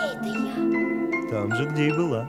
Где 0.00 0.12
это 0.12 0.24
я? 0.24 1.30
Там 1.30 1.54
же, 1.54 1.66
где 1.66 1.88
и 1.88 1.92
была. 1.92 2.26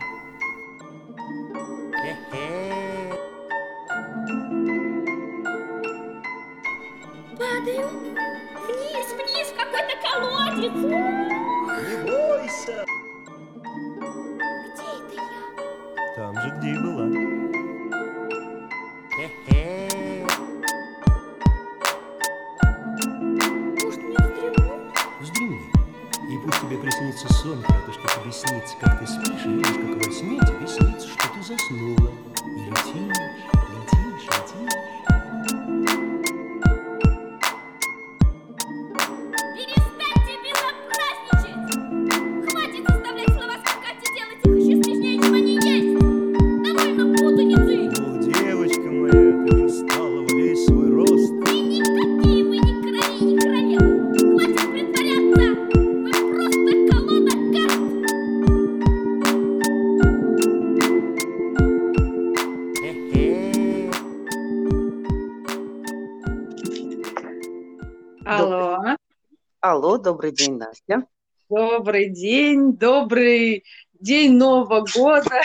Добрый 70.22 70.32
день, 70.34 70.58
Настя. 70.58 71.08
добрый 71.50 72.10
день, 72.10 72.78
добрый 72.78 73.64
день 73.94 74.38
Нового 74.38 74.86
года. 74.94 75.42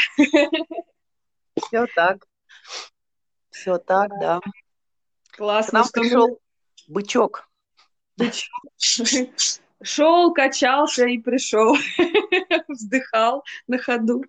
Все 1.67 1.87
так. 1.95 2.27
Все 3.51 3.79
так, 3.79 4.11
да. 4.21 4.41
К 5.31 5.39
Классно, 5.39 5.79
нам 5.79 5.89
что 5.89 6.01
мы 6.01 6.05
пришел 6.05 6.41
бычок. 6.89 7.49
шел, 9.83 10.35
качался 10.35 11.07
и 11.07 11.19
пришел. 11.19 11.75
Вздыхал 12.69 13.45
на 13.67 13.79
ходу. 13.79 14.25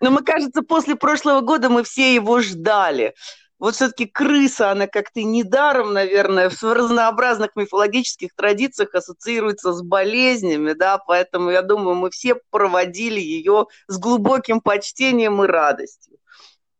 Но 0.00 0.10
мы, 0.10 0.22
кажется, 0.22 0.60
после 0.60 0.96
прошлого 0.96 1.40
года 1.40 1.70
мы 1.70 1.84
все 1.84 2.14
его 2.14 2.40
ждали. 2.42 3.14
Вот 3.58 3.74
все-таки 3.74 4.04
крыса, 4.06 4.70
она 4.70 4.86
как-то 4.86 5.22
недаром, 5.22 5.94
наверное, 5.94 6.50
в 6.50 6.62
разнообразных 6.62 7.56
мифологических 7.56 8.34
традициях 8.34 8.94
ассоциируется 8.94 9.72
с 9.72 9.82
болезнями, 9.82 10.72
да, 10.72 10.98
поэтому 10.98 11.50
я 11.50 11.62
думаю, 11.62 11.96
мы 11.96 12.10
все 12.10 12.34
проводили 12.50 13.20
ее 13.20 13.66
с 13.88 13.98
глубоким 13.98 14.60
почтением 14.60 15.42
и 15.42 15.46
радостью. 15.46 16.18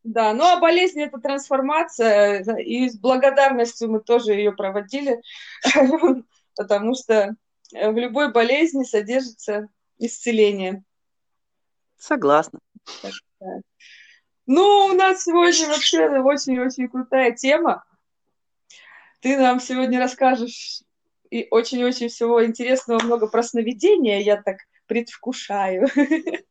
Да, 0.05 0.35
ну 0.35 0.45
а 0.45 0.61
болезнь 0.61 1.01
это 1.01 1.19
трансформация, 1.19 2.45
и 2.59 2.91
с 2.91 2.99
благодарностью 2.99 3.91
мы 3.91 4.01
тоже 4.01 4.35
ее 4.35 4.53
проводили, 4.53 5.21
потому 6.57 6.95
что 6.95 7.35
в 7.73 7.97
любой 7.97 8.31
болезни 8.31 8.85
содержится 8.85 9.69
исцеление. 9.99 10.85
Согласна. 11.97 12.61
Ну, 14.47 14.87
у 14.87 14.93
нас 14.95 15.25
сегодня 15.25 15.69
вообще 15.69 16.09
очень-очень 16.21 16.89
крутая 16.89 17.33
тема. 17.33 17.85
Ты 19.21 19.37
нам 19.37 19.61
сегодня 19.61 19.99
расскажешь 19.99 20.83
и 21.31 21.49
очень-очень 21.51 22.09
всего 22.09 22.45
интересного, 22.45 23.03
много 23.03 23.27
про 23.27 23.43
сновидения, 23.43 24.21
я 24.21 24.41
так 24.41 24.59
предвкушаю. 24.87 25.89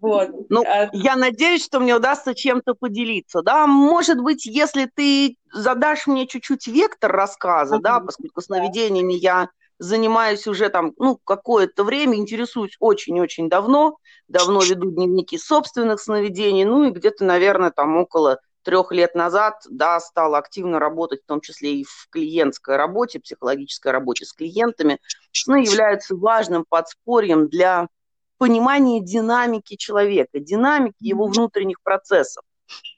Вот. 0.00 0.30
Ну, 0.48 0.62
А, 0.64 0.88
я 0.92 1.16
надеюсь, 1.16 1.64
что 1.64 1.80
мне 1.80 1.96
удастся 1.96 2.32
чем-то 2.32 2.74
поделиться, 2.74 3.42
да. 3.42 3.66
Может 3.66 4.20
быть, 4.22 4.46
если 4.46 4.88
ты 4.94 5.36
задашь 5.52 6.06
мне 6.06 6.28
чуть-чуть 6.28 6.68
вектор 6.68 7.10
рассказа, 7.10 7.80
да, 7.80 7.96
Мгм. 7.96 8.06
поскольку 8.06 8.40
сновидениями 8.40 9.14
я 9.14 9.48
занимаюсь 9.78 10.46
уже 10.46 10.68
там, 10.68 10.92
ну, 10.98 11.18
какое-то 11.22 11.84
время, 11.84 12.16
интересуюсь 12.16 12.76
очень-очень 12.80 13.48
давно, 13.48 13.98
давно 14.28 14.60
веду 14.62 14.90
дневники 14.90 15.38
собственных 15.38 16.00
сновидений, 16.00 16.64
ну, 16.64 16.84
и 16.84 16.90
где-то, 16.90 17.24
наверное, 17.24 17.70
там 17.70 17.96
около 17.96 18.40
трех 18.62 18.92
лет 18.92 19.14
назад, 19.14 19.62
да, 19.70 19.98
стала 20.00 20.38
активно 20.38 20.78
работать, 20.78 21.22
в 21.22 21.26
том 21.26 21.40
числе 21.40 21.76
и 21.76 21.84
в 21.84 22.08
клиентской 22.10 22.76
работе, 22.76 23.20
психологической 23.20 23.92
работе 23.92 24.24
с 24.24 24.32
клиентами, 24.32 24.98
сны 25.32 25.64
являются 25.64 26.14
важным 26.16 26.64
подспорьем 26.68 27.48
для 27.48 27.88
понимания 28.36 29.00
динамики 29.00 29.76
человека, 29.76 30.38
динамики 30.38 30.96
его 31.00 31.26
внутренних 31.26 31.80
процессов. 31.82 32.44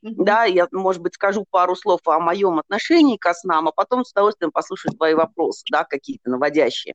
Мгм. 0.03 0.25
Да, 0.25 0.45
я, 0.45 0.67
может 0.73 1.03
быть, 1.03 1.15
скажу 1.15 1.45
пару 1.51 1.77
слов 1.77 2.01
о 2.07 2.19
моем 2.21 2.59
отношении 2.59 3.17
к 3.17 3.33
снам, 3.35 3.69
а 3.69 3.73
потом 3.73 4.05
с 4.05 4.13
удовольствием 4.13 4.51
послушаю 4.51 4.95
твои 4.97 5.15
вопросы, 5.15 5.65
да, 5.71 5.85
какие-то 5.85 6.31
наводящие. 6.31 6.95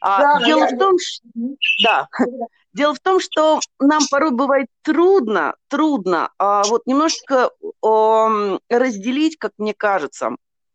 А, 0.00 0.20
Да, 0.38 0.46
дело 0.46 0.60
я- 0.60 0.76
в 0.76 0.78
том, 0.78 0.98
что, 0.98 1.28
да, 1.82 2.08
дело 2.72 2.94
в 2.94 3.00
том, 3.00 3.20
что 3.20 3.60
нам 3.78 4.02
порой 4.10 4.30
бывает 4.30 4.66
трудно, 4.82 5.54
трудно, 5.68 6.30
а, 6.38 6.64
вот 6.64 6.86
немножко 6.86 7.50
ом, 7.80 8.60
разделить, 8.68 9.36
как 9.38 9.52
мне 9.58 9.74
кажется, 9.74 10.30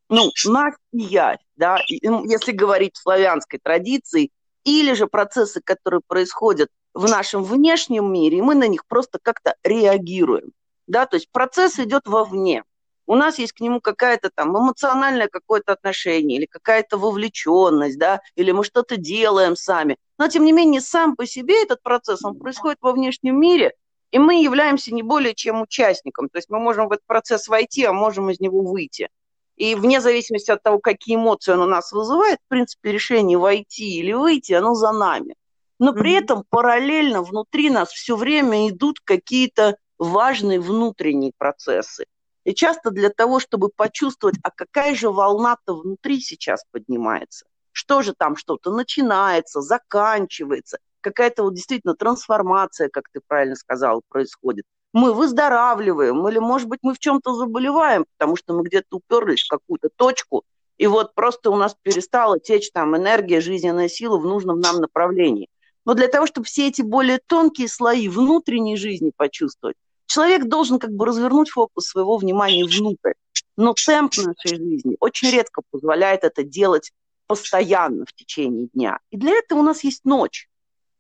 ну, 0.10 0.32
нас 0.46 0.76
и 0.92 1.00
я, 1.00 1.38
да, 1.56 1.80
если 1.88 2.52
говорить 2.52 2.96
в 2.96 3.02
славянской 3.02 3.60
традиции, 3.62 4.32
или 4.64 4.94
же 4.94 5.08
процессы, 5.08 5.62
которые 5.64 6.02
происходят 6.08 6.70
в 6.94 7.08
нашем 7.10 7.44
внешнем 7.44 8.12
мире, 8.12 8.40
и 8.40 8.42
мы 8.42 8.56
на 8.56 8.68
них 8.68 8.86
просто 8.88 9.20
как-то 9.22 9.56
реагируем, 9.64 10.52
да, 10.88 11.06
то 11.06 11.16
есть 11.16 11.32
процесс 11.32 11.80
идет 11.80 12.08
вовне. 12.08 12.64
У 13.08 13.16
нас 13.16 13.38
есть 13.38 13.54
к 13.54 13.60
нему 13.60 13.82
какая-то 13.82 14.32
там 14.34 14.58
эмоциональное 14.58 15.28
какое-то 15.28 15.74
отношение 15.74 16.40
или 16.40 16.46
какая-то 16.46 16.98
вовлеченность, 16.98 18.00
да, 18.00 18.22
или 18.36 18.52
мы 18.52 18.64
что-то 18.64 18.98
делаем 18.98 19.56
сами. 19.56 19.98
Но, 20.18 20.28
тем 20.28 20.44
не 20.44 20.52
менее, 20.52 20.82
сам 20.82 21.16
по 21.16 21.26
себе 21.28 21.62
этот 21.62 21.84
процесс, 21.84 22.24
он 22.24 22.40
происходит 22.40 22.80
во 22.82 22.94
внешнем 22.94 23.40
мире, 23.40 23.74
и 24.12 24.18
мы 24.18 24.42
являемся 24.42 24.94
не 24.94 25.04
более 25.04 25.36
чем 25.36 25.62
участником. 25.62 26.30
То 26.30 26.38
есть 26.40 26.50
мы 26.50 26.60
можем 26.60 26.88
в 26.88 26.94
этот 26.94 27.06
процесс 27.06 27.48
войти, 27.48 27.84
а 27.86 27.94
можем 27.94 28.30
из 28.30 28.40
него 28.40 28.62
выйти. 28.62 29.10
И 29.56 29.76
вне 29.76 30.02
зависимости 30.02 30.52
от 30.52 30.64
того, 30.64 30.80
какие 30.80 31.16
эмоции 31.16 31.54
он 31.54 31.62
у 31.62 31.66
нас 31.66 31.92
вызывает, 31.92 32.40
в 32.46 32.50
принципе, 32.50 32.92
решение 32.92 33.38
войти 33.38 34.00
или 34.00 34.14
выйти, 34.14 34.54
оно 34.54 34.74
за 34.74 34.92
нами. 34.92 35.36
Но 35.80 35.94
при 35.94 36.14
этом 36.14 36.44
параллельно 36.50 37.22
внутри 37.22 37.70
нас 37.70 37.90
все 37.90 38.16
время 38.16 38.70
идут 38.70 39.00
какие-то 39.02 39.78
важные 40.06 40.60
внутренние 40.60 41.32
процессы. 41.38 42.06
И 42.44 42.54
часто 42.54 42.92
для 42.92 43.10
того, 43.10 43.40
чтобы 43.40 43.70
почувствовать, 43.70 44.36
а 44.44 44.52
какая 44.52 44.96
же 44.96 45.10
волна-то 45.10 45.76
внутри 45.76 46.22
сейчас 46.22 46.64
поднимается, 46.72 47.46
что 47.72 48.02
же 48.02 48.14
там 48.14 48.36
что-то 48.36 48.72
начинается, 48.72 49.62
заканчивается, 49.62 50.78
какая-то 51.02 51.44
вот 51.44 51.56
действительно 51.56 51.96
трансформация, 51.96 52.90
как 52.90 53.06
ты 53.12 53.20
правильно 53.26 53.56
сказала, 53.56 54.02
происходит. 54.10 54.66
Мы 54.94 55.14
выздоравливаем, 55.14 56.28
или, 56.28 56.40
может 56.40 56.68
быть, 56.68 56.80
мы 56.82 56.94
в 56.94 57.00
чем-то 57.00 57.34
заболеваем, 57.34 58.06
потому 58.18 58.36
что 58.36 58.54
мы 58.54 58.64
где-то 58.64 58.98
уперлись 58.98 59.44
в 59.44 59.50
какую-то 59.50 59.90
точку, 59.96 60.44
и 60.78 60.88
вот 60.88 61.14
просто 61.16 61.52
у 61.52 61.56
нас 61.56 61.76
перестала 61.82 62.40
течь 62.40 62.72
там 62.72 62.96
энергия, 62.96 63.42
жизненная 63.42 63.88
сила 63.88 64.18
в 64.18 64.26
нужном 64.26 64.60
нам 64.60 64.78
направлении. 64.78 65.48
Но 65.86 65.94
для 65.94 66.08
того, 66.08 66.26
чтобы 66.26 66.46
все 66.46 66.68
эти 66.68 66.82
более 66.82 67.20
тонкие 67.20 67.68
слои 67.68 68.08
внутренней 68.08 68.76
жизни 68.76 69.12
почувствовать, 69.16 69.78
человек 70.06 70.46
должен 70.46 70.80
как 70.80 70.92
бы 70.92 71.06
развернуть 71.06 71.50
фокус 71.50 71.88
своего 71.88 72.18
внимания 72.18 72.66
внутрь. 72.66 73.14
Но 73.58 73.74
темп 73.74 74.14
нашей 74.18 74.58
жизни 74.58 74.98
очень 75.00 75.32
редко 75.32 75.62
позволяет 75.72 76.24
это 76.24 76.44
делать 76.44 76.92
постоянно 77.28 78.06
в 78.06 78.14
течение 78.14 78.68
дня. 78.74 79.00
И 79.12 79.18
для 79.18 79.34
этого 79.34 79.60
у 79.60 79.64
нас 79.64 79.84
есть 79.84 80.06
ночь. 80.06 80.50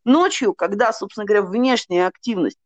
Ночью, 0.05 0.53
когда, 0.53 0.93
собственно 0.93 1.25
говоря, 1.25 1.43
внешняя 1.43 2.07
активность 2.07 2.59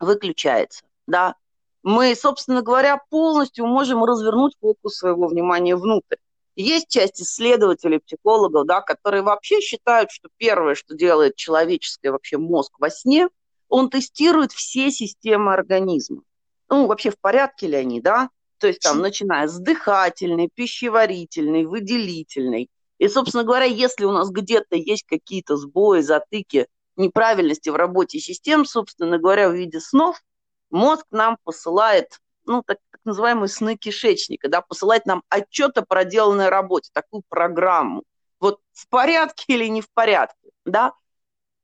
выключается, 0.00 0.84
да, 1.06 1.34
мы, 1.82 2.14
собственно 2.16 2.62
говоря, 2.62 2.98
полностью 3.10 3.66
можем 3.66 4.04
развернуть 4.04 4.54
фокус 4.60 4.96
своего 4.96 5.26
внимания 5.26 5.76
внутрь. 5.76 6.16
Есть 6.56 6.88
часть 6.88 7.20
исследователей, 7.20 8.00
психологов, 8.00 8.66
да, 8.66 8.80
которые 8.80 9.22
вообще 9.22 9.60
считают, 9.60 10.10
что 10.10 10.28
первое, 10.36 10.76
что 10.76 10.94
делает 10.94 11.36
человеческий 11.36 12.08
вообще 12.08 12.38
мозг 12.38 12.72
во 12.78 12.90
сне, 12.90 13.28
он 13.74 13.90
тестирует 13.90 14.52
все 14.52 14.92
системы 14.92 15.52
организма. 15.52 16.22
Ну, 16.68 16.86
вообще 16.86 17.10
в 17.10 17.18
порядке 17.18 17.66
ли 17.66 17.74
они, 17.74 18.00
да? 18.00 18.30
То 18.58 18.68
есть 18.68 18.78
там, 18.78 19.00
начиная 19.00 19.48
с 19.48 19.58
дыхательной, 19.58 20.48
пищеварительной, 20.54 21.64
выделительной, 21.64 22.70
И, 22.98 23.08
собственно 23.08 23.42
говоря, 23.42 23.64
если 23.64 24.04
у 24.04 24.12
нас 24.12 24.30
где-то 24.30 24.76
есть 24.76 25.04
какие-то 25.08 25.56
сбои, 25.56 26.02
затыки, 26.02 26.68
неправильности 26.94 27.68
в 27.68 27.74
работе 27.74 28.20
систем, 28.20 28.64
собственно 28.64 29.18
говоря, 29.18 29.48
в 29.48 29.54
виде 29.54 29.80
снов, 29.80 30.22
мозг 30.70 31.06
нам 31.10 31.36
посылает, 31.42 32.20
ну, 32.46 32.62
так, 32.64 32.78
так 32.92 33.00
называемые 33.04 33.48
сны 33.48 33.76
кишечника, 33.76 34.48
да, 34.48 34.60
посылает 34.60 35.04
нам 35.04 35.24
отчет 35.28 35.76
о 35.78 35.82
проделанной 35.82 36.48
работе, 36.48 36.90
такую 36.92 37.24
программу. 37.28 38.04
Вот 38.38 38.60
в 38.72 38.88
порядке 38.88 39.54
или 39.54 39.66
не 39.66 39.80
в 39.80 39.90
порядке, 39.92 40.50
да. 40.64 40.92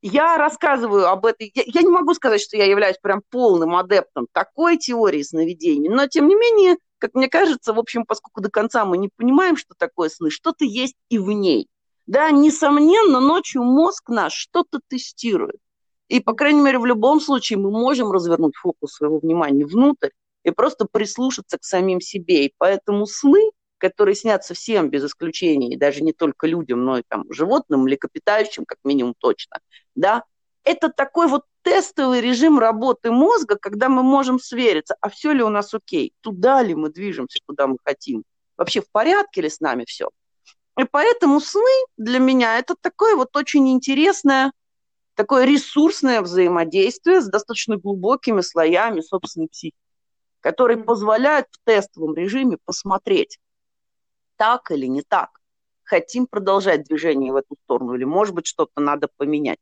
Я 0.03 0.39
рассказываю 0.39 1.09
об 1.09 1.27
этой... 1.27 1.53
Я, 1.55 1.63
я 1.67 1.83
не 1.83 1.91
могу 1.91 2.15
сказать, 2.15 2.41
что 2.41 2.57
я 2.57 2.65
являюсь 2.65 2.97
прям 3.03 3.23
полным 3.31 3.77
адептом 3.77 4.27
такой 4.33 4.79
теории 4.79 5.23
сновидений, 5.23 5.89
но, 5.89 6.07
тем 6.07 6.27
не 6.27 6.35
менее, 6.35 6.77
как 6.99 7.15
мне 7.15 7.29
кажется, 7.29 7.73
в 7.73 7.79
общем, 7.79 8.05
поскольку 8.07 8.41
до 8.41 8.51
конца 8.51 8.85
мы 8.85 8.97
не 8.99 9.11
понимаем, 9.15 9.57
что 9.57 9.75
такое 9.77 10.09
сны, 10.09 10.31
что-то 10.31 10.65
есть 10.65 10.97
и 11.11 11.19
в 11.19 11.31
ней. 11.31 11.69
Да, 12.07 12.31
несомненно, 12.31 13.21
ночью 13.21 13.63
мозг 13.63 14.09
наш 14.09 14.33
что-то 14.33 14.81
тестирует. 14.89 15.61
И, 16.09 16.19
по 16.21 16.33
крайней 16.33 16.61
мере, 16.61 16.79
в 16.79 16.87
любом 16.87 17.21
случае 17.21 17.59
мы 17.59 17.71
можем 17.71 18.11
развернуть 18.11 18.57
фокус 18.57 18.95
своего 18.95 19.19
внимания 19.19 19.65
внутрь 19.65 20.09
и 20.43 20.51
просто 20.51 20.87
прислушаться 20.91 21.57
к 21.59 21.65
самим 21.65 22.01
себе. 22.01 22.47
И 22.47 22.55
поэтому 22.59 23.07
сны, 23.07 23.51
которые 23.81 24.15
снятся 24.15 24.55
всем 24.55 24.91
без 24.91 25.05
исключения, 25.05 25.73
и 25.73 25.77
даже 25.77 26.03
не 26.03 26.13
только 26.13 26.47
людям, 26.47 26.85
но 26.85 26.99
и 26.99 27.03
там, 27.09 27.25
животным, 27.31 27.83
млекопитающим, 27.83 28.65
как 28.65 28.79
минимум 28.85 29.15
точно, 29.19 29.59
да, 29.95 30.25
это 30.65 30.91
такой 30.91 31.27
вот 31.27 31.45
тестовый 31.63 32.21
режим 32.21 32.59
работы 32.59 33.11
мозга, 33.11 33.57
когда 33.57 33.89
мы 33.89 34.03
можем 34.03 34.39
свериться, 34.39 34.95
а 35.01 35.09
все 35.09 35.33
ли 35.33 35.43
у 35.43 35.49
нас 35.49 35.73
окей, 35.75 36.13
туда 36.21 36.63
ли 36.63 36.75
мы 36.75 36.91
движемся, 36.91 37.39
куда 37.47 37.67
мы 37.67 37.77
хотим, 37.83 38.25
вообще 38.57 38.83
в 38.83 38.91
порядке 38.91 39.41
ли 39.41 39.49
с 39.49 39.61
нами 39.61 39.85
все. 39.87 40.11
И 40.79 40.85
поэтому 40.85 41.41
сны 41.41 41.85
для 41.97 42.19
меня 42.19 42.59
это 42.59 42.75
такое 42.81 43.17
вот 43.17 43.37
очень 43.37 43.69
интересное, 43.71 44.53
такое 45.15 45.45
ресурсное 45.45 46.21
взаимодействие 46.21 47.21
с 47.21 47.29
достаточно 47.29 47.77
глубокими 47.77 48.41
слоями 48.43 49.01
собственной 49.01 49.49
психики, 49.49 49.77
которые 50.41 50.79
позволяют 50.79 51.47
в 51.51 51.59
тестовом 51.65 52.15
режиме 52.15 52.59
посмотреть, 52.65 53.39
так 54.41 54.71
или 54.71 54.87
не 54.87 55.03
так. 55.03 55.29
Хотим 55.85 56.27
продолжать 56.27 56.85
движение 56.85 57.31
в 57.31 57.37
эту 57.37 57.57
сторону, 57.65 57.95
или, 57.95 58.05
может 58.05 58.35
быть, 58.35 58.47
что-то 58.47 58.81
надо 58.81 59.09
поменять. 59.19 59.59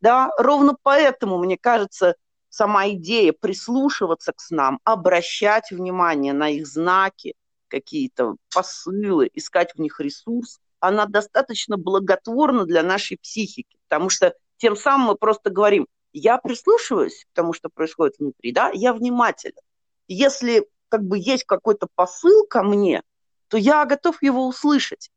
Да, 0.00 0.30
ровно 0.38 0.76
поэтому, 0.80 1.38
мне 1.38 1.58
кажется, 1.58 2.14
сама 2.48 2.88
идея 2.90 3.32
прислушиваться 3.32 4.32
к 4.32 4.40
снам, 4.40 4.78
обращать 4.84 5.72
внимание 5.72 6.32
на 6.34 6.50
их 6.50 6.68
знаки, 6.68 7.34
какие-то 7.66 8.36
посылы, 8.54 9.28
искать 9.34 9.74
в 9.74 9.80
них 9.80 9.98
ресурс, 9.98 10.60
она 10.78 11.06
достаточно 11.06 11.76
благотворна 11.76 12.64
для 12.64 12.84
нашей 12.84 13.16
психики, 13.16 13.76
потому 13.88 14.08
что 14.08 14.36
тем 14.58 14.76
самым 14.76 15.08
мы 15.08 15.14
просто 15.16 15.50
говорим, 15.50 15.88
я 16.12 16.38
прислушиваюсь 16.38 17.24
к 17.24 17.34
тому, 17.34 17.54
что 17.54 17.70
происходит 17.74 18.20
внутри, 18.20 18.52
да, 18.52 18.70
я 18.72 18.92
внимателен. 18.92 19.56
Если 20.06 20.68
как 20.90 21.02
бы 21.02 21.18
есть 21.18 21.42
какой-то 21.42 21.88
посыл 21.96 22.46
ко 22.46 22.62
мне, 22.62 23.02
то 23.52 23.58
я 23.58 23.84
готов 23.84 24.22
его 24.22 24.48
услышать. 24.48 25.10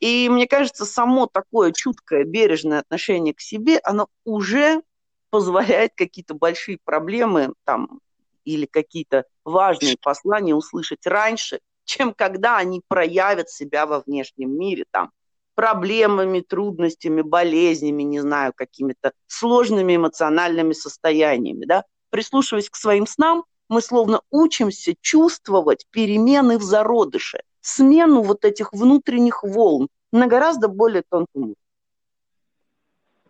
И 0.00 0.28
мне 0.28 0.46
кажется, 0.46 0.84
само 0.84 1.26
такое 1.26 1.72
чуткое, 1.72 2.24
бережное 2.24 2.80
отношение 2.80 3.32
к 3.32 3.40
себе, 3.40 3.78
оно 3.82 4.08
уже 4.26 4.82
позволяет 5.30 5.92
какие-то 5.96 6.34
большие 6.34 6.76
проблемы 6.84 7.54
там, 7.64 8.00
или 8.44 8.66
какие-то 8.66 9.24
важные 9.46 9.96
послания 9.98 10.54
услышать 10.54 11.06
раньше, 11.06 11.60
чем 11.86 12.12
когда 12.12 12.58
они 12.58 12.82
проявят 12.86 13.48
себя 13.48 13.86
во 13.86 14.00
внешнем 14.00 14.58
мире, 14.58 14.84
там, 14.90 15.10
проблемами, 15.54 16.40
трудностями, 16.40 17.22
болезнями, 17.22 18.02
не 18.02 18.20
знаю, 18.20 18.52
какими-то 18.54 19.12
сложными 19.26 19.96
эмоциональными 19.96 20.74
состояниями, 20.74 21.64
да. 21.64 21.84
Прислушиваясь 22.10 22.68
к 22.68 22.76
своим 22.76 23.06
снам, 23.06 23.46
мы 23.70 23.80
словно 23.80 24.20
учимся 24.30 24.94
чувствовать 25.00 25.86
перемены 25.90 26.58
в 26.58 26.62
зародыше, 26.62 27.40
смену 27.60 28.22
вот 28.22 28.44
этих 28.44 28.72
внутренних 28.72 29.42
волн 29.42 29.88
на 30.12 30.26
гораздо 30.26 30.68
более 30.68 31.02
тонком 31.08 31.54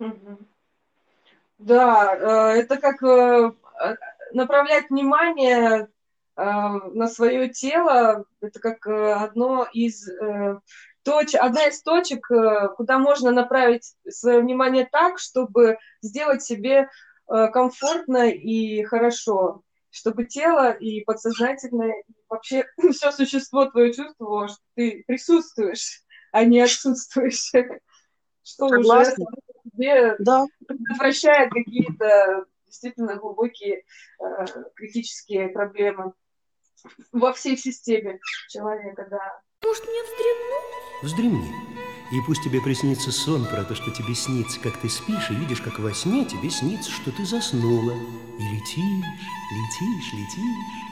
уровне. 0.00 0.47
Да, 1.59 2.17
э, 2.17 2.61
это 2.61 2.79
как 2.79 3.03
э, 3.03 3.53
направлять 4.32 4.88
внимание 4.88 5.88
э, 6.37 6.43
на 6.43 7.06
свое 7.06 7.50
тело, 7.50 8.25
это 8.41 8.61
как 8.61 8.87
одно 8.87 9.67
из 9.71 10.09
точ, 11.03 11.35
одна 11.35 11.67
из 11.67 11.83
точек, 11.83 12.26
куда 12.76 12.99
можно 12.99 13.31
направить 13.31 13.94
свое 14.09 14.41
внимание 14.41 14.88
так, 14.91 15.19
чтобы 15.19 15.79
сделать 16.00 16.43
себе 16.43 16.88
комфортно 17.26 18.31
и 18.31 18.83
хорошо, 18.85 19.62
чтобы 19.90 20.25
тело 20.25 20.72
и 20.72 21.04
подсознательное, 21.04 22.02
и 22.08 22.12
вообще 22.28 22.64
все 22.92 23.12
существо 23.12 23.66
твое 23.66 23.92
чувствовало, 23.92 24.48
что 24.48 24.58
ты 24.75 25.04
присутствуешь 25.06 26.04
а 26.32 26.44
не 26.44 26.60
отсутствуешь. 26.60 27.50
Что 28.42 28.69
Согласна. 28.69 29.25
уже 29.25 29.70
тебе 29.70 30.16
да. 30.19 30.46
предотвращает 30.66 31.52
какие-то 31.52 32.46
действительно 32.66 33.16
глубокие 33.16 33.84
э, 34.19 34.46
критические 34.75 35.48
проблемы 35.48 36.14
во 37.12 37.32
всей 37.32 37.56
системе 37.56 38.19
человека, 38.48 39.06
да. 39.10 39.40
Может, 39.62 39.84
мне 39.84 40.02
вздремнуть? 40.02 41.02
Вздремни. 41.02 41.89
И 42.12 42.21
пусть 42.27 42.43
тебе 42.43 42.61
приснится 42.61 43.12
сон 43.12 43.47
про 43.47 43.62
то, 43.62 43.77
что 43.77 43.93
тебе 43.93 44.15
снится, 44.15 44.61
как 44.61 44.77
ты 44.79 44.89
спишь, 44.89 45.31
и 45.31 45.35
видишь, 45.35 45.61
как 45.61 45.79
во 45.79 45.93
сне 45.93 46.25
тебе 46.25 46.51
снится, 46.51 46.91
что 46.91 47.12
ты 47.12 47.25
заснула. 47.25 47.93
И 47.93 48.43
летишь, 48.43 49.07
летишь, 49.53 50.12
летишь. 50.12 50.91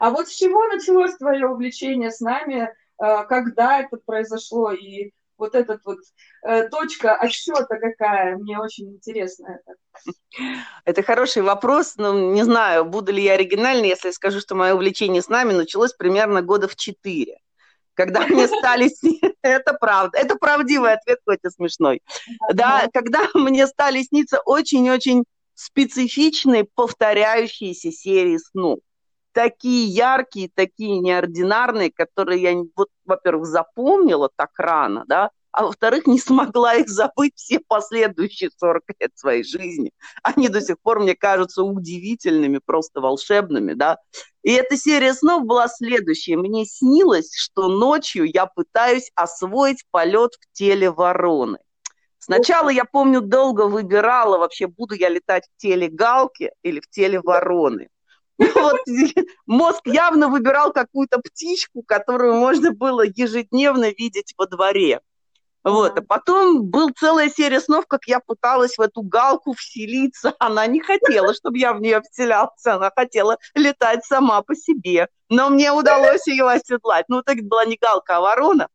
А 0.00 0.10
вот 0.10 0.28
с 0.28 0.34
чего 0.34 0.66
началось 0.66 1.16
твое 1.16 1.46
увлечение 1.46 2.10
с 2.10 2.18
нами? 2.20 2.68
Э, 3.00 3.24
когда 3.28 3.80
это 3.80 3.96
произошло, 4.04 4.72
и 4.72 5.12
вот 5.36 5.54
эта 5.54 5.78
вот 5.84 5.98
э, 6.42 6.68
точка 6.68 7.14
отсчета 7.14 7.78
какая, 7.80 8.36
мне 8.38 8.58
очень 8.58 8.94
интересно 8.94 9.60
это. 9.60 9.76
Это 10.84 11.02
хороший 11.04 11.42
вопрос, 11.42 11.94
но 11.96 12.12
не 12.32 12.42
знаю, 12.42 12.84
буду 12.84 13.12
ли 13.12 13.22
я 13.22 13.34
оригинальной, 13.34 13.88
если 13.88 14.10
скажу, 14.10 14.40
что 14.40 14.56
мое 14.56 14.74
увлечение 14.74 15.22
с 15.22 15.28
нами 15.28 15.52
началось 15.52 15.92
примерно 15.92 16.42
года 16.42 16.66
в 16.66 16.74
четыре. 16.74 17.38
Когда 17.98 18.24
мне 18.28 18.46
стали... 18.46 18.88
Это 19.42 19.72
правда. 19.74 20.18
Это 20.18 20.36
правдивый 20.36 20.92
ответ, 20.92 21.18
хоть 21.26 21.40
и 21.42 21.50
смешной. 21.50 22.00
Да, 22.54 22.86
когда 22.94 23.26
мне 23.34 23.66
стали 23.66 24.04
сниться 24.04 24.40
очень-очень 24.44 25.24
специфичные 25.54 26.64
повторяющиеся 26.76 27.90
серии 27.90 28.38
снов 28.38 28.78
такие 29.32 29.86
яркие, 29.86 30.48
такие 30.52 30.98
неординарные, 30.98 31.92
которые 31.92 32.42
я, 32.42 32.62
вот, 32.76 32.88
во-первых, 33.04 33.46
запомнила 33.46 34.30
так 34.34 34.50
рано, 34.56 35.04
да, 35.06 35.30
а 35.52 35.64
во-вторых, 35.64 36.06
не 36.06 36.18
смогла 36.18 36.74
их 36.74 36.88
забыть 36.88 37.32
все 37.36 37.60
последующие 37.60 38.50
40 38.56 38.82
лет 39.00 39.10
своей 39.14 39.44
жизни. 39.44 39.92
Они 40.22 40.48
до 40.48 40.60
сих 40.60 40.78
пор 40.80 41.00
мне 41.00 41.14
кажутся 41.14 41.62
удивительными, 41.62 42.60
просто 42.64 43.00
волшебными, 43.00 43.72
да. 43.72 43.98
И 44.42 44.52
эта 44.52 44.76
серия 44.76 45.14
снов 45.14 45.44
была 45.44 45.68
следующая. 45.68 46.36
Мне 46.36 46.64
снилось, 46.64 47.34
что 47.34 47.68
ночью 47.68 48.24
я 48.24 48.46
пытаюсь 48.46 49.10
освоить 49.14 49.84
полет 49.90 50.34
в 50.34 50.56
теле 50.56 50.90
вороны. 50.90 51.58
Сначала, 52.18 52.68
я 52.68 52.84
помню, 52.84 53.20
долго 53.20 53.68
выбирала, 53.68 54.38
вообще, 54.38 54.66
буду 54.66 54.94
я 54.94 55.08
летать 55.08 55.44
в 55.46 55.60
теле 55.60 55.88
галки 55.88 56.52
или 56.62 56.80
в 56.80 56.88
теле 56.90 57.20
вороны. 57.20 57.88
Вот, 58.54 58.76
мозг 59.46 59.86
явно 59.86 60.28
выбирал 60.28 60.72
какую-то 60.72 61.18
птичку, 61.18 61.82
которую 61.82 62.34
можно 62.34 62.70
было 62.72 63.02
ежедневно 63.02 63.90
видеть 63.90 64.34
во 64.36 64.46
дворе. 64.46 65.00
Вот. 65.68 65.98
А 65.98 66.02
потом 66.02 66.64
был 66.64 66.90
целая 66.98 67.28
серия 67.28 67.60
снов, 67.60 67.86
как 67.86 68.06
я 68.06 68.20
пыталась 68.20 68.78
в 68.78 68.80
эту 68.80 69.02
галку 69.02 69.52
вселиться. 69.52 70.34
Она 70.38 70.66
не 70.66 70.80
хотела, 70.80 71.34
чтобы 71.34 71.58
я 71.58 71.72
в 71.72 71.80
нее 71.80 72.00
вселялся. 72.00 72.74
Она 72.74 72.90
хотела 72.94 73.38
летать 73.54 74.04
сама 74.04 74.42
по 74.42 74.54
себе. 74.54 75.08
Но 75.28 75.50
мне 75.50 75.70
удалось 75.72 76.26
ее 76.26 76.48
оседлать. 76.48 77.04
Ну, 77.08 77.22
так 77.22 77.38
была 77.42 77.66
не 77.66 77.76
галка, 77.76 78.16
а 78.16 78.20
ворона. 78.20 78.68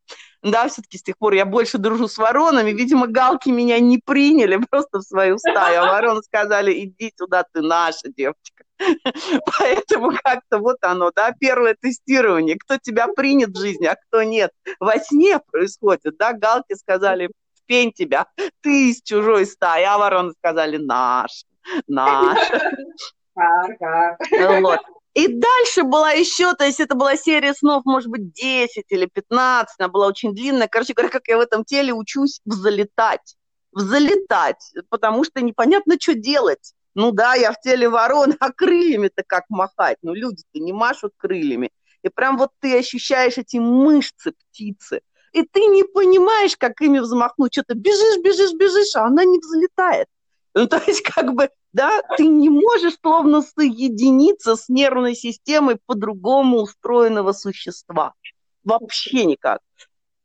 Да, 0.43 0.67
все-таки 0.67 0.97
с 0.97 1.03
тех 1.03 1.17
пор 1.17 1.33
я 1.33 1.45
больше 1.45 1.77
дружу 1.77 2.09
с 2.09 2.17
воронами. 2.17 2.71
Видимо, 2.71 3.07
галки 3.07 3.49
меня 3.49 3.79
не 3.79 3.97
приняли 3.97 4.57
просто 4.69 4.99
в 4.99 5.03
свою 5.03 5.37
стаю. 5.37 5.83
А 5.83 5.91
вороны 5.93 6.21
сказали, 6.21 6.83
иди 6.83 7.13
сюда, 7.17 7.45
ты 7.51 7.61
наша 7.61 8.09
девочка. 8.15 8.63
Поэтому 9.57 10.11
как-то 10.21 10.59
вот 10.59 10.77
оно, 10.81 11.11
да, 11.15 11.33
первое 11.39 11.75
тестирование, 11.79 12.57
кто 12.57 12.77
тебя 12.77 13.07
принят 13.07 13.51
в 13.51 13.59
жизни, 13.59 13.85
а 13.85 13.95
кто 13.95 14.23
нет. 14.23 14.51
Во 14.79 14.97
сне 14.97 15.39
происходит, 15.51 16.17
да, 16.17 16.33
галки 16.33 16.73
сказали, 16.75 17.29
пень 17.65 17.93
тебя, 17.93 18.27
ты 18.61 18.89
из 18.89 19.01
чужой 19.01 19.45
стаи, 19.45 19.83
а 19.83 19.97
вороны 19.97 20.33
сказали, 20.37 20.77
наш, 20.77 21.45
наш. 21.87 22.37
Вот. 24.61 24.79
И 25.13 25.27
дальше 25.27 25.83
была 25.83 26.11
еще, 26.11 26.53
то 26.55 26.65
есть 26.65 26.79
это 26.79 26.95
была 26.95 27.15
серия 27.15 27.53
снов, 27.53 27.85
может 27.85 28.09
быть, 28.09 28.33
10 28.33 28.85
или 28.89 29.05
15, 29.05 29.75
она 29.77 29.87
была 29.87 30.07
очень 30.07 30.33
длинная. 30.33 30.67
Короче 30.67 30.93
говоря, 30.93 31.11
как 31.11 31.27
я 31.27 31.37
в 31.37 31.41
этом 31.41 31.63
теле 31.63 31.93
учусь 31.93 32.41
взлетать. 32.45 33.35
Взлетать, 33.71 34.71
потому 34.89 35.23
что 35.23 35.41
непонятно, 35.41 35.97
что 35.99 36.15
делать. 36.15 36.73
Ну 36.95 37.11
да, 37.11 37.35
я 37.35 37.51
в 37.51 37.59
теле 37.61 37.89
ворон, 37.89 38.35
а 38.39 38.51
крыльями-то 38.51 39.23
как 39.25 39.45
махать? 39.49 39.97
Ну 40.01 40.13
люди-то 40.13 40.59
не 40.59 40.73
машут 40.73 41.13
крыльями. 41.17 41.69
И 42.03 42.09
прям 42.09 42.37
вот 42.37 42.49
ты 42.59 42.77
ощущаешь 42.77 43.37
эти 43.37 43.57
мышцы 43.57 44.31
птицы. 44.31 45.01
И 45.31 45.43
ты 45.43 45.65
не 45.65 45.83
понимаешь, 45.83 46.55
как 46.57 46.79
ими 46.81 46.99
взмахнуть. 46.99 47.53
Что-то 47.53 47.73
бежишь, 47.75 48.21
бежишь, 48.23 48.53
бежишь, 48.53 48.95
а 48.95 49.05
она 49.05 49.25
не 49.25 49.39
взлетает. 49.39 50.07
Ну, 50.53 50.67
то 50.67 50.81
есть, 50.85 51.01
как 51.01 51.33
бы, 51.33 51.49
да, 51.73 52.03
ты 52.17 52.25
не 52.27 52.49
можешь 52.49 52.97
словно 53.01 53.41
соединиться 53.41 54.55
с 54.55 54.69
нервной 54.69 55.15
системой 55.15 55.77
по-другому 55.85 56.61
устроенного 56.61 57.33
существа. 57.33 58.13
Вообще 58.63 59.25
никак. 59.25 59.59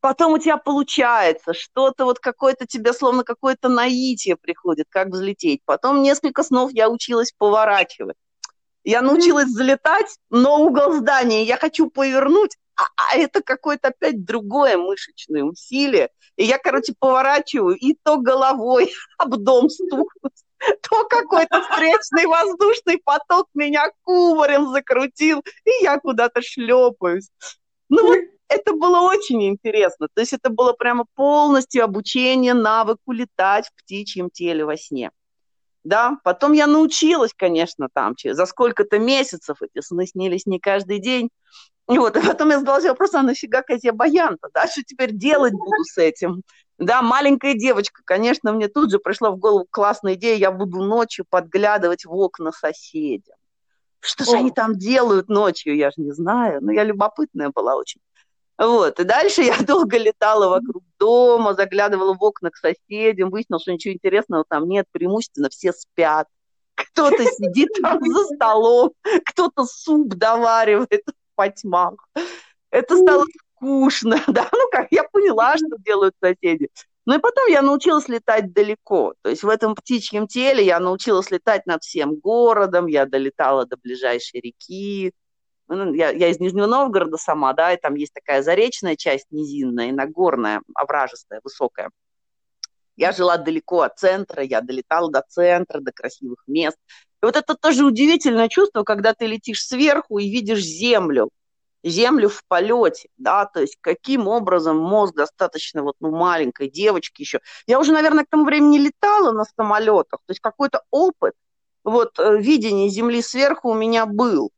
Потом 0.01 0.35
у 0.35 0.39
тебя 0.39 0.59
получается, 0.59 1.55
что-то 1.55 2.05
вот 2.05 2.21
какое-то 2.21 2.67
тебе, 2.67 2.93
словно 2.93 3.25
какое-то 3.25 3.69
наитие 3.69 4.37
приходит, 4.37 4.87
как 4.91 5.09
взлететь. 5.09 5.61
Потом 5.65 6.03
несколько 6.03 6.45
снов 6.45 6.71
я 6.73 6.89
училась 6.89 7.33
поворачивать. 7.37 8.17
Я 8.85 9.03
научилась 9.03 9.49
залетать, 9.49 10.19
но 10.31 10.63
угол 10.63 10.93
здания 10.93 11.45
я 11.45 11.57
хочу 11.57 11.91
повернуть, 11.91 12.57
а, 12.77 12.85
а 12.97 13.17
это 13.17 13.43
какое-то 13.43 13.89
опять 13.89 14.25
другое 14.25 14.77
мышечное 14.77 15.43
усилие. 15.43 16.11
И 16.37 16.45
я, 16.45 16.59
короче, 16.59 16.95
поворачиваю, 16.99 17.75
и 17.75 17.97
то 18.03 18.19
головой 18.19 18.93
об 19.19 19.37
дом 19.37 19.69
стукнуть, 19.69 20.45
то 20.89 21.05
какой-то 21.05 21.63
встречный 21.63 22.27
воздушный 22.27 23.01
поток 23.05 23.49
меня 23.55 23.91
кубарем 24.03 24.69
закрутил, 24.71 25.43
и 25.65 25.83
я 25.83 25.99
куда-то 25.99 26.43
шлепаюсь. 26.43 27.31
Ну 27.89 28.15
это 28.49 28.73
было 28.73 29.01
очень 29.01 29.47
интересно. 29.47 30.09
То 30.13 30.21
есть 30.21 30.33
это 30.33 30.51
было 30.51 30.73
прямо 30.73 31.05
полностью 31.15 31.85
обучение 31.85 32.55
навыку 32.55 33.13
летать 33.13 33.69
в 33.69 33.83
птичьем 33.83 34.31
теле 34.31 34.65
во 34.65 34.77
сне. 34.77 35.11
Да, 35.85 36.19
потом 36.25 36.53
я 36.53 36.67
научилась, 36.67 37.33
конечно, 37.35 37.89
там, 37.93 38.15
за 38.23 38.47
сколько-то 38.47 38.99
месяцев 38.99 39.63
эти 39.63 39.83
сны 39.83 40.07
снились 40.07 40.45
не 40.45 40.59
каждый 40.59 40.99
день. 40.99 41.31
И 41.91 41.99
вот, 41.99 42.17
и 42.17 42.21
потом 42.21 42.51
я 42.51 42.59
задала 42.59 42.81
себе 42.81 42.91
вопрос, 42.91 43.15
а 43.15 43.23
нафига 43.23 43.63
козе 43.63 43.93
баян-то, 43.93 44.49
да, 44.53 44.67
что 44.67 44.83
теперь 44.83 45.13
делать 45.13 45.53
буду 45.53 45.85
с 45.85 45.97
этим? 45.97 46.43
Да, 46.79 47.03
маленькая 47.03 47.55
девочка, 47.55 48.03
конечно, 48.05 48.53
мне 48.53 48.69
тут 48.69 48.91
же 48.93 48.99
пришла 49.01 49.31
в 49.31 49.37
голову 49.37 49.67
классная 49.69 50.15
идея, 50.15 50.37
я 50.37 50.53
буду 50.53 50.79
ночью 50.79 51.25
подглядывать 51.29 52.05
в 52.05 52.15
окна 52.15 52.53
соседям. 52.53 53.37
Что 54.01 54.25
же 54.25 54.37
они 54.37 54.53
там 54.53 54.77
делают 54.77 55.29
ночью, 55.29 55.77
я 55.77 55.91
же 55.91 56.01
не 56.01 56.13
знаю, 56.13 56.61
но 56.63 56.71
я 56.71 56.85
любопытная 56.85 57.51
была 57.53 57.75
очень. 57.75 58.01
Вот, 58.57 58.99
и 58.99 59.05
дальше 59.05 59.43
я 59.43 59.57
долго 59.67 59.99
летала 59.99 60.49
вокруг 60.49 60.85
дома, 60.99 61.55
заглядывала 61.55 62.15
в 62.15 62.23
окна 62.23 62.51
к 62.51 62.57
соседям, 62.57 63.31
выяснила, 63.31 63.61
что 63.61 63.73
ничего 63.73 63.95
интересного 63.95 64.45
там 64.49 64.69
нет, 64.69 64.87
преимущественно 64.93 65.49
все 65.49 65.73
спят. 65.73 66.29
Кто-то 66.77 67.25
сидит 67.25 67.71
там 67.83 68.01
за 68.05 68.25
столом, 68.37 68.93
кто-то 69.27 69.65
суп 69.65 70.15
доваривает 70.15 71.05
по 71.35 71.49
тьмах. 71.49 71.95
Это 72.71 72.97
стало 72.97 73.25
скучно, 73.59 74.23
да, 74.29 74.49
ну 74.53 74.69
как, 74.71 74.89
я 74.91 75.05
поняла, 75.05 75.57
что 75.57 75.77
делают 75.79 76.15
соседи. 76.23 76.69
Ну 77.07 77.15
и 77.15 77.19
потом 77.19 77.49
я 77.49 77.63
научилась 77.63 78.09
летать 78.09 78.53
далеко. 78.53 79.15
То 79.23 79.31
есть 79.31 79.43
в 79.43 79.49
этом 79.49 79.75
птичьем 79.75 80.27
теле 80.27 80.65
я 80.65 80.79
научилась 80.79 81.31
летать 81.31 81.65
над 81.67 81.83
всем 81.83 82.17
городом, 82.17 82.87
я 82.87 83.07
долетала 83.07 83.67
до 83.67 83.77
ближайшей 83.79 84.41
реки. 84.41 85.13
Ну, 85.69 85.95
я, 85.95 86.11
я 86.11 86.29
из 86.29 86.39
Нижнего 86.39 86.67
Новгорода 86.67 87.17
сама, 87.17 87.53
да, 87.53 87.73
и 87.73 87.81
там 87.81 87.95
есть 87.95 88.13
такая 88.13 88.43
заречная 88.43 88.97
часть 88.97 89.27
низинная 89.31 89.89
и 89.89 89.93
нагорная, 89.93 90.63
овражистая, 90.75 91.41
высокая. 91.43 91.91
Я 92.97 93.13
жила 93.13 93.37
далеко 93.37 93.83
от 93.83 93.99
центра, 93.99 94.43
я 94.43 94.61
долетала 94.61 95.11
до 95.11 95.23
центра, 95.29 95.81
до 95.81 95.93
красивых 95.93 96.43
мест. 96.47 96.77
И 97.23 97.27
вот 97.27 97.37
это 97.37 97.55
тоже 97.55 97.85
удивительное 97.85 98.49
чувство, 98.49 98.83
когда 98.83 99.15
ты 99.15 99.27
летишь 99.27 99.65
сверху 99.65 100.19
и 100.19 100.29
видишь 100.29 100.63
землю, 100.63 101.31
землю 101.83 102.29
в 102.29 102.45
полете, 102.47 103.09
да, 103.17 103.47
то 103.47 103.61
есть 103.61 103.77
каким 103.81 104.29
образом 104.29 104.79
мозг 104.79 105.15
достаточно 105.15 105.83
вот, 105.83 105.97
ну, 106.01 106.11
маленькой 106.11 106.71
девочки 106.71 107.23
еще. 107.23 107.41
Я 107.67 107.79
уже, 107.79 107.93
наверное, 107.93 108.25
к 108.25 108.31
тому 108.31 108.45
времени 108.45 108.79
летала 108.79 109.33
на 109.33 109.45
самолетах, 109.45 110.21
то 110.27 110.31
есть 110.31 110.41
какой-то 110.41 110.83
опыт, 110.91 111.35
вот, 111.85 112.19
э, 112.19 112.39
видение 112.39 112.89
Земли 112.89 113.23
сверху 113.23 113.71
у 113.71 113.75
меня 113.75 114.07
был. 114.07 114.51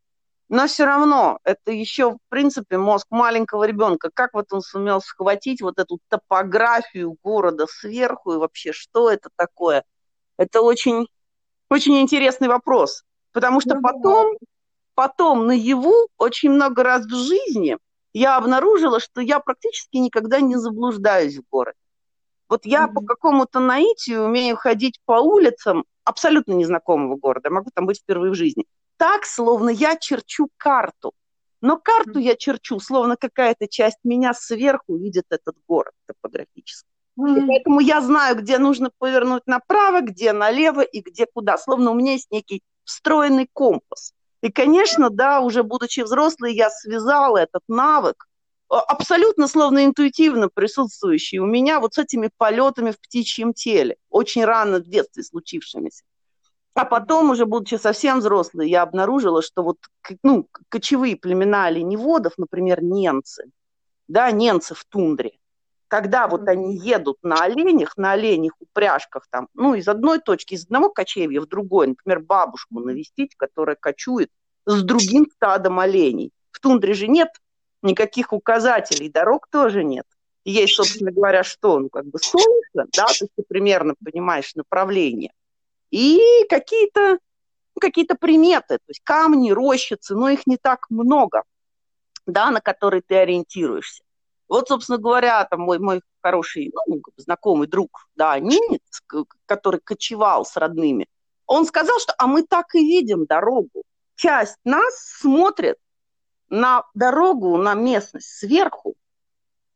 Но 0.49 0.67
все 0.67 0.85
равно 0.85 1.39
это 1.45 1.71
еще, 1.71 2.13
в 2.13 2.19
принципе, 2.29 2.77
мозг 2.77 3.07
маленького 3.11 3.65
ребенка. 3.65 4.11
Как 4.13 4.35
вот 4.35 4.53
он 4.53 4.63
сумел 4.63 5.01
схватить 5.01 5.63
вот 5.63 5.79
эту 5.79 6.01
топографию 6.09 7.17
города 7.23 7.67
сверху 7.69 8.33
и 8.33 8.37
вообще, 8.37 8.73
что 8.73 9.09
это 9.11 9.31
такое? 9.37 9.85
Это 10.37 10.61
очень 10.63 11.07
очень 11.71 12.01
интересный 12.01 12.49
вопрос, 12.49 13.05
потому 13.33 13.61
что 13.61 13.77
ну, 13.77 13.81
потом, 13.81 14.37
потом 14.95 15.47
наяву 15.47 16.09
очень 16.19 16.51
много 16.51 16.83
раз 16.83 17.07
в 17.07 17.15
жизни 17.15 17.79
я 18.13 18.37
обнаружила, 18.37 19.01
что 19.01 19.21
я 19.21 19.39
практически 19.41 19.97
никогда 19.97 20.41
не 20.41 20.57
заблуждаюсь 20.57 21.39
в 21.39 21.43
городе. 21.51 21.79
Вот 22.49 22.67
я 22.67 22.87
mm-hmm. 22.87 22.93
по 22.95 23.01
какому-то 23.03 23.61
наитию 23.61 24.25
умею 24.25 24.57
ходить 24.57 25.01
по 25.05 25.21
улицам 25.21 25.85
абсолютно 26.05 26.53
незнакомого 26.53 27.17
города, 27.17 27.51
могу 27.51 27.71
там 27.73 27.87
быть 27.87 28.01
впервые 28.01 28.33
в 28.33 28.35
жизни, 28.35 28.65
так, 28.97 29.25
словно 29.25 29.71
я 29.71 29.97
черчу 29.97 30.49
карту. 30.57 31.13
Но 31.61 31.77
карту 31.77 32.19
mm-hmm. 32.19 32.23
я 32.23 32.37
черчу, 32.37 32.81
словно 32.81 33.17
какая-то 33.17 33.69
часть 33.69 33.99
меня 34.03 34.35
сверху 34.35 34.97
видит 34.97 35.27
этот 35.31 35.55
город 35.69 35.93
топографически. 36.07 36.89
И 37.17 37.47
поэтому 37.47 37.81
я 37.81 38.01
знаю, 38.01 38.37
где 38.37 38.59
нужно 38.59 38.91
повернуть 38.99 39.47
направо, 39.47 40.01
где 40.01 40.33
налево 40.33 40.81
и 40.81 41.01
где 41.01 41.27
куда. 41.27 41.59
Словно 41.59 41.91
у 41.91 41.95
меня 41.95 42.13
есть 42.13 42.31
некий 42.31 42.63
встроенный 42.85 43.49
компас. 43.53 44.15
И, 44.43 44.51
конечно, 44.51 45.11
да, 45.11 45.41
уже 45.41 45.63
будучи 45.63 46.01
взрослой, 46.01 46.55
я 46.55 46.71
связала 46.71 47.39
этот 47.39 47.63
навык, 47.69 48.27
а, 48.71 48.81
абсолютно 48.81 49.49
словно 49.49 49.85
интуитивно 49.85 50.49
присутствующий 50.49 51.39
у 51.39 51.47
меня 51.47 51.81
вот 51.81 51.95
с 51.95 51.99
этими 51.99 52.31
полетами 52.37 52.93
в 52.93 53.01
птичьем 53.01 53.53
теле, 53.53 53.97
очень 54.09 54.45
рано 54.45 54.79
в 54.79 54.85
детстве 54.85 55.23
случившимися. 55.25 56.05
А 56.75 56.85
потом, 56.85 57.31
уже 57.31 57.47
будучи 57.47 57.75
совсем 57.75 58.21
взрослой, 58.21 58.71
я 58.71 58.83
обнаружила, 58.83 59.43
что 59.43 59.63
вот 59.63 59.79
ну, 60.23 60.49
кочевые 60.69 61.17
племена 61.17 61.67
оленеводов, 61.67 62.35
например, 62.39 62.83
ненцы, 62.83 63.51
да, 64.09 64.31
ненцы 64.31 64.75
в 64.75 64.85
тундре, 64.85 65.33
когда 65.91 66.29
вот 66.29 66.47
они 66.47 66.77
едут 66.77 67.19
на 67.23 67.43
оленях, 67.43 67.97
на 67.97 68.13
оленях 68.13 68.53
упряжках 68.61 69.27
там, 69.29 69.49
ну, 69.55 69.75
из 69.75 69.89
одной 69.89 70.21
точки, 70.21 70.55
из 70.55 70.65
одного 70.67 70.89
кочевья 70.89 71.41
в 71.41 71.49
другой, 71.49 71.89
например, 71.89 72.21
бабушку 72.21 72.79
навестить, 72.79 73.35
которая 73.37 73.75
кочует 73.75 74.31
с 74.67 74.85
другим 74.85 75.27
стадом 75.35 75.81
оленей. 75.81 76.31
В 76.53 76.61
тундре 76.61 76.95
же 76.95 77.09
нет 77.09 77.31
никаких 77.83 78.33
указателей, 78.33 79.11
дорог 79.11 79.49
тоже 79.51 79.83
нет. 79.83 80.07
Есть, 80.45 80.77
собственно 80.77 81.11
говоря, 81.11 81.43
что? 81.43 81.81
Ну, 81.81 81.89
как 81.89 82.07
бы 82.07 82.21
солнце, 82.21 82.87
да, 82.93 83.07
то 83.07 83.25
есть 83.25 83.33
ты 83.35 83.43
примерно 83.43 83.95
понимаешь 84.03 84.55
направление. 84.55 85.33
И 85.91 86.21
какие-то 86.49 87.19
ну, 87.75 87.81
какие-то 87.81 88.15
приметы, 88.15 88.77
то 88.77 88.91
есть 88.91 89.01
камни, 89.03 89.51
рощицы, 89.51 90.15
но 90.15 90.29
их 90.29 90.47
не 90.47 90.57
так 90.57 90.89
много, 90.89 91.43
да, 92.27 92.53
на 92.53 92.61
которые 92.61 93.03
ты 93.05 93.17
ориентируешься. 93.17 94.05
Вот, 94.51 94.67
собственно 94.67 94.99
говоря, 94.99 95.45
там 95.45 95.61
мой, 95.61 95.79
мой 95.79 96.03
хороший, 96.21 96.73
ну, 96.87 97.01
знакомый 97.17 97.69
друг, 97.69 98.09
да, 98.17 98.37
немец, 98.41 99.01
который 99.47 99.79
кочевал 99.79 100.45
с 100.45 100.57
родными, 100.57 101.07
он 101.47 101.65
сказал, 101.65 102.01
что, 102.01 102.13
а 102.19 102.27
мы 102.27 102.43
так 102.43 102.75
и 102.75 102.81
видим 102.81 103.27
дорогу. 103.27 103.85
Часть 104.17 104.57
нас 104.65 104.93
смотрит 105.21 105.77
на 106.49 106.85
дорогу, 106.95 107.57
на 107.59 107.75
местность 107.75 108.27
сверху, 108.27 108.97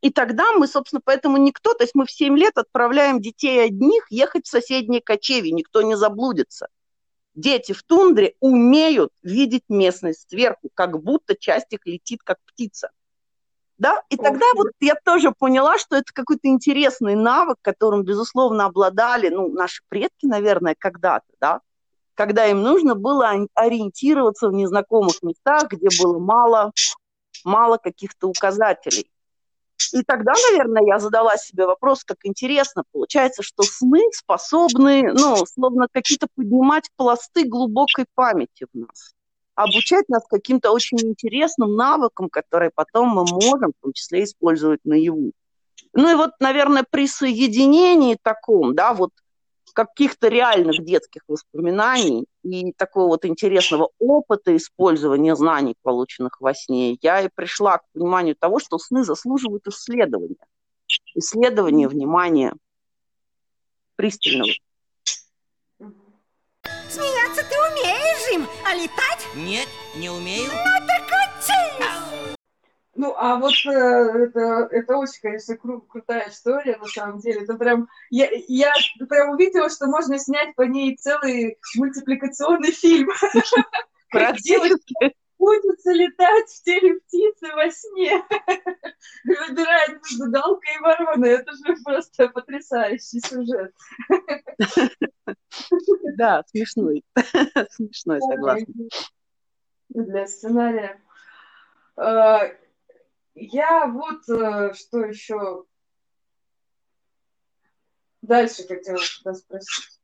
и 0.01 0.11
тогда 0.11 0.53
мы, 0.53 0.67
собственно, 0.67 1.01
поэтому 1.03 1.37
никто, 1.37 1.73
то 1.75 1.85
есть 1.85 1.95
мы 1.95 2.05
в 2.05 2.11
7 2.11 2.37
лет 2.37 2.59
отправляем 2.59 3.21
детей 3.21 3.65
одних 3.65 4.05
ехать 4.11 4.45
в 4.47 4.51
соседние 4.51 5.01
кочеви, 5.01 5.53
никто 5.53 5.83
не 5.83 5.97
заблудится. 5.97 6.67
Дети 7.37 7.73
в 7.73 7.85
тундре 7.85 8.35
умеют 8.41 9.13
видеть 9.23 9.65
местность 9.69 10.29
сверху, 10.29 10.69
как 10.75 11.01
будто 11.01 11.37
часть 11.37 11.73
их 11.73 11.87
летит, 11.87 12.25
как 12.25 12.39
птица. 12.45 12.91
Да? 13.85 14.01
И 14.09 14.17
тогда 14.17 14.47
вот 14.57 14.69
я 14.81 14.95
тоже 15.05 15.31
поняла, 15.39 15.77
что 15.77 15.97
это 15.97 16.11
какой-то 16.11 16.49
интересный 16.49 17.15
навык, 17.15 17.59
которым, 17.61 18.03
безусловно, 18.03 18.65
обладали 18.65 19.29
ну, 19.29 19.51
наши 19.51 19.83
предки, 19.91 20.25
наверное, 20.25 20.75
когда-то, 20.79 21.27
да? 21.39 21.61
когда 22.15 22.47
им 22.47 22.63
нужно 22.63 22.95
было 22.95 23.47
ориентироваться 23.53 24.49
в 24.49 24.55
незнакомых 24.55 25.23
местах, 25.23 25.69
где 25.69 25.89
было 26.03 26.19
мало, 26.19 26.73
мало 27.45 27.77
каких-то 27.77 28.27
указателей. 28.29 29.11
И 29.93 30.03
тогда, 30.03 30.33
наверное, 30.51 30.87
я 30.87 30.99
задала 30.99 31.37
себе 31.37 31.67
вопрос, 31.67 32.05
как 32.05 32.17
интересно, 32.23 32.85
получается, 32.91 33.43
что 33.43 33.65
сны 33.65 34.01
способны, 34.13 35.13
ну, 35.13 35.45
словно 35.45 35.89
какие-то 35.93 36.27
поднимать 36.35 36.89
пласты 36.97 37.47
глубокой 37.47 38.07
памяти 38.15 38.65
в 38.73 38.79
нас. 38.79 39.13
Обучать 39.55 40.09
нас 40.09 40.25
каким-то 40.29 40.73
очень 40.73 40.99
интересным 41.01 41.77
навыкам, 41.77 42.29
которые 42.29 42.71
потом 42.75 43.09
мы 43.09 43.25
можем 43.25 43.73
в 43.73 43.83
том 43.83 43.93
числе 43.93 44.25
использовать 44.25 44.81
наяву. 44.85 45.33
Ну 45.93 46.11
и 46.11 46.15
вот, 46.15 46.33
наверное, 46.41 46.85
при 46.89 47.07
соединении 47.07 48.19
таком, 48.21 48.75
да, 48.75 48.95
вот 48.95 49.11
каких-то 49.75 50.29
реальных 50.29 50.83
детских 50.83 51.23
воспоминаний 51.29 52.27
и 52.43 52.73
такого 52.73 53.09
вот 53.09 53.25
интересного 53.25 53.91
опыта 53.99 54.57
использования 54.57 55.35
знаний, 55.37 55.75
полученных 55.83 56.41
во 56.41 56.55
сне, 56.55 56.97
я 57.03 57.21
и 57.21 57.29
пришла 57.35 57.79
к 57.79 57.83
пониманию 57.93 58.37
того, 58.37 58.61
что 58.61 58.79
сны 58.79 59.05
заслуживают 59.05 59.67
исследования. 59.67 60.37
Исследования, 61.15 61.89
внимания, 61.89 62.55
пристального. 63.97 64.53
Смеяться 66.95 67.43
ты 67.51 67.57
умеешь 67.73 68.33
им, 68.35 68.47
а 68.65 68.73
летать? 68.73 69.27
Нет, 69.35 69.67
не 69.97 70.11
умею. 70.11 70.45
Ну 70.45 70.87
так 70.87 71.03
учись! 71.09 72.37
Ну, 72.95 73.13
а 73.19 73.35
вот 73.35 73.53
э, 73.67 73.69
это, 73.73 74.69
это 74.71 74.97
очень, 74.97 75.21
конечно, 75.21 75.55
кру- 75.55 75.85
крутая 75.89 76.29
история, 76.29 76.77
на 76.77 76.87
самом 76.87 77.19
деле. 77.19 77.43
Это 77.43 77.55
прям, 77.55 77.89
я, 78.11 78.29
я 78.47 78.73
прям 79.09 79.31
увидела, 79.31 79.69
что 79.71 79.87
можно 79.87 80.21
снять 80.21 80.55
по 80.55 80.63
ней 80.63 80.97
целый 80.97 81.59
мультипликационный 81.75 82.71
фильм. 82.71 83.11
Практически. 84.13 85.17
Учится 85.45 85.93
летать 85.93 86.49
в 86.49 86.63
теле 86.63 87.01
птицы 87.01 87.53
во 87.55 87.71
сне. 87.71 88.23
Выбирает 89.25 90.03
между 90.03 90.31
галкой 90.31 90.75
и 90.75 90.79
вороной. 90.81 91.31
Это 91.31 91.53
же 91.53 91.77
просто 91.85 92.29
потрясающий 92.29 93.21
сюжет. 93.21 93.75
Да, 96.17 96.45
смешной. 96.49 97.05
Смешной, 97.71 98.21
согласна. 98.21 98.75
Для 99.89 100.27
сценария. 100.27 101.01
Э, 101.97 102.57
Я 103.35 103.87
вот 103.87 104.29
э, 104.29 104.75
что 104.75 105.05
еще 105.05 105.65
дальше 108.23 108.67
хотела 108.67 108.99
тебя 108.99 109.35
спросить. 109.35 110.01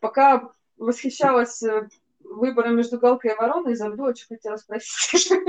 Пока 0.00 0.52
восхищалась 0.76 1.62
выбором 2.30 2.76
между 2.76 2.98
галкой 2.98 3.32
и 3.32 3.34
вороной, 3.36 3.74
забыла, 3.74 4.14
что 4.14 4.34
хотела 4.34 4.56
спросить. 4.56 5.32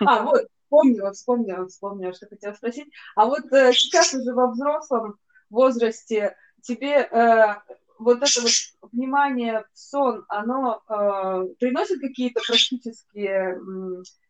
А, 0.00 0.22
вот, 0.22 0.46
вспомнила, 0.62 1.12
вспомнила, 1.12 1.66
вспомнила, 1.66 2.14
что 2.14 2.26
хотела 2.26 2.54
спросить. 2.54 2.90
А 3.16 3.26
вот 3.26 3.52
э, 3.52 3.72
сейчас 3.74 4.14
уже 4.14 4.32
во 4.32 4.50
взрослом 4.50 5.18
возрасте 5.50 6.36
тебе 6.62 7.02
э, 7.02 7.54
вот 7.98 8.22
это 8.22 8.40
вот 8.40 8.50
внимание 8.92 9.66
в 9.74 9.78
сон, 9.78 10.24
оно 10.28 10.80
э, 10.88 11.54
приносит 11.58 12.00
какие-то 12.00 12.40
практические 12.46 13.60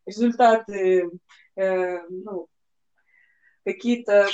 результаты, 0.07 1.11
ну, 1.55 2.49
какие-то, 3.65 4.29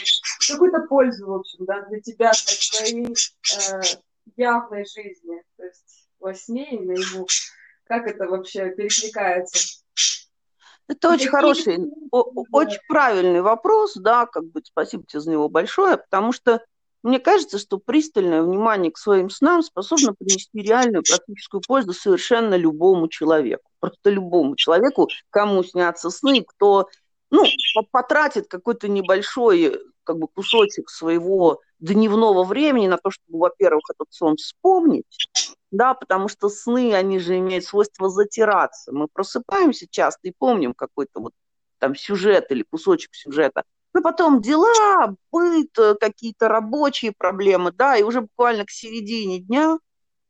какую-то 0.48 0.80
пользу, 0.82 1.26
в 1.26 1.34
общем, 1.34 1.64
да, 1.64 1.82
для 1.82 2.00
тебя, 2.00 2.30
для 2.30 2.78
твоей 2.78 3.14
э, 3.14 3.80
явной 4.36 4.84
жизни, 4.84 5.42
то 5.56 5.64
есть 5.64 5.83
во 6.25 6.35
сне 6.35 6.75
и 6.75 6.78
наяву. 6.81 7.28
Как 7.85 8.07
это 8.07 8.26
вообще 8.26 8.71
перекликается? 8.71 9.83
Это 10.88 11.11
очень 11.11 11.28
хороший, 11.28 11.78
очень 12.11 12.81
правильный 12.88 13.43
вопрос, 13.43 13.95
да, 13.95 14.26
как 14.26 14.45
бы 14.47 14.61
спасибо 14.64 15.04
тебе 15.07 15.21
за 15.21 15.31
него 15.31 15.49
большое, 15.49 15.99
потому 15.99 16.33
что 16.33 16.62
мне 17.02 17.19
кажется, 17.19 17.59
что 17.59 17.78
пристальное 17.78 18.43
внимание 18.43 18.90
к 18.90 18.99
своим 18.99 19.28
снам 19.28 19.62
способно 19.62 20.14
принести 20.14 20.61
реальную 20.61 21.02
практическую 21.02 21.61
пользу 21.66 21.93
совершенно 21.93 22.54
любому 22.54 23.09
человеку. 23.09 23.71
Просто 23.81 24.09
любому 24.09 24.57
человеку, 24.57 25.09
кому 25.28 25.62
снятся 25.62 26.09
сны, 26.09 26.43
кто 26.43 26.88
ну, 27.31 27.45
по- 27.75 27.83
потратит 27.90 28.49
какой-то 28.49 28.88
небольшой 28.88 29.78
как 30.04 30.19
бы, 30.19 30.28
кусочек 30.28 30.88
своего 30.88 31.61
дневного 31.78 32.45
времени 32.45 32.87
на 32.87 32.99
то, 32.99 33.11
чтобы, 33.11 33.38
во-первых, 33.38 33.85
этот 33.90 34.07
сон 34.11 34.37
вспомнить, 34.37 35.04
да, 35.75 35.95
потому 35.95 36.28
что 36.28 36.49
сны, 36.49 36.95
они 36.95 37.19
же 37.19 37.39
имеют 37.39 37.65
свойство 37.65 38.08
затираться. 38.08 38.93
Мы 38.93 39.08
просыпаемся 39.13 39.87
часто 39.91 40.28
и 40.28 40.32
помним 40.37 40.75
какой-то 40.75 41.21
вот 41.21 41.32
там 41.78 41.95
сюжет 41.95 42.50
или 42.50 42.63
кусочек 42.63 43.15
сюжета, 43.15 43.65
но 43.93 44.02
потом 44.02 44.41
дела, 44.41 45.17
быт, 45.30 45.78
э, 45.78 45.95
какие-то 46.00 46.49
рабочие 46.49 47.13
проблемы, 47.17 47.73
да, 47.73 47.97
и 47.97 48.02
уже 48.02 48.23
буквально 48.23 48.65
к 48.65 48.71
середине 48.71 49.41
дня 49.41 49.78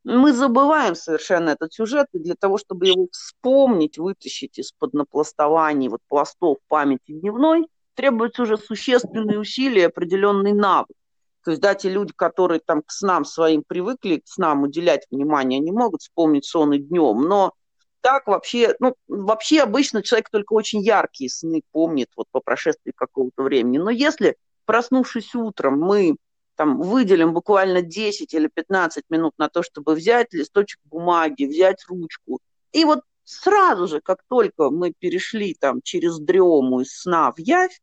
мы 0.05 0.33
забываем 0.33 0.95
совершенно 0.95 1.51
этот 1.51 1.73
сюжет, 1.73 2.09
и 2.13 2.19
для 2.19 2.35
того, 2.35 2.59
чтобы 2.59 2.87
его 2.87 3.09
вспомнить, 3.11 3.97
вытащить 3.99 4.59
из-под 4.59 4.93
напластований, 4.93 5.89
вот 5.89 6.01
пластов 6.09 6.59
памяти 6.69 7.13
дневной, 7.13 7.67
требуются 7.95 8.43
уже 8.43 8.59
существенные 8.59 9.39
усилия, 9.39 9.87
определенный 9.87 10.53
навык. 10.53 10.97
То 11.45 11.51
есть, 11.51 11.63
да, 11.63 11.75
те 11.75 11.91
люди, 11.91 12.13
которые 12.17 12.61
там 12.61 12.83
к 12.83 12.91
снам 12.91 13.25
своим 13.25 13.63
привыкли, 13.67 14.17
к 14.17 14.27
снам 14.27 14.63
уделять 14.63 15.07
внимание, 15.11 15.59
они 15.61 15.73
могут 15.73 16.01
вспомнить 16.01 16.47
сон 16.47 16.73
и 16.73 16.79
днем, 16.79 17.23
но 17.29 17.53
так 18.01 18.27
вообще, 18.27 18.75
ну, 18.81 18.95
вообще 19.09 19.61
обычно 19.61 20.03
человек 20.03 20.29
только 20.31 20.53
очень 20.53 20.83
яркие 20.83 21.31
сны 21.31 21.63
помнит 21.73 22.09
вот 22.17 22.27
по 22.31 22.41
прошествии 22.41 22.93
какого-то 22.95 23.43
времени. 23.43 23.79
Но 23.79 23.91
если, 23.91 24.37
проснувшись 24.67 25.35
утром, 25.35 25.81
мы 25.81 26.17
там 26.57 26.81
выделим 26.81 27.33
буквально 27.33 27.83
10 27.83 28.33
или 28.33 28.49
15 28.49 29.05
минут 29.11 29.33
на 29.39 29.49
то, 29.49 29.63
чтобы 29.63 29.95
взять 29.95 30.33
листочек 30.33 30.81
бумаги, 30.85 31.45
взять 31.45 31.85
ручку, 31.89 32.41
и 32.73 32.85
вот 32.85 33.01
сразу 33.25 33.87
же, 33.87 34.01
как 34.01 34.23
только 34.29 34.71
мы 34.71 34.93
перешли 34.99 35.55
там 35.55 35.81
через 35.83 36.19
дрему 36.19 36.81
из 36.81 36.95
сна 36.97 37.33
в 37.33 37.39
явь, 37.39 37.81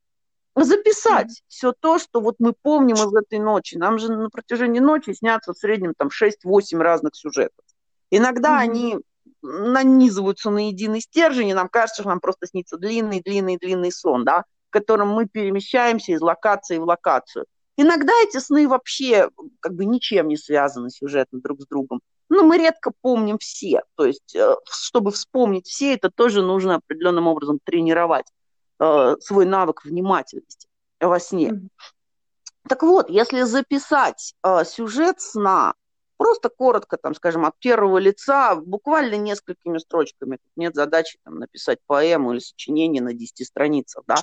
записать 0.55 1.27
mm-hmm. 1.27 1.43
все 1.47 1.73
то, 1.79 1.97
что 1.99 2.21
вот 2.21 2.35
мы 2.39 2.53
помним 2.53 2.95
из 2.95 3.13
этой 3.13 3.39
ночи. 3.39 3.75
Нам 3.75 3.99
же 3.99 4.11
на 4.11 4.29
протяжении 4.29 4.79
ночи 4.79 5.13
снятся 5.13 5.53
в 5.53 5.57
среднем 5.57 5.93
там 5.97 6.09
6-8 6.09 6.77
разных 6.77 7.15
сюжетов. 7.15 7.65
Иногда 8.09 8.57
mm-hmm. 8.57 8.69
они 8.69 8.97
нанизываются 9.41 10.49
на 10.49 10.67
единый 10.67 11.01
стержень, 11.01 11.49
и 11.49 11.53
нам 11.53 11.69
кажется, 11.69 12.01
что 12.01 12.09
нам 12.09 12.19
просто 12.19 12.47
снится 12.47 12.77
длинный-длинный-длинный 12.77 13.91
сон, 13.91 14.23
да, 14.23 14.43
в 14.69 14.71
котором 14.71 15.09
мы 15.09 15.27
перемещаемся 15.27 16.11
из 16.11 16.21
локации 16.21 16.77
в 16.77 16.83
локацию. 16.83 17.45
Иногда 17.77 18.13
эти 18.23 18.37
сны 18.37 18.67
вообще 18.67 19.29
как 19.59 19.73
бы 19.73 19.85
ничем 19.85 20.27
не 20.27 20.37
связаны 20.37 20.89
сюжетно 20.89 21.39
друг 21.39 21.61
с 21.61 21.67
другом. 21.67 22.01
Но 22.29 22.43
мы 22.43 22.57
редко 22.57 22.91
помним 23.01 23.37
все. 23.39 23.81
То 23.95 24.05
есть, 24.05 24.35
э, 24.35 24.55
чтобы 24.69 25.11
вспомнить 25.11 25.67
все, 25.67 25.95
это 25.95 26.09
тоже 26.09 26.41
нужно 26.41 26.75
определенным 26.75 27.27
образом 27.27 27.59
тренировать 27.63 28.25
э, 28.82 29.15
свой 29.20 29.46
навык 29.46 29.86
внимательности 29.86 30.67
во 31.00 31.20
сне. 31.20 31.50
Mm-hmm. 31.50 31.70
Так 32.67 32.84
вот, 32.84 33.10
если 33.10 33.44
записать 33.44 34.34
э, 34.44 34.63
сюжет 34.65 35.22
сна, 35.22 35.74
просто 36.17 36.50
коротко, 36.50 36.98
там, 36.98 37.15
скажем, 37.15 37.46
от 37.46 37.58
первого 37.60 37.98
лица, 37.98 38.56
буквально 38.56 39.15
несколькими 39.15 39.78
строчками, 39.78 40.38
тут 40.38 40.52
нет 40.56 40.76
задачи 40.76 41.17
там, 41.24 41.39
написать 41.39 41.80
поэму 41.88 42.34
или 42.34 42.39
сочинение 42.39 43.02
на 43.02 43.13
10 43.13 43.48
страницах, 43.48 44.04
да, 44.06 44.15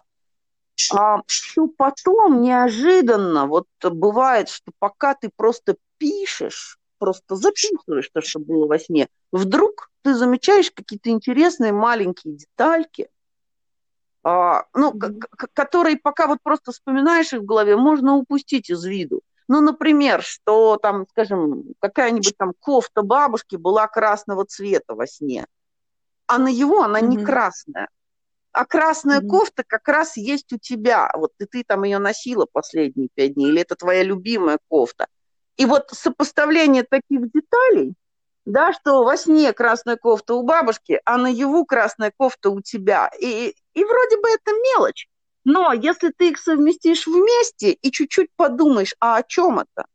а, 0.92 1.22
то 1.54 1.66
потом 1.76 2.40
неожиданно 2.40 3.46
вот 3.46 3.66
бывает, 3.82 4.48
что 4.48 4.70
пока 4.78 5.14
ты 5.14 5.30
просто 5.34 5.76
пишешь, 5.98 6.78
просто 6.98 7.36
записываешь 7.36 8.10
то, 8.12 8.20
что 8.20 8.38
было 8.38 8.66
во 8.66 8.78
сне, 8.78 9.08
вдруг 9.32 9.90
ты 10.02 10.14
замечаешь 10.14 10.70
какие-то 10.70 11.10
интересные 11.10 11.72
маленькие 11.72 12.34
детальки, 12.34 13.08
ну, 14.74 14.92
mm-hmm. 14.92 15.20
к- 15.20 15.48
которые 15.52 15.96
пока 15.96 16.26
вот 16.26 16.38
просто 16.42 16.72
вспоминаешь 16.72 17.32
их 17.32 17.40
в 17.40 17.44
голове, 17.44 17.76
можно 17.76 18.16
упустить 18.16 18.70
из 18.70 18.84
виду. 18.84 19.22
Ну, 19.48 19.60
например, 19.60 20.22
что 20.22 20.76
там, 20.76 21.06
скажем, 21.10 21.64
какая-нибудь 21.80 22.36
там 22.36 22.52
кофта 22.58 23.02
бабушки 23.02 23.56
была 23.56 23.86
красного 23.86 24.44
цвета 24.44 24.94
во 24.94 25.06
сне, 25.06 25.46
а 26.26 26.38
на 26.38 26.48
его 26.48 26.82
она 26.82 27.00
mm-hmm. 27.00 27.06
не 27.06 27.24
красная. 27.24 27.88
А 28.52 28.64
красная 28.64 29.20
mm-hmm. 29.20 29.28
кофта 29.28 29.64
как 29.66 29.86
раз 29.88 30.16
есть 30.16 30.52
у 30.52 30.58
тебя. 30.58 31.10
Вот 31.14 31.32
и 31.38 31.46
ты 31.46 31.64
там 31.64 31.84
ее 31.84 31.98
носила 31.98 32.46
последние 32.50 33.08
пять 33.14 33.34
дней, 33.34 33.48
или 33.48 33.62
это 33.62 33.76
твоя 33.76 34.02
любимая 34.02 34.58
кофта. 34.68 35.06
И 35.56 35.64
вот 35.64 35.90
сопоставление 35.92 36.82
таких 36.82 37.30
деталей, 37.32 37.94
да, 38.44 38.72
что 38.72 39.04
во 39.04 39.16
сне 39.16 39.52
красная 39.52 39.96
кофта 39.96 40.34
у 40.34 40.42
бабушки, 40.42 41.00
а 41.04 41.18
наяву 41.18 41.66
красная 41.66 42.12
кофта 42.16 42.50
у 42.50 42.60
тебя. 42.60 43.10
И, 43.20 43.54
и 43.78 43.84
вроде 43.84 44.16
бы 44.20 44.28
это 44.28 44.52
мелочь. 44.52 45.08
Но 45.44 45.72
если 45.72 46.10
ты 46.10 46.30
их 46.30 46.38
совместишь 46.38 47.06
вместе 47.06 47.72
и 47.72 47.90
чуть-чуть 47.90 48.28
подумаешь, 48.36 48.94
а 49.00 49.16
о 49.16 49.22
чем 49.22 49.60
это? 49.60 49.86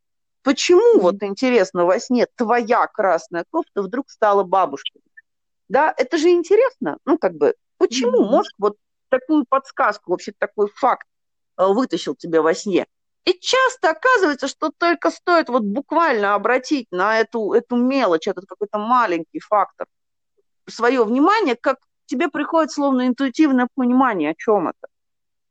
Почему, 0.42 1.00
вот 1.00 1.22
интересно, 1.22 1.86
во 1.86 2.00
сне 2.00 2.28
твоя 2.36 2.88
красная 2.88 3.46
кофта 3.50 3.82
вдруг 3.82 4.10
стала 4.10 4.44
бабушкой? 4.44 5.02
Да, 5.70 5.94
это 5.96 6.18
же 6.18 6.30
интересно. 6.30 6.98
Ну, 7.06 7.18
как 7.18 7.36
бы, 7.36 7.56
почему 7.78 8.24
mm-hmm. 8.24 8.30
мозг 8.30 8.52
вот 8.58 8.78
такую 9.10 9.46
подсказку, 9.48 10.12
вообще 10.12 10.34
такой 10.38 10.68
факт 10.76 11.08
э, 11.58 11.66
вытащил 11.66 12.16
тебе 12.16 12.42
во 12.42 12.54
сне? 12.54 12.86
И 13.26 13.34
часто 13.40 13.92
оказывается, 13.92 14.48
что 14.48 14.72
только 14.78 15.12
стоит 15.12 15.48
вот 15.48 15.64
буквально 15.64 16.36
обратить 16.36 16.88
на 16.92 17.20
эту, 17.20 17.54
эту 17.54 17.78
мелочь, 17.78 18.28
этот 18.28 18.46
какой-то 18.46 18.80
маленький 18.80 19.40
фактор 19.40 19.88
свое 20.68 21.04
внимание, 21.04 21.56
как 21.56 21.78
тебе 22.06 22.30
приходит 22.30 22.72
словно 22.72 23.08
интуитивное 23.08 23.68
понимание, 23.76 24.32
о 24.32 24.36
чем 24.36 24.70
это. 24.70 24.88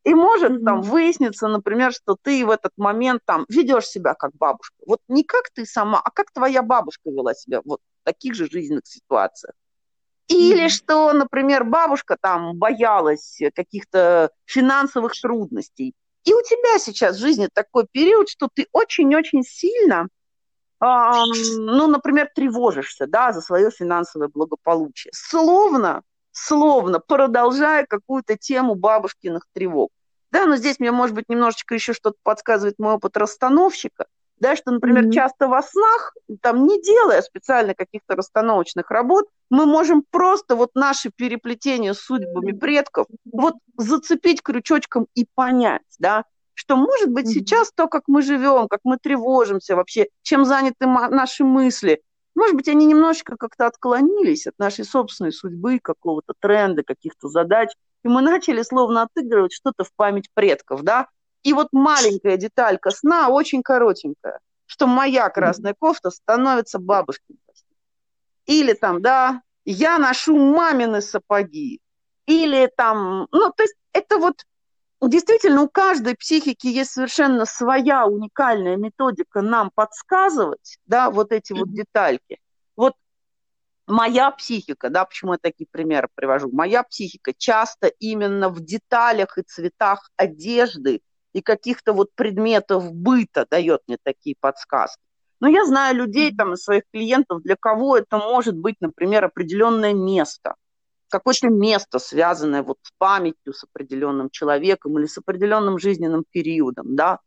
И 0.04 0.14
может 0.14 0.52
mm-hmm. 0.52 0.64
там 0.64 0.82
выясниться, 0.82 1.46
например, 1.48 1.92
что 1.92 2.16
ты 2.20 2.44
в 2.44 2.50
этот 2.50 2.72
момент 2.76 3.22
там 3.24 3.46
ведешь 3.48 3.86
себя 3.86 4.14
как 4.14 4.32
бабушка. 4.34 4.74
Вот 4.86 4.98
не 5.08 5.22
как 5.22 5.50
ты 5.54 5.64
сама, 5.64 6.00
а 6.02 6.10
как 6.10 6.32
твоя 6.32 6.62
бабушка 6.62 7.10
вела 7.10 7.34
себя 7.34 7.60
вот 7.64 7.80
в 8.00 8.04
таких 8.04 8.34
же 8.34 8.48
жизненных 8.50 8.86
ситуациях. 8.86 9.54
Или 10.26 10.66
mm-hmm. 10.66 10.68
что, 10.70 11.12
например, 11.12 11.64
бабушка 11.64 12.16
там 12.20 12.56
боялась 12.56 13.38
каких-то 13.54 14.30
финансовых 14.44 15.12
трудностей. 15.20 15.94
И 16.24 16.32
у 16.32 16.42
тебя 16.42 16.78
сейчас 16.78 17.16
в 17.16 17.20
жизни 17.20 17.48
такой 17.52 17.86
период, 17.90 18.28
что 18.28 18.48
ты 18.52 18.66
очень-очень 18.72 19.42
сильно, 19.42 20.08
э, 20.80 20.86
ну, 21.56 21.86
например, 21.88 22.28
тревожишься, 22.34 23.06
да, 23.06 23.32
за 23.32 23.40
свое 23.40 23.70
финансовое 23.70 24.28
благополучие. 24.28 25.12
Словно 25.14 26.02
словно 26.32 26.98
продолжая 26.98 27.86
какую-то 27.86 28.36
тему 28.36 28.74
бабушкиных 28.74 29.46
тревог. 29.52 29.90
Да, 30.30 30.46
но 30.46 30.56
здесь 30.56 30.80
мне, 30.80 30.90
может 30.90 31.14
быть, 31.14 31.28
немножечко 31.28 31.74
еще 31.74 31.92
что-то 31.92 32.16
подсказывает 32.22 32.78
мой 32.78 32.94
опыт 32.94 33.16
расстановщика, 33.18 34.06
да, 34.42 34.56
что, 34.56 34.72
например, 34.72 35.04
mm-hmm. 35.04 35.12
часто 35.12 35.46
во 35.46 35.62
снах, 35.62 36.14
там, 36.40 36.66
не 36.66 36.82
делая 36.82 37.22
специально 37.22 37.74
каких-то 37.74 38.16
расстановочных 38.16 38.90
работ, 38.90 39.26
мы 39.50 39.66
можем 39.66 40.02
просто 40.10 40.56
вот 40.56 40.70
наши 40.74 41.10
переплетения 41.14 41.92
с 41.92 42.00
судьбами 42.00 42.52
предков 42.52 43.06
вот 43.30 43.54
зацепить 43.76 44.42
крючочком 44.42 45.06
и 45.14 45.26
понять, 45.34 45.82
да, 45.98 46.24
что, 46.54 46.76
может 46.76 47.10
быть, 47.10 47.26
mm-hmm. 47.26 47.40
сейчас 47.40 47.70
то, 47.72 47.86
как 47.86 48.04
мы 48.08 48.22
живем, 48.22 48.68
как 48.68 48.80
мы 48.84 48.96
тревожимся 48.96 49.76
вообще, 49.76 50.08
чем 50.22 50.44
заняты 50.44 50.86
наши 50.86 51.44
мысли, 51.44 52.02
может 52.34 52.56
быть, 52.56 52.68
они 52.68 52.86
немножечко 52.86 53.36
как-то 53.36 53.66
отклонились 53.66 54.46
от 54.46 54.58
нашей 54.58 54.84
собственной 54.84 55.32
судьбы, 55.32 55.78
какого-то 55.80 56.34
тренда, 56.38 56.82
каких-то 56.82 57.28
задач, 57.28 57.70
и 58.04 58.08
мы 58.08 58.22
начали 58.22 58.62
словно 58.62 59.02
отыгрывать 59.02 59.52
что-то 59.52 59.84
в 59.84 59.92
память 59.94 60.28
предков, 60.34 60.82
да? 60.82 61.08
И 61.42 61.52
вот 61.52 61.68
маленькая 61.72 62.36
деталька 62.36 62.90
сна, 62.90 63.28
очень 63.28 63.62
коротенькая, 63.62 64.40
что 64.66 64.86
моя 64.86 65.28
красная 65.28 65.74
кофта 65.78 66.10
становится 66.10 66.78
бабушкиной. 66.78 67.38
Или 68.46 68.72
там, 68.72 69.02
да, 69.02 69.42
я 69.64 69.98
ношу 69.98 70.36
мамины 70.36 71.00
сапоги. 71.00 71.80
Или 72.26 72.70
там, 72.76 73.26
ну, 73.30 73.52
то 73.56 73.62
есть 73.62 73.76
это 73.92 74.18
вот 74.18 74.44
действительно 75.08 75.62
у 75.62 75.68
каждой 75.68 76.14
психики 76.14 76.68
есть 76.68 76.92
совершенно 76.92 77.44
своя 77.44 78.06
уникальная 78.06 78.76
методика 78.76 79.42
нам 79.42 79.72
подсказывать, 79.74 80.78
да, 80.86 81.10
вот 81.10 81.32
эти 81.32 81.52
вот 81.52 81.72
детальки. 81.72 82.38
Вот 82.76 82.94
моя 83.88 84.30
психика, 84.30 84.90
да, 84.90 85.04
почему 85.04 85.32
я 85.32 85.38
такие 85.38 85.66
примеры 85.68 86.08
привожу, 86.14 86.50
моя 86.52 86.84
психика 86.84 87.32
часто 87.36 87.88
именно 87.98 88.48
в 88.48 88.60
деталях 88.60 89.38
и 89.38 89.42
цветах 89.42 90.08
одежды 90.16 91.00
и 91.32 91.40
каких-то 91.40 91.92
вот 91.92 92.14
предметов 92.14 92.92
быта 92.92 93.44
дает 93.50 93.80
мне 93.88 93.98
такие 94.02 94.36
подсказки. 94.38 95.02
Но 95.40 95.48
я 95.48 95.64
знаю 95.64 95.96
людей, 95.96 96.32
там, 96.32 96.54
своих 96.54 96.84
клиентов, 96.92 97.42
для 97.42 97.56
кого 97.56 97.96
это 97.96 98.18
может 98.18 98.56
быть, 98.56 98.76
например, 98.80 99.24
определенное 99.24 99.94
место 99.94 100.54
какое-то 101.12 101.48
место, 101.48 101.98
связанное 101.98 102.62
вот 102.62 102.79
с 102.83 102.90
памятью, 102.98 103.53
с 103.53 103.64
определенным 103.64 104.31
человеком 104.31 104.98
или 104.98 105.07
с 105.07 105.18
определенным 105.18 105.79
жизненным 105.79 106.25
периодом, 106.29 106.96
да. 106.96 107.18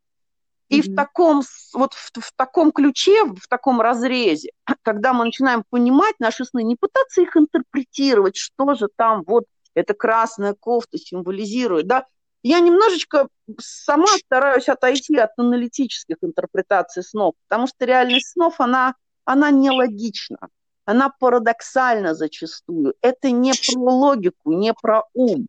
И 0.68 0.82
mm-hmm. 0.82 0.92
в 0.92 0.96
таком, 0.96 1.44
вот 1.74 1.94
в, 1.94 2.12
в 2.20 2.32
таком 2.36 2.72
ключе, 2.72 3.26
в 3.26 3.48
таком 3.48 3.82
разрезе, 3.82 4.50
когда 4.82 5.14
мы 5.14 5.26
начинаем 5.26 5.64
понимать 5.70 6.16
наши 6.20 6.44
сны, 6.44 6.64
не 6.64 6.76
пытаться 6.76 7.22
их 7.22 7.38
интерпретировать, 7.38 8.36
что 8.36 8.74
же 8.74 8.88
там 8.96 9.24
вот 9.26 9.46
эта 9.76 9.94
красная 9.94 10.56
кофта 10.56 10.98
символизирует, 10.98 11.86
да, 11.86 12.06
я 12.42 12.60
немножечко 12.60 13.28
сама 13.60 14.08
стараюсь 14.08 14.70
отойти 14.70 15.18
от 15.18 15.32
аналитических 15.38 16.18
интерпретаций 16.22 17.04
снов, 17.04 17.34
потому 17.48 17.68
что 17.68 17.86
реальность 17.86 18.32
снов, 18.32 18.60
она, 18.60 18.96
она 19.26 19.52
нелогична 19.52 20.50
она 20.86 21.10
парадоксальна 21.10 22.14
зачастую. 22.14 22.94
Это 23.02 23.32
не 23.32 23.54
про 23.54 23.80
логику, 23.80 24.54
не 24.54 24.74
про 24.74 25.04
ум. 25.14 25.48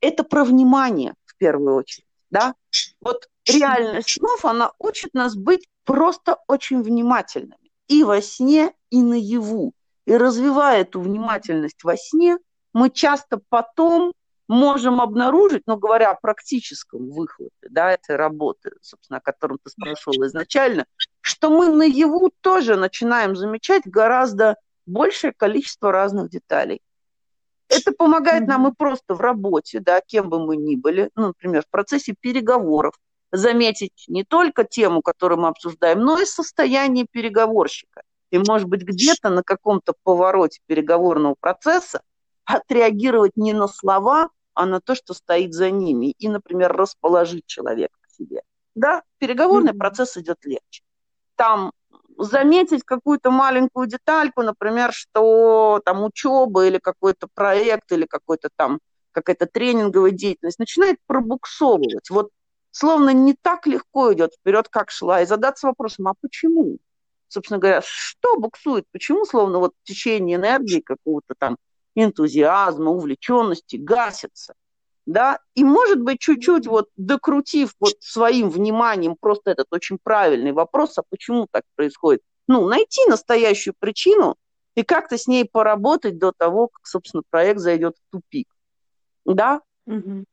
Это 0.00 0.24
про 0.24 0.44
внимание 0.44 1.14
в 1.24 1.36
первую 1.36 1.76
очередь. 1.76 2.06
Да? 2.30 2.54
Вот 3.00 3.28
реальность 3.46 4.10
снов, 4.10 4.44
она 4.44 4.72
учит 4.78 5.14
нас 5.14 5.36
быть 5.36 5.66
просто 5.84 6.38
очень 6.46 6.82
внимательными. 6.82 7.70
И 7.88 8.04
во 8.04 8.20
сне, 8.20 8.72
и 8.90 9.00
наяву. 9.00 9.72
И 10.06 10.14
развивая 10.14 10.82
эту 10.82 11.00
внимательность 11.00 11.84
во 11.84 11.96
сне, 11.96 12.38
мы 12.72 12.90
часто 12.90 13.40
потом 13.48 14.12
можем 14.46 15.00
обнаружить, 15.00 15.62
ну, 15.66 15.76
говоря 15.76 16.10
о 16.10 16.14
практическом 16.14 17.10
выхлопе 17.10 17.68
да, 17.68 17.92
этой 17.92 18.16
работы, 18.16 18.72
собственно, 18.80 19.18
о 19.18 19.20
котором 19.20 19.58
ты 19.62 19.70
спрашивала 19.70 20.26
изначально, 20.26 20.86
что 21.20 21.50
мы 21.50 21.68
наяву 21.68 22.30
тоже 22.40 22.76
начинаем 22.76 23.36
замечать 23.36 23.82
гораздо 23.84 24.56
большее 24.88 25.32
количество 25.32 25.92
разных 25.92 26.30
деталей. 26.30 26.80
Это 27.68 27.92
помогает 27.92 28.46
нам 28.46 28.66
и 28.66 28.72
просто 28.74 29.14
в 29.14 29.20
работе, 29.20 29.80
да, 29.80 30.00
кем 30.00 30.30
бы 30.30 30.44
мы 30.44 30.56
ни 30.56 30.74
были, 30.74 31.10
ну, 31.14 31.28
например, 31.28 31.62
в 31.62 31.70
процессе 31.70 32.14
переговоров, 32.18 32.94
заметить 33.30 34.06
не 34.08 34.24
только 34.24 34.64
тему, 34.64 35.02
которую 35.02 35.40
мы 35.40 35.48
обсуждаем, 35.48 36.00
но 36.00 36.18
и 36.18 36.24
состояние 36.24 37.06
переговорщика. 37.10 38.02
И, 38.30 38.38
может 38.38 38.68
быть, 38.68 38.82
где-то 38.82 39.28
на 39.30 39.42
каком-то 39.42 39.94
повороте 40.02 40.60
переговорного 40.66 41.34
процесса 41.38 42.02
отреагировать 42.44 43.36
не 43.36 43.52
на 43.52 43.68
слова, 43.68 44.30
а 44.54 44.66
на 44.66 44.80
то, 44.80 44.94
что 44.94 45.12
стоит 45.14 45.52
за 45.52 45.70
ними, 45.70 46.14
и, 46.18 46.28
например, 46.28 46.72
расположить 46.72 47.46
человека 47.46 47.94
к 48.00 48.10
себе. 48.10 48.42
Да, 48.74 49.02
переговорный 49.18 49.72
mm-hmm. 49.72 49.78
процесс 49.78 50.16
идет 50.16 50.38
легче. 50.44 50.82
Там 51.36 51.72
заметить 52.18 52.82
какую-то 52.84 53.30
маленькую 53.30 53.86
детальку, 53.86 54.42
например, 54.42 54.92
что 54.92 55.80
там 55.84 56.02
учеба 56.02 56.66
или 56.66 56.78
какой-то 56.78 57.28
проект 57.32 57.92
или 57.92 58.06
какой-то 58.06 58.48
там 58.56 58.80
какая-то 59.12 59.46
тренинговая 59.46 60.10
деятельность 60.10 60.58
начинает 60.58 60.98
пробуксовывать. 61.06 62.10
Вот 62.10 62.30
словно 62.70 63.10
не 63.10 63.34
так 63.34 63.66
легко 63.66 64.12
идет 64.12 64.34
вперед, 64.34 64.68
как 64.68 64.90
шла, 64.90 65.22
и 65.22 65.26
задаться 65.26 65.66
вопросом, 65.66 66.08
а 66.08 66.14
почему? 66.20 66.78
Собственно 67.28 67.58
говоря, 67.58 67.82
что 67.84 68.38
буксует? 68.38 68.84
Почему 68.92 69.24
словно 69.24 69.58
вот 69.58 69.74
течение 69.82 70.36
энергии 70.36 70.80
какого-то 70.80 71.34
там 71.38 71.56
энтузиазма, 71.94 72.90
увлеченности 72.90 73.76
гасится? 73.76 74.54
Да, 75.08 75.38
и, 75.54 75.64
может 75.64 76.02
быть, 76.02 76.20
чуть-чуть 76.20 76.66
вот 76.66 76.90
докрутив 76.96 77.72
вот 77.80 77.94
своим 78.00 78.50
вниманием 78.50 79.16
просто 79.18 79.50
этот 79.50 79.66
очень 79.70 79.96
правильный 80.02 80.52
вопрос, 80.52 80.98
а 80.98 81.02
почему 81.08 81.48
так 81.50 81.62
происходит, 81.76 82.20
ну, 82.46 82.68
найти 82.68 83.00
настоящую 83.08 83.72
причину 83.78 84.36
и 84.74 84.82
как-то 84.82 85.16
с 85.16 85.26
ней 85.26 85.48
поработать 85.50 86.18
до 86.18 86.32
того, 86.36 86.68
как, 86.68 86.86
собственно, 86.86 87.22
проект 87.30 87.58
зайдет 87.58 87.96
в 87.96 88.12
тупик, 88.12 88.54
да, 89.24 89.62
угу. 89.86 90.24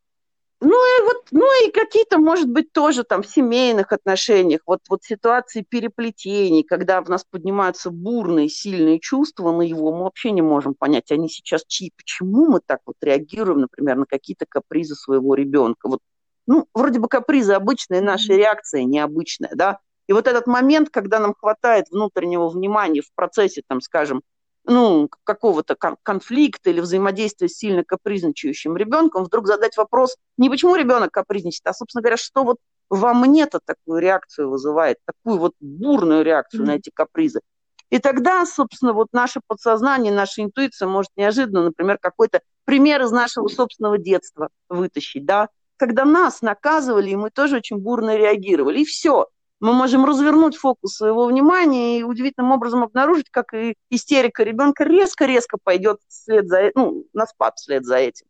Ну 0.67 0.71
и 0.71 1.04
вот, 1.06 1.28
ну 1.30 1.45
и 1.63 1.69
какие-то, 1.69 2.17
может 2.17 2.49
быть, 2.49 2.71
тоже 2.71 3.04
там 3.04 3.21
в 3.21 3.28
семейных 3.28 3.91
отношениях, 3.93 4.62
вот, 4.65 4.80
вот 4.89 5.04
ситуации 5.04 5.62
переплетений, 5.62 6.63
когда 6.63 7.04
в 7.04 7.10
нас 7.10 7.23
поднимаются 7.23 7.91
бурные, 7.91 8.49
сильные 8.49 8.99
чувства 8.99 9.51
на 9.51 9.62
его, 9.62 9.91
мы 9.91 10.06
вообще 10.06 10.32
не 10.32 10.41
можем 10.41 10.73
понять, 10.73 11.12
они 11.12 11.30
сейчас 11.30 11.63
чьи, 11.67 11.91
почему 11.95 12.47
мы 12.47 12.62
так 12.65 12.80
вот 12.88 12.95
реагируем, 13.01 13.62
например, 13.62 13.97
на 13.97 14.06
какие-то 14.08 14.47
капризы 14.49 14.95
своего 14.95 15.36
ребенка. 15.36 15.88
Вот, 15.88 15.99
ну, 16.47 16.65
вроде 16.73 16.97
бы 16.97 17.10
капризы 17.10 17.54
обычные, 17.54 18.01
наша 18.01 18.34
реакция 18.34 18.86
необычная, 18.86 19.51
да. 19.54 19.78
И 20.08 20.13
вот 20.13 20.25
этот 20.25 20.47
момент, 20.47 20.89
когда 20.89 21.19
нам 21.19 21.36
хватает 21.39 21.91
внутреннего 21.91 22.49
внимания 22.49 23.01
в 23.01 23.13
процессе, 23.13 23.62
там, 23.67 23.82
скажем, 23.82 24.23
ну, 24.67 25.10
какого-то 25.23 25.75
конфликта 25.75 26.69
или 26.69 26.82
взаимодействия 26.82 27.47
с 27.47 27.58
сильно 27.58 27.84
капризничающим 27.84 28.75
ребенком, 28.75 29.23
вдруг 29.23 29.47
задать 29.47 29.78
вопрос 29.78 30.15
не 30.38 30.49
почему 30.49 30.75
ребенок 30.75 31.12
капризничает, 31.12 31.67
а, 31.67 31.73
собственно 31.73 32.01
говоря, 32.01 32.17
что 32.17 32.43
вот 32.43 32.58
во 32.89 33.13
мне-то 33.13 33.60
такую 33.63 33.99
реакцию 33.99 34.49
вызывает, 34.49 34.97
такую 35.06 35.39
вот 35.39 35.54
бурную 35.60 36.23
реакцию 36.23 36.63
mm-hmm. 36.63 36.67
на 36.67 36.75
эти 36.75 36.91
капризы. 36.93 37.41
И 37.89 37.99
тогда, 37.99 38.45
собственно, 38.45 38.93
вот 38.93 39.10
наше 39.13 39.41
подсознание, 39.45 40.12
наша 40.12 40.41
интуиция 40.41 40.88
может 40.88 41.12
неожиданно, 41.15 41.63
например, 41.63 41.97
какой-то 41.99 42.41
пример 42.65 43.01
из 43.04 43.12
нашего 43.12 43.47
собственного 43.47 43.97
детства 43.97 44.49
вытащить, 44.69 45.25
да, 45.25 45.49
когда 45.78 46.06
нас 46.06 46.41
наказывали, 46.41 47.12
и 47.12 47.15
мы 47.15 47.30
тоже 47.30 47.58
очень 47.58 47.78
бурно 47.78 48.15
реагировали. 48.15 48.80
И 48.80 48.86
все 48.86 49.28
мы 49.65 49.73
можем 49.73 50.06
развернуть 50.06 50.56
фокус 50.56 50.95
своего 50.95 51.25
внимания 51.25 51.99
и 51.99 52.04
удивительным 52.04 52.51
образом 52.51 52.84
обнаружить, 52.84 53.32
как 53.32 53.54
и 53.56 53.75
истерика 53.89 54.43
ребенка 54.43 54.84
резко-резко 54.84 55.58
пойдет 55.62 55.97
вслед 56.08 56.47
за, 56.47 56.71
ну, 56.75 57.06
на 57.13 57.25
спад 57.25 57.58
вслед 57.58 57.84
за 57.84 57.97
этим. 57.97 58.28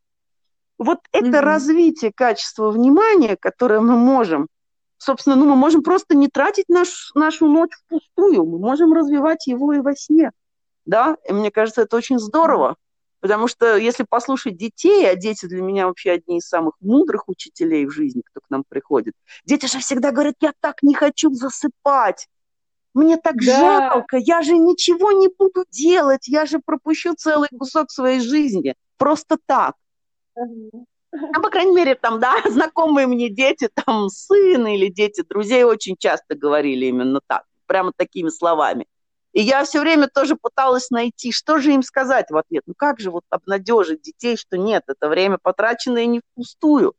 Вот 0.78 1.00
это 1.12 1.28
mm-hmm. 1.28 1.42
развитие 1.42 2.12
качества 2.16 2.72
внимания, 2.72 3.36
которое 3.36 3.82
мы 3.82 3.98
можем, 3.98 4.48
собственно, 4.98 5.36
ну, 5.36 5.46
мы 5.46 5.56
можем 5.58 5.84
просто 5.84 6.16
не 6.16 6.30
тратить 6.30 6.70
наш, 6.70 7.12
нашу 7.16 7.48
ночь 7.48 7.72
впустую, 7.86 8.46
мы 8.46 8.58
можем 8.58 8.94
развивать 8.94 9.46
его 9.48 9.74
и 9.74 9.80
во 9.80 9.94
сне, 9.94 10.32
да, 10.86 11.18
и 11.28 11.34
мне 11.34 11.52
кажется, 11.52 11.82
это 11.82 11.98
очень 11.98 12.18
здорово, 12.18 12.76
Потому 13.26 13.48
что 13.48 13.76
если 13.76 14.06
послушать 14.08 14.56
детей, 14.56 15.10
а 15.10 15.16
дети 15.16 15.48
для 15.48 15.60
меня 15.60 15.88
вообще 15.88 16.12
одни 16.12 16.38
из 16.38 16.48
самых 16.48 16.76
мудрых 16.80 17.28
учителей 17.28 17.88
в 17.88 17.90
жизни, 17.90 18.22
кто 18.24 18.40
к 18.40 18.52
нам 18.52 18.64
приходит, 18.70 19.16
дети 19.46 19.66
же 19.66 19.80
всегда 19.80 20.12
говорят, 20.12 20.36
я 20.42 20.54
так 20.60 20.84
не 20.84 20.94
хочу 20.94 21.34
засыпать. 21.34 22.28
Мне 22.94 23.18
так 23.18 23.38
Да. 23.38 23.90
жалко, 23.90 24.18
я 24.18 24.44
же 24.44 24.56
ничего 24.56 25.12
не 25.12 25.30
буду 25.30 25.66
делать, 25.72 26.28
я 26.28 26.46
же 26.46 26.60
пропущу 26.64 27.16
целый 27.16 27.50
кусок 27.50 27.90
своей 27.90 28.20
жизни. 28.20 28.76
Просто 28.98 29.40
так. 29.44 29.74
Ну, 30.36 31.42
по 31.42 31.50
крайней 31.50 31.74
мере, 31.74 31.96
там, 31.96 32.20
да, 32.20 32.36
знакомые 32.46 33.08
мне 33.08 33.30
дети, 33.30 33.70
там, 33.74 34.10
сын 34.10 34.68
или 34.68 34.90
дети 34.90 35.24
друзей 35.28 35.64
очень 35.64 35.96
часто 35.98 36.36
говорили 36.36 36.86
именно 36.86 37.22
так, 37.26 37.42
прямо 37.66 37.92
такими 37.98 38.30
словами. 38.30 38.86
И 39.36 39.42
я 39.42 39.66
все 39.66 39.82
время 39.82 40.08
тоже 40.08 40.38
пыталась 40.38 40.90
найти, 40.92 41.34
что 41.34 41.60
же 41.60 41.74
им 41.74 41.84
сказать 41.84 42.32
в 42.32 42.38
ответ. 42.38 42.64
Ну 42.68 42.74
как 42.76 43.02
же 43.02 43.12
вот 43.12 43.24
обнадежить 43.30 44.02
детей, 44.02 44.38
что 44.38 44.58
нет, 44.58 44.84
это 44.88 45.10
время 45.10 45.38
потраченное 45.38 46.06
не 46.06 46.22
впустую. 46.22 46.94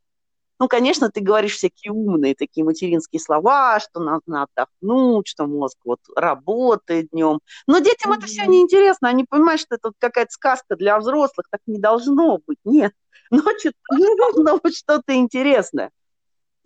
Ну, 0.59 0.67
конечно, 0.67 1.09
ты 1.09 1.19
говоришь 1.19 1.55
всякие 1.55 1.91
умные 1.91 2.35
такие 2.35 2.63
материнские 2.63 3.19
слова, 3.19 3.79
что 3.79 3.99
надо 3.99 4.43
отдохнуть, 4.43 5.27
что 5.27 5.47
мозг 5.47 5.77
вот 5.83 5.99
работает 6.15 7.09
днем. 7.11 7.39
Но 7.65 7.79
детям 7.79 8.11
это 8.13 8.27
все 8.27 8.45
неинтересно. 8.45 9.09
Они 9.09 9.23
понимают, 9.23 9.61
что 9.61 9.75
это 9.75 9.89
вот 9.89 9.95
какая-то 9.97 10.31
сказка 10.31 10.75
для 10.75 10.99
взрослых. 10.99 11.47
Так 11.49 11.61
не 11.65 11.79
должно 11.79 12.39
быть. 12.45 12.59
Нет. 12.63 12.93
Ночью 13.31 13.73
тоже 13.89 14.15
должно 14.17 14.59
быть 14.59 14.77
что-то 14.77 15.15
интересное. 15.15 15.91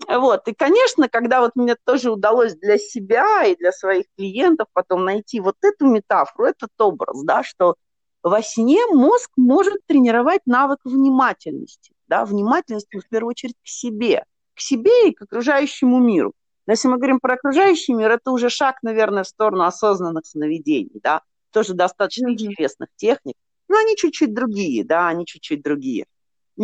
Вот. 0.07 0.47
И, 0.47 0.53
конечно, 0.53 1.09
когда 1.09 1.41
вот 1.41 1.51
мне 1.55 1.75
тоже 1.85 2.11
удалось 2.11 2.55
для 2.55 2.77
себя 2.77 3.43
и 3.45 3.55
для 3.55 3.71
своих 3.71 4.05
клиентов 4.17 4.67
потом 4.73 5.05
найти 5.05 5.39
вот 5.39 5.55
эту 5.61 5.85
метафору, 5.85 6.45
этот 6.45 6.69
образ, 6.79 7.23
да, 7.23 7.43
что 7.43 7.75
во 8.23 8.41
сне 8.41 8.79
мозг 8.87 9.31
может 9.37 9.85
тренировать 9.87 10.41
навык 10.45 10.79
внимательности, 10.83 11.93
да, 12.07 12.25
внимательность 12.25 12.87
в 12.91 13.09
первую 13.09 13.31
очередь 13.31 13.55
к 13.63 13.67
себе, 13.67 14.25
к 14.55 14.59
себе 14.59 15.09
и 15.09 15.13
к 15.13 15.23
окружающему 15.23 15.99
миру. 15.99 16.33
Но 16.67 16.73
если 16.73 16.87
мы 16.87 16.97
говорим 16.97 17.19
про 17.19 17.33
окружающий 17.33 17.93
мир, 17.93 18.11
это 18.11 18.31
уже 18.31 18.49
шаг, 18.49 18.77
наверное, 18.83 19.23
в 19.23 19.27
сторону 19.27 19.63
осознанных 19.63 20.25
сновидений, 20.25 20.99
да, 21.01 21.21
тоже 21.51 21.73
достаточно 21.73 22.29
интересных 22.29 22.89
техник, 22.95 23.35
но 23.67 23.77
они 23.77 23.95
чуть-чуть 23.95 24.33
другие, 24.33 24.85
да, 24.85 25.07
они 25.07 25.25
чуть-чуть 25.25 25.63
другие. 25.63 26.05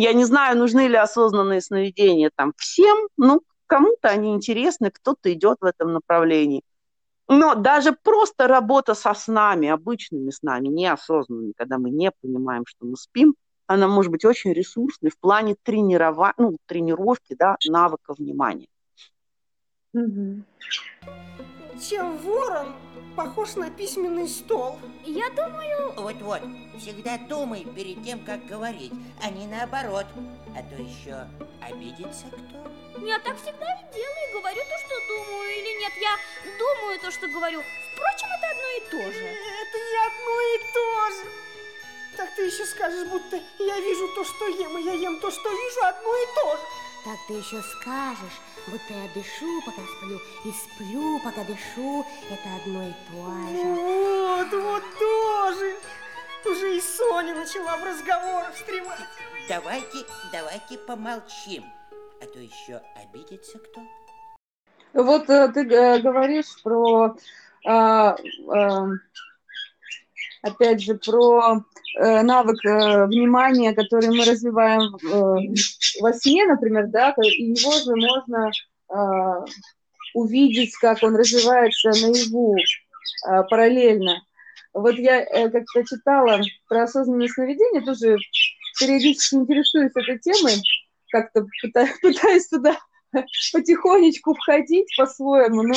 Я 0.00 0.12
не 0.12 0.24
знаю, 0.24 0.56
нужны 0.56 0.86
ли 0.86 0.94
осознанные 0.94 1.60
сновидения 1.60 2.30
там 2.32 2.52
всем, 2.56 3.08
но 3.16 3.40
кому-то 3.66 4.08
они 4.08 4.32
интересны, 4.32 4.92
кто-то 4.92 5.32
идет 5.32 5.58
в 5.60 5.64
этом 5.64 5.92
направлении. 5.92 6.62
Но 7.26 7.56
даже 7.56 7.90
просто 8.04 8.46
работа 8.46 8.94
со 8.94 9.12
снами, 9.12 9.68
обычными 9.68 10.30
снами, 10.30 10.68
неосознанными, 10.68 11.52
когда 11.56 11.78
мы 11.78 11.90
не 11.90 12.12
понимаем, 12.12 12.62
что 12.64 12.86
мы 12.86 12.96
спим, 12.96 13.34
она 13.66 13.88
может 13.88 14.12
быть 14.12 14.24
очень 14.24 14.52
ресурсной 14.52 15.10
в 15.10 15.18
плане 15.18 15.56
тренирова... 15.64 16.32
ну, 16.38 16.58
тренировки 16.66 17.34
да, 17.36 17.56
навыка 17.66 18.14
внимания. 18.16 18.68
Мгм. 19.92 20.44
Чем 21.80 22.18
ворон 22.18 22.74
похож 23.16 23.54
на 23.54 23.70
письменный 23.70 24.28
стол? 24.28 24.78
Я 25.04 25.30
думаю, 25.30 25.92
Вот-вот, 25.96 26.42
всегда 26.78 27.18
думай 27.18 27.64
перед 27.64 28.04
тем, 28.04 28.24
как 28.24 28.44
говорить, 28.46 28.92
а 29.22 29.30
не 29.30 29.46
наоборот. 29.46 30.06
А 30.56 30.62
то 30.62 30.82
еще 30.82 31.26
обидится 31.62 32.26
кто. 32.26 33.06
я 33.06 33.18
так 33.20 33.36
всегда 33.36 33.66
и 33.74 33.94
делаю, 33.94 34.32
говорю 34.32 34.60
то, 34.60 34.78
что 34.78 34.94
думаю, 35.06 35.50
или 35.50 35.78
нет, 35.80 35.92
я 36.00 36.16
думаю 36.58 36.98
то, 37.00 37.10
что 37.12 37.28
говорю. 37.28 37.62
Впрочем, 37.94 38.28
это 38.36 38.50
одно 38.50 38.68
и 38.76 38.80
то 38.90 39.12
же. 39.12 39.24
Это 39.24 39.78
не 39.78 39.98
одно 40.08 40.40
и 40.40 40.72
то 40.74 41.10
же. 41.14 41.30
Так 42.16 42.34
ты 42.34 42.46
еще 42.46 42.66
скажешь, 42.66 43.08
будто 43.08 43.36
я 43.60 43.80
вижу 43.80 44.08
то, 44.16 44.24
что 44.24 44.48
ем, 44.48 44.78
и 44.78 44.82
я 44.82 44.94
ем 44.94 45.20
то, 45.20 45.30
что 45.30 45.48
вижу, 45.48 45.84
одно 45.84 46.16
и 46.16 46.26
то 46.34 46.56
же. 46.56 46.62
Так 47.04 47.18
ты 47.28 47.34
еще 47.34 47.62
скажешь, 47.62 48.40
будто 48.68 48.94
я 48.94 49.08
дышу, 49.14 49.62
пока 49.64 49.82
сплю, 49.96 50.18
и 50.44 50.52
сплю, 50.52 51.20
пока 51.20 51.44
дышу. 51.44 52.04
Это 52.30 52.48
одно 52.62 52.88
и 52.88 52.92
то 53.10 53.26
же. 53.50 53.64
Вот, 53.64 54.52
вот 54.52 54.82
тоже. 54.98 55.76
Уже 56.44 56.76
и 56.76 56.80
Соня 56.80 57.34
начала 57.34 57.76
в 57.76 57.84
разговорах 57.84 58.54
встревать. 58.54 59.00
Давайте, 59.48 60.06
давайте 60.32 60.78
помолчим. 60.78 61.64
А 62.22 62.26
то 62.26 62.38
еще 62.38 62.80
обидится 62.96 63.58
кто. 63.58 63.82
Вот 64.94 65.28
э, 65.28 65.48
ты 65.48 65.60
э, 65.60 65.98
говоришь 66.00 66.62
про, 66.62 67.16
а, 67.64 68.16
а, 68.48 68.86
опять 70.42 70.82
же, 70.82 70.94
про 70.94 71.64
э, 71.98 72.22
навык 72.22 72.64
э, 72.64 73.06
внимания, 73.06 73.74
который 73.74 74.08
мы 74.08 74.24
развиваем 74.24 74.94
э, 74.96 76.00
во 76.00 76.12
сне, 76.12 76.44
например, 76.46 76.86
да, 76.88 77.14
и 77.22 77.52
его 77.52 77.72
же 77.72 77.96
можно 77.96 78.50
а, 78.88 79.44
увидеть, 80.14 80.74
как 80.76 81.02
он 81.02 81.16
развивается 81.16 81.90
наяву 81.90 82.56
а, 83.26 83.42
параллельно. 83.44 84.22
Вот 84.72 84.96
я 84.96 85.22
э, 85.22 85.50
как-то 85.50 85.84
читала 85.84 86.40
про 86.68 86.84
осознанное 86.84 87.28
сновидение, 87.28 87.82
тоже 87.82 88.16
периодически 88.78 89.36
интересуюсь 89.36 89.92
этой 89.94 90.18
темой, 90.18 90.62
как-то 91.10 91.46
пыта- 91.64 91.88
пытаюсь 92.02 92.48
туда 92.48 92.78
потихонечку 93.52 94.34
входить 94.34 94.94
по-своему, 94.96 95.62
но 95.62 95.74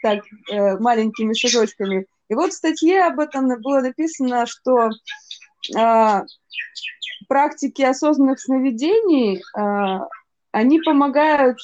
так, 0.00 0.20
э, 0.50 0.78
маленькими 0.78 1.34
шажочками. 1.34 2.06
И 2.30 2.34
вот 2.34 2.52
в 2.52 2.56
статье 2.56 3.02
об 3.02 3.18
этом 3.18 3.48
было 3.60 3.80
написано, 3.80 4.46
что 4.46 4.90
а, 5.76 6.22
практики 7.28 7.82
осознанных 7.82 8.40
сновидений, 8.40 9.42
а, 9.52 10.06
они 10.52 10.80
помогают 10.80 11.58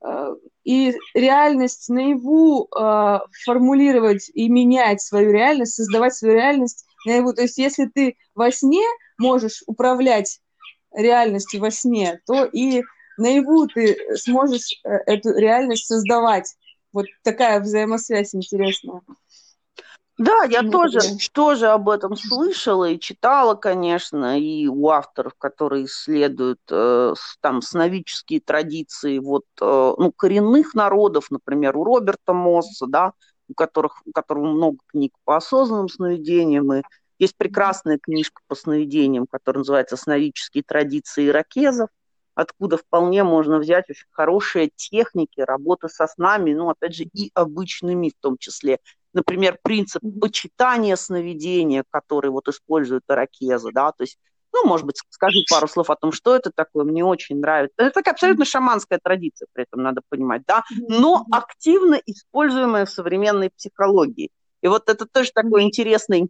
а, 0.00 0.34
и 0.62 0.94
реальность 1.14 1.88
наяву 1.88 2.68
а, 2.76 3.22
формулировать 3.44 4.30
и 4.32 4.48
менять 4.48 5.02
свою 5.02 5.32
реальность, 5.32 5.74
создавать 5.74 6.14
свою 6.14 6.34
реальность 6.34 6.86
наяву. 7.04 7.32
То 7.32 7.42
есть 7.42 7.58
если 7.58 7.86
ты 7.86 8.16
во 8.36 8.52
сне 8.52 8.84
можешь 9.18 9.64
управлять 9.66 10.40
реальностью 10.92 11.60
во 11.60 11.72
сне, 11.72 12.20
то 12.24 12.44
и 12.44 12.84
наяву 13.16 13.66
ты 13.66 13.96
сможешь 14.14 14.80
э, 14.84 14.90
эту 15.06 15.34
реальность 15.34 15.86
создавать. 15.86 16.54
Вот 16.92 17.06
такая 17.24 17.58
взаимосвязь 17.60 18.32
интересная. 18.32 19.02
Да, 20.18 20.42
я 20.50 20.62
Ну, 20.62 20.70
тоже, 20.72 20.98
да. 20.98 21.06
тоже 21.32 21.68
об 21.68 21.88
этом 21.88 22.16
слышала 22.16 22.90
и 22.90 22.98
читала, 22.98 23.54
конечно, 23.54 24.38
и 24.38 24.66
у 24.66 24.88
авторов, 24.88 25.34
которые 25.38 25.84
исследуют 25.84 26.60
э, 26.70 27.14
там 27.40 27.62
сновидческие 27.62 28.40
традиции 28.40 29.18
вот, 29.20 29.44
э, 29.60 29.94
ну, 29.96 30.10
коренных 30.10 30.74
народов, 30.74 31.30
например, 31.30 31.76
у 31.76 31.84
Роберта 31.84 32.32
Мосса, 32.32 32.86
да, 32.88 33.12
у, 33.48 33.54
которых, 33.54 34.02
у 34.06 34.10
которого 34.12 34.46
много 34.46 34.78
книг 34.88 35.12
по 35.24 35.36
осознанным 35.36 35.88
сновидениям, 35.88 36.72
и 36.72 36.82
есть 37.20 37.36
прекрасная 37.36 37.98
книжка 37.98 38.42
по 38.48 38.56
сновидениям, 38.56 39.26
которая 39.30 39.60
называется 39.60 39.96
«Сновидческие 39.96 40.64
традиции 40.64 41.28
иракезов», 41.28 41.90
откуда 42.34 42.76
вполне 42.76 43.24
можно 43.24 43.58
взять 43.58 43.90
очень 43.90 44.06
хорошие 44.10 44.70
техники 44.74 45.40
работы 45.40 45.88
со 45.88 46.06
снами, 46.06 46.54
ну, 46.54 46.70
опять 46.70 46.94
же, 46.94 47.04
и 47.04 47.30
обычными 47.34 48.10
в 48.10 48.20
том 48.20 48.36
числе 48.38 48.78
например, 49.18 49.58
принцип 49.62 50.02
почитания 50.20 50.96
сновидения, 50.96 51.84
который 51.90 52.30
вот 52.30 52.48
использует 52.48 53.02
Иракеза, 53.08 53.70
да, 53.72 53.90
то 53.90 54.02
есть, 54.02 54.16
ну, 54.52 54.64
может 54.64 54.86
быть, 54.86 54.96
скажу 55.10 55.40
пару 55.50 55.68
слов 55.68 55.90
о 55.90 55.96
том, 55.96 56.12
что 56.12 56.36
это 56.36 56.50
такое, 56.54 56.84
мне 56.84 57.04
очень 57.04 57.40
нравится. 57.40 57.74
Это 57.76 57.90
такая 57.90 58.14
абсолютно 58.14 58.44
шаманская 58.44 59.00
традиция, 59.02 59.48
при 59.52 59.64
этом 59.64 59.82
надо 59.82 60.00
понимать, 60.08 60.42
да, 60.46 60.62
но 60.88 61.26
активно 61.32 62.00
используемая 62.06 62.86
в 62.86 62.90
современной 62.90 63.50
психологии. 63.50 64.30
И 64.62 64.68
вот 64.68 64.88
это 64.88 65.06
тоже 65.06 65.30
такой 65.34 65.62
интересный, 65.62 66.28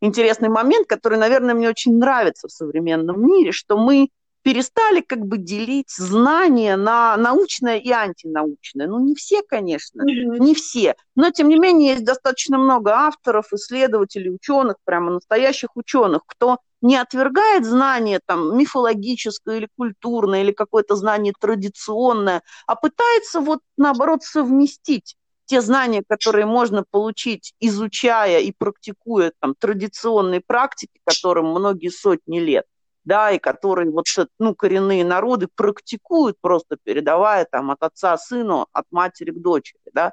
интересный 0.00 0.48
момент, 0.48 0.86
который, 0.88 1.18
наверное, 1.18 1.54
мне 1.54 1.68
очень 1.68 1.98
нравится 1.98 2.48
в 2.48 2.52
современном 2.52 3.26
мире, 3.26 3.52
что 3.52 3.76
мы 3.76 4.08
перестали 4.42 5.00
как 5.00 5.20
бы 5.20 5.38
делить 5.38 5.90
знания 5.90 6.76
на 6.76 7.16
научное 7.16 7.78
и 7.78 7.90
антинаучное. 7.90 8.86
Ну, 8.86 9.00
не 9.00 9.14
все, 9.14 9.42
конечно, 9.42 10.02
не 10.02 10.54
все. 10.54 10.94
Но, 11.14 11.30
тем 11.30 11.48
не 11.48 11.58
менее, 11.58 11.92
есть 11.92 12.04
достаточно 12.04 12.58
много 12.58 12.92
авторов, 12.92 13.52
исследователей, 13.52 14.34
ученых, 14.34 14.76
прямо 14.84 15.12
настоящих 15.12 15.76
ученых, 15.76 16.22
кто 16.26 16.58
не 16.82 16.96
отвергает 16.96 17.66
знание 17.66 18.20
там 18.24 18.56
мифологическое 18.56 19.58
или 19.58 19.68
культурное, 19.76 20.42
или 20.42 20.52
какое-то 20.52 20.96
знание 20.96 21.34
традиционное, 21.38 22.42
а 22.66 22.74
пытается 22.74 23.40
вот 23.40 23.60
наоборот 23.76 24.22
совместить 24.22 25.16
те 25.50 25.60
знания, 25.60 26.04
которые 26.08 26.46
можно 26.46 26.84
получить, 26.88 27.54
изучая 27.58 28.38
и 28.38 28.52
практикуя 28.56 29.32
там 29.40 29.54
традиционные 29.58 30.40
практики, 30.40 31.00
которым 31.04 31.50
многие 31.50 31.88
сотни 31.88 32.38
лет, 32.38 32.66
да, 33.04 33.30
и 33.30 33.38
которые 33.38 33.90
вот 33.90 34.06
ну, 34.38 34.54
коренные 34.54 35.04
народы 35.04 35.48
практикуют, 35.54 36.36
просто 36.40 36.76
передавая 36.82 37.46
там 37.50 37.70
от 37.70 37.82
отца 37.82 38.16
сыну, 38.18 38.66
от 38.72 38.84
матери 38.90 39.30
к 39.30 39.40
дочери, 39.40 39.80
да. 39.92 40.12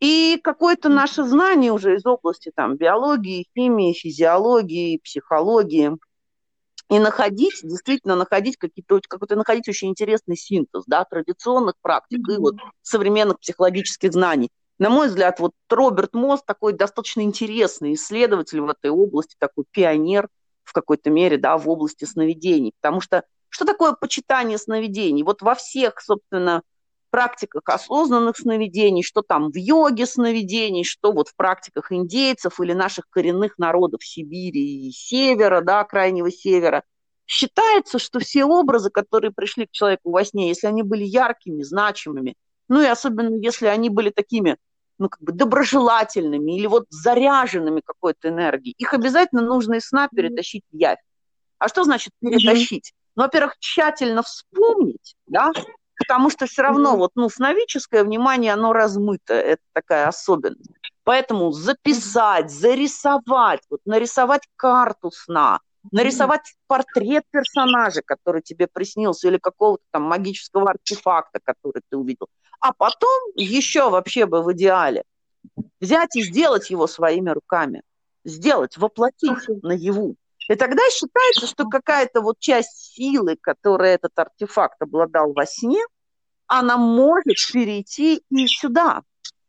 И 0.00 0.38
какое-то 0.42 0.88
наше 0.88 1.24
знание 1.24 1.72
уже 1.72 1.96
из 1.96 2.06
области 2.06 2.52
там 2.54 2.76
биологии, 2.76 3.46
химии, 3.54 3.92
физиологии, 3.92 4.98
психологии, 4.98 5.96
и 6.88 6.98
находить, 6.98 7.60
действительно 7.62 8.16
находить 8.16 8.56
какие-то, 8.56 9.00
какой-то 9.06 9.36
находить 9.36 9.68
очень 9.68 9.88
интересный 9.88 10.36
синтез, 10.36 10.84
да, 10.86 11.04
традиционных 11.04 11.74
практик 11.82 12.20
и 12.30 12.38
вот 12.38 12.54
современных 12.82 13.40
психологических 13.40 14.12
знаний. 14.12 14.50
На 14.78 14.88
мой 14.88 15.08
взгляд, 15.08 15.40
вот 15.40 15.52
Роберт 15.68 16.14
Мосс 16.14 16.42
такой 16.42 16.72
достаточно 16.72 17.20
интересный 17.20 17.94
исследователь 17.94 18.60
в 18.60 18.68
этой 18.70 18.90
области, 18.90 19.34
такой 19.38 19.64
пионер 19.70 20.28
в 20.68 20.72
какой-то 20.72 21.10
мере, 21.10 21.38
да, 21.38 21.56
в 21.56 21.68
области 21.68 22.04
сновидений. 22.04 22.72
Потому 22.80 23.00
что 23.00 23.24
что 23.48 23.64
такое 23.64 23.92
почитание 23.92 24.58
сновидений? 24.58 25.22
Вот 25.22 25.42
во 25.42 25.54
всех, 25.54 26.00
собственно, 26.00 26.62
практиках 27.10 27.62
осознанных 27.66 28.36
сновидений, 28.36 29.02
что 29.02 29.22
там 29.22 29.50
в 29.50 29.56
йоге 29.56 30.06
сновидений, 30.06 30.84
что 30.84 31.12
вот 31.12 31.28
в 31.28 31.36
практиках 31.36 31.90
индейцев 31.90 32.60
или 32.60 32.74
наших 32.74 33.06
коренных 33.10 33.58
народов 33.58 34.04
Сибири 34.04 34.88
и 34.88 34.90
Севера, 34.90 35.62
да, 35.62 35.82
Крайнего 35.84 36.30
Севера, 36.30 36.84
считается, 37.26 37.98
что 37.98 38.20
все 38.20 38.44
образы, 38.44 38.90
которые 38.90 39.32
пришли 39.32 39.66
к 39.66 39.70
человеку 39.70 40.10
во 40.10 40.24
сне, 40.24 40.48
если 40.48 40.66
они 40.66 40.82
были 40.82 41.04
яркими, 41.04 41.62
значимыми, 41.62 42.34
ну 42.68 42.82
и 42.82 42.86
особенно 42.86 43.34
если 43.36 43.66
они 43.66 43.88
были 43.88 44.10
такими, 44.10 44.56
ну, 44.98 45.08
как 45.08 45.20
бы 45.22 45.32
доброжелательными 45.32 46.56
или 46.56 46.66
вот 46.66 46.86
заряженными 46.90 47.80
какой-то 47.84 48.28
энергией, 48.28 48.74
их 48.78 48.94
обязательно 48.94 49.42
нужно 49.42 49.74
из 49.74 49.86
сна 49.86 50.08
перетащить 50.08 50.64
в 50.70 50.76
явь. 50.76 50.98
А 51.58 51.68
что 51.68 51.84
значит 51.84 52.12
перетащить? 52.20 52.92
Ну, 53.16 53.22
во-первых, 53.24 53.56
тщательно 53.58 54.22
вспомнить, 54.22 55.16
да, 55.26 55.52
потому 55.96 56.30
что 56.30 56.46
все 56.46 56.62
равно 56.62 56.96
вот, 56.96 57.12
ну, 57.16 57.28
сновидческое 57.28 58.04
внимание, 58.04 58.52
оно 58.52 58.72
размыто, 58.72 59.34
это 59.34 59.62
такая 59.72 60.06
особенность. 60.06 60.70
Поэтому 61.04 61.52
записать, 61.52 62.50
зарисовать, 62.50 63.62
вот 63.70 63.80
нарисовать 63.86 64.42
карту 64.56 65.10
сна, 65.10 65.60
нарисовать 65.92 66.54
портрет 66.66 67.24
персонажа, 67.30 68.02
который 68.04 68.42
тебе 68.42 68.66
приснился, 68.66 69.28
или 69.28 69.38
какого-то 69.38 69.82
там 69.90 70.02
магического 70.02 70.70
артефакта, 70.70 71.40
который 71.42 71.82
ты 71.88 71.96
увидел. 71.96 72.28
А 72.60 72.72
потом 72.72 73.32
еще 73.34 73.90
вообще 73.90 74.26
бы 74.26 74.42
в 74.42 74.52
идеале 74.52 75.04
взять 75.80 76.16
и 76.16 76.22
сделать 76.22 76.70
его 76.70 76.86
своими 76.86 77.30
руками. 77.30 77.82
Сделать, 78.24 78.76
воплотить 78.76 79.48
наяву. 79.62 80.16
И 80.48 80.54
тогда 80.54 80.82
считается, 80.90 81.46
что 81.46 81.68
какая-то 81.68 82.20
вот 82.20 82.38
часть 82.38 82.94
силы, 82.94 83.36
которую 83.40 83.90
этот 83.90 84.18
артефакт 84.18 84.80
обладал 84.80 85.32
во 85.32 85.46
сне, 85.46 85.82
она 86.46 86.76
может 86.78 87.36
перейти 87.52 88.22
и 88.30 88.46
сюда, 88.46 89.02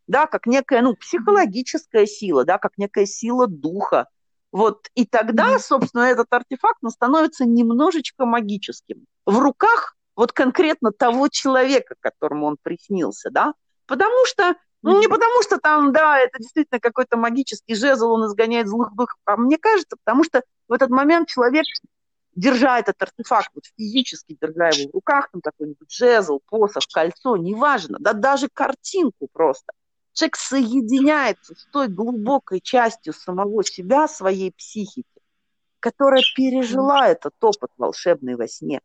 да, 0.07 0.25
как 0.27 0.45
некая, 0.45 0.81
ну, 0.81 0.95
психологическая 0.95 2.05
сила, 2.05 2.43
да, 2.43 2.57
как 2.57 2.77
некая 2.77 3.05
сила 3.05 3.47
духа. 3.47 4.07
Вот, 4.51 4.87
и 4.95 5.05
тогда, 5.05 5.59
собственно, 5.59 6.03
этот 6.03 6.27
артефакт, 6.31 6.79
он 6.81 6.89
становится 6.89 7.45
немножечко 7.45 8.25
магическим. 8.25 9.05
В 9.25 9.37
руках 9.37 9.95
вот 10.15 10.31
конкретно 10.33 10.91
того 10.91 11.27
человека, 11.27 11.95
которому 11.99 12.47
он 12.47 12.57
приснился, 12.61 13.29
да, 13.31 13.53
потому 13.85 14.25
что 14.25 14.55
ну, 14.81 14.99
не 14.99 15.07
потому 15.07 15.43
что 15.43 15.59
там, 15.59 15.91
да, 15.91 16.19
это 16.19 16.39
действительно 16.39 16.79
какой-то 16.79 17.17
магический 17.17 17.75
жезл, 17.75 18.11
он 18.11 18.25
изгоняет 18.27 18.67
злых 18.67 18.95
духов, 18.95 19.17
а 19.25 19.35
мне 19.35 19.57
кажется, 19.57 19.97
потому 20.03 20.23
что 20.23 20.41
в 20.67 20.73
этот 20.73 20.89
момент 20.89 21.27
человек, 21.27 21.65
держа 22.35 22.79
этот 22.79 23.01
артефакт, 23.01 23.49
вот 23.55 23.65
физически 23.77 24.37
держа 24.41 24.69
его 24.69 24.89
в 24.89 24.93
руках, 24.93 25.29
там 25.31 25.41
какой-нибудь 25.41 25.91
жезл, 25.91 26.39
посох, 26.47 26.83
кольцо, 26.93 27.35
неважно, 27.35 27.97
да 27.99 28.13
даже 28.13 28.47
картинку 28.53 29.27
просто, 29.31 29.73
человек 30.13 30.35
соединяется 30.35 31.55
с 31.55 31.65
той 31.71 31.87
глубокой 31.87 32.61
частью 32.61 33.13
самого 33.13 33.63
себя, 33.63 34.07
своей 34.07 34.51
психики, 34.51 35.21
которая 35.79 36.23
пережила 36.35 37.07
этот 37.07 37.33
опыт 37.41 37.71
волшебный 37.77 38.35
во 38.35 38.47
сне, 38.47 38.81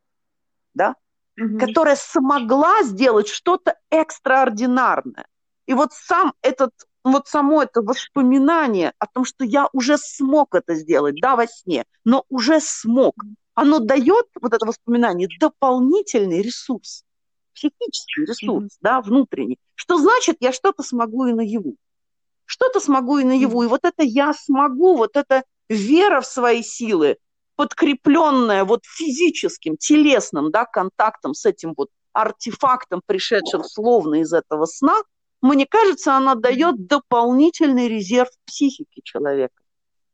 да, 0.75 0.97
угу. 1.39 1.59
которая 1.59 1.97
смогла 1.97 2.83
сделать 2.83 3.29
что-то 3.29 3.77
экстраординарное. 3.91 5.27
И 5.67 5.75
вот 5.75 5.93
сам 5.93 6.35
этот 6.43 6.73
вот 7.05 7.29
само 7.29 7.63
это 7.63 7.83
воспоминание 7.83 8.93
о 8.99 9.07
том, 9.07 9.25
что 9.25 9.45
я 9.45 9.69
уже 9.73 9.99
смог 9.99 10.55
это 10.55 10.75
сделать, 10.75 11.17
да, 11.21 11.37
во 11.37 11.47
сне, 11.47 11.85
но 12.05 12.25
уже 12.29 12.61
смог, 12.61 13.15
оно 13.55 13.79
дает, 13.79 14.27
вот 14.41 14.55
это 14.55 14.67
воспоминание, 14.67 15.29
дополнительный 15.39 16.41
ресурс, 16.41 17.05
психический 17.55 18.23
ресурс, 18.23 18.67
mm-hmm. 18.67 18.79
да, 18.81 19.01
внутренний. 19.01 19.59
Что 19.75 19.99
значит, 19.99 20.37
я 20.41 20.53
что-то 20.53 20.83
смогу 20.83 21.27
и 21.27 21.33
наяву. 21.33 21.77
Что-то 22.45 22.81
смогу 22.81 23.19
и 23.19 23.25
наяву. 23.25 23.63
Mm-hmm. 23.63 23.67
И 23.67 23.69
вот 23.69 23.85
это 23.85 24.03
я 24.03 24.33
смогу, 24.35 24.97
вот 24.97 25.17
эта 25.17 25.45
вера 25.69 26.21
в 26.21 26.27
свои 26.27 26.63
силы, 26.63 27.17
подкрепленная 27.57 28.65
вот 28.65 28.81
физическим, 28.85 29.77
телесным, 29.77 30.51
да, 30.51 30.65
контактом 30.65 31.35
с 31.35 31.47
этим 31.47 31.75
вот 31.77 31.89
артефактом, 32.13 33.01
пришедшим 33.07 33.65
словно 33.65 34.21
из 34.21 34.33
этого 34.33 34.67
сна– 34.67 35.03
мне 35.45 35.67
кажется, 35.67 36.17
она 36.17 36.37
дает 36.37 36.87
дополнительный 36.87 37.87
резерв 37.87 38.31
психики 38.47 39.03
человека. 39.05 39.63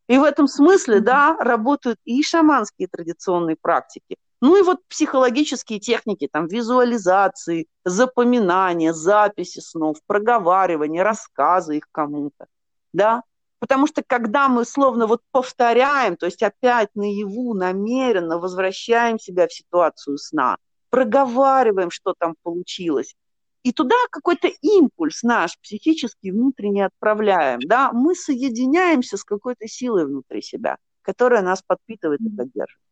И 0.08 0.18
в 0.18 0.24
этом 0.24 0.48
смысле, 0.48 0.98
да, 0.98 1.36
работают 1.38 2.00
и 2.04 2.20
шаманские 2.24 2.88
традиционные 2.88 3.54
практики, 3.54 4.16
ну 4.40 4.56
и 4.56 4.62
вот 4.62 4.78
психологические 4.88 5.80
техники, 5.80 6.28
там, 6.30 6.46
визуализации, 6.46 7.66
запоминания, 7.84 8.92
записи 8.92 9.60
снов, 9.60 9.98
проговаривания, 10.06 11.02
рассказы 11.02 11.78
их 11.78 11.84
кому-то, 11.92 12.46
да. 12.92 13.22
Потому 13.58 13.86
что 13.86 14.02
когда 14.06 14.48
мы 14.48 14.64
словно 14.64 15.06
вот 15.06 15.20
повторяем, 15.32 16.16
то 16.16 16.24
есть 16.24 16.42
опять 16.42 16.88
наяву 16.94 17.52
намеренно 17.52 18.38
возвращаем 18.38 19.18
себя 19.18 19.46
в 19.46 19.52
ситуацию 19.52 20.16
сна, 20.16 20.56
проговариваем, 20.88 21.90
что 21.90 22.14
там 22.18 22.34
получилось, 22.42 23.14
и 23.62 23.72
туда 23.72 23.96
какой-то 24.10 24.48
импульс 24.62 25.22
наш 25.22 25.58
психический 25.60 26.32
внутренне 26.32 26.86
отправляем, 26.86 27.60
да, 27.60 27.92
мы 27.92 28.14
соединяемся 28.14 29.18
с 29.18 29.24
какой-то 29.24 29.68
силой 29.68 30.06
внутри 30.06 30.40
себя, 30.40 30.78
которая 31.02 31.42
нас 31.42 31.62
подпитывает 31.62 32.20
и 32.22 32.30
поддерживает. 32.30 32.89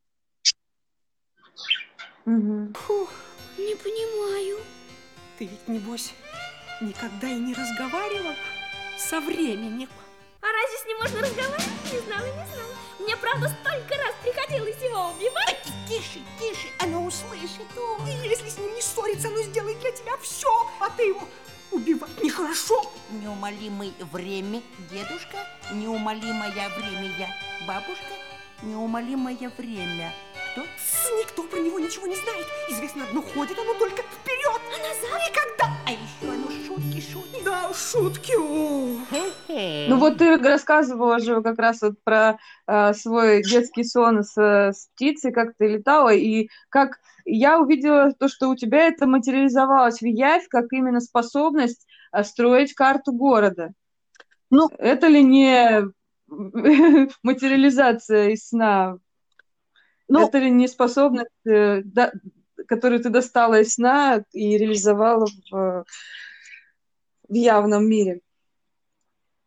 Угу. 2.26 2.72
Фух, 2.74 3.10
не 3.56 3.74
понимаю. 3.74 4.58
Ты 5.38 5.46
ведь, 5.46 5.68
небось, 5.68 6.12
никогда 6.80 7.28
и 7.28 7.38
не 7.38 7.54
разговаривал 7.54 8.34
со 8.98 9.20
временем. 9.20 9.88
А 10.40 10.46
разве 10.46 10.78
с 10.78 10.86
ним 10.86 10.98
можно 10.98 11.20
разговаривать? 11.20 11.92
Не 11.92 11.98
знала, 12.00 12.26
не 12.26 12.54
знала. 12.54 12.74
Мне, 13.00 13.16
правда, 13.16 13.48
столько 13.48 13.96
раз 13.96 14.14
приходилось 14.22 14.82
его 14.82 15.10
убивать. 15.10 15.62
Тише, 15.88 16.20
тише, 16.38 16.68
оно 16.80 17.04
услышит. 17.04 17.66
И 18.06 18.28
если 18.28 18.48
с 18.48 18.58
ним 18.58 18.74
не 18.74 18.82
ссориться, 18.82 19.28
оно 19.28 19.42
сделает 19.42 19.80
для 19.80 19.92
тебя 19.92 20.16
все, 20.18 20.48
а 20.80 20.90
ты 20.90 21.04
его 21.04 21.26
убивать 21.70 22.22
нехорошо. 22.22 22.92
Неумолимый 23.10 23.94
время, 24.12 24.62
дедушка, 24.90 25.38
неумолимое 25.72 26.50
время, 26.50 27.14
я, 27.18 27.28
бабушка, 27.66 28.14
неумолимое 28.62 29.50
время. 29.56 30.12
Кто? 30.58 31.18
Никто 31.20 31.42
про 31.44 31.58
него 31.58 31.78
ничего 31.78 32.06
не 32.06 32.16
знает. 32.16 32.46
Известно 32.68 33.04
одно, 33.04 33.22
ходит 33.22 33.58
оно 33.58 33.74
только 33.74 34.02
вперед. 34.02 34.60
А 34.74 34.78
назад? 34.78 35.20
Никогда. 35.28 35.76
А 35.86 35.90
еще 35.90 36.32
оно 36.32 36.50
шутки 36.66 37.00
шутит. 37.00 37.44
Да, 37.44 37.72
шутки. 37.72 38.34
Ну 39.88 39.96
вот 39.98 40.18
ты 40.18 40.36
рассказывала 40.36 41.18
же 41.18 41.42
как 41.42 41.58
раз 41.58 41.82
вот 41.82 41.94
про 42.02 42.38
э, 42.66 42.92
свой 42.94 43.42
детский 43.42 43.84
сон 43.84 44.22
с, 44.22 44.36
с 44.36 44.88
птицей, 44.94 45.32
как 45.32 45.54
ты 45.56 45.68
летала, 45.68 46.12
и 46.12 46.48
как 46.68 46.98
я 47.24 47.58
увидела 47.60 48.12
то, 48.12 48.28
что 48.28 48.48
у 48.48 48.56
тебя 48.56 48.86
это 48.86 49.06
материализовалось 49.06 50.00
в 50.00 50.06
явь, 50.06 50.48
как 50.48 50.72
именно 50.72 51.00
способность 51.00 51.86
э, 52.12 52.24
строить 52.24 52.74
карту 52.74 53.12
города. 53.12 53.72
Ну, 54.50 54.68
это 54.78 55.06
ли 55.08 55.22
не 55.22 55.84
материализация 57.22 58.30
из 58.30 58.48
сна? 58.48 58.98
Ну, 60.08 60.26
это 60.26 60.38
ли 60.38 60.50
не 60.50 60.68
способность, 60.68 61.30
э, 61.46 61.82
да, 61.84 62.12
которую 62.66 63.02
ты 63.02 63.10
достала 63.10 63.60
из 63.60 63.74
сна 63.74 64.24
и 64.32 64.56
реализовала 64.56 65.26
в, 65.50 65.84
в 67.28 67.34
явном 67.34 67.86
мире? 67.86 68.20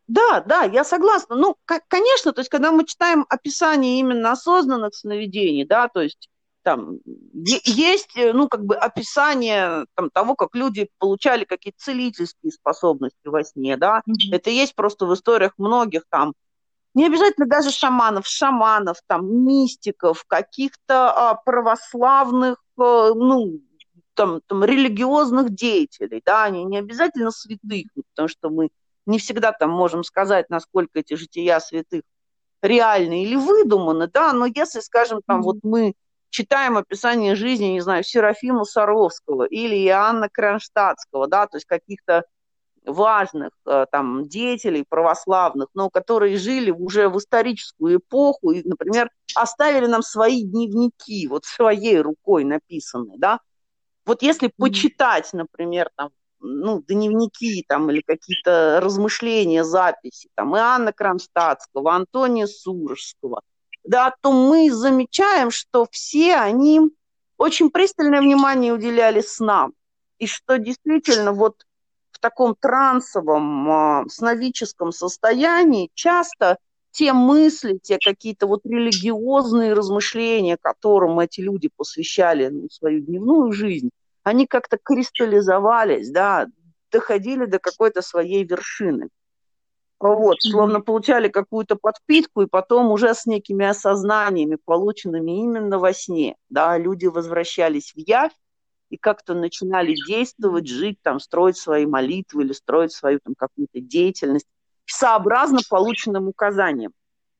Да, 0.07 0.41
да, 0.41 0.63
я 0.63 0.83
согласна. 0.83 1.35
Ну, 1.35 1.55
конечно, 1.87 2.33
то 2.33 2.41
есть, 2.41 2.49
когда 2.49 2.71
мы 2.71 2.85
читаем 2.85 3.25
описание 3.29 3.99
именно 3.99 4.31
осознанных 4.31 4.93
сновидений, 4.93 5.65
да, 5.65 5.87
то 5.87 6.01
есть 6.01 6.29
там 6.63 6.99
есть, 7.33 8.15
э, 8.17 8.33
ну, 8.33 8.47
как 8.47 8.65
бы 8.65 8.75
описание 8.75 9.85
там, 9.95 10.09
того, 10.09 10.35
как 10.35 10.53
люди 10.53 10.89
получали 10.99 11.43
какие-то 11.45 11.79
целительские 11.79 12.51
способности 12.51 13.25
во 13.25 13.43
сне, 13.43 13.77
да, 13.77 14.01
mm-hmm. 14.07 14.33
это 14.35 14.49
есть 14.49 14.75
просто 14.75 15.05
в 15.05 15.13
историях 15.13 15.53
многих 15.57 16.03
там 16.09 16.33
не 16.93 17.05
обязательно 17.05 17.47
даже 17.47 17.71
шаманов, 17.71 18.27
шаманов, 18.27 18.97
там, 19.07 19.45
мистиков, 19.45 20.25
каких-то 20.25 21.11
а, 21.11 21.35
православных, 21.35 22.57
а, 22.77 23.13
ну, 23.13 23.61
там, 24.13 24.41
там, 24.47 24.63
религиозных 24.63 25.53
деятелей, 25.53 26.21
да, 26.25 26.43
они 26.43 26.65
не 26.65 26.77
обязательно 26.77 27.31
святых, 27.31 27.87
потому 28.13 28.27
что 28.27 28.49
мы 28.49 28.69
не 29.05 29.19
всегда 29.19 29.51
там 29.51 29.69
можем 29.71 30.03
сказать, 30.03 30.49
насколько 30.49 30.99
эти 30.99 31.13
жития 31.15 31.59
святых 31.59 32.03
реальны 32.61 33.23
или 33.23 33.35
выдуманы, 33.35 34.07
да, 34.07 34.33
но 34.33 34.45
если, 34.45 34.81
скажем, 34.81 35.21
там 35.25 35.41
вот 35.41 35.57
мы 35.63 35.93
читаем 36.29 36.77
описание 36.77 37.35
жизни, 37.35 37.65
не 37.65 37.81
знаю, 37.81 38.03
Серафима 38.03 38.63
Саровского 38.63 39.43
или 39.43 39.75
Иоанна 39.87 40.29
Кронштадтского, 40.29 41.27
да, 41.27 41.47
то 41.47 41.57
есть 41.57 41.65
каких-то 41.65 42.25
важных 42.85 43.51
э, 43.65 43.85
там 43.91 44.27
деятелей 44.27 44.83
православных, 44.87 45.69
но 45.73 45.89
которые 45.89 46.37
жили 46.37 46.71
уже 46.71 47.09
в 47.09 47.17
историческую 47.17 47.97
эпоху 47.97 48.51
и, 48.51 48.67
например, 48.67 49.09
оставили 49.35 49.85
нам 49.85 50.01
свои 50.01 50.43
дневники, 50.43 51.27
вот 51.27 51.45
своей 51.45 51.99
рукой 51.99 52.43
написанные, 52.43 53.17
да. 53.17 53.39
Вот 54.05 54.23
если 54.23 54.51
почитать, 54.57 55.31
например, 55.33 55.89
там, 55.95 56.09
ну, 56.39 56.81
дневники 56.87 57.63
там 57.67 57.91
или 57.91 58.01
какие-то 58.01 58.79
размышления, 58.81 59.63
записи 59.63 60.29
там 60.35 60.55
Иоанна 60.55 60.91
Кронштадтского, 60.91 61.93
Антония 61.93 62.47
Сурожского, 62.47 63.41
да, 63.83 64.13
то 64.21 64.31
мы 64.31 64.71
замечаем, 64.71 65.51
что 65.51 65.87
все 65.91 66.35
они 66.35 66.81
очень 67.37 67.69
пристальное 67.69 68.21
внимание 68.21 68.73
уделяли 68.73 69.21
снам. 69.21 69.73
И 70.17 70.27
что 70.27 70.57
действительно 70.57 71.31
вот 71.31 71.63
таком 72.21 72.55
трансовом, 72.59 73.69
а, 73.69 74.05
сновидческом 74.07 74.91
состоянии 74.91 75.89
часто 75.93 76.57
те 76.91 77.13
мысли, 77.13 77.79
те 77.81 77.97
какие-то 77.97 78.47
вот 78.47 78.61
религиозные 78.65 79.73
размышления, 79.73 80.57
которым 80.61 81.19
эти 81.19 81.41
люди 81.41 81.69
посвящали 81.75 82.47
ну, 82.47 82.69
свою 82.69 83.01
дневную 83.01 83.51
жизнь, 83.51 83.89
они 84.23 84.45
как-то 84.45 84.77
кристаллизовались, 84.81 86.11
да, 86.11 86.47
доходили 86.91 87.45
до 87.45 87.59
какой-то 87.59 88.01
своей 88.01 88.43
вершины. 88.43 89.09
Вот, 89.99 90.37
словно 90.41 90.81
получали 90.81 91.27
какую-то 91.27 91.75
подпитку, 91.75 92.41
и 92.41 92.47
потом 92.47 92.91
уже 92.91 93.13
с 93.13 93.27
некими 93.27 93.67
осознаниями, 93.67 94.57
полученными 94.63 95.31
именно 95.31 95.77
во 95.77 95.93
сне, 95.93 96.35
да, 96.49 96.75
люди 96.77 97.05
возвращались 97.05 97.93
в 97.93 97.99
явь, 97.99 98.31
и 98.91 98.97
как-то 98.97 99.33
начинали 99.33 99.95
действовать, 100.07 100.67
жить, 100.67 100.97
там, 101.01 101.19
строить 101.19 101.57
свои 101.57 101.85
молитвы 101.85 102.43
или 102.43 102.51
строить 102.51 102.91
свою 102.91 103.19
там 103.23 103.35
какую-то 103.35 103.79
деятельность 103.79 104.45
сообразно 104.85 105.59
полученным 105.69 106.27
указаниям. 106.27 106.91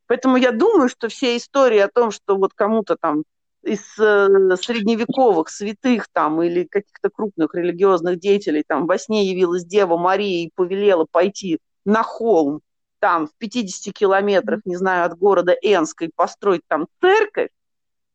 Поэтому 0.08 0.38
я 0.38 0.52
думаю, 0.52 0.88
что 0.88 1.10
все 1.10 1.36
истории 1.36 1.80
о 1.80 1.90
том, 1.90 2.12
что 2.12 2.38
вот 2.38 2.54
кому-то 2.54 2.96
там 3.00 3.24
из 3.64 3.82
э, 4.00 4.56
средневековых 4.62 5.50
святых 5.50 6.08
там 6.12 6.42
или 6.42 6.64
каких-то 6.64 7.10
крупных 7.10 7.54
религиозных 7.54 8.20
деятелей 8.20 8.64
там 8.66 8.88
во 8.88 8.98
сне 8.98 9.26
явилась 9.26 9.66
Дева 9.66 9.98
Мария 9.98 10.46
и 10.46 10.52
повелела 10.56 11.06
пойти 11.10 11.60
на 11.84 12.02
холм 12.02 12.62
там 13.00 13.28
в 13.28 13.36
50 13.38 13.94
километрах, 13.94 14.62
не 14.64 14.78
знаю, 14.78 15.06
от 15.06 15.18
города 15.18 15.52
Энска 15.62 16.06
и 16.06 16.12
построить 16.16 16.62
там 16.68 16.88
церковь, 17.02 17.50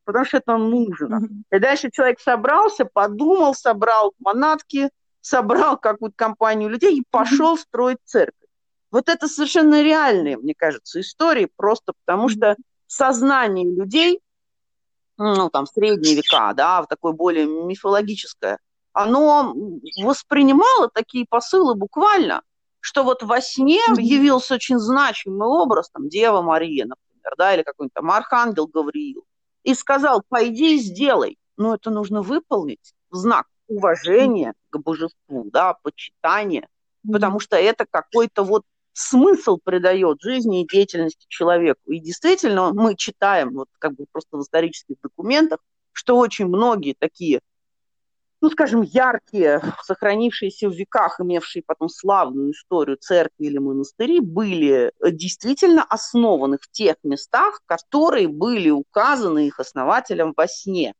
потому 0.07 0.23
что 0.23 0.37
это 0.37 0.57
нужно. 0.57 1.21
И 1.51 1.59
дальше 1.59 1.91
человек 1.91 2.21
собрался, 2.21 2.85
подумал, 2.85 3.53
собрал 3.53 4.13
манатки, 4.19 4.89
собрал 5.19 5.77
какую-то 5.77 6.15
компанию 6.15 6.69
людей 6.69 6.99
и 6.99 7.03
пошел 7.11 7.57
строить 7.57 7.97
церковь. 8.05 8.47
Вот 8.89 9.09
это 9.09 9.27
совершенно 9.27 9.83
реальные, 9.83 10.37
мне 10.37 10.53
кажется, 10.55 11.01
истории, 11.01 11.51
просто 11.57 11.91
потому 12.05 12.29
что 12.29 12.55
сознание 12.87 13.69
людей, 13.69 14.21
ну, 15.17 15.49
там, 15.49 15.65
в 15.65 15.69
средние 15.69 16.15
века, 16.15 16.53
да, 16.53 16.81
в 16.81 16.87
такое 16.87 17.11
более 17.11 17.45
мифологическое, 17.45 18.59
оно 18.93 19.53
воспринимало 20.01 20.89
такие 20.89 21.25
посылы 21.29 21.75
буквально, 21.75 22.43
что 22.79 23.03
вот 23.03 23.23
во 23.23 23.41
сне 23.41 23.81
явился 23.97 24.55
очень 24.55 24.79
значимый 24.79 25.49
образ, 25.49 25.89
там, 25.89 26.07
Дева 26.07 26.41
Мария, 26.41 26.85
например, 26.85 27.33
да, 27.37 27.53
или 27.53 27.63
какой-нибудь 27.63 27.93
там 27.93 28.09
Архангел 28.09 28.67
Гавриил, 28.67 29.25
и 29.67 29.73
сказал, 29.73 30.23
пойди 30.29 30.75
и 30.75 30.79
сделай. 30.79 31.37
Но 31.57 31.75
это 31.75 31.89
нужно 31.89 32.21
выполнить 32.21 32.93
в 33.09 33.17
знак 33.17 33.47
уважения 33.67 34.53
к 34.69 34.77
божеству, 34.77 35.49
да, 35.51 35.73
почитания, 35.83 36.69
потому 37.11 37.41
что 37.41 37.57
это 37.57 37.85
какой-то 37.85 38.43
вот 38.43 38.63
смысл 38.93 39.59
придает 39.61 40.21
жизни 40.21 40.61
и 40.61 40.67
деятельности 40.67 41.25
человеку. 41.27 41.91
И 41.91 41.99
действительно, 41.99 42.71
мы 42.71 42.95
читаем, 42.95 43.55
вот 43.55 43.67
как 43.77 43.95
бы 43.95 44.05
просто 44.09 44.37
в 44.37 44.41
исторических 44.41 44.95
документах, 45.03 45.59
что 45.91 46.17
очень 46.17 46.45
многие 46.45 46.95
такие 46.97 47.41
ну, 48.41 48.49
скажем, 48.51 48.81
яркие, 48.81 49.61
сохранившиеся 49.83 50.69
в 50.69 50.73
веках, 50.73 51.19
имевшие 51.19 51.63
потом 51.65 51.89
славную 51.89 52.51
историю 52.51 52.97
церкви 52.97 53.45
или 53.45 53.57
монастыри, 53.57 54.19
были 54.19 54.91
э, 54.99 55.11
действительно 55.11 55.83
основаны 55.83 56.57
в 56.61 56.69
тех 56.69 56.95
местах, 57.03 57.61
которые 57.65 58.27
были 58.27 58.69
указаны 58.69 59.47
их 59.47 59.59
основателям 59.59 60.33
во 60.35 60.47
сне. 60.47 60.93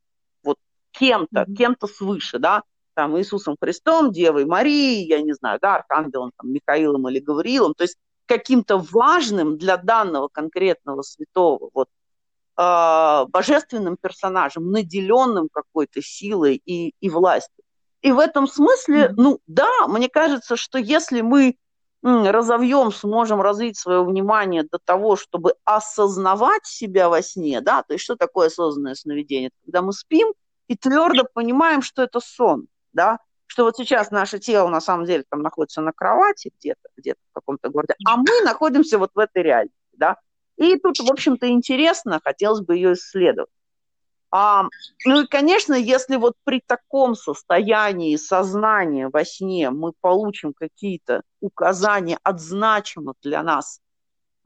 Вот 0.43 0.57
кем-то, 0.91 1.41
mm-hmm. 1.41 1.53
кем-то 1.53 1.87
свыше, 1.87 2.39
да, 2.39 2.63
там 2.95 3.17
Иисусом 3.19 3.55
Христом, 3.61 4.11
Девой 4.11 4.45
Марией, 4.45 5.05
я 5.05 5.21
не 5.21 5.33
знаю, 5.33 5.59
да, 5.61 5.75
Архангелом 5.75 6.31
там, 6.35 6.51
Михаилом 6.51 7.07
или 7.07 7.19
Гавриилом, 7.19 7.75
то 7.75 7.83
есть 7.83 7.97
каким-то 8.25 8.77
важным 8.77 9.57
для 9.57 9.77
данного 9.77 10.27
конкретного 10.27 11.03
святого 11.03 11.69
вот 11.73 11.87
божественным 12.57 13.97
персонажем, 13.97 14.71
наделенным 14.71 15.47
какой-то 15.51 16.01
силой 16.01 16.61
и, 16.65 16.93
и 16.99 17.09
властью. 17.09 17.63
И 18.01 18.11
в 18.11 18.19
этом 18.19 18.47
смысле, 18.47 19.13
ну 19.15 19.39
да, 19.47 19.69
мне 19.87 20.09
кажется, 20.09 20.55
что 20.55 20.79
если 20.79 21.21
мы 21.21 21.55
разовьем, 22.01 22.91
сможем 22.91 23.41
развить 23.41 23.77
свое 23.77 24.03
внимание 24.03 24.63
до 24.63 24.79
того, 24.83 25.15
чтобы 25.15 25.53
осознавать 25.65 26.65
себя 26.65 27.09
во 27.09 27.21
сне, 27.21 27.61
да, 27.61 27.83
то 27.83 27.93
есть 27.93 28.03
что 28.03 28.15
такое 28.15 28.47
осознанное 28.47 28.95
сновидение? 28.95 29.49
Когда 29.65 29.81
мы 29.81 29.93
спим 29.93 30.33
и 30.67 30.75
твердо 30.75 31.25
понимаем, 31.31 31.81
что 31.81 32.03
это 32.03 32.19
сон, 32.19 32.67
да, 32.93 33.19
что 33.47 33.63
вот 33.63 33.77
сейчас 33.77 34.11
наше 34.11 34.39
тело 34.39 34.67
на 34.69 34.81
самом 34.81 35.05
деле 35.05 35.23
там 35.29 35.41
находится 35.41 35.81
на 35.81 35.91
кровати 35.91 36.51
где-то, 36.59 36.89
где-то 36.97 37.19
в 37.31 37.33
каком-то 37.33 37.69
городе, 37.69 37.95
а 38.05 38.17
мы 38.17 38.41
находимся 38.43 38.97
вот 38.99 39.11
в 39.15 39.19
этой 39.19 39.43
реальности, 39.43 39.77
да, 39.93 40.17
и 40.57 40.77
тут, 40.77 40.99
в 40.99 41.09
общем-то, 41.11 41.47
интересно, 41.49 42.19
хотелось 42.23 42.61
бы 42.61 42.75
ее 42.75 42.93
исследовать. 42.93 43.49
А, 44.29 44.65
ну 45.05 45.21
и, 45.21 45.27
конечно, 45.27 45.73
если 45.73 46.17
вот 46.17 46.33
при 46.43 46.61
таком 46.65 47.15
состоянии 47.15 48.15
сознания 48.17 49.07
во 49.07 49.23
сне 49.23 49.69
мы 49.69 49.93
получим 50.01 50.53
какие-то 50.53 51.21
указания 51.39 52.19
от 52.23 52.41
значимых 52.41 53.15
для 53.21 53.41
нас 53.41 53.79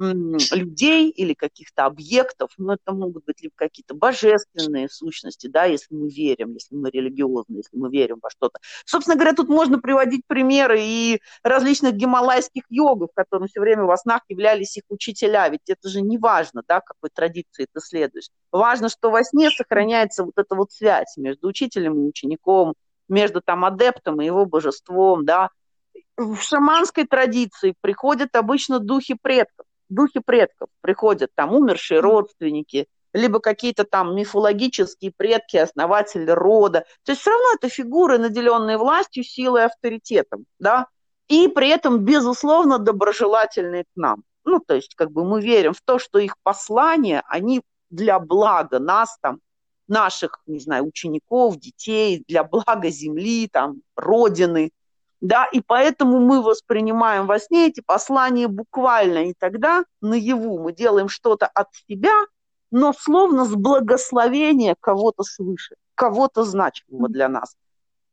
людей 0.02 1.10
или 1.10 1.34
каких-то 1.34 1.86
объектов, 1.86 2.52
но 2.58 2.74
это 2.74 2.93
могут 2.93 3.26
быть 3.26 3.41
либо 3.41 3.54
какие-то 3.56 3.93
божественные 3.93 4.89
сущности, 4.89 5.47
да, 5.47 5.66
если 5.66 5.93
мы 5.93 6.10
верим, 6.10 6.54
если 6.54 6.76
мы 6.76 6.89
религиозны, 6.89 7.58
если 7.58 7.78
мы 7.78 7.89
верим 7.89 8.18
во 8.22 8.30
что-то. 8.30 8.60
Собственно 8.86 9.16
говоря, 9.16 9.34
тут 9.34 9.49
можно 9.49 9.80
приводить 9.80 10.24
примеры 10.26 10.80
и 10.82 11.22
различных 11.43 11.93
гималайских 11.93 12.64
йогов, 12.70 13.10
которым 13.14 13.47
все 13.47 13.60
время 13.60 13.84
во 13.84 13.97
снах 13.97 14.22
являлись 14.30 14.78
их 14.78 14.84
учителя, 14.89 15.47
ведь 15.49 15.70
это 15.70 15.88
же 15.88 16.02
не 16.02 16.18
важно, 16.18 16.64
да, 16.68 16.82
какой 16.82 17.10
традиции 17.14 17.68
ты 17.72 17.80
следуешь. 17.80 18.30
Важно, 18.52 18.89
что 18.89 19.12
во 19.12 19.24
сне 19.24 19.52
сохраняется 19.52 20.24
вот 20.24 20.38
эта 20.38 20.56
вот 20.56 20.72
связь 20.72 21.16
между 21.18 21.47
учителем 21.47 21.95
и 21.95 22.08
учеником, 22.08 22.74
между 23.08 23.41
там 23.41 23.66
адептом 23.66 24.22
и 24.22 24.26
его 24.26 24.45
божеством, 24.45 25.26
да. 25.26 25.49
В 26.18 26.38
шаманской 26.41 27.06
традиции 27.06 27.76
приходят 27.82 28.36
обычно 28.36 28.80
духи 28.80 29.16
предков 29.22 29.66
духи 29.92 30.20
предков 30.20 30.70
приходят, 30.82 31.32
там 31.36 31.54
умершие 31.54 32.00
родственники, 32.00 32.88
либо 33.14 33.39
какие-то 33.39 33.84
там 33.84 34.16
мифологические 34.16 35.12
предки, 35.16 35.58
основатели 35.58 36.30
рода. 36.32 36.86
То 37.04 37.12
есть 37.12 37.22
все 37.22 37.32
равно 37.32 37.48
это 37.56 37.70
фигуры, 37.70 38.18
наделенные 38.18 38.78
властью, 38.78 39.24
силой, 39.24 39.66
авторитетом, 39.66 40.46
да, 40.60 40.88
и 41.28 41.48
при 41.48 41.70
этом, 41.70 42.00
безусловно, 42.00 42.78
доброжелательные 42.78 43.84
к 43.84 43.96
нам. 43.96 44.24
Ну, 44.44 44.60
то 44.60 44.76
есть, 44.76 44.96
как 44.96 45.12
бы 45.12 45.24
мы 45.24 45.42
верим 45.42 45.74
в 45.74 45.82
то, 45.82 46.00
что 46.00 46.20
их 46.20 46.36
послания, 46.44 47.24
они 47.28 47.62
для 47.89 48.20
блага 48.20 48.80
нас, 48.80 49.18
там, 49.22 49.39
наших, 49.88 50.42
не 50.48 50.60
знаю, 50.60 50.86
учеников, 50.86 51.58
детей, 51.58 52.24
для 52.28 52.44
блага 52.44 52.89
земли, 52.89 53.48
там, 53.52 53.82
родины, 53.96 54.72
да, 55.22 55.45
и 55.45 55.61
поэтому 55.61 56.19
мы 56.19 56.41
воспринимаем 56.41 57.28
во 57.28 57.39
сне 57.39 57.67
эти 57.67 57.82
послания 57.82 58.47
буквально, 58.47 59.30
и 59.30 59.34
тогда 59.38 59.86
наяву 60.01 60.59
мы 60.59 60.74
делаем 60.74 61.09
что-то 61.09 61.45
от 61.45 61.67
себя, 61.88 62.26
но 62.72 62.91
словно 62.93 63.45
с 63.45 63.53
благословения 63.53 64.76
кого-то 64.80 65.24
свыше, 65.24 65.76
кого-то 65.93 66.43
значимого 66.43 67.07
для 67.07 67.30
нас. 67.30 67.55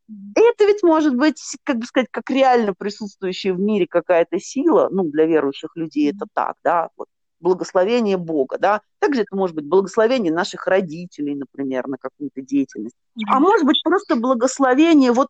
И 0.08 0.40
это 0.40 0.64
ведь 0.64 0.82
может 0.82 1.14
быть, 1.16 1.40
как 1.64 1.78
бы 1.78 1.86
сказать, 1.86 2.08
как 2.10 2.30
реально 2.30 2.74
присутствующая 2.74 3.52
в 3.52 3.60
мире 3.60 3.86
какая-то 3.88 4.38
сила, 4.38 4.88
ну, 4.90 5.04
для 5.04 5.26
верующих 5.26 5.76
людей 5.76 6.10
это 6.10 6.26
так, 6.32 6.56
да, 6.62 6.88
вот, 6.96 7.08
благословение 7.40 8.16
Бога, 8.16 8.58
да. 8.58 8.80
Также 8.98 9.22
это 9.22 9.36
может 9.36 9.54
быть 9.54 9.66
благословение 9.66 10.32
наших 10.32 10.66
родителей, 10.66 11.34
например, 11.34 11.86
на 11.86 11.96
какую-то 11.98 12.40
деятельность. 12.42 12.96
А 13.28 13.38
может 13.38 13.64
быть 13.66 13.80
просто 13.84 14.16
благословение 14.16 15.12
вот 15.12 15.28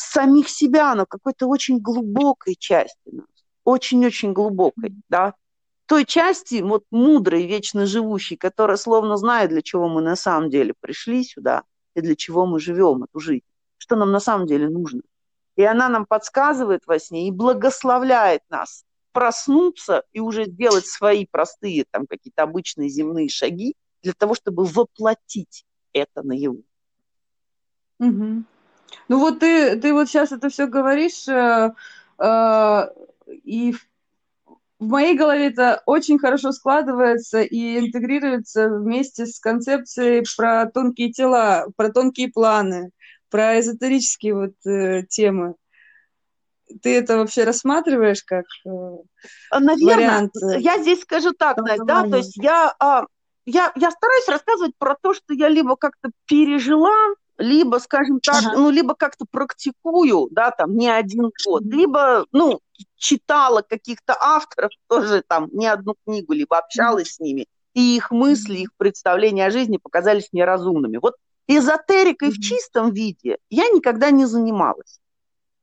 самих 0.00 0.48
себя, 0.48 0.94
но 0.94 1.06
какой-то 1.06 1.46
очень 1.46 1.80
глубокой 1.80 2.54
части 2.54 3.10
нас, 3.10 3.26
очень-очень 3.64 4.32
глубокой, 4.32 4.94
да. 5.08 5.34
той 5.86 6.04
части, 6.04 6.62
вот 6.62 6.84
мудрой, 6.90 7.46
вечно 7.46 7.86
живущей, 7.86 8.36
которая 8.36 8.76
словно 8.76 9.16
знает, 9.16 9.50
для 9.50 9.62
чего 9.62 9.88
мы 9.88 10.02
на 10.02 10.16
самом 10.16 10.50
деле 10.50 10.74
пришли 10.78 11.24
сюда 11.24 11.64
и 11.94 12.00
для 12.00 12.14
чего 12.14 12.46
мы 12.46 12.60
живем 12.60 13.04
эту 13.04 13.18
жизнь, 13.18 13.44
что 13.76 13.96
нам 13.96 14.12
на 14.12 14.20
самом 14.20 14.46
деле 14.46 14.68
нужно. 14.68 15.02
И 15.56 15.64
она 15.64 15.88
нам 15.88 16.06
подсказывает 16.06 16.86
во 16.86 17.00
сне 17.00 17.26
и 17.26 17.32
благословляет 17.32 18.42
нас 18.48 18.84
проснуться 19.12 20.04
и 20.12 20.20
уже 20.20 20.44
сделать 20.44 20.86
свои 20.86 21.26
простые, 21.26 21.84
там, 21.90 22.06
какие-то 22.06 22.44
обычные 22.44 22.88
земные 22.88 23.28
шаги 23.28 23.74
для 24.02 24.12
того, 24.12 24.34
чтобы 24.36 24.64
воплотить 24.64 25.64
это 25.92 26.22
наяву. 26.22 26.62
Угу. 27.98 28.44
Ну 29.08 29.18
вот 29.18 29.40
ты, 29.40 29.76
ты 29.76 29.92
вот 29.92 30.08
сейчас 30.08 30.32
это 30.32 30.48
все 30.48 30.66
говоришь, 30.66 31.26
э, 31.28 31.72
э, 32.18 32.82
и 33.44 33.72
в, 33.72 33.86
в 34.78 34.88
моей 34.88 35.16
голове 35.16 35.48
это 35.48 35.82
очень 35.86 36.18
хорошо 36.18 36.52
складывается 36.52 37.40
и 37.40 37.78
интегрируется 37.78 38.68
вместе 38.68 39.26
с 39.26 39.40
концепцией 39.40 40.24
про 40.36 40.66
тонкие 40.66 41.12
тела, 41.12 41.66
про 41.76 41.90
тонкие 41.90 42.28
планы, 42.28 42.90
про 43.30 43.58
эзотерические 43.58 44.34
вот 44.34 44.54
э, 44.66 45.04
темы. 45.08 45.54
Ты 46.82 46.98
это 46.98 47.16
вообще 47.16 47.44
рассматриваешь 47.44 48.22
как 48.22 48.44
э, 48.66 48.96
Наверное, 49.58 49.96
вариант? 49.96 50.32
я 50.58 50.78
здесь 50.78 51.00
скажу 51.00 51.32
так, 51.32 51.56
Надь, 51.56 51.80
да, 51.86 52.02
то 52.02 52.16
есть 52.16 52.36
я, 52.36 52.74
а, 52.78 53.04
я, 53.46 53.72
я 53.74 53.90
стараюсь 53.90 54.28
рассказывать 54.28 54.72
про 54.78 54.94
то, 55.00 55.14
что 55.14 55.32
я 55.32 55.48
либо 55.48 55.76
как-то 55.76 56.10
пережила, 56.26 56.94
либо, 57.38 57.78
скажем 57.78 58.20
так, 58.20 58.44
Ага. 58.44 58.56
ну, 58.56 58.70
либо 58.70 58.94
как-то 58.94 59.24
практикую, 59.30 60.28
да, 60.30 60.50
там, 60.50 60.76
не 60.76 60.88
один 60.88 61.30
год, 61.44 61.62
либо, 61.64 62.26
ну, 62.32 62.60
читала 62.96 63.62
каких-то 63.62 64.16
авторов 64.20 64.70
тоже 64.88 65.22
там 65.26 65.48
не 65.52 65.66
одну 65.66 65.94
книгу, 66.04 66.32
либо 66.32 66.58
общалась 66.58 67.14
с 67.14 67.20
ними, 67.20 67.46
и 67.74 67.96
их 67.96 68.10
мысли, 68.10 68.58
их 68.58 68.70
представления 68.76 69.46
о 69.46 69.50
жизни 69.50 69.78
показались 69.78 70.28
мне 70.32 70.44
разумными. 70.44 70.98
Вот 71.00 71.14
эзотерикой 71.46 72.30
в 72.30 72.34
Мгм. 72.34 72.42
чистом 72.42 72.92
виде 72.92 73.38
я 73.50 73.68
никогда 73.68 74.10
не 74.10 74.26
занималась. 74.26 74.98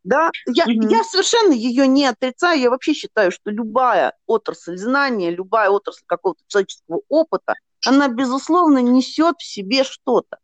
Да, 0.04 0.30
я, 0.46 0.66
Мгм. 0.66 0.88
я 0.90 1.04
совершенно 1.04 1.52
ее 1.52 1.88
не 1.88 2.06
отрицаю. 2.06 2.60
Я 2.60 2.70
вообще 2.70 2.94
считаю, 2.94 3.32
что 3.32 3.50
любая 3.50 4.14
отрасль 4.28 4.78
знания, 4.78 5.32
любая 5.32 5.70
отрасль 5.72 6.04
какого-то 6.06 6.42
человеческого 6.48 7.02
опыта, 7.10 7.56
она, 7.86 8.08
безусловно, 8.08 8.80
несет 8.80 9.38
в 9.40 9.44
себе 9.44 9.84
что-то. 9.84 10.38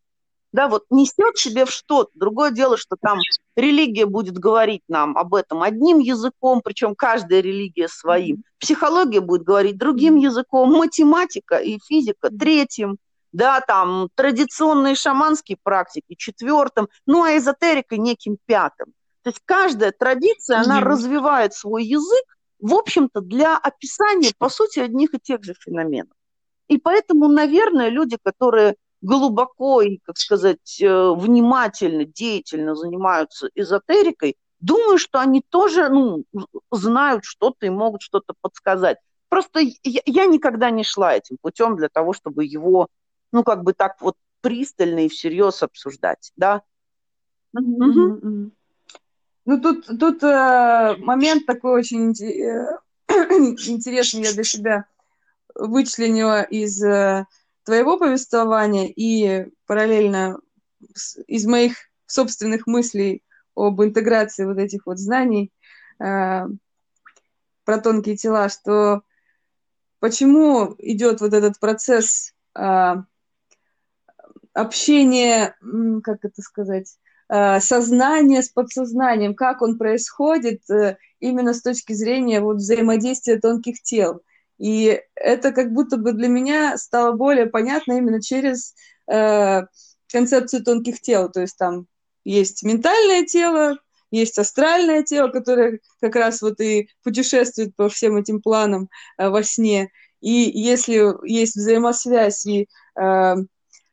Да, 0.53 0.67
вот 0.67 0.83
несет 0.89 1.37
себе 1.37 1.65
в 1.65 1.71
что-то. 1.71 2.11
Другое 2.13 2.51
дело, 2.51 2.75
что 2.75 2.97
там 2.99 3.19
религия 3.55 4.05
будет 4.05 4.37
говорить 4.37 4.83
нам 4.89 5.17
об 5.17 5.33
этом 5.33 5.61
одним 5.61 5.99
языком, 5.99 6.61
причем 6.63 6.93
каждая 6.93 7.39
религия 7.39 7.87
своим. 7.87 8.43
Психология 8.59 9.21
будет 9.21 9.43
говорить 9.43 9.77
другим 9.77 10.17
языком, 10.17 10.71
математика 10.73 11.55
и 11.57 11.79
физика 11.87 12.29
третьим. 12.29 12.97
Да, 13.31 13.61
там 13.61 14.09
традиционные 14.15 14.95
шаманские 14.95 15.57
практики 15.63 16.15
четвертым, 16.17 16.89
ну 17.05 17.23
а 17.23 17.37
эзотерика 17.37 17.95
неким 17.95 18.37
пятым. 18.45 18.87
То 19.23 19.29
есть 19.29 19.39
каждая 19.45 19.93
традиция, 19.97 20.59
она 20.59 20.81
Мгм. 20.81 20.87
развивает 20.89 21.53
свой 21.53 21.85
язык, 21.85 22.25
в 22.59 22.73
общем-то, 22.73 23.21
для 23.21 23.57
описания, 23.57 24.33
по 24.37 24.49
сути, 24.49 24.79
одних 24.79 25.13
и 25.13 25.19
тех 25.19 25.43
же 25.43 25.53
феноменов. 25.57 26.11
И 26.67 26.77
поэтому, 26.77 27.27
наверное, 27.29 27.89
люди, 27.89 28.17
которые 28.21 28.75
глубоко 29.01 29.81
и, 29.81 29.97
как 29.97 30.17
сказать, 30.17 30.81
э, 30.81 31.11
внимательно, 31.15 32.05
деятельно 32.05 32.75
занимаются 32.75 33.49
эзотерикой, 33.55 34.37
думаю, 34.59 34.97
что 34.97 35.19
они 35.19 35.43
тоже 35.49 35.89
ну, 35.89 36.25
знают 36.71 37.25
что-то 37.25 37.65
и 37.65 37.69
могут 37.69 38.01
что-то 38.01 38.33
подсказать. 38.39 38.97
Просто 39.29 39.59
я, 39.59 40.01
я 40.05 40.25
никогда 40.25 40.69
не 40.69 40.83
шла 40.83 41.15
этим 41.15 41.37
путем 41.41 41.75
для 41.77 41.89
того, 41.89 42.13
чтобы 42.13 42.45
его, 42.45 42.87
ну, 43.31 43.43
как 43.43 43.63
бы 43.63 43.73
так 43.73 44.01
вот 44.01 44.15
пристально 44.41 45.05
и 45.05 45.09
всерьез 45.09 45.63
обсуждать, 45.63 46.31
да. 46.35 46.61
Мгм, 47.53 48.19
мгм. 48.21 48.51
Ну, 49.45 49.59
тут, 49.59 49.87
тут 49.99 50.23
э, 50.23 50.95
момент 50.99 51.45
такой 51.45 51.79
очень 51.79 52.11
э, 52.23 52.77
интересный 53.09 54.23
я 54.23 54.33
для 54.33 54.43
себя 54.43 54.85
вычленила 55.55 56.43
из 56.43 56.83
э, 56.83 57.25
твоего 57.63 57.97
повествования 57.97 58.87
и 58.87 59.47
параллельно 59.65 60.39
из 61.27 61.45
моих 61.45 61.77
собственных 62.05 62.67
мыслей 62.67 63.23
об 63.55 63.81
интеграции 63.81 64.45
вот 64.45 64.57
этих 64.57 64.85
вот 64.85 64.97
знаний 64.97 65.51
э, 65.99 66.45
про 67.63 67.77
тонкие 67.77 68.17
тела, 68.17 68.49
что 68.49 69.03
почему 69.99 70.75
идет 70.79 71.21
вот 71.21 71.33
этот 71.33 71.59
процесс 71.59 72.33
э, 72.55 72.95
общения, 74.53 75.55
как 76.03 76.25
это 76.25 76.41
сказать, 76.41 76.97
э, 77.29 77.59
сознания 77.59 78.41
с 78.41 78.49
подсознанием, 78.49 79.35
как 79.35 79.61
он 79.61 79.77
происходит 79.77 80.69
э, 80.69 80.97
именно 81.19 81.53
с 81.53 81.61
точки 81.61 81.93
зрения 81.93 82.41
вот 82.41 82.57
взаимодействия 82.57 83.39
тонких 83.39 83.81
тел. 83.81 84.21
И 84.61 85.01
это 85.15 85.51
как 85.51 85.73
будто 85.73 85.97
бы 85.97 86.13
для 86.13 86.27
меня 86.27 86.77
стало 86.77 87.13
более 87.13 87.47
понятно 87.47 87.93
именно 87.93 88.21
через 88.21 88.75
э, 89.11 89.61
концепцию 90.11 90.63
тонких 90.63 91.01
тел. 91.01 91.31
То 91.31 91.41
есть 91.41 91.57
там 91.57 91.87
есть 92.23 92.61
ментальное 92.61 93.25
тело, 93.25 93.79
есть 94.11 94.37
астральное 94.37 95.01
тело, 95.01 95.29
которое 95.29 95.79
как 95.99 96.15
раз 96.15 96.43
вот 96.43 96.61
и 96.61 96.89
путешествует 97.03 97.75
по 97.75 97.89
всем 97.89 98.17
этим 98.17 98.39
планам 98.39 98.89
э, 99.17 99.29
во 99.29 99.41
сне. 99.41 99.89
И 100.19 100.51
если 100.53 101.11
есть 101.27 101.55
взаимосвязь 101.55 102.45
и 102.45 102.67
э, 102.99 103.35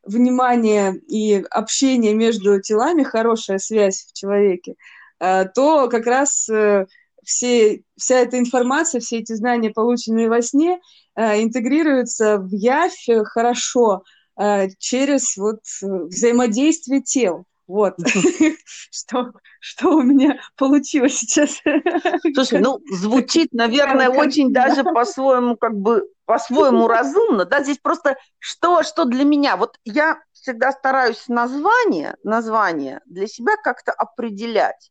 внимание 0.03 0.97
и 1.09 1.43
общение 1.51 2.15
между 2.15 2.61
телами, 2.61 3.05
хорошая 3.05 3.57
связь 3.57 4.05
в 4.05 4.13
человеке, 4.13 4.75
э, 5.19 5.47
то 5.55 5.89
как 5.89 6.05
раз 6.05 6.47
э, 6.51 6.85
все, 7.29 7.83
вся 7.97 8.21
эта 8.21 8.39
информация, 8.39 9.03
все 9.03 9.19
эти 9.19 9.35
знания, 9.35 9.71
полученные 9.71 10.31
во 10.31 10.41
сне, 10.41 10.81
э, 11.15 11.43
интегрируются 11.43 12.39
в 12.39 12.51
явь 12.55 13.07
хорошо 13.25 14.03
э, 14.41 14.69
через 14.79 15.37
вот 15.37 15.61
э, 15.83 15.87
взаимодействие 16.05 17.03
тел. 17.03 17.45
Вот, 17.67 17.97
что, 18.91 19.33
что 19.61 19.91
у 19.91 20.03
меня 20.03 20.41
получилось 20.57 21.19
сейчас. 21.19 21.61
Слушай, 22.35 22.61
ну, 22.61 22.81
звучит, 22.91 23.53
наверное, 23.53 24.09
очень 24.09 24.51
даже 24.51 24.83
по-своему, 24.83 25.59
как 25.59 25.77
бы, 25.77 26.09
по-своему 26.25 26.89
разумно, 26.89 27.45
да, 27.45 27.63
здесь 27.63 27.79
просто 27.79 28.17
что, 28.39 28.83
что 28.83 29.05
для 29.05 29.25
меня, 29.25 29.59
вот 29.59 29.77
я 29.85 30.19
всегда 30.33 30.73
стараюсь 30.73 31.29
название, 31.29 32.17
название 32.23 33.03
для 33.05 33.27
себя 33.27 33.53
как-то 33.63 33.93
определять. 33.93 34.91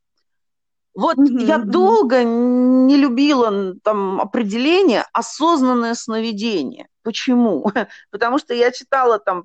Вот 0.97 1.15
Мгм, 1.17 1.37
я 1.37 1.59
долго 1.59 2.23
не 2.23 2.97
любила 2.97 3.75
там 3.83 4.19
определение 4.19 5.05
осознанное 5.13 5.93
сновидение. 5.93 6.87
Почему? 7.03 7.63
Потому 8.09 8.39
что 8.39 8.55
я 8.55 8.71
читала 8.71 9.19
там 9.19 9.43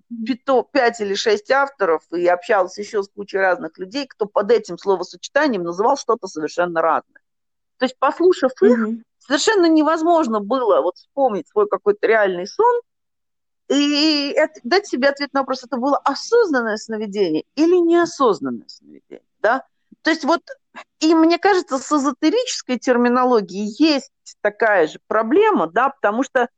пять 0.72 1.02
или 1.02 1.14
шесть 1.14 1.50
авторов 1.50 2.04
и 2.10 2.26
общалась 2.26 2.78
еще 2.78 3.02
с 3.02 3.08
кучей 3.14 3.36
разных 3.36 3.76
людей, 3.76 4.06
кто 4.06 4.24
под 4.24 4.50
этим 4.50 4.78
словосочетанием 4.78 5.62
называл 5.62 5.98
что-то 5.98 6.26
совершенно 6.26 6.80
разное. 6.80 7.20
То 7.76 7.84
есть, 7.84 7.98
послушав 7.98 8.52
их, 8.62 8.78
Мгм. 8.78 9.04
совершенно 9.18 9.66
невозможно 9.66 10.40
было 10.40 10.80
вот 10.80 10.96
вспомнить 10.96 11.48
свой 11.48 11.68
какой-то 11.68 12.06
реальный 12.06 12.46
сон 12.46 12.80
и 13.68 14.34
дать 14.64 14.86
себе 14.86 15.10
ответ 15.10 15.34
на 15.34 15.40
вопрос, 15.40 15.64
это 15.64 15.76
было 15.76 15.98
осознанное 15.98 16.78
сновидение 16.78 17.44
или 17.56 17.76
неосознанное 17.76 18.68
сновидение, 18.68 19.26
да? 19.40 19.66
То 20.00 20.08
есть 20.08 20.24
вот, 20.24 20.40
и 21.00 21.14
мне 21.14 21.38
кажется, 21.38 21.78
с 21.78 21.92
эзотерической 21.92 22.78
терминологией 22.78 23.74
есть 23.78 24.10
такая 24.40 24.86
же 24.86 24.98
проблема, 25.06 25.66
да, 25.66 25.90
потому 25.90 26.22
что, 26.22 26.48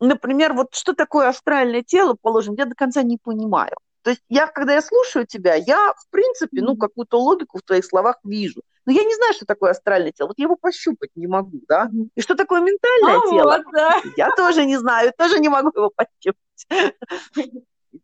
например, 0.00 0.52
вот 0.54 0.74
что 0.74 0.94
такое 0.94 1.28
астральное 1.28 1.82
тело, 1.82 2.16
положим, 2.20 2.54
я 2.54 2.64
до 2.64 2.74
конца 2.74 3.02
не 3.02 3.18
понимаю. 3.22 3.76
То 4.02 4.10
есть 4.10 4.22
я, 4.28 4.46
когда 4.46 4.74
я 4.74 4.82
слушаю 4.82 5.26
тебя, 5.26 5.54
я, 5.54 5.92
в 5.92 6.08
принципе, 6.10 6.62
ну, 6.62 6.76
какую-то 6.76 7.20
логику 7.20 7.58
в 7.58 7.62
твоих 7.62 7.84
словах 7.84 8.16
вижу. 8.24 8.62
Но 8.86 8.92
я 8.92 9.04
не 9.04 9.14
знаю, 9.14 9.34
что 9.34 9.44
такое 9.44 9.72
астральное 9.72 10.12
тело. 10.12 10.28
Вот 10.28 10.38
я 10.38 10.44
его 10.44 10.56
пощупать 10.56 11.10
не 11.14 11.26
могу, 11.26 11.60
да? 11.68 11.90
И 12.14 12.22
что 12.22 12.34
такое 12.34 12.60
ментальное 12.62 13.18
А 13.18 13.30
тело? 13.30 13.56
вот, 13.58 13.72
да, 13.72 14.00
Я 14.16 14.30
тоже 14.34 14.64
не 14.64 14.78
знаю, 14.78 15.12
тоже 15.18 15.40
не 15.40 15.50
могу 15.50 15.72
его 15.74 15.90
пощупать. 15.94 16.96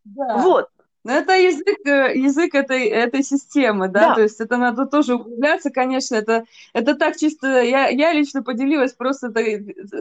да. 0.04 0.36
Вот. 0.42 0.68
Ну, 1.04 1.12
это 1.12 1.34
язык, 1.34 1.86
э, 1.86 2.16
язык 2.16 2.54
этой, 2.54 2.86
этой 2.86 3.22
системы, 3.22 3.88
да? 3.88 4.08
Да. 4.08 4.14
то 4.14 4.22
есть 4.22 4.40
это 4.40 4.56
надо 4.56 4.86
тоже 4.86 5.16
углубляться, 5.16 5.70
конечно, 5.70 6.14
это, 6.14 6.44
это 6.72 6.94
так 6.94 7.18
чисто, 7.18 7.60
я, 7.62 7.88
я 7.88 8.12
лично 8.14 8.42
поделилась 8.42 8.94
просто 8.94 9.30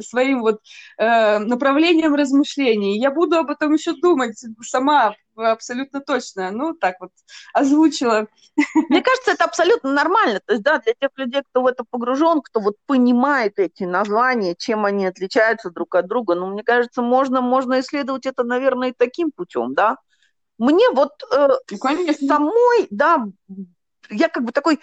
своим 0.01 0.39
вот 0.39 0.61
э, 0.97 1.39
направлением 1.39 2.15
размышлений. 2.15 2.97
Я 2.99 3.11
буду 3.11 3.37
об 3.37 3.49
этом 3.49 3.73
еще 3.73 3.93
думать 3.93 4.41
сама 4.61 5.15
абсолютно 5.35 5.99
точно, 5.99 6.51
ну, 6.51 6.73
так 6.73 6.95
вот 6.99 7.11
озвучила. 7.53 8.27
Мне 8.89 9.01
кажется, 9.01 9.31
это 9.31 9.45
абсолютно 9.45 9.91
нормально. 9.91 10.39
То 10.45 10.53
есть, 10.53 10.63
да, 10.63 10.79
для 10.79 10.93
тех 10.93 11.09
людей, 11.15 11.41
кто 11.49 11.63
в 11.63 11.67
это 11.67 11.83
погружен, 11.89 12.41
кто 12.41 12.59
вот 12.59 12.75
понимает 12.85 13.59
эти 13.59 13.83
названия, 13.83 14.55
чем 14.55 14.85
они 14.85 15.05
отличаются 15.05 15.69
друг 15.69 15.95
от 15.95 16.07
друга, 16.07 16.35
ну, 16.35 16.47
мне 16.47 16.63
кажется, 16.63 17.01
можно, 17.01 17.41
можно 17.41 17.79
исследовать 17.79 18.25
это, 18.25 18.43
наверное, 18.43 18.89
и 18.89 18.95
таким 18.97 19.31
путем, 19.31 19.73
да. 19.73 19.97
Мне 20.63 20.89
вот 20.91 21.11
э, 21.29 21.47
Ну, 21.71 21.77
конечно. 21.77 22.27
самой, 22.27 22.87
да, 22.89 23.25
я 24.09 24.29
как 24.29 24.43
бы 24.43 24.53
такой, 24.53 24.79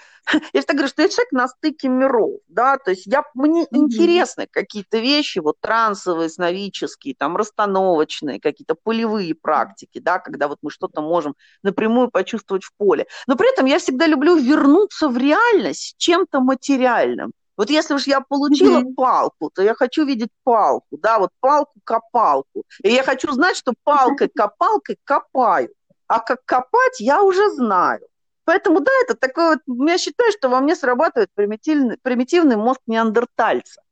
я 0.52 0.60
всегда 0.60 0.74
говорю, 0.74 0.88
что 0.88 1.02
я 1.02 1.08
человек 1.08 1.32
на 1.32 1.48
стыке 1.48 1.88
миров, 1.88 2.40
да, 2.48 2.76
то 2.76 2.90
есть 2.90 3.06
я, 3.06 3.22
мне 3.34 3.66
Мгм. 3.70 3.78
интересны 3.80 4.46
какие-то 4.50 4.98
вещи, 4.98 5.38
вот 5.38 5.56
трансовые, 5.60 6.28
сновидческие, 6.28 7.14
там, 7.18 7.36
расстановочные, 7.36 8.40
какие-то 8.40 8.74
полевые 8.82 9.34
практики, 9.34 10.00
да, 10.00 10.18
когда 10.18 10.48
вот 10.48 10.58
мы 10.60 10.70
что-то 10.70 11.00
можем 11.00 11.34
напрямую 11.62 12.10
почувствовать 12.10 12.64
в 12.64 12.72
поле. 12.76 13.06
Но 13.26 13.36
при 13.36 13.50
этом 13.50 13.64
я 13.64 13.78
всегда 13.78 14.06
люблю 14.06 14.36
вернуться 14.36 15.08
в 15.08 15.16
реальность 15.16 15.80
с 15.80 15.94
чем-то 15.96 16.40
материальным. 16.40 17.32
Вот 17.56 17.68
если 17.70 17.94
уж 17.94 18.06
я 18.06 18.20
получила 18.20 18.80
Мгм. 18.80 18.94
палку, 18.94 19.50
то 19.54 19.62
я 19.62 19.74
хочу 19.74 20.06
видеть 20.06 20.30
палку, 20.44 20.96
да, 20.96 21.18
вот 21.18 21.30
палку-копалку. 21.40 22.64
И 22.82 22.90
я 22.90 23.02
хочу 23.02 23.30
знать, 23.32 23.56
что 23.56 23.74
палкой-копалкой 23.84 24.96
копаю. 25.04 25.68
А 26.06 26.20
как 26.20 26.44
копать, 26.44 27.00
я 27.00 27.22
уже 27.22 27.50
знаю. 27.50 28.00
Поэтому, 28.44 28.80
да, 28.80 28.90
это 29.04 29.14
такое 29.14 29.60
вот, 29.66 29.88
я 29.88 29.98
считаю, 29.98 30.32
что 30.32 30.48
во 30.48 30.60
мне 30.60 30.74
срабатывает 30.74 31.28
примитивный, 31.34 31.98
примитивный 32.02 32.56
мозг 32.56 32.80
неандертальца. 32.86 33.82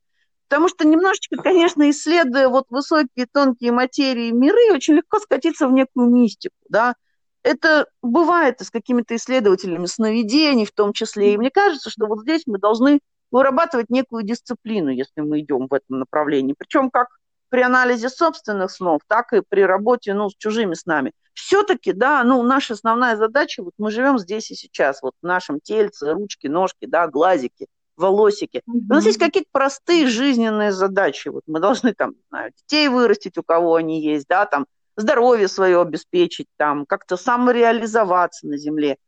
Потому 0.48 0.68
что 0.68 0.86
немножечко, 0.86 1.36
конечно, 1.36 1.88
исследуя 1.90 2.48
вот 2.48 2.64
высокие, 2.70 3.26
тонкие 3.30 3.70
материи 3.70 4.30
миры, 4.30 4.72
очень 4.72 4.94
легко 4.94 5.20
скатиться 5.20 5.68
в 5.68 5.72
некую 5.72 6.09
мистику, 6.09 6.56
да. 6.68 6.94
Это 7.42 7.86
бывает 8.02 8.61
с 8.61 8.70
какими-то 8.70 9.14
исследователями 9.14 9.86
сновидений 9.86 10.64
в 10.64 10.72
том 10.72 10.92
числе. 10.92 11.34
И 11.34 11.38
мне 11.38 11.50
кажется, 11.50 11.90
что 11.90 12.06
вот 12.06 12.22
здесь 12.22 12.42
мы 12.46 12.59
должны 12.59 13.00
вырабатывать 13.31 13.91
некую 13.91 14.22
дисциплину, 14.24 14.91
если 14.91 15.20
мы 15.20 15.41
идем 15.41 15.68
в 15.68 15.74
этом 15.74 15.99
направлении. 16.01 16.55
Причем 16.57 16.91
как 16.91 17.09
при 17.49 17.62
анализе 17.62 18.09
собственных 18.09 18.70
снов, 18.70 19.01
так 19.07 19.33
и 19.33 19.43
при 19.47 19.62
работе 19.62 20.14
ну, 20.14 20.29
с 20.29 20.37
чужими 20.37 20.74
снами. 20.74 21.12
Все-таки, 21.35 21.93
да, 21.93 22.24
ну, 22.24 22.43
наша 22.43 22.74
основная 22.74 23.16
задача, 23.16 23.62
вот 23.62 23.72
мы 23.79 23.91
живем 23.91 24.18
здесь 24.18 24.51
и 24.51 24.55
сейчас, 24.55 25.03
вот 25.03 25.14
в 25.22 25.26
нашем 25.26 25.61
тельце, 25.61 26.12
ручки, 26.12 26.49
ножки, 26.49 26.87
да, 26.87 27.07
глазики, 27.07 27.68
волосики. 27.97 28.62
У 28.66 28.93
нас 28.93 29.07
есть 29.07 29.18
какие-то 29.18 29.49
простые 29.53 30.09
жизненные 30.09 30.72
задачи. 30.72 31.29
Вот 31.29 31.43
мы 31.47 31.61
должны 31.61 31.95
там, 31.95 32.11
не 32.11 32.22
знаю, 32.29 32.53
детей 32.57 32.89
вырастить, 32.89 33.39
у 33.39 33.43
кого 33.43 33.76
они 33.76 34.03
есть, 34.03 34.26
да, 34.29 34.47
там, 34.47 34.66
здоровье 34.97 35.49
свое 35.49 35.81
обеспечить, 35.81 36.47
там, 36.57 36.87
как-то 36.87 37.16
самореализоваться 37.16 38.47
на 38.47 38.57
земле. 38.57 38.99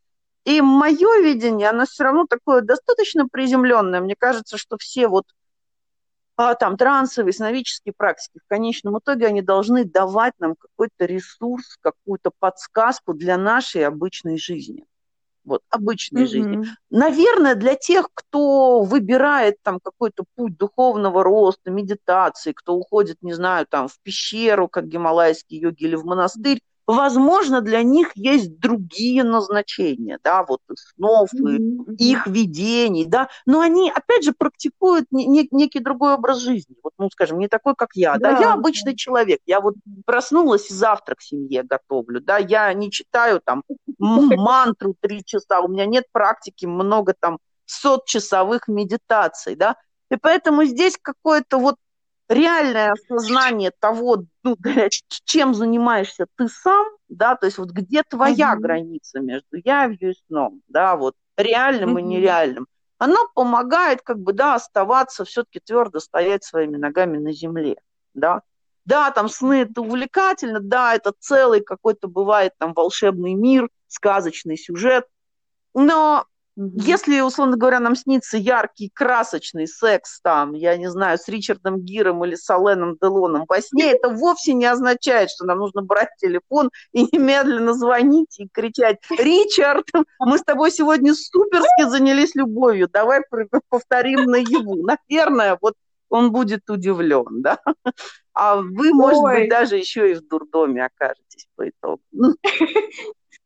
И 0.45 0.61
мое 0.61 1.21
видение, 1.23 1.69
оно 1.69 1.85
все 1.85 2.05
равно 2.05 2.27
такое 2.27 2.63
достаточно 2.63 3.29
приземленное. 3.29 4.01
Мне 4.01 4.15
кажется, 4.17 4.57
что 4.57 4.79
все 4.79 5.07
вот 5.07 5.27
а, 6.37 6.55
там 6.55 6.79
трансовые, 6.79 7.35
сновидческие 7.35 7.93
практики, 7.95 8.41
в 8.43 8.49
конечном 8.49 8.99
итоге 8.99 9.27
они 9.27 9.43
должны 9.43 9.85
давать 9.85 10.33
нам 10.39 10.55
какой-то 10.57 11.05
ресурс, 11.05 11.77
какую-то 11.83 12.31
подсказку 12.39 13.13
для 13.13 13.37
нашей 13.37 13.85
обычной 13.85 14.39
жизни. 14.39 14.87
Вот, 15.45 15.61
обычной 15.69 16.27
жизни. 16.27 16.57
Мгм. 16.57 16.65
Наверное, 16.89 17.55
для 17.55 17.75
тех, 17.75 18.09
кто 18.15 18.83
выбирает 18.83 19.57
там 19.63 19.81
какой-то 19.81 20.25
путь 20.35 20.57
духовного 20.57 21.23
роста, 21.23 21.71
медитации, 21.71 22.53
кто 22.53 22.75
уходит, 22.75 23.19
не 23.21 23.35
знаю, 23.35 23.67
там 23.67 23.89
в 23.89 23.99
пещеру, 24.01 24.69
как 24.69 24.87
гималайские 24.87 25.61
йоги, 25.61 25.85
или 25.85 25.95
в 25.95 26.05
монастырь, 26.07 26.61
возможно, 26.93 27.61
для 27.61 27.83
них 27.83 28.13
есть 28.15 28.59
другие 28.59 29.23
назначения, 29.25 30.19
да, 30.23 30.45
вот 30.45 30.61
снов, 30.75 31.29
и 31.35 31.39
Мгм. 31.39 31.95
их 31.97 32.27
видений, 32.27 33.05
да, 33.05 33.29
но 33.47 33.61
они, 33.61 33.91
опять 33.91 34.25
же, 34.25 34.33
практикуют 34.33 35.07
не- 35.11 35.27
не- 35.27 35.49
некий 35.51 35.81
другой 35.81 36.15
образ 36.15 36.39
жизни, 36.39 36.77
вот, 36.83 36.93
ну, 36.99 37.09
скажем, 37.11 37.39
не 37.39 37.49
такой, 37.49 37.75
как 37.75 37.91
я, 37.95 38.17
да, 38.19 38.33
Да. 38.33 38.41
я 38.41 38.53
обычный 38.55 38.97
человек, 38.97 39.41
я 39.47 39.61
вот 39.61 39.75
проснулась 40.07 40.71
и 40.71 40.75
завтрак 40.75 41.21
семье 41.21 41.63
готовлю, 41.63 42.21
да, 42.21 42.39
я 42.39 42.73
не 42.73 42.91
читаю 42.91 43.41
там 43.45 43.63
мантру 43.99 44.95
три 45.01 45.25
часа, 45.25 45.61
у 45.61 45.69
меня 45.69 45.87
нет 45.87 46.05
практики 46.13 46.67
много 46.67 47.15
там 47.19 47.39
сот 47.67 48.07
часовых 48.07 48.69
медитаций, 48.69 49.55
да, 49.55 49.77
и 50.11 50.17
поэтому 50.17 50.65
здесь 50.65 50.99
какое-то 51.01 51.59
вот 51.59 51.77
реальное 52.31 52.93
осознание 52.93 53.73
того, 53.79 54.25
ну, 54.45 54.57
чем 55.25 55.53
занимаешься 55.55 56.27
ты 56.37 56.49
сам, 56.49 56.87
да, 57.09 57.35
то 57.35 57.47
есть 57.47 57.59
вот 57.59 57.71
где 57.71 58.03
твоя 58.09 58.53
Мгм. 58.53 58.63
граница 58.63 59.21
между 59.21 59.57
явью 59.63 60.13
и 60.13 60.15
сном, 60.27 60.63
да, 60.69 60.97
вот 60.97 61.15
реальным 61.37 61.99
и 61.99 62.03
Мгм. 62.03 62.11
нереальным, 62.11 62.67
она 62.99 63.19
помогает 63.35 64.03
как 64.03 64.19
бы, 64.21 64.33
да, 64.33 64.55
оставаться, 64.55 65.25
все-таки 65.25 65.61
твердо 65.61 65.99
стоять 66.01 66.45
своими 66.45 66.77
ногами 66.77 67.19
на 67.19 67.33
земле, 67.33 67.77
да. 68.15 68.43
Да, 68.87 69.11
там 69.11 69.29
сны 69.29 69.63
это 69.63 69.83
увлекательно, 69.83 70.61
да, 70.61 70.95
это 70.95 71.13
целый 71.19 71.61
какой-то 71.61 72.09
бывает 72.09 72.53
там 72.59 72.73
волшебный 72.75 73.35
мир, 73.35 73.69
сказочный 73.89 74.57
сюжет, 74.57 75.07
но 75.75 76.27
Мгм. 76.57 76.73
если, 76.75 77.21
условно 77.21 77.57
говоря, 77.57 77.81
нам 77.81 77.95
снится 77.95 78.37
яркий, 78.37 78.91
красочный 78.93 79.67
секс 79.67 80.21
там, 80.21 80.53
я 80.53 80.77
не 80.77 80.91
знаю, 80.91 81.17
с 81.17 81.29
Ричардом 81.29 81.81
Гиром 81.81 82.25
или 82.25 82.35
с 82.35 82.51
Аленом 82.51 82.97
Делоном 83.01 83.45
во 83.49 83.61
сне, 83.61 83.93
это 83.93 84.09
вовсе 84.09 84.53
не 84.53 84.67
означает, 84.67 85.31
что 85.31 85.47
нам 85.47 85.59
нужно 85.59 85.83
брать 85.83 86.11
телефон 86.19 86.71
и 86.93 87.03
немедленно 87.17 87.73
звонить 87.75 88.39
и 88.39 88.49
кричать, 88.49 88.99
Ричард, 89.11 89.87
мы 90.19 90.39
с 90.39 90.43
тобой 90.43 90.71
сегодня 90.71 91.15
суперски 91.15 91.89
занялись 91.89 92.35
любовью, 92.35 92.89
давай 92.89 93.23
повторим 93.69 94.25
наяву. 94.25 94.83
Наверное, 94.83 95.57
вот 95.61 95.75
он 96.09 96.33
будет 96.33 96.69
удивлен, 96.69 97.43
да? 97.43 97.59
А 98.35 98.57
вы, 98.57 98.93
может 98.93 99.23
Ой. 99.23 99.41
быть, 99.41 99.51
даже 99.51 99.77
еще 99.77 100.13
и 100.13 100.15
в 100.15 100.27
дурдоме 100.27 100.85
окажетесь 100.85 101.47
по 101.57 101.69
итогу. 101.69 102.03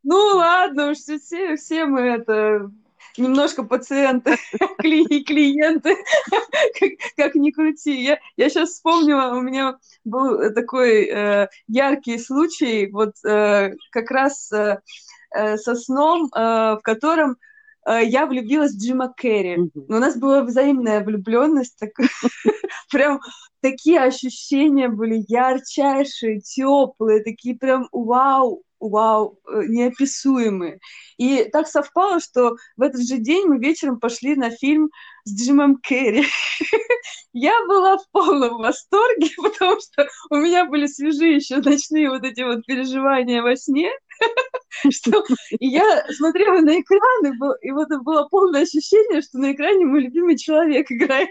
Ну, 0.07 0.17
ладно 0.37 0.91
уж, 0.91 0.99
все, 0.99 1.57
все 1.57 1.87
мы 1.87 2.01
это 2.03 2.71
немножко 3.19 3.63
пациенты 3.63 4.37
и 4.83 5.25
клиенты, 5.25 5.97
как, 6.81 6.91
как 7.17 7.35
ни 7.35 7.51
крути. 7.51 8.03
Я, 8.03 8.19
я 8.37 8.49
сейчас 8.49 8.71
вспомнила, 8.71 9.35
у 9.35 9.41
меня 9.41 9.79
был 10.05 10.53
такой 10.55 11.07
э, 11.07 11.49
яркий 11.69 12.19
случай, 12.19 12.91
вот 12.91 13.15
э, 13.25 13.75
как 13.91 14.11
раз 14.11 14.51
э, 14.53 14.81
э, 15.35 15.57
со 15.57 15.75
сном, 15.75 16.31
э, 16.35 16.39
в 16.39 16.81
котором 16.83 17.37
э, 17.87 18.05
я 18.05 18.27
влюбилась 18.27 18.73
в 18.73 18.79
Джима 18.79 19.13
Керри. 19.17 19.71
Но 19.75 19.97
у 19.97 20.01
нас 20.01 20.17
была 20.17 20.43
взаимная 20.43 21.03
влюбленность, 21.05 21.77
так, 21.79 21.91
прям 22.91 23.21
такие 23.61 24.01
ощущения 24.01 24.89
были 24.89 25.25
ярчайшие, 25.29 26.41
теплые, 26.41 27.23
такие 27.23 27.57
прям 27.57 27.89
вау, 27.93 28.63
вау, 28.89 29.39
э, 29.47 29.63
неописуемые. 29.67 30.81
И 31.17 31.45
так 31.45 31.67
совпало, 31.67 32.21
что 32.21 32.57
в 32.77 32.83
этот 32.83 33.07
же 33.07 33.19
день 33.19 33.47
мы 33.47 33.59
вечером 33.59 34.01
пошли 34.01 34.37
на 34.37 34.51
фильм 34.51 34.91
с 35.25 35.35
Джимом 35.35 35.79
Керри. 35.79 36.25
Я 37.33 37.53
была 37.67 37.99
в 37.99 38.09
полном 38.13 38.59
восторге, 38.59 39.29
потому 39.43 39.81
что 39.81 40.09
у 40.31 40.37
меня 40.37 40.67
были 40.67 40.87
свежие 40.87 41.37
еще 41.37 41.57
ночные 41.57 42.11
вот 42.11 42.25
эти 42.25 42.43
вот 42.43 42.65
переживания 42.65 43.43
во 43.43 43.57
сне. 43.57 43.91
Что... 44.91 45.25
И 45.59 45.67
я 45.69 46.05
смотрела 46.13 46.61
на 46.61 46.81
экран, 46.81 47.27
и, 47.27 47.37
был... 47.37 47.53
и 47.63 47.71
вот 47.71 47.89
было 48.03 48.29
полное 48.29 48.63
ощущение, 48.63 49.23
что 49.23 49.39
на 49.39 49.53
экране 49.53 49.85
мой 49.87 50.03
любимый 50.03 50.37
человек 50.37 50.91
играет. 50.91 51.31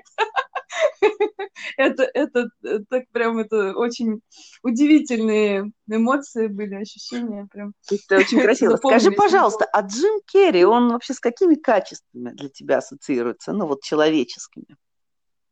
это, 1.78 2.03
это, 2.13 2.49
так 2.89 3.03
прям, 3.11 3.39
это 3.39 3.74
очень 3.76 4.21
удивительные 4.63 5.71
эмоции 5.88 6.47
были, 6.47 6.76
ощущения 6.76 7.47
прям. 7.51 7.74
Это 7.89 8.17
очень 8.17 8.41
красиво. 8.41 8.78
Скажи, 8.84 9.11
пожалуйста, 9.11 9.65
а 9.65 9.82
Джим 9.82 10.21
Керри, 10.26 10.63
он 10.63 10.91
вообще 10.91 11.13
с 11.13 11.19
какими 11.19 11.55
качествами 11.55 12.32
для 12.32 12.49
тебя 12.49 12.78
ассоциируется? 12.78 13.53
Ну, 13.53 13.67
вот 13.67 13.82
человеческими. 13.84 14.78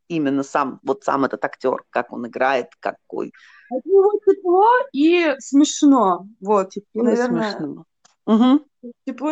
Именно 0.08 0.44
сам, 0.44 0.80
вот 0.84 1.04
сам 1.04 1.24
этот 1.24 1.44
актер, 1.46 1.86
как 1.90 2.12
он 2.12 2.28
играет, 2.28 2.68
какой. 2.80 3.32
От 3.70 3.86
него 3.86 4.12
тепло 4.26 4.68
и 4.92 5.36
смешно. 5.40 6.28
Вот, 6.42 6.72
Тепло 6.72 7.10
и 7.10 7.16
смешно. 7.16 7.86
Мгм. 8.26 8.64
тепло. 9.06 9.32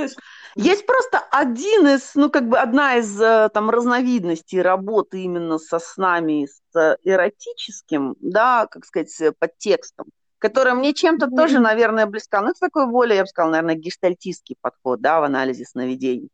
Есть 0.55 0.85
просто 0.85 1.19
один 1.31 1.87
из, 1.87 2.15
ну, 2.15 2.29
как 2.29 2.47
бы 2.49 2.57
одна 2.57 2.97
из 2.97 3.19
э, 3.21 3.49
там 3.53 3.69
разновидностей 3.69 4.61
работы 4.61 5.21
именно 5.23 5.57
со 5.59 5.79
снами, 5.79 6.47
с 6.47 6.97
эротическим, 7.03 8.15
да, 8.19 8.67
как 8.69 8.85
сказать, 8.85 9.13
подтекстом. 9.39 10.07
которая 10.39 10.73
мне 10.73 10.93
чем-то 10.93 11.27
тоже, 11.27 11.59
наверное, 11.59 12.05
близка. 12.05 12.41
Ну, 12.41 12.49
это 12.51 12.59
такой 12.61 12.87
более, 12.87 13.17
я 13.17 13.23
бы 13.23 13.27
сказала, 13.27 13.51
наверное, 13.51 13.75
гештальтистский 13.75 14.55
подход, 14.61 15.01
да, 15.01 15.19
в 15.19 15.23
анализе 15.23 15.65
сновидений. 15.65 16.29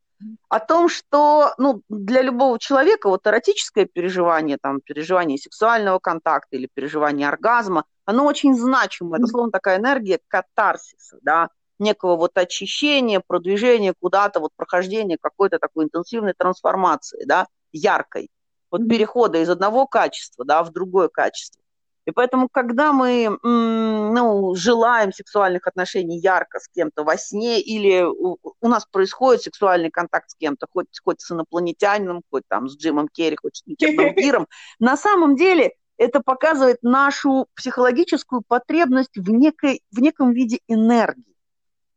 О 0.50 0.60
том, 0.60 0.90
что, 0.90 1.54
ну, 1.58 1.82
для 1.90 2.22
любого 2.22 2.58
человека 2.60 3.10
вот 3.10 3.26
эротическое 3.28 3.86
переживание, 3.86 4.58
там, 4.62 4.80
переживание 4.82 5.38
сексуального 5.38 6.00
контакта 6.00 6.56
или 6.56 6.70
переживание 6.74 7.28
оргазма, 7.28 7.84
оно 8.06 8.26
очень 8.26 8.56
значимо. 8.56 9.18
Это, 9.18 9.26
словно 9.28 9.52
такая 9.52 9.80
энергия 9.80 10.20
катарсиса, 10.28 11.18
да, 11.22 11.50
некого 11.80 12.16
вот 12.16 12.32
очищения, 12.36 13.22
продвижения 13.26 13.94
куда-то, 14.00 14.40
вот 14.40 14.52
прохождения 14.56 15.18
какой-то 15.20 15.60
такой 15.60 15.86
интенсивной 15.86 16.34
трансформации, 16.38 17.26
да, 17.26 17.48
яркой, 17.72 18.30
вот 18.72 18.88
перехода 18.88 19.40
из 19.40 19.50
одного 19.50 19.88
качества, 19.88 20.46
да, 20.46 20.64
в 20.64 20.72
другое 20.72 21.10
качество. 21.10 21.62
И 22.06 22.12
поэтому, 22.12 22.50
когда 22.50 22.94
мы 22.94 23.40
ну, 23.42 24.54
желаем 24.56 25.12
сексуальных 25.12 25.66
отношений 25.66 26.20
ярко 26.20 26.60
с 26.60 26.68
кем-то 26.68 27.04
во 27.04 27.18
сне, 27.18 27.60
или 27.60 28.04
у, 28.04 28.38
у 28.62 28.68
нас 28.68 28.86
происходит 28.86 29.42
сексуальный 29.42 29.90
контакт 29.90 30.30
с 30.30 30.36
кем-то, 30.36 30.68
хоть, 30.72 30.88
хоть 31.04 31.22
с 31.22 31.32
инопланетянином, 31.32 32.22
хоть 32.30 32.44
там 32.48 32.70
с 32.70 32.78
Джимом 32.78 33.08
Керри, 33.08 33.38
хоть 33.42 33.58
с 33.58 33.64
Ричардом 33.66 34.14
Гиром, 34.16 34.48
на 34.78 34.98
самом 34.98 35.36
деле 35.36 35.74
это 35.98 36.22
показывает 36.22 36.84
нашу 36.84 37.48
психологическую 37.56 38.44
потребность 38.48 39.18
в, 39.18 39.30
некой, 39.32 39.82
в 39.92 40.00
неком 40.00 40.32
виде 40.32 40.60
энергии. 40.68 41.35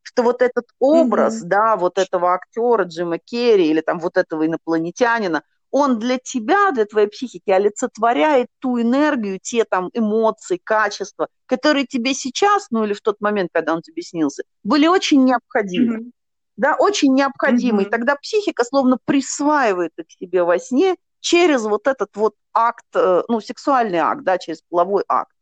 Что 0.09 0.23
вот 0.23 0.41
этот 0.41 0.65
образ, 0.79 1.41
Мгм. 1.41 1.49
да, 1.51 1.77
вот 1.77 1.99
этого 1.99 2.33
актера 2.33 2.85
Джима 2.85 3.19
Керри 3.19 3.69
или 3.69 3.83
там 3.83 3.99
вот 3.99 4.17
этого 4.17 4.47
инопланетянина, 4.47 5.43
он 5.71 5.99
для 5.99 6.17
тебя, 6.19 6.71
для 6.73 6.87
твоей 6.87 7.09
психики 7.09 7.51
олицетворяет 7.51 8.49
ту 8.59 8.81
энергию, 8.81 9.39
те 9.39 9.65
там 9.65 9.91
эмоции, 9.93 10.59
качества, 10.65 11.29
которые 11.45 11.85
тебе 11.87 12.15
сейчас, 12.15 12.69
ну 12.71 12.85
или 12.85 12.95
в 12.95 13.03
тот 13.03 13.21
момент, 13.21 13.51
когда 13.53 13.75
он 13.75 13.83
тебе 13.83 14.01
снился, 14.01 14.45
были 14.65 14.87
очень 14.87 15.25
необходимы. 15.25 15.97
Мгм. 15.97 16.13
Да, 16.57 16.75
очень 16.79 17.13
необходимы. 17.15 17.83
И 17.83 17.85
Мгм. 17.85 17.91
тогда 17.91 18.17
психика 18.17 18.65
словно 18.65 18.97
присваивает 19.05 19.93
их 19.99 20.07
себе 20.19 20.43
во 20.43 20.59
сне 20.59 20.97
через 21.21 21.65
вот 21.65 21.87
этот 21.87 22.17
вот 22.17 22.35
акт, 22.55 22.87
э, 22.95 23.23
ну, 23.29 23.41
сексуальный 23.43 23.99
акт, 23.99 24.23
да, 24.25 24.39
через 24.39 24.63
половой 24.71 25.05
акт. 25.07 25.33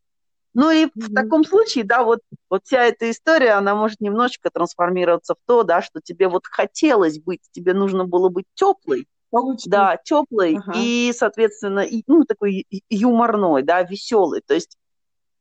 Ну 0.58 0.70
и 0.70 0.86
в 0.86 1.12
таком 1.14 1.44
случае, 1.44 1.84
да, 1.84 2.02
вот, 2.02 2.20
вот 2.48 2.62
вся 2.64 2.86
эта 2.86 3.10
история, 3.10 3.50
она 3.50 3.74
может 3.74 4.00
немножечко 4.00 4.48
трансформироваться 4.50 5.34
в 5.34 5.38
то, 5.46 5.64
да, 5.64 5.82
что 5.82 6.00
тебе 6.00 6.28
вот 6.28 6.46
хотелось 6.46 7.20
быть, 7.20 7.42
тебе 7.50 7.74
нужно 7.74 8.06
было 8.06 8.30
быть 8.30 8.46
теплой, 8.54 9.06
Получилось. 9.30 9.66
да, 9.66 9.98
теплой 10.02 10.56
Ага. 10.56 10.72
и, 10.74 11.12
соответственно, 11.14 11.80
и, 11.80 12.04
ну, 12.06 12.24
такой 12.24 12.64
юморной, 12.88 13.64
да, 13.64 13.82
веселый. 13.82 14.40
То 14.46 14.54
есть 14.54 14.78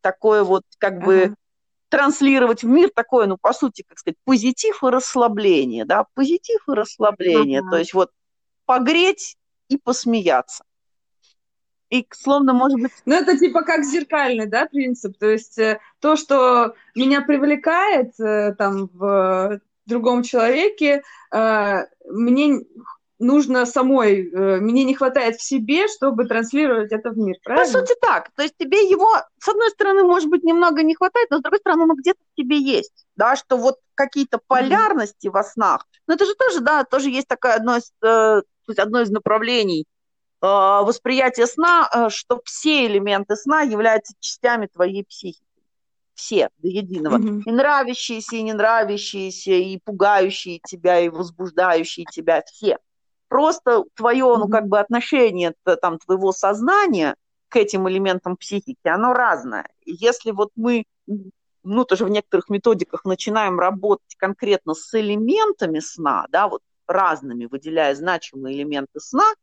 такое 0.01 0.43
вот 0.43 0.63
как 0.79 1.01
бы 1.01 1.23
Ага. 1.23 1.35
транслировать 1.87 2.63
в 2.63 2.67
мир 2.67 2.89
такое, 2.93 3.27
ну, 3.27 3.37
по 3.39 3.53
сути, 3.53 3.85
как 3.87 3.97
сказать, 3.99 4.17
позитив 4.25 4.83
и 4.83 4.87
расслабление, 4.87 5.85
да, 5.85 6.07
позитив 6.13 6.67
и 6.67 6.73
расслабление. 6.73 7.61
Ага. 7.61 7.69
То 7.71 7.77
есть 7.77 7.93
вот 7.93 8.11
погреть 8.65 9.37
и 9.69 9.77
посмеяться. 9.77 10.65
И 11.89 12.07
словно, 12.11 12.53
может 12.53 12.79
быть, 12.79 12.91
Ну, 13.05 13.15
это 13.15 13.37
типа 13.37 13.61
как 13.61 13.83
зеркальный, 13.83 14.47
да, 14.47 14.65
принцип. 14.65 15.17
То 15.17 15.29
есть 15.29 15.57
э, 15.57 15.79
то, 15.99 16.15
что 16.15 16.73
меня 16.95 17.21
привлекает 17.21 18.19
э, 18.19 18.53
там 18.57 18.89
в 18.93 19.59
другом 19.85 20.23
человеке, 20.23 21.03
э, 21.31 21.85
мне 22.09 22.61
нужно 23.17 23.65
самой, 23.65 24.29
мне 24.59 24.83
не 24.83 24.93
хватает 24.93 25.37
в 25.37 25.41
себе, 25.41 25.87
чтобы 25.87 26.25
транслировать 26.25 26.91
это 26.91 27.11
в 27.11 27.17
мир, 27.17 27.37
По 27.45 27.53
правильно? 27.53 27.79
сути 27.79 27.93
так. 28.01 28.29
То 28.35 28.43
есть 28.43 28.55
тебе 28.57 28.89
его, 28.89 29.09
с 29.39 29.47
одной 29.47 29.69
стороны, 29.69 30.03
может 30.03 30.29
быть, 30.29 30.43
немного 30.43 30.83
не 30.83 30.95
хватает, 30.95 31.29
но 31.29 31.37
с 31.37 31.41
другой 31.41 31.59
стороны, 31.59 31.83
оно 31.83 31.93
где-то 31.93 32.19
в 32.19 32.35
тебе 32.35 32.57
есть. 32.57 33.05
Да, 33.15 33.37
что 33.37 33.55
вот 33.55 33.77
какие-то 33.93 34.41
полярности 34.45 35.29
во 35.29 35.43
снах. 35.43 35.87
Но 36.07 36.15
это 36.15 36.25
же 36.25 36.35
тоже, 36.35 36.59
да, 36.59 36.83
тоже 36.83 37.09
есть 37.09 37.27
такое 37.29 37.53
одно 37.53 37.77
из, 37.77 37.89
то 38.01 38.43
есть 38.67 38.79
одно 38.79 38.99
из 38.99 39.09
направлений 39.09 39.85
э, 40.41 40.45
восприятия 40.45 41.47
сна, 41.47 41.89
э, 41.93 42.09
что 42.09 42.41
все 42.45 42.85
элементы 42.85 43.35
сна 43.35 43.61
являются 43.61 44.13
частями 44.19 44.67
твоей 44.67 45.03
психики. 45.03 45.45
Все, 46.15 46.49
до 46.59 46.69
единого. 46.69 47.17
Мгм. 47.17 47.41
И 47.45 47.51
нравящиеся, 47.51 48.37
и 48.37 48.41
не 48.41 48.53
нравящиеся, 48.53 49.51
и 49.51 49.77
пугающие 49.83 50.59
тебя, 50.65 50.99
и 50.99 51.09
возбуждающие 51.09 52.05
тебя, 52.09 52.41
все. 52.45 52.77
Просто 53.27 53.83
твое, 53.95 54.37
ну, 54.37 54.47
как 54.47 54.67
бы 54.67 54.79
отношение 54.79 55.53
там, 55.81 55.99
твоего 55.99 56.31
сознания 56.31 57.15
к 57.49 57.57
этим 57.57 57.89
элементам 57.89 58.37
психики, 58.37 58.87
оно 58.87 59.13
разное. 59.13 59.67
Если 59.85 60.31
вот 60.31 60.51
мы, 60.55 60.85
ну, 61.63 61.83
тоже 61.85 62.05
в 62.05 62.09
некоторых 62.09 62.49
методиках 62.49 63.03
начинаем 63.03 63.59
работать 63.59 64.15
конкретно 64.17 64.73
с 64.73 64.93
элементами 64.93 65.79
сна, 65.79 66.27
да, 66.29 66.47
вот 66.47 66.61
разными, 66.87 67.45
выделяя 67.45 67.93
значимые 67.95 68.55
элементы 68.55 68.99
сна, 68.99 69.33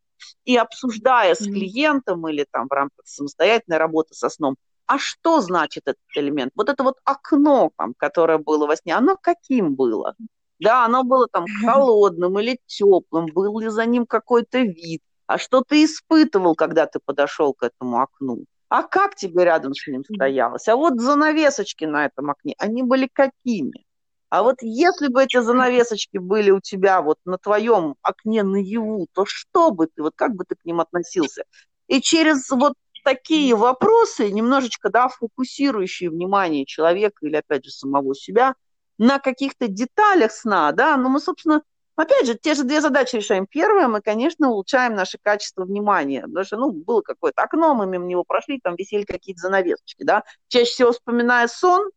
и 0.44 0.56
обсуждая 0.56 1.34
с 1.34 1.44
клиентом 1.44 2.28
или 2.28 2.46
там 2.50 2.66
в 2.68 2.72
рамках 2.72 3.06
самостоятельной 3.06 3.78
работы 3.78 4.14
со 4.14 4.28
сном, 4.28 4.56
а 4.86 4.98
что 4.98 5.40
значит 5.40 5.84
этот 5.86 6.02
элемент? 6.14 6.52
Вот 6.54 6.68
это 6.68 6.82
вот 6.82 6.98
окно, 7.04 7.70
там, 7.76 7.94
которое 7.96 8.38
было 8.38 8.66
во 8.66 8.76
сне, 8.76 8.94
оно 8.94 9.16
каким 9.20 9.74
было? 9.74 10.14
Да, 10.58 10.84
оно 10.84 11.02
было 11.02 11.26
там 11.28 11.46
холодным 11.64 12.38
или 12.38 12.58
теплым, 12.66 13.26
был 13.26 13.58
ли 13.58 13.68
за 13.68 13.84
ним 13.84 14.06
какой-то 14.06 14.58
вид, 14.60 15.02
а 15.26 15.38
что 15.38 15.62
ты 15.62 15.84
испытывал, 15.84 16.54
когда 16.54 16.86
ты 16.86 17.00
подошел 17.04 17.54
к 17.54 17.62
этому 17.62 18.00
окну? 18.00 18.44
А 18.68 18.82
как 18.82 19.14
тебе 19.14 19.44
рядом 19.44 19.74
с 19.74 19.86
ним 19.86 20.04
стоялось? 20.04 20.68
А 20.68 20.76
вот 20.76 21.00
занавесочки 21.00 21.84
на 21.84 22.06
этом 22.06 22.30
окне, 22.30 22.54
они 22.58 22.82
были 22.82 23.08
какими? 23.12 23.84
А 24.32 24.42
вот 24.42 24.62
если 24.62 25.08
бы 25.08 25.24
эти 25.24 25.42
занавесочки 25.42 26.16
были 26.16 26.50
у 26.50 26.58
тебя 26.58 27.02
вот 27.02 27.18
на 27.26 27.36
твоем 27.36 27.96
окне 28.00 28.42
наяву, 28.42 29.06
то 29.12 29.26
что 29.26 29.72
бы 29.72 29.88
ты, 29.88 30.02
вот 30.02 30.14
как 30.16 30.34
бы 30.36 30.46
ты 30.46 30.54
к 30.54 30.64
ним 30.64 30.80
относился? 30.80 31.44
И 31.86 32.00
через 32.00 32.48
вот 32.48 32.72
такие 33.04 33.54
вопросы, 33.54 34.30
немножечко, 34.30 34.88
да, 34.88 35.08
фокусирующие 35.08 36.08
внимание 36.08 36.64
человека 36.64 37.26
или, 37.26 37.36
опять 37.36 37.66
же, 37.66 37.72
самого 37.72 38.14
себя 38.14 38.54
на 38.96 39.18
каких-то 39.18 39.68
деталях 39.68 40.32
сна, 40.32 40.72
да, 40.72 40.96
но 40.96 41.10
мы, 41.10 41.20
собственно, 41.20 41.60
опять 41.94 42.26
же, 42.26 42.34
те 42.34 42.54
же 42.54 42.64
две 42.64 42.80
задачи 42.80 43.16
решаем. 43.16 43.46
Первое, 43.46 43.86
мы, 43.86 44.00
конечно, 44.00 44.48
улучшаем 44.48 44.94
наше 44.94 45.18
качество 45.20 45.66
внимания, 45.66 46.22
потому 46.22 46.46
что, 46.46 46.56
ну, 46.56 46.70
было 46.70 47.02
какое-то 47.02 47.42
окно, 47.42 47.74
мы 47.74 47.86
мимо 47.86 48.06
него 48.06 48.24
прошли, 48.24 48.60
там 48.62 48.76
висели 48.76 49.04
какие-то 49.04 49.42
занавесочки, 49.42 50.04
да. 50.04 50.24
Чаще 50.48 50.70
всего, 50.70 50.92
вспоминая 50.92 51.48
сон, 51.48 51.90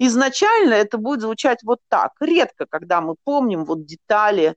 изначально 0.00 0.74
это 0.74 0.98
будет 0.98 1.20
звучать 1.20 1.62
вот 1.62 1.78
так. 1.88 2.12
Редко, 2.20 2.66
когда 2.66 3.00
мы 3.00 3.14
помним 3.22 3.64
вот 3.64 3.84
детали, 3.84 4.56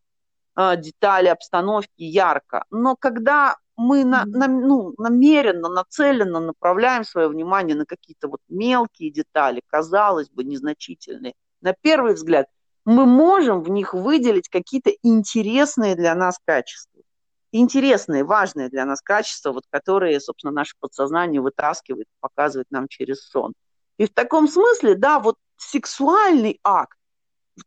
э, 0.56 0.78
детали 0.78 1.28
обстановки 1.28 1.90
ярко. 1.98 2.64
Но 2.72 2.96
когда 2.96 3.58
мы 3.76 4.06
на, 4.06 4.26
на, 4.26 4.48
ну, 4.48 4.94
намеренно, 4.98 5.68
нацеленно 5.68 6.40
направляем 6.40 7.04
свое 7.04 7.28
внимание 7.28 7.76
на 7.76 7.86
какие-то 7.86 8.30
вот 8.30 8.40
мелкие 8.48 9.12
детали, 9.12 9.62
казалось 9.68 10.30
бы, 10.30 10.44
незначительные, 10.44 11.34
на 11.62 11.74
первый 11.74 12.14
взгляд, 12.14 12.48
мы 12.86 13.06
можем 13.06 13.62
в 13.62 13.70
них 13.70 13.94
выделить 13.94 14.50
какие-то 14.50 14.92
интересные 15.02 15.96
для 15.96 16.16
нас 16.16 16.40
качества. 16.46 17.02
Интересные, 17.52 18.24
важные 18.24 18.70
для 18.70 18.86
нас 18.86 19.02
качества, 19.02 19.52
вот, 19.52 19.64
которые, 19.70 20.20
собственно, 20.20 20.54
наше 20.54 20.76
подсознание 20.80 21.42
вытаскивает, 21.42 22.08
показывает 22.20 22.68
нам 22.72 22.88
через 22.88 23.28
сон. 23.28 23.54
И 23.98 24.06
в 24.06 24.14
таком 24.14 24.48
смысле, 24.48 24.96
да, 24.96 25.20
вот 25.20 25.38
сексуальный 25.58 26.60
акт, 26.64 26.98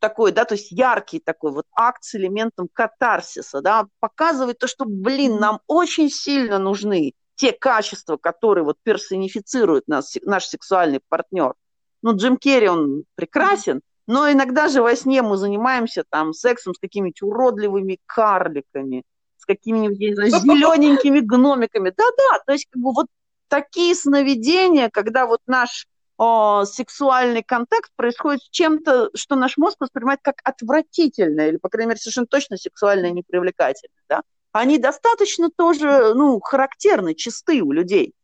такой, 0.01 0.33
да, 0.33 0.45
то 0.45 0.55
есть 0.55 0.73
яркий 0.73 1.21
такой 1.21 1.53
вот 1.53 1.67
акт 1.73 2.03
с 2.03 2.15
элементом 2.17 2.69
катарсиса, 2.73 3.61
да, 3.61 3.87
показывает 4.01 4.59
то, 4.59 4.67
что, 4.67 4.85
блин, 4.85 5.39
нам 5.39 5.61
очень 5.67 6.11
сильно 6.11 6.59
нужны 6.59 7.13
те 7.37 7.53
качества, 7.53 8.17
которые 8.17 8.65
вот 8.65 8.79
персонифицируют 8.83 9.87
нас, 9.87 10.17
наш 10.23 10.47
сексуальный 10.47 11.01
партнер. 11.09 11.55
Ну, 12.03 12.17
Джим 12.17 12.37
Керри, 12.37 12.69
он 12.69 13.05
прекрасен, 13.15 13.83
но 14.07 14.31
иногда 14.31 14.69
же 14.69 14.83
во 14.83 14.95
сне 14.97 15.23
мы 15.23 15.37
занимаемся 15.37 16.05
там 16.09 16.33
сексом 16.33 16.75
с 16.75 16.79
какими-нибудь 16.79 17.23
уродливыми 17.23 17.99
карликами, 18.07 19.03
с 19.39 19.45
какими-нибудь, 19.45 19.99
зелененькими 20.43 21.21
гномиками. 21.21 21.93
Да-да, 21.97 22.41
то 22.45 22.53
есть 22.53 22.67
как 22.71 22.83
бы 22.83 22.93
вот 22.93 23.07
такие 23.49 23.95
сновидения, 23.95 24.91
когда 24.91 25.27
вот 25.27 25.41
наш 25.47 25.87
о, 26.19 26.65
сексуальный 26.65 27.43
контакт 27.43 27.91
происходит 27.97 28.43
с 28.43 28.49
чем-то, 28.49 29.11
что 29.15 29.37
наш 29.37 29.57
мозг 29.57 29.77
воспринимает 29.81 30.21
как 30.23 30.37
отвратительное, 30.45 31.49
или, 31.49 31.57
по 31.59 31.69
крайней 31.69 31.91
мере, 31.91 32.01
совершенно 32.01 32.27
точно 32.27 32.57
сексуально 32.57 33.11
непривлекательное, 33.11 34.03
да, 34.09 34.23
они 34.53 34.79
достаточно 34.79 35.51
тоже, 35.51 36.15
ну, 36.15 36.41
характерны, 36.41 37.15
чисты 37.15 37.63
у 37.63 37.73
людей. 37.73 38.15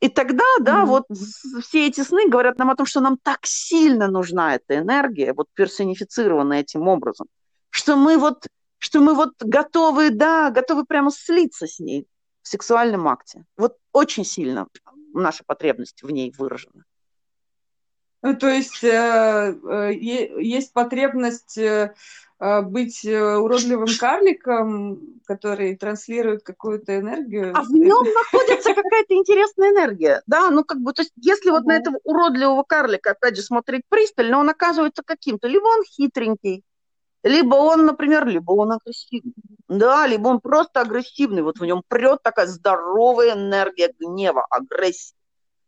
И 0.00 0.08
тогда, 0.08 0.44
да, 0.60 0.82
mm-hmm. 0.82 0.86
вот 0.86 1.04
все 1.62 1.86
эти 1.86 2.02
сны 2.02 2.28
говорят 2.28 2.58
нам 2.58 2.70
о 2.70 2.76
том, 2.76 2.86
что 2.86 3.00
нам 3.00 3.16
так 3.22 3.40
сильно 3.44 4.08
нужна 4.08 4.56
эта 4.56 4.78
энергия, 4.78 5.32
вот 5.32 5.46
персонифицированная 5.54 6.60
этим 6.60 6.86
образом, 6.88 7.28
что 7.70 7.96
мы 7.96 8.18
вот, 8.18 8.46
что 8.78 9.00
мы 9.00 9.14
вот 9.14 9.32
готовы, 9.40 10.10
да, 10.10 10.50
готовы 10.50 10.84
прямо 10.84 11.10
слиться 11.10 11.66
с 11.66 11.78
ней 11.78 12.06
в 12.42 12.48
сексуальном 12.48 13.08
акте. 13.08 13.44
Вот 13.56 13.76
очень 13.92 14.24
сильно 14.24 14.66
наша 15.14 15.44
потребность 15.46 16.02
в 16.02 16.10
ней 16.10 16.34
выражена. 16.36 16.84
Ну, 18.26 18.34
то 18.34 18.48
есть 18.48 18.82
э, 18.82 18.88
э, 18.88 19.92
есть 19.94 20.72
потребность 20.72 21.56
э, 21.58 21.94
быть 22.40 23.04
уродливым 23.04 23.86
карликом, 24.00 24.98
который 25.26 25.76
транслирует 25.76 26.42
какую-то 26.42 26.98
энергию. 26.98 27.52
А 27.56 27.62
в 27.62 27.70
нем 27.70 28.04
находится 28.04 28.74
какая-то 28.74 29.14
интересная 29.14 29.70
энергия, 29.70 30.22
да, 30.26 30.50
ну 30.50 30.64
как 30.64 30.80
бы, 30.80 30.92
то 30.92 31.02
есть 31.02 31.12
если 31.22 31.50
вот 31.50 31.66
на 31.66 31.76
этого 31.76 32.00
уродливого 32.02 32.64
карлика, 32.64 33.12
опять 33.12 33.36
же, 33.36 33.42
смотреть 33.42 33.82
пристально, 33.88 34.38
он 34.38 34.50
оказывается 34.50 35.04
каким-то, 35.06 35.46
либо 35.46 35.64
он 35.64 35.84
хитренький, 35.84 36.64
либо 37.22 37.54
он, 37.54 37.86
например, 37.86 38.26
либо 38.26 38.50
он 38.50 38.72
агрессивный, 38.72 39.34
да, 39.68 40.04
либо 40.08 40.26
он 40.26 40.40
просто 40.40 40.80
агрессивный, 40.80 41.42
вот 41.42 41.60
в 41.60 41.64
нем 41.64 41.84
прет 41.86 42.24
такая 42.24 42.48
здоровая 42.48 43.34
энергия 43.34 43.94
гнева, 44.00 44.44
агрессии 44.50 45.15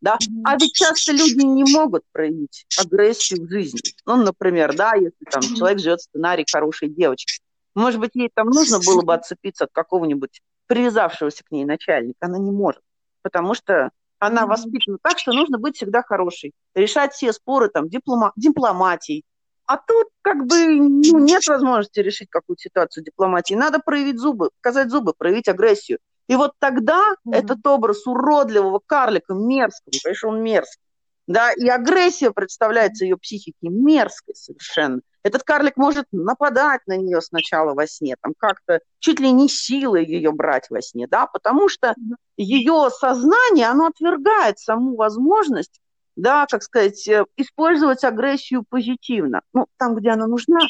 да, 0.01 0.18
а 0.44 0.57
ведь 0.57 0.74
часто 0.74 1.12
люди 1.12 1.44
не 1.44 1.64
могут 1.72 2.05
проявить 2.12 2.66
агрессию 2.78 3.44
в 3.44 3.51
жизни. 3.51 3.80
Ну, 4.07 4.16
например, 4.16 4.74
да, 4.76 4.94
если 4.94 5.24
там 5.30 5.42
человек 5.42 5.80
живет 5.80 6.01
в 6.01 6.05
сценарии 6.05 6.46
хорошей 6.51 6.88
девочки, 6.88 7.40
может 7.74 8.01
быть, 8.01 8.12
ей 8.14 8.30
там 8.32 8.49
нужно 8.49 8.78
было 8.78 9.03
бы 9.03 9.14
отцепиться 9.14 9.64
от 9.64 9.70
какого-нибудь 9.72 10.40
привязавшегося 10.66 11.44
к 11.44 11.51
ней 11.51 11.64
начальника, 11.64 12.18
она 12.20 12.38
не 12.38 12.51
может, 12.51 12.82
потому 13.22 13.55
что 13.55 13.90
она 14.18 14.46
воспитана 14.46 14.99
так, 15.01 15.18
что 15.18 15.32
нужно 15.32 15.59
быть 15.59 15.76
всегда 15.76 16.03
хорошей, 16.03 16.53
решать 16.74 17.14
все 17.14 17.32
споры 17.32 17.68
там 17.68 17.88
диплома, 17.88 18.32
дипломатией. 18.36 19.24
А 19.66 19.76
тут 19.76 20.09
как 20.22 20.46
бы 20.46 20.76
ну, 20.76 21.18
нет 21.18 21.46
возможности 21.46 22.01
решить 22.01 22.28
какую-то 22.30 22.62
ситуацию 22.62 23.05
дипломатии. 23.05 23.55
Надо 23.55 23.80
проявить 23.80 24.18
зубы, 24.18 24.51
показать 24.61 24.90
зубы, 24.90 25.12
проявить 25.16 25.49
агрессию. 25.49 25.99
И 26.28 26.36
вот 26.36 26.52
тогда 26.58 27.00
mm-hmm. 27.00 27.34
этот 27.34 27.66
образ 27.66 28.06
уродливого 28.06 28.80
карлика, 28.84 29.34
мерзкого, 29.34 29.92
конечно, 30.02 30.28
он 30.28 30.42
мерзкий, 30.42 30.82
да, 31.26 31.52
и 31.52 31.68
агрессия 31.68 32.30
представляется 32.30 33.04
ее 33.04 33.16
психике 33.16 33.68
мерзкой 33.68 34.34
совершенно. 34.34 35.00
Этот 35.22 35.42
карлик 35.42 35.76
может 35.76 36.06
нападать 36.12 36.80
на 36.86 36.96
нее 36.96 37.20
сначала 37.20 37.74
во 37.74 37.86
сне, 37.86 38.16
там 38.20 38.32
как-то 38.38 38.80
чуть 38.98 39.20
ли 39.20 39.30
не 39.32 39.48
силой 39.48 40.06
ее 40.06 40.32
брать 40.32 40.70
во 40.70 40.80
сне, 40.80 41.06
да, 41.06 41.26
потому 41.26 41.68
что 41.68 41.94
ее 42.36 42.88
сознание, 42.90 43.66
оно 43.66 43.88
отвергает 43.88 44.58
саму 44.58 44.96
возможность, 44.96 45.80
да, 46.16 46.46
как 46.46 46.62
сказать, 46.62 47.06
э, 47.08 47.24
использовать 47.36 48.04
агрессию 48.04 48.64
позитивно, 48.68 49.42
ну, 49.52 49.66
там, 49.76 49.94
где 49.94 50.10
она 50.10 50.26
нужна. 50.26 50.60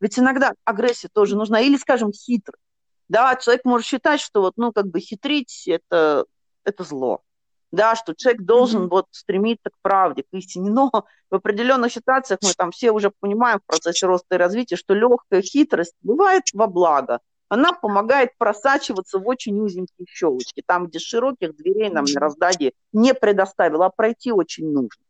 Ведь 0.00 0.18
иногда 0.18 0.52
агрессия 0.64 1.08
тоже 1.12 1.36
нужна, 1.36 1.60
или, 1.60 1.76
скажем, 1.76 2.12
хитрость. 2.12 2.62
Да, 3.08 3.36
человек 3.36 3.64
может 3.64 3.86
считать, 3.86 4.20
что 4.20 4.42
вот, 4.42 4.54
ну, 4.56 4.72
как 4.72 4.86
бы 4.86 5.00
хитрить 5.00 5.66
это, 5.66 6.26
это 6.64 6.84
зло. 6.84 7.22
Да, 7.70 7.96
что 7.96 8.14
человек 8.14 8.42
должен 8.42 8.84
mm-hmm. 8.84 8.90
вот 8.90 9.06
стремиться 9.10 9.70
к 9.70 9.74
правде, 9.82 10.22
к 10.22 10.26
истине. 10.32 10.70
Но 10.70 10.90
в 11.30 11.34
определенных 11.34 11.92
ситуациях 11.92 12.40
мы 12.42 12.52
там 12.56 12.70
все 12.70 12.92
уже 12.92 13.12
понимаем 13.20 13.58
в 13.58 13.66
процессе 13.66 14.06
роста 14.06 14.36
и 14.36 14.38
развития, 14.38 14.76
что 14.76 14.94
легкая 14.94 15.42
хитрость 15.42 15.94
бывает 16.02 16.44
во 16.54 16.66
благо. 16.66 17.20
Она 17.50 17.72
помогает 17.72 18.36
просачиваться 18.38 19.18
в 19.18 19.26
очень 19.26 19.58
узенькие 19.58 20.06
щелочки, 20.08 20.62
там, 20.64 20.86
где 20.86 20.98
широких 20.98 21.56
дверей 21.56 21.90
нам 21.90 22.04
мироздание 22.04 22.72
не 22.92 23.14
предоставило, 23.14 23.86
а 23.86 23.90
пройти 23.90 24.32
очень 24.32 24.70
нужно. 24.70 25.02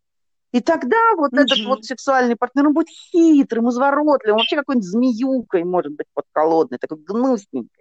И 0.51 0.61
тогда 0.61 0.97
вот 1.17 1.33
mm-hmm. 1.33 1.41
этот 1.41 1.65
вот 1.67 1.85
сексуальный 1.85 2.37
партнер, 2.37 2.67
он 2.67 2.75
будет 2.75 2.89
хитрым, 2.89 3.69
изворотливым, 3.69 4.39
вообще 4.39 4.57
какой-нибудь 4.57 4.89
змеюкой, 4.89 5.65
может 5.65 5.93
быть, 5.93 6.07
подколодной, 6.15 6.79
такой 6.79 6.99
гнусненькой 6.99 7.78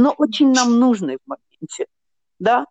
но 0.00 0.14
очень 0.16 0.52
нам 0.52 0.78
нужной 0.78 1.18
в 1.24 1.28
моменте, 1.28 1.86
да, 2.38 2.66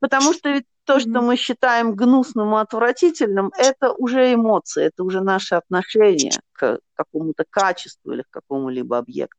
потому 0.00 0.32
что 0.32 0.50
ведь 0.50 0.64
то, 0.84 0.98
что 0.98 1.20
мы 1.20 1.36
считаем 1.36 1.94
гнусным 1.94 2.56
и 2.56 2.60
отвратительным, 2.60 3.52
это 3.56 3.92
уже 3.92 4.34
эмоции, 4.34 4.84
это 4.84 5.04
уже 5.04 5.20
наше 5.20 5.54
отношение 5.54 6.32
к 6.52 6.80
какому-то 6.94 7.44
качеству 7.48 8.12
или 8.12 8.22
к 8.22 8.30
какому-либо 8.30 8.98
объекту. 8.98 9.38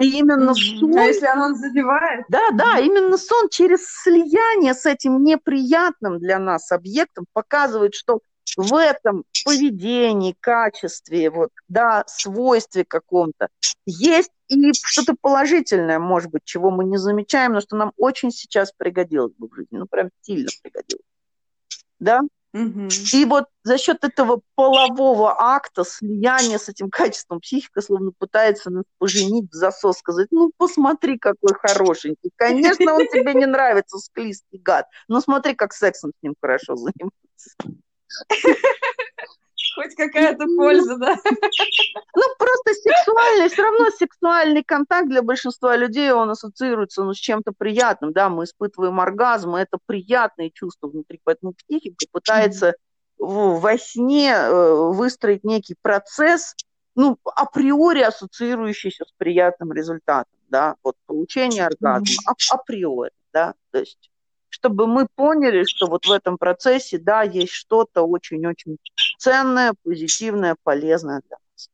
И 0.00 0.18
именно 0.18 0.54
сон... 0.54 0.96
А 0.96 1.04
если 1.04 1.26
оно 1.26 1.54
задевает? 1.54 2.26
Да, 2.28 2.50
да, 2.52 2.78
именно 2.78 3.16
сон 3.16 3.48
через 3.48 3.86
слияние 3.86 4.74
с 4.74 4.86
этим 4.86 5.22
неприятным 5.24 6.18
для 6.18 6.38
нас 6.38 6.70
объектом 6.70 7.24
показывает, 7.32 7.94
что 7.94 8.20
в 8.56 8.74
этом 8.74 9.24
поведении, 9.44 10.36
качестве, 10.38 11.30
вот, 11.30 11.50
да, 11.68 12.04
свойстве 12.06 12.84
каком-то 12.84 13.48
есть 13.86 14.30
и 14.48 14.72
что-то 14.72 15.14
положительное, 15.20 15.98
может 15.98 16.30
быть, 16.30 16.44
чего 16.44 16.70
мы 16.70 16.84
не 16.84 16.98
замечаем, 16.98 17.52
но 17.52 17.60
что 17.60 17.76
нам 17.76 17.92
очень 17.96 18.30
сейчас 18.30 18.72
пригодилось 18.72 19.32
бы 19.36 19.48
в 19.48 19.54
жизни, 19.54 19.78
ну, 19.78 19.86
прям 19.86 20.10
сильно 20.22 20.48
пригодилось. 20.62 21.04
Да? 21.98 22.20
Угу. 22.52 22.88
И 23.12 23.24
вот 23.24 23.46
за 23.64 23.78
счет 23.78 24.04
этого 24.04 24.40
полового 24.54 25.34
акта, 25.40 25.84
слияния 25.84 26.58
с 26.58 26.68
этим 26.68 26.88
качеством, 26.88 27.40
психика 27.40 27.82
словно 27.82 28.12
пытается 28.16 28.70
нас 28.70 28.84
поженить 28.98 29.50
в 29.50 29.54
засос, 29.54 29.98
сказать, 29.98 30.28
ну, 30.30 30.52
посмотри, 30.56 31.18
какой 31.18 31.52
хорошенький. 31.54 32.30
Конечно, 32.36 32.94
он 32.94 33.08
тебе 33.08 33.34
не 33.34 33.46
нравится, 33.46 33.98
склизкий 33.98 34.58
гад, 34.58 34.86
но 35.08 35.20
смотри, 35.20 35.54
как 35.54 35.72
сексом 35.72 36.12
с 36.12 36.22
ним 36.22 36.34
хорошо 36.40 36.76
заниматься. 36.76 37.50
Хоть 39.74 39.94
какая-то 39.96 40.46
польза, 40.56 40.96
да? 40.98 41.16
Ну, 41.24 42.22
просто 42.38 42.74
сексуальный, 42.74 43.48
все 43.48 43.62
равно 43.62 43.90
сексуальный 43.90 44.62
контакт 44.62 45.08
для 45.08 45.22
большинства 45.22 45.76
людей, 45.76 46.12
он 46.12 46.30
ассоциируется 46.30 47.02
ну, 47.02 47.12
с 47.12 47.18
чем-то 47.18 47.52
приятным, 47.56 48.12
да, 48.12 48.28
мы 48.28 48.44
испытываем 48.44 49.00
оргазм, 49.00 49.56
это 49.56 49.78
приятные 49.84 50.50
чувства 50.50 50.88
внутри, 50.88 51.20
поэтому 51.24 51.54
психика 51.54 52.06
пытается 52.12 52.74
во 53.18 53.78
сне 53.78 54.32
э, 54.32 54.74
выстроить 54.92 55.44
некий 55.44 55.74
процесс, 55.80 56.54
ну, 56.94 57.18
априори 57.24 58.02
ассоциирующийся 58.02 59.04
с 59.04 59.12
приятным 59.16 59.72
результатом, 59.72 60.38
да, 60.48 60.76
вот 60.84 60.94
получение 61.06 61.66
оргазма, 61.66 62.34
априори, 62.50 63.10
да, 63.32 63.54
то 63.72 63.78
есть 63.78 64.10
чтобы 64.54 64.86
мы 64.86 65.08
поняли, 65.16 65.64
что 65.64 65.88
вот 65.88 66.06
в 66.06 66.12
этом 66.12 66.38
процессе, 66.38 66.96
да, 66.96 67.22
есть 67.22 67.52
что-то 67.52 68.02
очень-очень 68.02 68.76
ценное, 69.18 69.74
позитивное, 69.82 70.54
полезное 70.62 71.22
для 71.26 71.38
нас. 71.40 71.70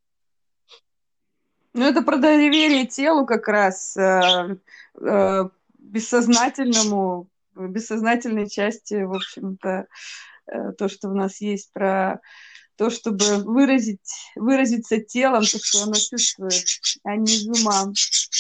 Ну, 1.75 1.85
это 1.85 2.01
про 2.01 2.17
доверие 2.17 2.87
телу 2.87 3.27
как 3.27 3.49
раз, 3.49 3.95
э, 3.99 4.57
э, 4.99 5.49
бессознательному, 5.79 7.29
бессознательной 7.55 8.49
части, 8.49 9.03
в 9.03 9.13
общем-то, 9.13 9.87
э, 10.47 10.73
то, 10.73 10.89
что 10.89 11.11
у 11.11 11.15
нас 11.15 11.43
есть 11.43 11.71
про 11.75 12.23
то, 12.77 12.89
чтобы 12.89 13.45
выразить, 13.45 14.33
выразиться 14.37 15.01
телом, 15.01 15.43
то, 15.43 15.59
что 15.63 15.83
оно 15.83 15.93
чувствует, 15.93 16.65
а 17.05 17.15
не 17.15 17.35
из 17.35 17.47
ума. 17.47 17.93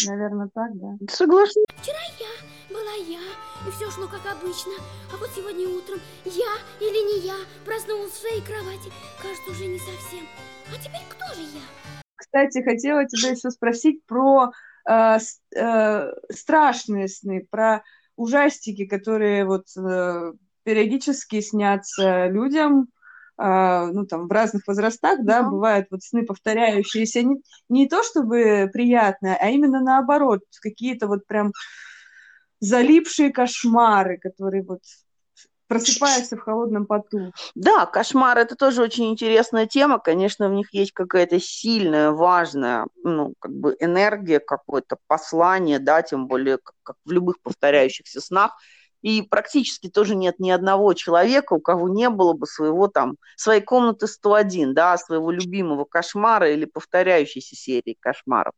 Наверное, 0.07 0.49
так, 0.55 0.71
да? 0.77 0.97
Согласна. 1.11 1.61
Вчера 1.83 1.99
я 2.19 2.75
была 2.75 2.95
я, 3.07 3.21
и 3.67 3.71
все 3.71 3.91
шло 3.91 4.07
как 4.07 4.21
обычно. 4.31 4.73
А 5.13 5.17
вот 5.17 5.31
сегодня 5.35 5.69
утром 5.69 5.99
я 6.25 6.53
или 6.81 7.21
не 7.21 7.27
я 7.27 7.37
проснулась 7.65 8.13
в 8.13 8.21
своей 8.21 8.43
кровати. 8.43 8.91
Кажется, 9.21 9.51
уже 9.51 9.67
не 9.67 9.79
совсем. 9.79 10.27
А 10.69 10.77
теперь 10.79 11.03
кто 11.09 11.35
же 11.35 11.43
я? 11.43 12.03
Кстати, 12.17 12.63
хотела 12.63 13.07
тебя 13.07 13.31
еще 13.31 13.51
спросить 13.51 14.05
про 14.07 14.51
э, 14.89 15.19
э, 15.57 16.13
страшные 16.31 17.09
сны, 17.09 17.47
про 17.51 17.83
ужастики, 18.17 18.87
которые 18.87 19.45
вот 19.45 19.67
э, 19.77 20.33
периодически 20.63 21.41
снятся 21.41 22.27
людям, 22.27 22.89
а, 23.43 23.87
ну, 23.87 24.05
там, 24.05 24.29
в 24.29 24.33
разных 24.33 24.67
возрастах, 24.67 25.21
да, 25.23 25.41
mm-hmm. 25.41 25.51
бывают 25.51 25.87
вот 25.91 26.03
сны 26.03 26.27
повторяющиеся, 26.27 27.23
не, 27.23 27.37
не 27.71 27.89
то 27.89 28.03
чтобы 28.03 28.69
приятные, 28.71 29.35
а 29.35 29.49
именно 29.49 29.81
наоборот, 29.81 30.43
какие-то 30.61 31.07
вот 31.07 31.27
прям 31.27 31.53
залипшие 32.61 33.31
кошмары, 33.31 34.19
которые 34.19 34.63
вот 34.63 34.81
просыпаются 35.71 36.37
в 36.37 36.41
холодном 36.41 36.85
поту. 36.85 37.33
Да, 37.55 37.87
кошмар 37.87 38.39
это 38.39 38.57
тоже 38.57 38.83
очень 38.83 39.09
интересная 39.09 39.67
тема. 39.67 40.01
Конечно, 40.01 40.49
в 40.49 40.53
них 40.53 40.75
есть 40.75 40.93
какая-то 40.93 41.39
сильная, 41.39 42.11
важная, 42.11 42.89
ну, 43.05 43.35
как 43.39 43.53
бы 43.53 43.77
энергия, 43.79 44.41
какое-то 44.41 44.97
послание, 45.07 45.79
да, 45.79 46.03
тем 46.03 46.27
более, 46.27 46.59
как, 46.59 46.75
как 46.83 46.97
в 47.05 47.13
любых 47.13 47.41
повторяющихся 47.41 48.21
снах. 48.21 48.57
И 49.03 49.23
практически 49.23 49.89
тоже 49.89 50.17
нет 50.17 50.41
ни 50.41 50.51
одного 50.51 50.93
человека, 50.93 51.55
у 51.55 51.61
кого 51.61 51.89
не 51.89 52.11
было 52.11 52.33
бы 52.33 52.47
своего 52.47 52.89
там, 52.89 53.17
своей 53.37 53.63
комнаты 53.63 54.09
101, 54.09 54.75
да, 54.75 54.99
своего 54.99 55.31
любимого 55.31 55.85
кошмара 55.85 56.53
или 56.53 56.65
повторяющейся 56.65 57.55
серии 57.55 57.97
кошмаров. 57.99 58.53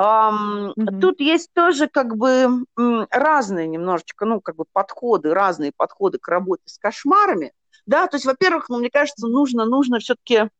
Um, 0.00 0.74
mm-hmm. 0.76 1.00
Тут 1.00 1.20
есть 1.20 1.52
тоже 1.52 1.88
как 1.88 2.16
бы 2.16 2.64
разные 3.10 3.66
немножечко, 3.66 4.26
ну, 4.26 4.40
как 4.40 4.54
бы 4.54 4.64
подходы, 4.72 5.34
разные 5.34 5.72
подходы 5.76 6.18
к 6.18 6.28
работе 6.28 6.62
с 6.66 6.78
кошмарами. 6.78 7.52
Да, 7.84 8.06
то 8.06 8.16
есть, 8.16 8.24
во-первых, 8.24 8.68
ну, 8.68 8.78
мне 8.78 8.90
кажется, 8.90 9.26
нужно, 9.26 9.64
нужно 9.64 9.98
все-таки 9.98 10.50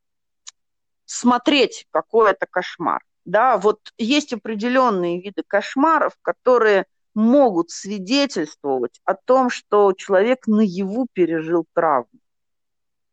смотреть, 1.05 1.87
какой 1.91 2.33
это 2.33 2.47
кошмар. 2.51 3.05
Да, 3.25 3.59
вот 3.59 3.79
есть 3.97 4.33
определенные 4.33 5.21
виды 5.21 5.45
кошмаров, 5.47 6.15
которые 6.23 6.87
могут 7.15 7.71
свидетельствовать 7.71 9.01
о 9.05 9.15
том, 9.15 9.51
что 9.51 9.93
человек 9.93 10.47
наяву 10.47 11.07
пережил 11.13 11.67
травму. 11.75 12.09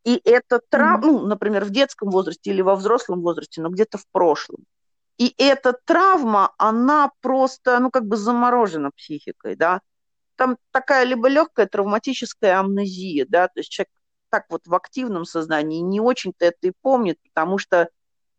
И 0.06 0.22
это 0.24 0.60
травма, 0.70 1.08
mm-hmm. 1.08 1.20
ну, 1.20 1.28
например, 1.28 1.66
в 1.66 1.70
детском 1.70 2.10
возрасте 2.10 2.52
или 2.52 2.62
во 2.62 2.76
взрослом 2.76 3.22
возрасте, 3.22 3.62
но 3.62 3.70
где-то 3.70 3.98
в 3.98 4.08
прошлом. 4.12 4.64
И 5.18 5.34
эта 5.38 5.74
травма, 5.86 6.54
она 6.58 7.12
просто, 7.22 7.80
ну, 7.80 7.90
как 7.92 8.06
бы 8.06 8.18
заморожена 8.18 8.92
психикой, 8.92 9.56
да. 9.56 9.82
Там 10.38 10.58
такая 10.72 11.06
либо 11.06 11.30
легкая 11.30 11.68
травматическая 11.68 12.60
амнезия, 12.60 13.26
да, 13.30 13.48
то 13.48 13.60
есть 13.60 13.72
человек 13.72 13.90
так 14.30 14.46
вот 14.50 14.68
в 14.68 14.76
активном 14.76 15.26
сознании 15.26 15.80
не 15.82 16.02
очень-то 16.02 16.46
это 16.46 16.68
и 16.68 16.74
помнит, 16.82 17.20
потому 17.24 17.58
что 17.58 17.90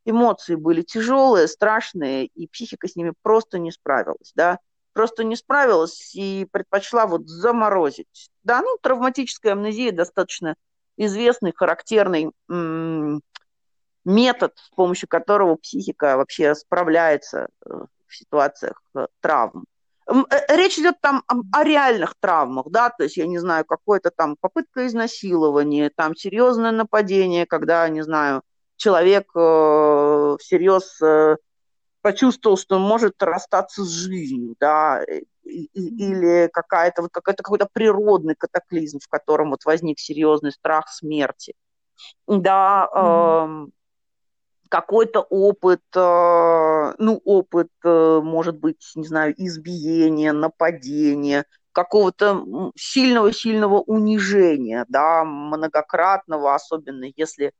эмоции 0.04 0.54
были 0.54 0.82
тяжелые, 0.82 1.48
страшные, 1.48 2.26
и 2.26 2.46
психика 2.48 2.88
с 2.88 2.96
ними 2.96 3.12
просто 3.22 3.58
не 3.58 3.72
справилась, 3.72 4.32
да, 4.34 4.58
просто 4.92 5.24
не 5.24 5.36
справилась 5.36 6.14
и 6.14 6.46
предпочла 6.50 7.06
вот 7.06 7.28
заморозить. 7.28 8.30
Да, 8.44 8.62
ну, 8.62 8.78
травматическая 8.82 9.52
амнезия 9.52 9.92
достаточно 9.92 10.54
известный, 10.96 11.52
характерный 11.54 12.32
м- 12.48 13.20
метод, 14.06 14.52
с 14.56 14.70
помощью 14.70 15.08
которого 15.08 15.56
психика 15.56 16.16
вообще 16.16 16.54
справляется 16.54 17.48
э, 17.64 17.70
в 18.06 18.16
ситуациях 18.16 18.80
э, 18.94 19.06
травм. 19.20 19.64
Э, 20.08 20.56
речь 20.56 20.78
идет 20.78 21.00
там 21.00 21.24
о 21.52 21.64
реальных 21.64 22.14
травмах, 22.20 22.70
да, 22.70 22.90
то 22.90 23.02
есть, 23.02 23.16
я 23.16 23.26
не 23.26 23.38
знаю, 23.38 23.64
какой-то 23.64 24.10
там 24.10 24.36
попытка 24.40 24.86
изнасилования, 24.86 25.90
там 25.94 26.14
серьезное 26.14 26.70
нападение, 26.70 27.46
когда, 27.46 27.88
не 27.88 28.02
знаю, 28.02 28.42
человек 28.76 29.30
всерьез 29.30 31.00
почувствовал, 32.02 32.56
что 32.56 32.76
он 32.76 32.82
может 32.82 33.20
расстаться 33.20 33.82
с 33.82 33.88
жизнью, 33.88 34.54
да, 34.60 35.02
или 35.42 36.48
какая-то 36.52 37.02
вот 37.02 37.10
какой-то 37.10 37.42
какой-то 37.42 37.68
природный 37.72 38.36
катаклизм, 38.36 39.00
в 39.00 39.08
котором 39.08 39.50
вот 39.50 39.64
возник 39.64 39.98
серьезный 39.98 40.52
страх 40.52 40.88
смерти, 40.88 41.54
да, 42.26 42.88
э, 42.94 43.66
какой-то 44.68 45.20
опыт, 45.20 45.82
э, 45.94 46.94
ну 46.98 47.20
опыт, 47.24 47.68
э, 47.84 48.20
может 48.22 48.58
быть, 48.58 48.92
не 48.94 49.06
знаю, 49.06 49.34
избиения, 49.36 50.32
нападения, 50.32 51.44
какого-то 51.72 52.72
сильного-сильного 52.76 53.80
унижения, 53.80 54.86
да, 54.88 55.24
многократного, 55.24 56.54
особенно 56.54 57.06
если 57.16 57.52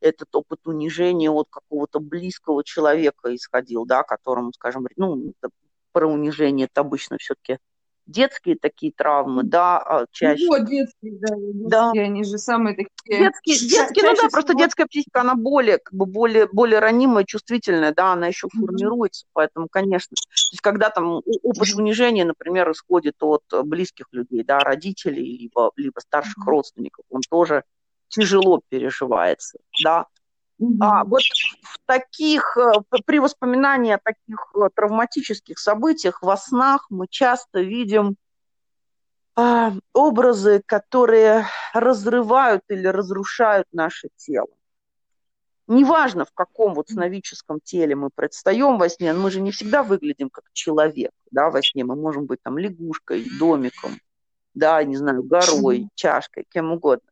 этот 0.00 0.34
опыт 0.34 0.66
унижения 0.66 1.30
от 1.30 1.48
какого-то 1.50 2.00
близкого 2.00 2.64
человека 2.64 3.34
исходил, 3.34 3.86
да, 3.86 4.02
которому, 4.02 4.52
скажем, 4.52 4.86
ну, 4.96 5.32
про 5.92 6.06
унижение 6.08 6.66
это 6.66 6.80
обычно 6.82 7.16
все-таки 7.18 7.58
детские 8.06 8.56
такие 8.56 8.92
травмы, 8.92 9.42
да, 9.44 9.78
а, 9.78 10.06
чаще. 10.10 10.44
Ну, 10.46 10.58
детские, 10.58 11.18
да, 11.18 11.36
детские, 11.36 11.68
да. 11.68 11.90
они 11.92 12.24
же 12.24 12.38
самые 12.38 12.76
такие. 12.76 13.18
Детские, 13.18 13.68
детские, 13.68 14.04
ну 14.04 14.14
да, 14.14 14.28
просто 14.30 14.54
детская 14.54 14.86
психика, 14.86 15.22
она 15.22 15.34
более, 15.34 15.78
как 15.78 15.94
бы 15.94 16.06
более, 16.06 16.46
более 16.46 16.80
ранимая, 16.80 17.24
чувствительная, 17.24 17.92
да, 17.94 18.12
она 18.12 18.26
еще 18.26 18.48
формируется, 18.48 19.26
поэтому, 19.32 19.68
конечно, 19.68 20.14
то 20.16 20.32
есть 20.32 20.60
когда 20.60 20.90
там 20.90 21.22
опыт 21.42 21.74
унижения, 21.74 22.24
например, 22.24 22.70
исходит 22.70 23.16
от 23.20 23.44
близких 23.64 24.06
людей, 24.12 24.44
да, 24.44 24.58
родителей, 24.58 25.38
либо, 25.38 25.70
либо 25.76 25.98
старших 26.00 26.44
родственников, 26.46 27.04
он 27.10 27.22
тоже 27.28 27.64
тяжело 28.08 28.60
переживается, 28.68 29.58
да. 29.82 30.06
А 30.80 31.04
вот 31.04 31.22
в 31.62 31.78
таких, 31.84 32.56
э, 32.56 32.72
при 33.04 33.18
воспоминании 33.18 33.92
о 33.92 33.98
таких 33.98 34.52
э, 34.54 34.68
травматических 34.74 35.58
событиях 35.58 36.22
во 36.22 36.36
снах 36.36 36.86
мы 36.90 37.06
часто 37.08 37.60
видим 37.60 38.16
а, 39.36 39.72
образы, 39.92 40.62
которые 40.64 41.46
разрывают 41.72 42.62
или 42.68 42.86
разрушают 42.86 43.66
наше 43.72 44.08
тело. 44.16 44.48
Неважно, 45.66 46.24
в 46.24 46.30
каком 46.32 46.74
вот 46.74 46.90
сновидческом 46.90 47.58
теле 47.60 47.96
мы 47.96 48.10
предстаем 48.14 48.78
во 48.78 48.88
сне, 48.88 49.12
мы 49.12 49.30
же 49.30 49.40
не 49.40 49.50
всегда 49.50 49.82
выглядим 49.82 50.30
как 50.30 50.44
человек, 50.52 51.10
да, 51.30 51.50
во 51.50 51.62
сне. 51.62 51.84
Мы 51.84 51.96
можем 51.96 52.26
быть 52.26 52.40
там 52.42 52.58
лягушкой, 52.58 53.26
домиком, 53.38 53.98
да, 54.52 54.84
не 54.84 54.96
знаю, 54.96 55.24
горой, 55.24 55.88
чашкой, 55.94 56.46
кем 56.48 56.70
угодно. 56.70 57.10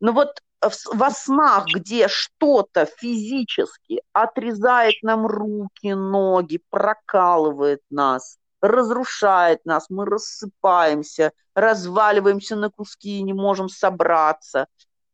Но 0.00 0.12
вот 0.12 0.42
во 0.60 1.10
снах, 1.10 1.66
где 1.66 2.08
что-то 2.08 2.86
физически 2.86 4.02
отрезает 4.12 4.96
нам 5.02 5.26
руки, 5.26 5.92
ноги, 5.94 6.60
прокалывает 6.70 7.80
нас, 7.90 8.38
разрушает 8.60 9.64
нас, 9.64 9.88
мы 9.88 10.04
рассыпаемся, 10.04 11.32
разваливаемся 11.54 12.56
на 12.56 12.70
куски 12.70 13.18
и 13.18 13.22
не 13.22 13.32
можем 13.32 13.68
собраться. 13.68 14.66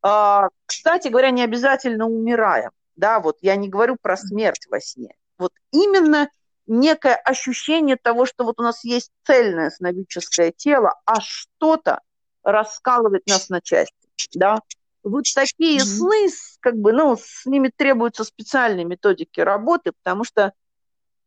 А, 0.03 0.49
кстати 0.66 1.09
говоря, 1.09 1.30
не 1.30 1.42
обязательно 1.42 2.07
умираем. 2.07 2.70
Да, 2.97 3.20
вот 3.20 3.38
я 3.40 3.57
не 3.57 3.68
говорю 3.68 3.97
про 4.01 4.16
смерть 4.16 4.66
во 4.70 4.80
сне. 4.80 5.14
Вот 5.38 5.53
именно 5.72 6.30
некое 6.66 7.16
ощущение 7.16 7.97
того, 7.97 8.24
что 8.24 8.45
вот 8.45 8.61
у 8.61 8.62
нас 8.62 8.84
есть 8.84 9.11
цельное 9.26 9.70
сновидческое 9.70 10.53
тело, 10.53 10.95
а 11.05 11.20
что-то 11.20 12.01
раскалывает 12.42 13.26
нас 13.26 13.49
на 13.49 13.61
части. 13.61 13.95
Да? 14.34 14.61
Вот 15.05 15.25
такие 15.35 15.79
mm-hmm. 15.79 15.85
сны, 15.85 16.29
как 16.61 16.77
бы, 16.77 16.93
ну, 16.93 17.17
с 17.21 17.45
ними 17.45 17.71
требуются 17.75 18.25
специальные 18.25 18.87
методики 18.87 19.39
работы, 19.41 19.93
потому 20.03 20.25
что 20.25 20.53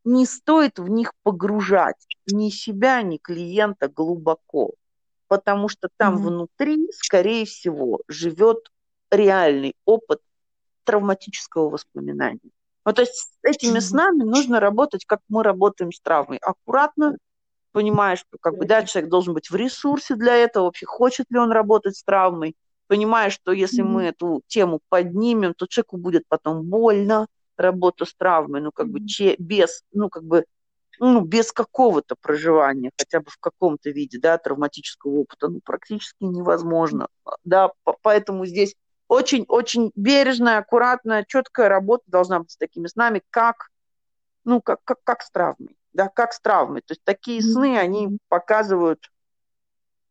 не 0.04 0.26
стоит 0.26 0.78
в 0.78 0.88
них 0.88 1.12
погружать 1.22 2.06
ни 2.26 2.50
себя, 2.50 3.02
ни 3.02 3.18
клиента 3.18 3.88
глубоко, 3.88 4.72
потому 5.28 5.68
что 5.68 5.88
там 5.96 6.16
mm-hmm. 6.16 6.26
внутри, 6.26 6.88
скорее 6.92 7.44
всего, 7.46 8.00
живет 8.08 8.68
реальный 9.10 9.74
опыт 9.84 10.20
травматического 10.84 11.70
воспоминания. 11.70 12.50
Ну, 12.84 12.92
то 12.92 13.02
есть 13.02 13.14
с 13.14 13.30
этими 13.42 13.78
снами 13.78 14.22
нужно 14.22 14.60
работать, 14.60 15.04
как 15.04 15.20
мы 15.28 15.42
работаем 15.42 15.92
с 15.92 16.00
травмой, 16.00 16.38
аккуратно, 16.38 17.16
понимая, 17.72 18.16
что 18.16 18.38
как 18.40 18.56
бы, 18.56 18.64
да, 18.64 18.82
человек 18.82 19.10
должен 19.10 19.34
быть 19.34 19.50
в 19.50 19.54
ресурсе 19.54 20.16
для 20.16 20.34
этого, 20.34 20.64
вообще 20.64 20.86
хочет 20.86 21.26
ли 21.30 21.38
он 21.38 21.52
работать 21.52 21.96
с 21.96 22.02
травмой, 22.02 22.56
понимая, 22.88 23.30
что 23.30 23.52
если 23.52 23.84
mm-hmm. 23.84 23.88
мы 23.88 24.02
эту 24.04 24.42
тему 24.48 24.80
поднимем, 24.88 25.54
то 25.54 25.66
человеку 25.66 25.98
будет 25.98 26.24
потом 26.28 26.64
больно, 26.64 27.28
работа 27.58 28.04
с 28.04 28.14
травмой, 28.14 28.60
ну, 28.60 28.72
как 28.72 28.88
бы, 28.88 29.04
че, 29.04 29.34
без, 29.38 29.82
ну, 29.92 30.08
как 30.08 30.24
бы, 30.24 30.44
ну, 31.00 31.20
без 31.20 31.52
какого-то 31.52 32.16
проживания, 32.20 32.90
хотя 32.96 33.20
бы 33.20 33.30
в 33.30 33.38
каком-то 33.38 33.90
виде, 33.90 34.18
да, 34.18 34.38
травматического 34.38 35.18
опыта, 35.18 35.48
ну, 35.48 35.60
практически 35.64 36.24
невозможно, 36.24 37.08
да, 37.44 37.72
поэтому 38.02 38.46
здесь 38.46 38.74
очень-очень 39.08 39.90
бережная, 39.96 40.58
аккуратная, 40.58 41.24
четкая 41.26 41.68
работа 41.68 42.04
должна 42.06 42.40
быть 42.40 42.52
с 42.52 42.56
такими 42.56 42.86
снами, 42.86 43.22
как, 43.30 43.68
ну, 44.44 44.60
как, 44.60 44.78
как, 44.84 44.98
как 45.02 45.22
с 45.22 45.30
травмой, 45.30 45.76
да, 45.92 46.08
как 46.08 46.32
с 46.32 46.40
травмой, 46.40 46.82
то 46.82 46.92
есть 46.92 47.02
такие 47.04 47.42
сны, 47.42 47.76
они 47.76 48.18
показывают 48.28 49.10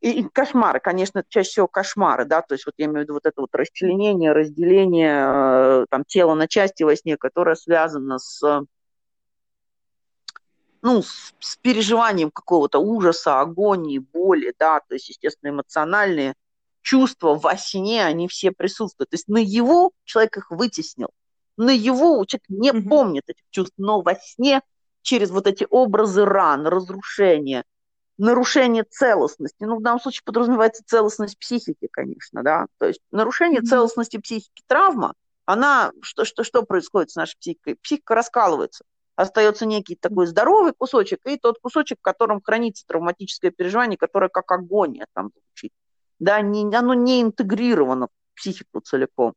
и, 0.01 0.21
и 0.21 0.23
кошмары, 0.29 0.79
конечно, 0.79 1.23
чаще 1.27 1.49
всего 1.49 1.67
кошмары, 1.67 2.25
да, 2.25 2.41
то 2.41 2.53
есть 2.53 2.65
вот 2.65 2.75
я 2.77 2.85
имею 2.85 2.99
в 2.99 3.01
виду 3.03 3.13
вот 3.13 3.25
это 3.25 3.41
вот 3.41 3.53
расчленение, 3.53 4.31
разделение 4.31 5.83
э, 5.83 5.85
там 5.89 6.03
тела 6.05 6.35
на 6.35 6.47
части 6.47 6.83
во 6.83 6.95
сне, 6.95 7.17
которое 7.17 7.55
связано 7.55 8.19
с, 8.19 8.41
ну, 10.83 11.01
с, 11.01 11.33
с 11.39 11.57
переживанием 11.57 12.29
какого-то 12.29 12.77
ужаса, 12.79 13.39
агонии, 13.39 13.97
боли, 13.97 14.53
да, 14.59 14.81
то 14.81 14.93
есть, 14.93 15.09
естественно, 15.09 15.49
эмоциональные 15.49 16.35
чувства 16.81 17.33
во 17.33 17.57
сне, 17.57 18.05
они 18.05 18.27
все 18.27 18.51
присутствуют. 18.51 19.09
То 19.09 19.15
есть 19.15 19.27
на 19.27 19.39
его 19.39 19.91
человек 20.05 20.37
их 20.37 20.51
вытеснил, 20.51 21.09
на 21.57 21.71
его 21.71 22.23
человек 22.25 22.45
не 22.49 22.69
mm-hmm. 22.69 22.87
помнит 22.87 23.23
этих 23.27 23.43
чувств, 23.49 23.73
но 23.77 24.01
во 24.01 24.15
сне 24.15 24.61
через 25.01 25.31
вот 25.31 25.47
эти 25.47 25.65
образы 25.69 26.23
ран, 26.23 26.67
разрушения– 26.67 27.63
нарушение 28.17 28.83
целостности. 28.83 29.63
Ну, 29.63 29.77
в 29.77 29.81
данном 29.81 29.99
случае 29.99 30.23
подразумевается 30.25 30.83
целостность 30.85 31.37
психики, 31.37 31.87
конечно, 31.91 32.43
да. 32.43 32.67
То 32.77 32.87
есть 32.87 33.01
нарушение 33.11 33.61
mm-hmm. 33.61 33.65
целостности 33.65 34.17
психики, 34.17 34.63
травма, 34.67 35.13
она, 35.45 35.91
что, 36.01 36.25
что, 36.25 36.43
что 36.43 36.63
происходит 36.63 37.11
с 37.11 37.15
нашей 37.15 37.37
психикой? 37.37 37.75
Психика 37.75 38.15
раскалывается. 38.15 38.83
Остается 39.15 39.65
некий 39.65 39.95
такой 39.95 40.27
здоровый 40.27 40.73
кусочек 40.77 41.19
и 41.25 41.37
тот 41.37 41.57
кусочек, 41.59 41.99
в 41.99 42.03
котором 42.03 42.41
хранится 42.41 42.85
травматическое 42.85 43.51
переживание, 43.51 43.97
которое 43.97 44.29
как 44.29 44.51
агония 44.51 45.07
там 45.13 45.31
звучит. 45.33 45.71
Да, 46.19 46.41
не, 46.41 46.75
оно 46.75 46.93
не 46.93 47.21
интегрировано 47.21 48.07
в 48.07 48.35
психику 48.35 48.79
целиком. 48.81 49.33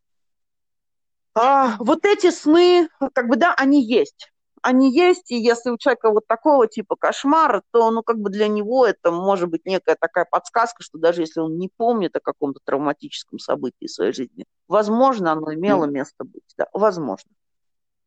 А, 1.34 1.76
вот 1.78 2.04
эти 2.04 2.30
сны, 2.30 2.88
как 3.14 3.28
бы, 3.28 3.36
да, 3.36 3.54
они 3.54 3.82
есть 3.82 4.29
они 4.62 4.92
есть, 4.92 5.30
и 5.30 5.36
если 5.36 5.70
у 5.70 5.78
человека 5.78 6.10
вот 6.10 6.26
такого 6.26 6.66
типа 6.66 6.96
кошмар, 6.96 7.62
то, 7.70 7.90
ну, 7.90 8.02
как 8.02 8.18
бы 8.18 8.30
для 8.30 8.48
него 8.48 8.86
это 8.86 9.10
может 9.10 9.48
быть 9.48 9.64
некая 9.64 9.96
такая 9.98 10.26
подсказка, 10.30 10.82
что 10.82 10.98
даже 10.98 11.22
если 11.22 11.40
он 11.40 11.58
не 11.58 11.68
помнит 11.68 12.14
о 12.16 12.20
каком-то 12.20 12.60
травматическом 12.64 13.38
событии 13.38 13.86
в 13.86 13.90
своей 13.90 14.12
жизни, 14.12 14.44
возможно, 14.68 15.32
оно 15.32 15.54
имело 15.54 15.86
место 15.86 16.24
быть, 16.24 16.54
да, 16.56 16.66
возможно. 16.72 17.30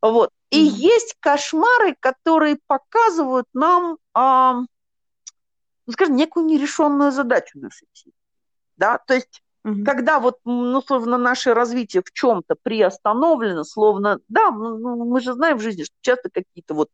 Вот. 0.01 0.32
И 0.49 0.68
mm. 0.68 0.72
есть 0.72 1.16
кошмары, 1.20 1.95
которые 1.99 2.60
показывают 2.68 3.47
нам, 3.54 3.97
а, 4.14 4.62
ну, 5.86 5.93
скажем, 5.93 6.16
некую 6.16 6.45
нерешенную 6.45 7.12
задачу 7.12 7.58
нашей 7.58 7.88
психики. 7.93 8.18
Да, 8.76 8.97
то 8.97 9.14
есть 9.14 9.41
Угу. 9.64 9.84
Когда 9.86 10.20
вот, 10.20 10.39
ну, 10.43 10.82
словно 10.82 11.18
наше 11.18 11.53
развитие 11.53 12.03
в 12.05 12.11
чем-то 12.11 12.55
приостановлено, 12.61 13.64
словно, 13.64 14.20
да, 14.28 14.51
ну, 14.51 15.05
мы 15.05 15.22
же 15.22 15.34
знаем 15.34 15.57
в 15.57 15.61
жизни, 15.61 15.84
что 15.84 15.95
часто 16.01 16.30
какие-то 16.30 16.74
вот 16.74 16.89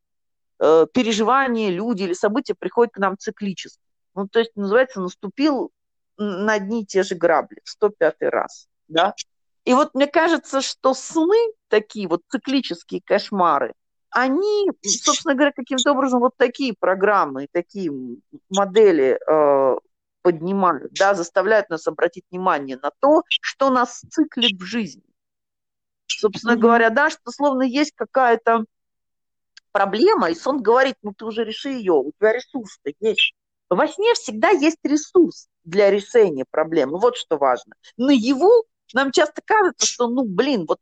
э, 0.60 0.86
переживания, 0.94 1.72
люди 1.72 2.04
или 2.04 2.14
события 2.14 2.54
приходят 2.54 2.94
к 2.94 3.00
нам 3.00 3.18
циклически. 3.18 3.82
Ну, 4.16 4.28
то 4.28 4.40
есть, 4.40 4.56
называется, 4.56 5.02
наступил 5.02 5.72
на 6.18 6.54
одни 6.54 6.84
и 6.84 6.86
те 6.86 7.04
же 7.04 7.16
грабли 7.16 7.60
в 7.64 7.70
105 7.70 8.16
раз, 8.22 8.68
да. 8.88 9.16
И 9.66 9.74
вот 9.74 9.94
мне 9.94 10.08
кажется, 10.08 10.62
что 10.62 10.94
сны, 10.94 11.38
такие 11.70 12.08
вот 12.08 12.22
циклические 12.30 13.02
кошмары, 13.04 13.74
они, 14.12 14.70
собственно 14.84 15.36
говоря, 15.36 15.52
каким-то 15.52 15.92
образом 15.92 16.20
вот 16.20 16.34
такие 16.38 16.74
программы, 16.78 17.48
такие 17.52 17.92
модели 18.50 19.20
э, 19.28 19.78
поднимают, 20.22 20.94
да, 20.94 21.14
заставляют 21.14 21.70
нас 21.70 21.88
обратить 21.88 22.26
внимание 22.32 22.78
на 22.82 22.92
то, 23.00 23.24
что 23.28 23.70
нас 23.70 24.02
циклит 24.10 24.60
в 24.60 24.64
жизни. 24.64 25.04
Собственно 26.08 26.56
говоря, 26.56 26.90
да, 26.90 27.10
что 27.10 27.32
словно 27.32 27.64
есть 27.64 27.94
какая-то 27.96 28.66
проблема, 29.72 30.30
и 30.30 30.36
сон 30.36 30.62
говорит, 30.62 30.96
ну 31.02 31.14
ты 31.14 31.26
уже 31.26 31.44
реши 31.44 31.70
ее, 31.70 31.94
у 31.94 32.12
тебя 32.18 32.34
ресурс-то 32.34 32.92
есть. 33.00 33.34
Во 33.70 33.88
сне 33.88 34.14
всегда 34.16 34.50
есть 34.50 34.80
ресурс 34.84 35.48
для 35.64 35.92
решения 35.92 36.46
проблемы, 36.50 37.00
вот 37.00 37.16
что 37.16 37.38
важно. 37.38 37.76
Но 37.98 38.10
его 38.12 38.66
нам 38.94 39.12
часто 39.12 39.42
кажется, 39.46 39.86
что, 39.86 40.08
ну, 40.08 40.24
блин, 40.24 40.66
вот 40.68 40.80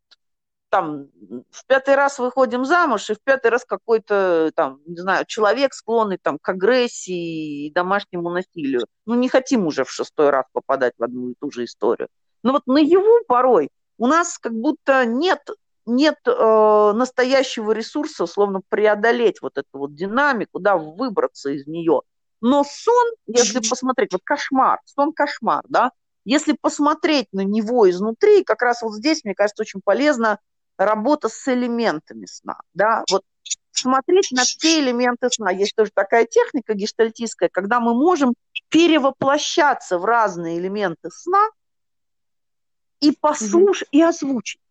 там 0.69 1.07
в 1.49 1.65
пятый 1.67 1.95
раз 1.95 2.19
выходим 2.19 2.65
замуж, 2.65 3.09
и 3.09 3.13
в 3.13 3.21
пятый 3.23 3.51
раз 3.51 3.65
какой-то 3.65 4.51
там, 4.55 4.81
не 4.85 4.97
знаю, 4.97 5.25
человек 5.25 5.73
склонный 5.73 6.17
там 6.17 6.37
к 6.39 6.49
агрессии 6.49 7.67
и 7.67 7.71
домашнему 7.71 8.29
насилию. 8.29 8.85
Ну, 9.05 9.15
не 9.15 9.29
хотим 9.29 9.65
уже 9.67 9.83
в 9.83 9.91
шестой 9.91 10.29
раз 10.29 10.45
попадать 10.51 10.93
в 10.97 11.03
одну 11.03 11.29
и 11.29 11.35
ту 11.39 11.51
же 11.51 11.65
историю. 11.65 12.09
Но 12.43 12.53
вот 12.53 12.63
на 12.67 12.77
его 12.77 13.23
порой 13.27 13.69
у 13.97 14.07
нас 14.07 14.37
как 14.37 14.53
будто 14.53 15.05
нет, 15.05 15.47
нет 15.85 16.17
э, 16.25 16.91
настоящего 16.93 17.71
ресурса, 17.71 18.25
условно, 18.25 18.61
преодолеть 18.69 19.41
вот 19.41 19.57
эту 19.57 19.69
вот 19.73 19.95
динамику, 19.95 20.59
да, 20.59 20.77
выбраться 20.77 21.49
из 21.49 21.65
нее. 21.67 22.01
Но 22.41 22.63
сон, 22.63 23.07
если 23.25 23.59
посмотреть, 23.67 24.13
вот 24.13 24.21
кошмар, 24.23 24.79
сон 24.85 25.11
кошмар, 25.11 25.63
да, 25.67 25.91
если 26.23 26.57
посмотреть 26.59 27.27
на 27.31 27.41
него 27.41 27.89
изнутри, 27.89 28.43
как 28.43 28.61
раз 28.61 28.81
вот 28.81 28.93
здесь, 28.93 29.23
мне 29.23 29.33
кажется, 29.33 29.63
очень 29.63 29.81
полезно 29.83 30.39
работа 30.77 31.29
с 31.29 31.47
элементами 31.47 32.25
сна, 32.25 32.59
да, 32.73 33.03
вот 33.09 33.23
смотреть 33.71 34.31
на 34.31 34.43
те 34.43 34.79
элементы 34.79 35.29
сна. 35.29 35.51
Есть 35.51 35.75
тоже 35.75 35.91
такая 35.93 36.25
техника 36.25 36.73
гештальтистская, 36.73 37.49
когда 37.49 37.79
мы 37.79 37.93
можем 37.93 38.33
перевоплощаться 38.69 39.97
в 39.97 40.05
разные 40.05 40.57
элементы 40.57 41.09
сна 41.11 41.47
и 42.99 43.11
послушать, 43.11 43.87
mm-hmm. 43.89 43.97
и 43.97 44.01
озвучить, 44.01 44.61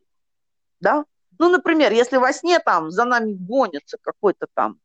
да. 0.80 1.04
Ну, 1.38 1.48
например, 1.50 1.92
если 1.92 2.16
во 2.16 2.32
сне 2.32 2.58
там 2.58 2.90
за 2.90 3.04
нами 3.04 3.32
гонится 3.32 3.98
какой-то 4.00 4.46
там 4.54 4.78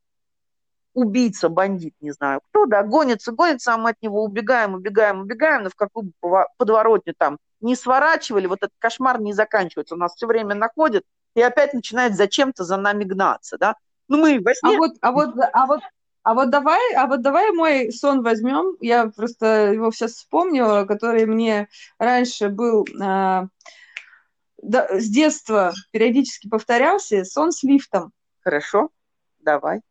убийца, 0.93 1.47
бандит, 1.49 1.95
не 2.01 2.11
знаю 2.11 2.41
кто, 2.49 2.65
да, 2.65 2.83
гонится, 2.83 3.31
гонится, 3.31 3.73
а 3.73 3.77
мы 3.77 3.91
от 3.91 4.01
него 4.01 4.23
убегаем, 4.23 4.73
убегаем, 4.73 5.21
убегаем, 5.21 5.63
но 5.63 5.69
в 5.69 5.75
какую 5.75 6.11
подворотню 6.57 7.13
там 7.17 7.37
не 7.61 7.75
сворачивали, 7.75 8.47
вот 8.47 8.59
этот 8.59 8.75
кошмар 8.79 9.21
не 9.21 9.33
заканчивается. 9.33 9.95
У 9.95 9.97
нас 9.97 10.15
все 10.15 10.27
время 10.27 10.55
находит 10.55 11.03
и 11.35 11.41
опять 11.41 11.73
начинает 11.73 12.15
зачем-то 12.15 12.63
за 12.63 12.77
нами 12.77 13.03
гнаться, 13.03 13.57
да. 13.57 13.75
Ну, 14.07 14.17
мы 14.17 14.41
во 14.41 14.53
сне... 14.53 14.75
А 14.75 14.77
вот, 14.77 14.91
а 15.01 15.11
вот, 15.11 15.35
а 15.53 15.65
вот, 15.65 15.81
а 16.23 16.33
вот 16.33 16.49
давай, 16.49 16.93
а 16.95 17.07
вот 17.07 17.21
давай 17.21 17.51
мой 17.51 17.91
сон 17.91 18.21
возьмем. 18.23 18.75
Я 18.81 19.07
просто 19.07 19.71
его 19.71 19.91
сейчас 19.91 20.13
вспомнила, 20.13 20.85
который 20.85 21.25
мне 21.25 21.69
раньше 21.97 22.49
был 22.49 22.85
а, 23.01 23.47
да, 24.61 24.87
с 24.99 25.07
детства 25.07 25.73
периодически 25.91 26.47
повторялся. 26.47 27.23
Сон 27.23 27.51
с 27.51 27.63
лифтом. 27.63 28.11
Хорошо, 28.41 28.89
давай. 29.39 29.81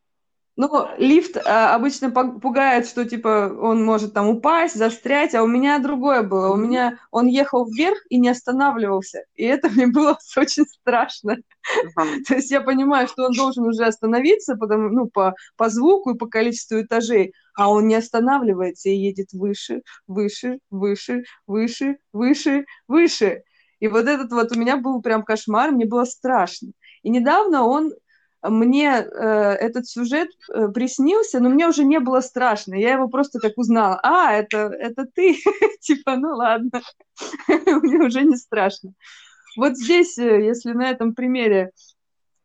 Ну, 0.56 0.88
лифт 0.98 1.36
а, 1.36 1.74
обычно 1.74 2.10
пугает, 2.10 2.86
что 2.86 3.04
типа 3.04 3.56
он 3.58 3.84
может 3.84 4.12
там 4.12 4.28
упасть, 4.28 4.74
застрять, 4.74 5.34
а 5.34 5.42
у 5.42 5.46
меня 5.46 5.78
другое 5.78 6.22
было. 6.22 6.52
У 6.52 6.56
меня 6.56 6.98
он 7.10 7.26
ехал 7.26 7.64
вверх 7.66 7.98
и 8.10 8.18
не 8.18 8.28
останавливался. 8.28 9.24
И 9.36 9.44
это 9.44 9.68
мне 9.70 9.86
было 9.86 10.18
очень 10.36 10.66
страшно. 10.66 11.36
То 12.28 12.34
есть 12.34 12.50
я 12.50 12.60
понимаю, 12.60 13.08
что 13.08 13.24
он 13.24 13.32
должен 13.32 13.64
уже 13.64 13.84
остановиться, 13.84 14.56
потому, 14.56 14.88
ну, 14.88 15.08
по, 15.08 15.34
по 15.56 15.70
звуку 15.70 16.10
и 16.10 16.18
по 16.18 16.26
количеству 16.26 16.80
этажей, 16.80 17.32
а 17.54 17.70
он 17.70 17.86
не 17.88 17.94
останавливается 17.94 18.90
и 18.90 18.96
едет 18.96 19.32
выше, 19.32 19.82
выше, 20.06 20.58
выше, 20.70 21.24
выше, 21.46 21.98
выше, 22.12 22.64
выше. 22.88 23.44
И 23.78 23.88
вот 23.88 24.06
этот 24.06 24.30
вот 24.32 24.54
у 24.54 24.58
меня 24.58 24.76
был 24.76 25.00
прям 25.00 25.22
кошмар, 25.22 25.70
мне 25.70 25.86
было 25.86 26.04
страшно. 26.04 26.72
И 27.02 27.08
недавно 27.08 27.64
он 27.64 27.92
мне 28.42 28.88
э, 28.88 29.02
этот 29.02 29.86
сюжет 29.86 30.28
э, 30.48 30.68
приснился, 30.68 31.40
но 31.40 31.50
мне 31.50 31.68
уже 31.68 31.84
не 31.84 32.00
было 32.00 32.20
страшно. 32.20 32.74
Я 32.74 32.94
его 32.94 33.08
просто 33.08 33.38
как 33.38 33.52
узнала. 33.56 34.00
А, 34.02 34.32
это, 34.32 34.58
это 34.58 35.06
ты? 35.06 35.36
типа, 35.80 36.16
ну 36.16 36.36
ладно. 36.36 36.80
мне 37.48 37.98
уже 37.98 38.22
не 38.22 38.36
страшно. 38.36 38.92
Вот 39.56 39.76
здесь, 39.76 40.16
э, 40.18 40.42
если 40.42 40.72
на 40.72 40.90
этом 40.90 41.14
примере 41.14 41.72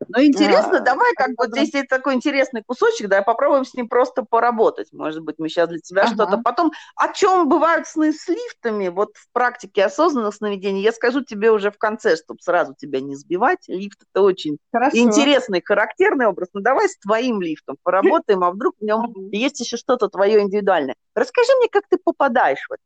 ну, 0.07 0.23
интересно, 0.23 0.79
а, 0.79 0.81
давай, 0.81 1.13
как 1.15 1.29
вот 1.37 1.49
здесь 1.49 1.73
есть 1.73 1.87
такой 1.87 2.15
интересный 2.15 2.63
кусочек, 2.65 3.07
да, 3.07 3.21
попробуем 3.21 3.63
с 3.63 3.73
ним 3.73 3.87
просто 3.87 4.23
поработать. 4.23 4.91
Может 4.91 5.23
быть, 5.23 5.35
мы 5.37 5.47
сейчас 5.47 5.69
для 5.69 5.79
тебя 5.79 6.03
ага. 6.03 6.13
что-то 6.13 6.37
потом. 6.37 6.71
О 6.95 7.13
чем 7.13 7.47
бывают 7.47 7.87
сны 7.87 8.11
с 8.11 8.27
лифтами, 8.27 8.89
вот 8.89 9.15
в 9.15 9.31
практике 9.31 9.85
осознанных 9.85 10.35
сновидений, 10.35 10.81
я 10.81 10.91
скажу 10.91 11.23
тебе 11.23 11.51
уже 11.51 11.71
в 11.71 11.77
конце, 11.77 12.17
чтобы 12.17 12.41
сразу 12.41 12.75
тебя 12.77 12.99
не 12.99 13.15
сбивать. 13.15 13.67
Лифт 13.67 14.03
это 14.13 14.21
очень 14.21 14.57
Хорошо. 14.71 14.97
интересный, 14.97 15.61
характерный 15.63 16.27
образ. 16.27 16.49
Ну, 16.53 16.61
давай 16.61 16.89
с 16.89 16.97
твоим 16.97 17.41
лифтом 17.41 17.77
поработаем, 17.81 18.43
а 18.43 18.51
вдруг 18.51 18.75
в 18.79 18.83
нем 18.83 19.13
есть 19.31 19.59
еще 19.61 19.77
что-то 19.77 20.09
твое 20.09 20.41
индивидуальное. 20.41 20.95
Расскажи 21.15 21.51
мне, 21.57 21.69
как 21.69 21.83
ты 21.89 21.97
попадаешь 21.97 22.65
в 22.69 22.73
это 22.73 22.81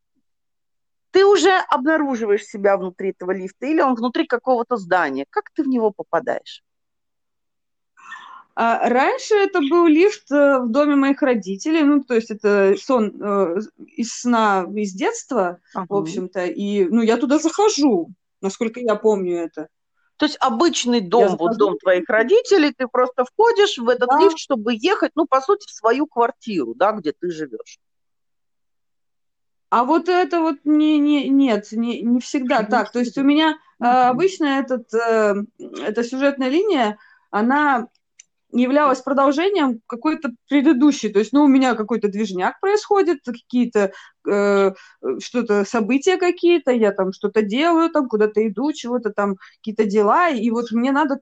ты 1.12 1.26
уже 1.26 1.58
обнаруживаешь 1.70 2.46
себя 2.46 2.78
внутри 2.78 3.10
этого 3.10 3.32
лифта 3.32 3.66
или 3.66 3.82
он 3.82 3.96
внутри 3.96 4.28
какого-то 4.28 4.78
здания. 4.78 5.26
Как 5.30 5.46
ты 5.56 5.64
в 5.64 5.68
него 5.68 5.92
попадаешь? 5.92 6.62
А 8.62 8.90
раньше 8.90 9.36
это 9.36 9.62
был 9.62 9.88
лифт 9.88 10.30
э, 10.34 10.60
в 10.60 10.68
доме 10.70 10.96
моих 10.96 11.22
родителей, 11.22 11.82
ну, 11.82 12.04
то 12.04 12.14
есть 12.14 12.30
это 12.30 12.76
сон 12.78 13.16
э, 13.18 13.62
из 13.96 14.12
сна 14.12 14.66
из 14.76 14.92
детства, 14.92 15.60
ага. 15.74 15.86
в 15.88 15.96
общем-то, 15.96 16.46
и, 16.46 16.84
ну, 16.84 17.02
я 17.02 17.16
туда 17.16 17.40
захожу, 17.40 18.10
насколько 18.42 18.82
я 18.82 18.96
помню 18.96 19.38
это. 19.38 19.70
То 20.18 20.26
есть 20.26 20.36
обычный 20.42 21.00
дом, 21.00 21.38
вот 21.38 21.56
дом 21.56 21.78
твоих 21.78 22.10
родителей, 22.10 22.74
ты 22.78 22.90
просто 22.90 23.24
входишь 23.24 23.78
в 23.78 23.88
этот 23.88 24.10
да. 24.10 24.20
лифт, 24.20 24.38
чтобы 24.38 24.74
ехать, 24.76 25.14
ну, 25.16 25.26
по 25.26 25.40
сути, 25.40 25.66
в 25.66 25.72
свою 25.72 26.06
квартиру, 26.06 26.74
да, 26.76 26.92
где 26.92 27.14
ты 27.18 27.32
живешь. 27.32 27.80
А 29.70 29.86
вот 29.86 30.10
это 30.10 30.42
вот 30.42 30.58
не, 30.66 31.00
не, 31.00 31.30
нет, 31.30 31.72
не, 31.72 32.02
не 32.02 32.20
всегда 32.20 32.64
не 32.64 32.68
так. 32.68 32.92
То 32.92 33.00
есть 33.00 33.18
у 33.18 33.24
меня 33.24 33.58
э, 33.80 33.86
обычно 33.86 34.60
этот, 34.60 34.94
э, 34.94 35.46
эта 35.58 36.04
сюжетная 36.04 36.50
линия, 36.50 36.98
она 37.32 37.88
являлась 38.52 39.02
продолжением 39.02 39.82
какой-то 39.86 40.32
предыдущей. 40.48 41.10
То 41.10 41.20
есть, 41.20 41.34
ну, 41.34 41.44
у 41.44 41.48
меня 41.48 41.76
какой-то 41.76 42.08
движняк 42.08 42.60
происходит, 42.60 43.20
какие-то 43.24 43.92
э, 44.28 44.72
что-то, 45.20 45.66
события 45.66 46.18
какие-то, 46.18 46.72
я 46.72 46.92
там 46.92 47.14
что-то 47.14 47.42
делаю, 47.42 47.90
там 47.90 48.08
куда-то 48.08 48.46
иду, 48.48 48.72
чего-то 48.74 49.12
там, 49.12 49.36
какие-то 49.58 49.86
дела, 49.86 50.30
и 50.30 50.50
вот 50.50 50.72
мне 50.72 50.92
надо 50.92 51.20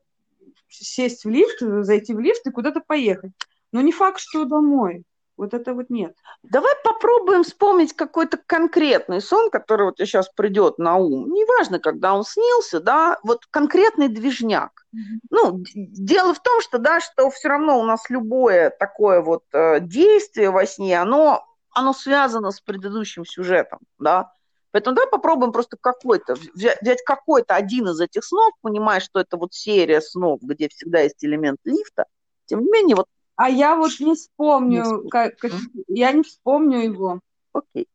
сесть 0.69 1.25
в 1.25 1.29
лифт, 1.29 1.59
зайти 1.59 2.13
в 2.13 2.19
лифт 2.19 2.45
и 2.47 2.51
куда-то 2.51 2.81
поехать. 2.85 3.31
Но 3.71 3.81
не 3.81 3.91
факт, 3.91 4.19
что 4.19 4.45
домой. 4.45 5.03
Вот 5.37 5.53
это 5.53 5.75
вот 5.75 5.89
нет. 5.89 6.15
Давай 6.41 6.73
попробуем 6.83 7.43
вспомнить 7.43 7.93
какой-то 7.93 8.37
конкретный 8.37 9.21
сон, 9.21 9.51
который 9.51 9.85
вот 9.85 9.97
сейчас 9.99 10.29
придет 10.29 10.79
на 10.79 10.95
ум. 10.95 11.31
Неважно, 11.31 11.79
когда 11.79 12.15
он 12.15 12.23
снился, 12.23 12.79
да, 12.79 13.19
вот 13.23 13.45
конкретный 13.51 14.07
движняк. 14.07 14.85
Mm-hmm. 14.95 15.19
Ну, 15.29 15.63
дело 15.75 16.33
в 16.33 16.41
том, 16.41 16.59
что, 16.61 16.79
да, 16.79 16.99
что 16.99 17.29
все 17.29 17.49
равно 17.49 17.79
у 17.79 17.83
нас 17.83 18.09
любое 18.09 18.71
такое 18.71 19.21
вот 19.21 19.43
э, 19.53 19.79
действие 19.79 20.49
во 20.49 20.65
сне, 20.65 20.99
оно, 20.99 21.45
оно 21.69 21.93
связано 21.93 22.49
с 22.49 22.59
предыдущим 22.59 23.23
сюжетом, 23.23 23.79
да. 23.99 24.31
Поэтому 24.71 24.95
давай 24.95 25.09
попробуем 25.09 25.51
просто 25.51 25.77
какой-то, 25.79 26.35
взять, 26.55 26.81
взять 26.81 27.03
какой-то 27.03 27.55
один 27.55 27.87
из 27.89 27.99
этих 28.01 28.23
снов, 28.23 28.53
понимая, 28.61 28.99
что 28.99 29.19
это 29.19 29.37
вот 29.37 29.53
серия 29.53 30.01
снов, 30.01 30.39
где 30.41 30.67
всегда 30.67 31.01
есть 31.01 31.23
элемент 31.23 31.59
лифта, 31.63 32.05
тем 32.45 32.61
не 32.61 32.71
менее, 32.71 32.95
вот 32.95 33.07
а 33.37 33.49
я 33.49 33.75
вот 33.75 33.99
не 33.99 34.15
вспомню, 34.15 35.03
не 35.03 35.09
как, 35.09 35.37
как, 35.37 35.51
я 35.87 36.11
не 36.11 36.23
вспомню 36.23 36.79
его. 36.79 37.21
Окей. 37.53 37.87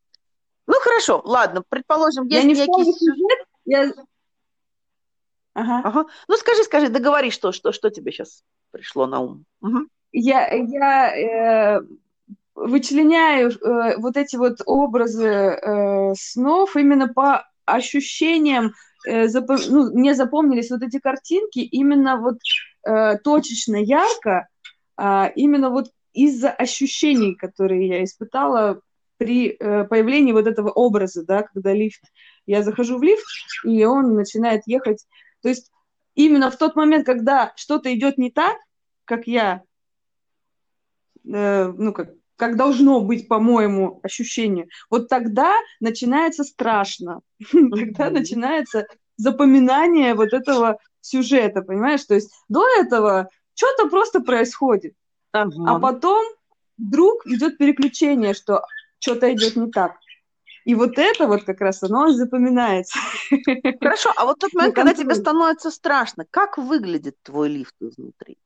Ну 0.65 0.73
хорошо, 0.79 1.21
ладно, 1.25 1.63
предположим, 1.67 2.25
есть 2.27 2.41
я 2.41 2.47
не 2.47 2.53
некий 2.53 2.91
сюжет. 2.93 3.47
Я... 3.65 3.93
Ага. 5.53 5.81
ага. 5.83 6.05
Ну 6.27 6.37
скажи, 6.37 6.63
скажи, 6.63 6.87
договори, 6.87 7.29
что, 7.29 7.51
что, 7.51 7.73
что 7.73 7.89
тебе 7.89 8.11
сейчас 8.11 8.43
пришло 8.71 9.05
на 9.05 9.19
ум. 9.19 9.45
Угу. 9.61 9.87
Я, 10.13 10.47
я 10.53 11.77
э, 11.77 11.81
вычленяю 12.55 13.51
э, 13.51 13.97
вот 13.97 14.15
эти 14.15 14.37
вот 14.37 14.61
образы 14.65 15.27
э, 15.27 16.13
снов 16.15 16.77
именно 16.77 17.09
по 17.09 17.45
ощущением, 17.65 18.73
э, 19.05 19.27
запом- 19.27 19.69
ну, 19.69 19.91
мне 19.93 20.15
запомнились 20.15 20.71
вот 20.71 20.83
эти 20.83 20.99
картинки 20.99 21.59
именно 21.59 22.17
вот 22.17 22.37
э, 22.87 23.17
точечно, 23.17 23.75
ярко, 23.75 24.47
а, 24.95 25.31
именно 25.35 25.69
вот 25.69 25.91
из-за 26.13 26.51
ощущений, 26.51 27.35
которые 27.35 27.87
я 27.87 28.03
испытала 28.03 28.81
при 29.17 29.55
э, 29.57 29.85
появлении 29.85 30.31
вот 30.31 30.47
этого 30.47 30.69
образа, 30.69 31.23
да, 31.23 31.43
когда 31.43 31.73
лифт, 31.73 32.01
я 32.45 32.63
захожу 32.63 32.97
в 32.97 33.03
лифт, 33.03 33.25
и 33.63 33.85
он 33.85 34.15
начинает 34.15 34.63
ехать. 34.65 35.05
То 35.41 35.49
есть 35.49 35.71
именно 36.15 36.51
в 36.51 36.57
тот 36.57 36.75
момент, 36.75 37.05
когда 37.05 37.53
что-то 37.55 37.93
идет 37.93 38.17
не 38.17 38.31
так, 38.31 38.57
как 39.05 39.27
я, 39.27 39.63
э, 41.25 41.67
ну, 41.71 41.93
как, 41.93 42.09
как 42.35 42.57
должно 42.57 43.01
быть, 43.01 43.27
по-моему, 43.27 43.99
ощущение, 44.03 44.67
вот 44.89 45.07
тогда 45.07 45.53
начинается 45.79 46.43
страшно. 46.43 47.21
Тогда 47.51 48.09
начинается 48.09 48.85
запоминание 49.17 50.15
вот 50.15 50.33
этого 50.33 50.79
сюжета, 51.01 51.61
понимаешь? 51.61 52.03
То 52.03 52.15
есть 52.15 52.31
до 52.49 52.65
этого 52.79 53.29
что-то 53.55 53.89
просто 53.89 54.19
происходит, 54.21 54.93
а 55.31 55.79
потом 55.79 56.23
вдруг 56.77 57.25
идет 57.25 57.57
переключение, 57.57 58.33
что 58.33 58.63
что-то 58.99 59.33
идет 59.33 59.55
не 59.55 59.69
так. 59.71 59.97
И 60.65 60.75
вот 60.75 60.97
это 60.97 61.27
вот 61.27 61.43
как 61.43 61.59
раз 61.59 61.83
оно 61.83 62.11
запоминается. 62.11 62.97
Хорошо, 63.81 64.13
а 64.15 64.25
вот 64.25 64.39
тот 64.39 64.53
момент, 64.53 64.75
когда 64.75 64.93
тебе 64.93 65.13
становится 65.13 65.71
страшно, 65.71 66.25
как 66.29 66.57
выглядит 66.57 67.17
твой 67.21 67.49
лифт 67.49 67.75
изнутри? 67.81 68.37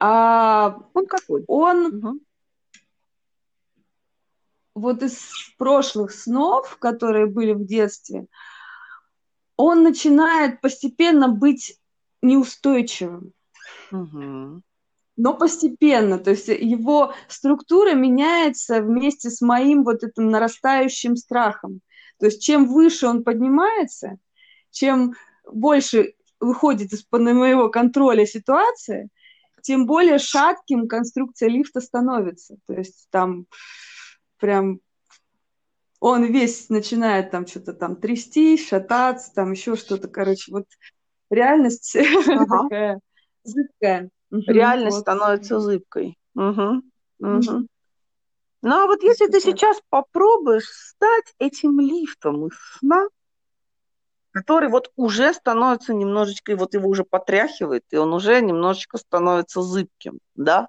А 0.00 0.78
он 0.94 1.06
какой? 1.06 1.44
Он 1.46 1.86
угу. 1.86 2.20
вот 4.74 5.02
из 5.02 5.30
прошлых 5.58 6.10
снов, 6.10 6.78
которые 6.78 7.26
были 7.26 7.52
в 7.52 7.66
детстве, 7.66 8.26
он 9.60 9.82
начинает 9.82 10.60
постепенно 10.60 11.28
быть 11.28 11.78
неустойчивым. 12.22 13.32
Угу. 13.92 14.62
Но 15.16 15.34
постепенно, 15.34 16.18
то 16.18 16.30
есть 16.30 16.48
его 16.48 17.12
структура 17.28 17.92
меняется 17.92 18.80
вместе 18.80 19.28
с 19.28 19.42
моим 19.42 19.84
вот 19.84 20.02
этим 20.02 20.30
нарастающим 20.30 21.16
страхом. 21.16 21.80
То 22.18 22.26
есть 22.26 22.42
чем 22.42 22.66
выше 22.66 23.06
он 23.06 23.22
поднимается, 23.22 24.16
чем 24.70 25.14
больше 25.44 26.14
выходит 26.38 26.92
из-под 26.92 27.22
моего 27.22 27.68
контроля 27.68 28.24
ситуация, 28.24 29.08
тем 29.62 29.84
более 29.84 30.18
шатким 30.18 30.88
конструкция 30.88 31.50
лифта 31.50 31.80
становится. 31.80 32.56
То 32.66 32.74
есть 32.74 33.08
там 33.10 33.46
прям 34.38 34.80
он 36.00 36.24
весь 36.24 36.70
начинает 36.70 37.30
там 37.30 37.46
что-то 37.46 37.74
там 37.74 37.96
трясти, 37.96 38.56
шататься, 38.56 39.32
там 39.34 39.52
еще 39.52 39.76
что-то, 39.76 40.08
короче, 40.08 40.50
вот 40.50 40.64
реальность 41.30 41.94
ага. 42.26 42.62
такая 42.62 43.00
зыбкая. 43.44 44.10
Реальность 44.30 44.96
вот. 44.96 45.02
становится 45.02 45.60
зыбкой. 45.60 46.16
Угу. 46.34 46.82
Угу. 47.20 47.66
Ну 48.62 48.74
а 48.74 48.86
вот 48.86 49.02
если 49.02 49.26
ты 49.26 49.40
сейчас 49.40 49.80
попробуешь 49.90 50.68
стать 50.68 51.34
этим 51.38 51.80
лифтом 51.80 52.46
из 52.46 52.54
сна, 52.78 53.06
который 54.32 54.68
вот 54.68 54.90
уже 54.96 55.34
становится 55.34 55.92
немножечко, 55.92 56.56
вот 56.56 56.74
его 56.74 56.88
уже 56.88 57.04
потряхивает, 57.04 57.84
и 57.90 57.96
он 57.96 58.12
уже 58.12 58.40
немножечко 58.40 58.96
становится 58.96 59.60
зыбким, 59.60 60.20
да? 60.34 60.68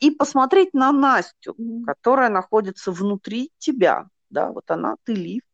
И 0.00 0.10
посмотреть 0.10 0.74
на 0.74 0.92
Настю, 0.92 1.56
которая 1.86 2.28
находится 2.28 2.92
внутри 2.92 3.50
тебя, 3.58 4.08
да, 4.34 4.50
вот 4.50 4.70
она, 4.70 4.96
ты 5.04 5.14
лифт, 5.14 5.46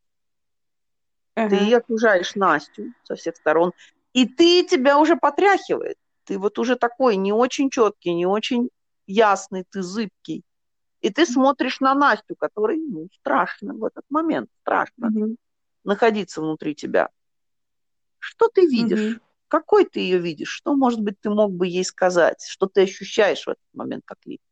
uh-huh. 1.36 1.48
ты 1.48 1.74
окружаешь 1.74 2.34
Настю 2.34 2.92
со 3.04 3.14
всех 3.14 3.36
сторон, 3.36 3.72
и 4.12 4.26
ты 4.26 4.64
тебя 4.64 4.98
уже 4.98 5.16
потряхивает, 5.16 5.96
ты 6.24 6.38
вот 6.38 6.58
уже 6.58 6.76
такой 6.76 7.16
не 7.16 7.32
очень 7.32 7.70
четкий, 7.70 8.14
не 8.14 8.26
очень 8.26 8.70
ясный, 9.06 9.64
ты 9.70 9.82
зыбкий. 9.82 10.42
И 11.00 11.10
ты 11.10 11.24
смотришь 11.24 11.80
на 11.80 11.94
Настю, 11.94 12.34
которой 12.36 12.78
ну, 12.78 13.08
страшно 13.20 13.74
в 13.74 13.84
этот 13.84 14.04
момент, 14.10 14.50
страшно 14.62 15.06
mm-hmm. 15.06 15.36
находиться 15.84 16.40
внутри 16.40 16.74
тебя. 16.74 17.08
Что 18.18 18.48
ты 18.48 18.66
видишь? 18.66 19.16
Угу. 19.16 19.20
Какой 19.48 19.84
ты 19.86 20.00
ее 20.00 20.18
видишь? 20.18 20.50
Что, 20.50 20.74
может 20.74 21.00
быть, 21.00 21.18
ты 21.20 21.30
мог 21.30 21.52
бы 21.52 21.66
ей 21.66 21.84
сказать? 21.84 22.44
Что 22.46 22.66
ты 22.66 22.82
ощущаешь 22.82 23.44
в 23.44 23.48
этот 23.48 23.64
момент 23.72 24.02
как 24.04 24.18
лифт? 24.26 24.44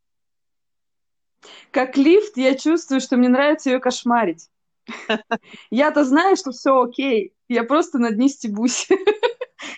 Как 1.70 1.97
лифт 1.97 2.36
я 2.36 2.55
чувствую, 2.55 3.01
что 3.01 3.16
мне 3.16 3.28
нравится 3.28 3.70
ее 3.70 3.78
кошмарить. 3.78 4.48
Я-то 5.70 6.05
знаю, 6.05 6.36
что 6.36 6.51
все 6.51 6.81
окей. 6.81 7.35
Я 7.48 7.65
просто 7.65 7.98
над 7.98 8.16
ней 8.16 8.28
стебусь. 8.28 8.89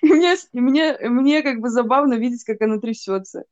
И 0.03 0.07
мне, 0.07 0.37
мне, 0.53 0.99
мне 1.09 1.43
как 1.43 1.61
бы 1.61 1.71
забавно 1.71 2.15
видеть, 2.15 2.45
как 2.45 2.61
она 2.61 2.79
трясется. 2.79 3.45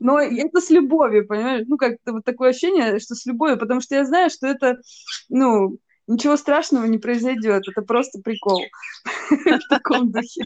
Но 0.00 0.18
это 0.18 0.60
с 0.60 0.70
любовью, 0.70 1.26
понимаешь? 1.26 1.64
Ну, 1.66 1.76
как-то 1.76 2.12
вот 2.12 2.24
такое 2.24 2.50
ощущение, 2.50 2.98
что 2.98 3.14
с 3.14 3.26
любовью, 3.26 3.58
потому 3.58 3.80
что 3.80 3.94
я 3.96 4.04
знаю, 4.04 4.30
что 4.30 4.46
это, 4.46 4.80
ну, 5.28 5.78
ничего 6.06 6.36
страшного 6.36 6.84
не 6.86 6.98
произойдет. 6.98 7.64
Это 7.68 7.82
просто 7.82 8.20
прикол. 8.20 8.62
В 9.30 9.68
таком 9.68 10.10
духе. 10.10 10.44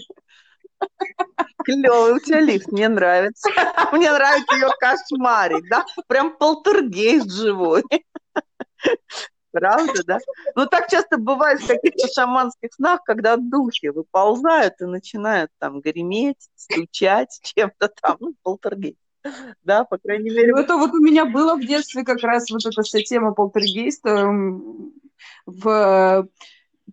Клевый 1.64 2.14
у 2.14 2.18
тебя 2.18 2.40
лифт, 2.40 2.70
мне 2.72 2.88
нравится. 2.88 3.48
Мне 3.92 4.10
нравится 4.10 4.54
ее 4.54 4.68
кошмарик, 4.78 5.68
да? 5.68 5.84
Прям 6.06 6.36
полтергейст 6.36 7.30
живой. 7.30 7.82
Правда, 9.52 10.04
да? 10.04 10.18
Ну, 10.54 10.66
так 10.66 10.88
часто 10.88 11.18
бывает 11.18 11.60
в 11.60 11.66
каких-то 11.66 12.06
шаманских 12.12 12.72
снах, 12.72 13.02
когда 13.04 13.36
духи 13.36 13.88
выползают 13.88 14.74
и 14.80 14.84
начинают 14.84 15.50
там 15.58 15.80
греметь, 15.80 16.48
стучать 16.54 17.40
чем-то 17.42 17.88
там, 18.00 18.16
ну, 18.20 18.34
полтергейст. 18.42 18.98
Да, 19.62 19.84
по 19.84 19.98
крайней 19.98 20.30
мере. 20.30 20.52
Ну, 20.52 20.60
это 20.60 20.76
вот 20.76 20.92
у 20.92 20.98
меня 20.98 21.26
было 21.26 21.56
в 21.56 21.60
детстве 21.60 22.04
как 22.04 22.20
раз 22.22 22.50
вот 22.50 22.64
эта 22.64 22.82
вся 22.82 23.00
тема 23.02 23.32
полтергейста 23.32 24.30
в 25.46 26.28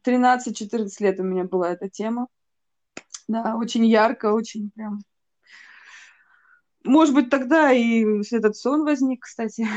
13-14 0.06 0.90
лет 1.00 1.20
у 1.20 1.24
меня 1.24 1.44
была 1.44 1.72
эта 1.72 1.90
тема. 1.90 2.28
Да, 3.28 3.56
очень 3.56 3.86
ярко, 3.86 4.34
очень 4.34 4.72
прям. 4.72 5.02
Может 6.84 7.14
быть, 7.14 7.30
тогда 7.30 7.72
и 7.72 8.06
этот 8.32 8.56
сон 8.56 8.84
возник, 8.86 9.24
кстати. 9.24 9.68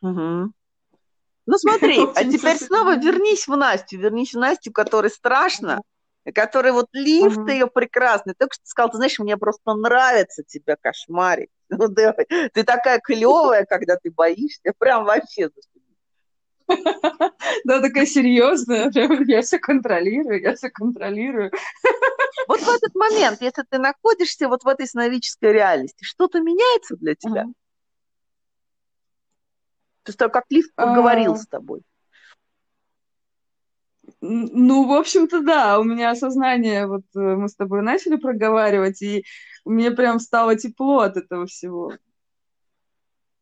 Угу. 0.00 0.52
Ну 1.46 1.58
смотри, 1.58 1.98
а 2.14 2.24
теперь 2.24 2.56
снова 2.56 2.96
вернись 2.96 3.46
в 3.46 3.56
Настю, 3.56 3.98
вернись 3.98 4.34
в 4.34 4.38
Настю, 4.38 4.72
которой 4.72 5.10
страшно, 5.10 5.82
который 6.34 6.72
вот 6.72 6.86
лифт 6.92 7.48
ее 7.48 7.66
прекрасный. 7.66 8.34
Только 8.38 8.54
что 8.54 8.66
сказал, 8.66 8.90
ты 8.90 8.96
знаешь, 8.96 9.18
мне 9.18 9.36
просто 9.36 9.74
нравится 9.74 10.42
тебя 10.44 10.76
кошмарить. 10.80 11.50
Ну, 11.72 11.86
да, 11.86 12.16
ты 12.52 12.64
такая 12.64 12.98
клевая, 12.98 13.64
когда 13.64 13.94
ты 13.94 14.10
боишься, 14.10 14.72
прям 14.76 15.04
вообще 15.04 15.50
да, 17.64 17.80
такая 17.80 18.06
серьезная, 18.06 18.90
я 19.26 19.42
все 19.42 19.58
контролирую, 19.58 20.40
я 20.40 20.54
все 20.54 20.70
контролирую. 20.70 21.50
Вот 22.48 22.60
в 22.60 22.68
этот 22.68 22.94
момент, 22.94 23.40
если 23.40 23.64
ты 23.68 23.78
находишься 23.78 24.48
вот 24.48 24.64
в 24.64 24.68
этой 24.68 24.86
сновидческой 24.86 25.52
реальности, 25.52 26.04
что-то 26.04 26.40
меняется 26.40 26.96
для 26.96 27.14
тебя? 27.14 27.44
То 30.02 30.10
есть 30.10 30.18
как 30.18 30.44
лифт 30.50 30.74
поговорил 30.74 31.34
а. 31.34 31.36
с 31.36 31.46
тобой. 31.46 31.82
Ну, 34.20 34.86
в 34.86 34.92
общем-то, 34.92 35.40
да, 35.40 35.78
у 35.78 35.84
меня 35.84 36.10
осознание, 36.10 36.86
вот 36.86 37.04
э, 37.14 37.18
мы 37.18 37.48
с 37.48 37.54
тобой 37.54 37.80
начали 37.82 38.16
проговаривать, 38.16 39.00
и 39.00 39.24
мне 39.64 39.90
прям 39.90 40.20
стало 40.20 40.56
тепло 40.56 41.00
от 41.00 41.16
этого 41.16 41.46
всего. 41.46 41.92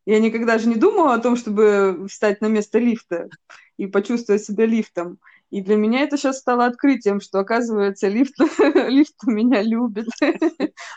Я 0.08 0.20
никогда 0.20 0.56
же 0.56 0.70
не 0.70 0.76
думала 0.76 1.12
о 1.12 1.18
том, 1.18 1.36
чтобы 1.36 2.06
встать 2.08 2.40
на 2.40 2.46
место 2.46 2.78
лифта 2.78 3.28
и 3.76 3.86
почувствовать 3.86 4.42
себя 4.42 4.64
лифтом. 4.64 5.18
И 5.50 5.60
для 5.60 5.76
меня 5.76 6.00
это 6.00 6.16
сейчас 6.16 6.38
стало 6.38 6.64
открытием, 6.64 7.20
что, 7.20 7.40
оказывается, 7.40 8.08
лифт, 8.08 8.32
лифт 8.88 9.22
меня 9.24 9.60
любит. 9.60 10.06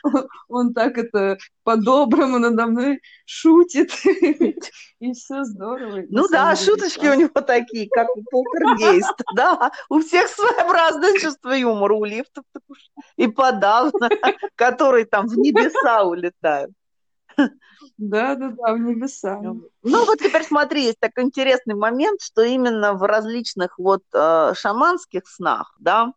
Он, 0.04 0.28
он 0.48 0.74
так 0.74 0.98
это 0.98 1.38
по-доброму 1.66 2.40
надо 2.40 2.68
мной 2.68 3.02
шутит. 3.26 3.92
И 5.00 5.12
все 5.12 5.44
здорово. 5.44 6.04
Ну 6.10 6.30
да, 6.30 6.56
шуточки 6.56 7.06
у 7.06 7.14
него 7.14 7.42
такие, 7.42 7.90
как 7.90 8.08
у 8.16 8.24
полтергейста. 8.24 9.26
Да, 9.36 9.72
у 9.90 10.00
всех 10.00 10.30
своеобразное 10.30 11.20
чувство 11.20 11.52
юмора. 11.52 11.96
У 11.96 12.06
лифтов 12.06 12.46
и 13.18 13.28
подавно, 13.28 14.08
которые 14.56 15.04
там 15.04 15.28
в 15.28 15.38
небеса 15.38 16.06
улетают. 16.06 16.72
Да, 17.98 18.36
да, 18.36 18.50
да, 18.50 18.74
в 18.74 18.80
небеса. 18.80 19.40
Ну 19.42 20.06
вот 20.06 20.20
теперь 20.20 20.44
смотри, 20.44 20.86
есть 20.86 21.00
такой 21.00 21.24
интересный 21.24 21.76
момент, 21.76 22.22
что 22.22 22.42
именно 22.42 22.94
в 22.94 23.04
различных 23.04 23.78
вот 23.78 24.04
э, 24.14 24.54
шаманских 24.56 25.28
снах, 25.28 25.76
да, 25.80 26.14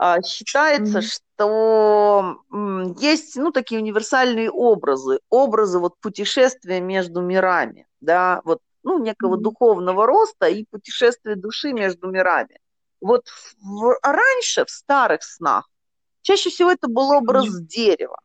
э, 0.00 0.22
считается, 0.24 0.98
mm-hmm. 0.98 1.18
что 1.36 2.36
есть, 2.98 3.36
ну, 3.36 3.52
такие 3.52 3.80
универсальные 3.80 4.50
образы, 4.50 5.20
образы 5.30 5.78
вот 5.78 5.98
путешествия 6.00 6.80
между 6.80 7.20
мирами, 7.20 7.86
да, 8.00 8.40
вот 8.44 8.60
ну, 8.82 8.98
некого 8.98 9.36
духовного 9.36 10.06
роста 10.06 10.46
и 10.46 10.64
путешествия 10.70 11.36
души 11.36 11.72
между 11.72 12.08
мирами. 12.08 12.60
Вот 13.00 13.26
в, 13.60 13.98
раньше, 14.02 14.64
в 14.64 14.70
старых 14.70 15.22
снах, 15.22 15.68
чаще 16.22 16.50
всего 16.50 16.70
это 16.70 16.88
был 16.88 17.10
образ 17.10 17.46
дерева. 17.60 18.18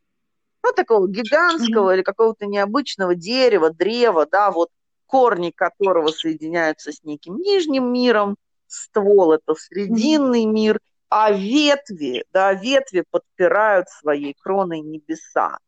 Ну, 0.62 0.72
такого 0.72 1.08
гигантского 1.08 1.94
или 1.94 2.02
какого-то 2.02 2.46
необычного 2.46 3.14
дерева, 3.14 3.70
древа, 3.70 4.26
да, 4.30 4.50
вот 4.50 4.70
корни 5.06 5.50
которого 5.50 6.08
соединяются 6.08 6.92
с 6.92 7.02
неким 7.02 7.38
нижним 7.38 7.92
миром, 7.92 8.36
ствол– 8.66 9.32
это 9.34 9.54
срединный 9.54 10.44
мир, 10.44 10.78
а 11.08 11.32
ветви, 11.32 12.24
да, 12.32 12.52
ветви 12.52 13.04
подпирают 13.10 13.88
своей 13.88 14.34
кроной 14.40 14.80
небеса. 14.80 15.58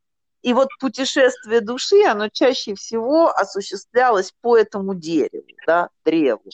И 0.43 0.53
вот 0.55 0.69
путешествие 0.81 1.61
души, 1.61 2.05
оно 2.05 2.29
чаще 2.29 2.75
всего 2.75 3.31
осуществлялось 3.31 4.33
по 4.41 4.57
этому 4.57 4.95
дереву, 4.95 5.47
да, 5.67 5.89
древу. 6.05 6.51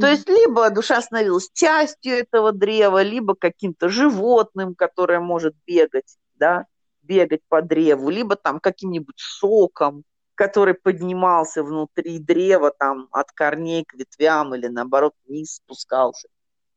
То 0.00 0.06
есть 0.06 0.28
либо 0.28 0.70
душа 0.70 1.00
становилась 1.02 1.50
частью 1.52 2.14
этого 2.14 2.52
древа, 2.52 3.02
либо 3.02 3.34
каким-то 3.34 3.90
животным, 3.90 4.74
которое 4.74 5.20
может 5.20 5.54
бегать, 5.66 6.16
да, 6.34 6.66
бегать 7.02 7.40
по 7.48 7.62
древу, 7.62 8.10
либо 8.10 8.36
там 8.36 8.60
каким-нибудь 8.60 9.18
соком, 9.18 10.04
который 10.34 10.74
поднимался 10.74 11.62
внутри 11.62 12.18
древа, 12.18 12.70
там 12.70 13.08
от 13.12 13.32
корней 13.32 13.84
к 13.84 13.94
ветвям 13.94 14.54
или 14.54 14.68
наоборот 14.68 15.14
вниз 15.26 15.56
спускался, 15.56 16.28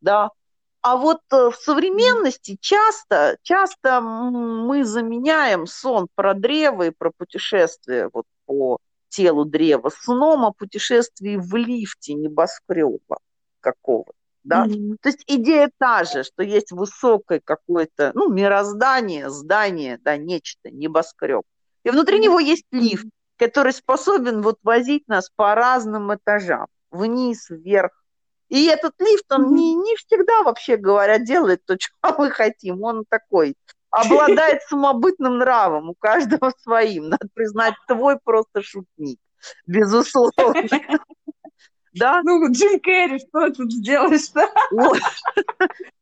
да. 0.01 0.31
А 0.81 0.97
вот 0.97 1.21
э, 1.31 1.49
в 1.49 1.55
современности 1.55 2.57
часто, 2.61 3.37
часто 3.41 4.01
мы 4.01 4.83
заменяем 4.83 5.65
сон 5.65 6.07
про 6.13 6.35
древо 6.35 6.83
и 6.83 6.91
про 6.91 7.11
путешествие 7.17 8.09
вот 8.13 8.25
по 8.45 8.77
телу 9.09 9.45
древа 9.45 9.89
сном 9.89 10.45
о 10.45 10.51
путешествии 10.51 11.37
в 11.37 11.55
лифте 11.55 12.13
небоскреба 12.13 13.17
какого-то. 13.61 14.13
Да? 14.45 14.65
Mm-hmm. 14.65 14.97
То 15.01 15.09
есть 15.09 15.23
идея 15.27 15.69
та 15.77 16.03
же, 16.03 16.23
что 16.23 16.43
есть 16.43 16.71
высокое 16.71 17.41
какое-то, 17.43 18.11
ну, 18.13 18.29
мироздание, 18.29 19.29
здание, 19.29 19.99
да, 20.01 20.17
нечто, 20.17 20.71
небоскреб. 20.71 21.43
И 21.83 21.89
внутри 21.89 22.19
него 22.19 22.39
есть 22.39 22.65
лифт, 22.71 23.05
который 23.37 23.73
способен 23.73 24.41
вот 24.41 24.57
возить 24.63 25.07
нас 25.07 25.29
по 25.35 25.53
разным 25.55 26.13
этажам, 26.13 26.67
вниз, 26.91 27.49
вверх, 27.49 27.91
и 28.49 28.65
этот 28.67 28.93
лифт, 28.99 29.25
он 29.31 29.55
не, 29.55 29.73
не 29.73 29.95
всегда, 29.95 30.43
вообще 30.43 30.77
говоря, 30.77 31.17
делает 31.17 31.65
то, 31.65 31.77
что 31.79 32.15
мы 32.17 32.29
хотим. 32.31 32.83
Он 32.83 33.03
такой, 33.07 33.55
обладает 33.89 34.61
самобытным 34.69 35.37
нравом, 35.37 35.89
у 35.89 35.95
каждого 35.95 36.51
своим. 36.61 37.09
Надо 37.09 37.27
признать, 37.33 37.75
твой 37.87 38.17
просто 38.23 38.61
шутник, 38.61 39.19
безусловно. 39.65 40.33
Да? 41.95 42.21
Ну, 42.23 42.51
Джим 42.51 42.79
Керри, 42.79 43.19
что 43.19 43.49
тут 43.51 43.71
сделаешь-то? 43.71 44.49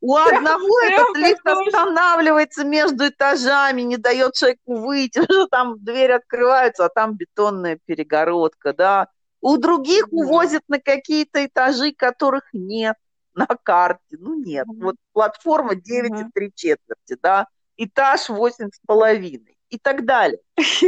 У 0.01 0.15
одного 0.15 0.79
этот 0.81 1.17
лифт 1.17 1.45
останавливается 1.45 2.65
между 2.65 3.07
этажами, 3.07 3.81
не 3.81 3.97
дает 3.97 4.33
человеку 4.33 4.75
выйти, 4.75 5.21
там 5.51 5.83
дверь 5.83 6.13
открывается, 6.13 6.85
а 6.85 6.89
там 6.89 7.15
бетонная 7.15 7.79
перегородка, 7.85 8.73
да. 8.73 9.07
У 9.41 9.57
других 9.57 10.07
увозят 10.11 10.63
на 10.67 10.79
какие-то 10.79 11.45
этажи, 11.45 11.91
которых 11.91 12.43
нет 12.53 12.95
на 13.35 13.47
карте. 13.47 14.01
Ну 14.11 14.35
нет, 14.35 14.65
вот 14.67 14.95
платформа 15.11 15.75
9 15.75 16.11
mm 16.11 16.27
и 16.27 16.31
3 16.33 16.51
четверти, 16.55 17.17
да, 17.21 17.47
этаж 17.77 18.29
8 18.29 18.69
с 18.69 18.79
половиной 18.85 19.52
и 19.73 19.79
так 19.79 20.05
далее. 20.05 20.39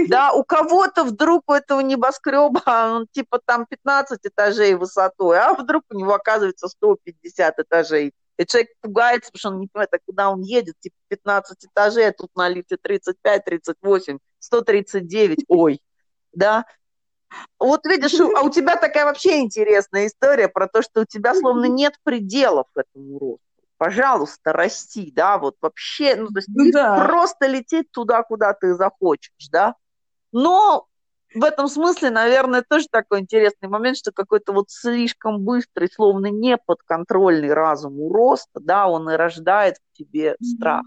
Да, 0.08 0.32
у 0.34 0.44
кого-то 0.44 1.04
вдруг 1.04 1.44
у 1.48 1.54
этого 1.54 1.80
небоскреба, 1.80 2.62
он 2.68 3.08
типа 3.12 3.40
там 3.44 3.66
15 3.66 4.20
этажей 4.24 4.76
высотой, 4.76 5.40
а 5.40 5.54
вдруг 5.54 5.84
у 5.90 5.98
него 5.98 6.14
оказывается 6.14 6.68
150 6.68 7.60
этажей. 7.60 8.14
И 8.38 8.46
человек 8.46 8.70
пугается, 8.82 9.32
потому 9.32 9.40
что 9.40 9.50
он 9.50 9.60
не 9.62 9.68
понимает, 9.68 9.94
а 9.94 9.98
куда 10.06 10.30
он 10.30 10.42
едет, 10.42 10.76
типа 10.80 10.96
15 11.08 11.66
этажей, 11.66 12.10
а 12.10 12.12
тут 12.12 12.30
на 12.36 12.48
лифте 12.48 12.78
35, 12.80 13.46
38, 13.46 14.20
139, 14.40 15.46
ой, 15.48 15.82
да, 16.34 16.66
вот 17.58 17.86
видишь, 17.86 18.20
а 18.20 18.42
у 18.42 18.50
тебя 18.50 18.76
такая 18.76 19.06
вообще 19.06 19.40
интересная 19.40 20.08
история 20.08 20.48
про 20.48 20.68
то, 20.68 20.82
что 20.82 21.02
у 21.02 21.06
тебя 21.06 21.34
словно 21.34 21.66
нет 21.66 21.96
пределов 22.04 22.68
этому 22.76 23.18
росту. 23.18 23.40
Пожалуйста, 23.78 24.54
расти, 24.54 25.12
да, 25.14 25.38
вот 25.38 25.56
вообще, 25.62 26.16
ну, 26.16 26.28
то 26.28 26.38
есть 26.38 26.48
ну, 26.54 26.72
да. 26.72 27.06
просто 27.06 27.48
лететь 27.48 27.92
туда, 27.92 28.24
куда 28.24 28.54
ты 28.54 28.74
захочешь, 28.74 29.50
да. 29.52 29.76
Но 30.32 30.88
в 31.34 31.44
этом 31.44 31.68
смысле, 31.68 32.10
наверное, 32.10 32.64
тоже 32.68 32.88
такой 32.90 33.20
интересный 33.20 33.68
момент, 33.68 33.98
что 33.98 34.14
какой-то 34.14 34.54
вот 34.54 34.70
слишком 34.70 35.42
быстрый, 35.42 35.90
словно 35.92 36.28
неподконтрольный 36.28 37.54
разуму 37.54 38.10
роста, 38.10 38.62
да, 38.62 38.88
он 38.88 39.10
и 39.10 39.16
рождает 39.16 39.76
в 39.76 39.98
тебе 39.98 40.32
mm-hmm. 40.32 40.46
страх. 40.46 40.84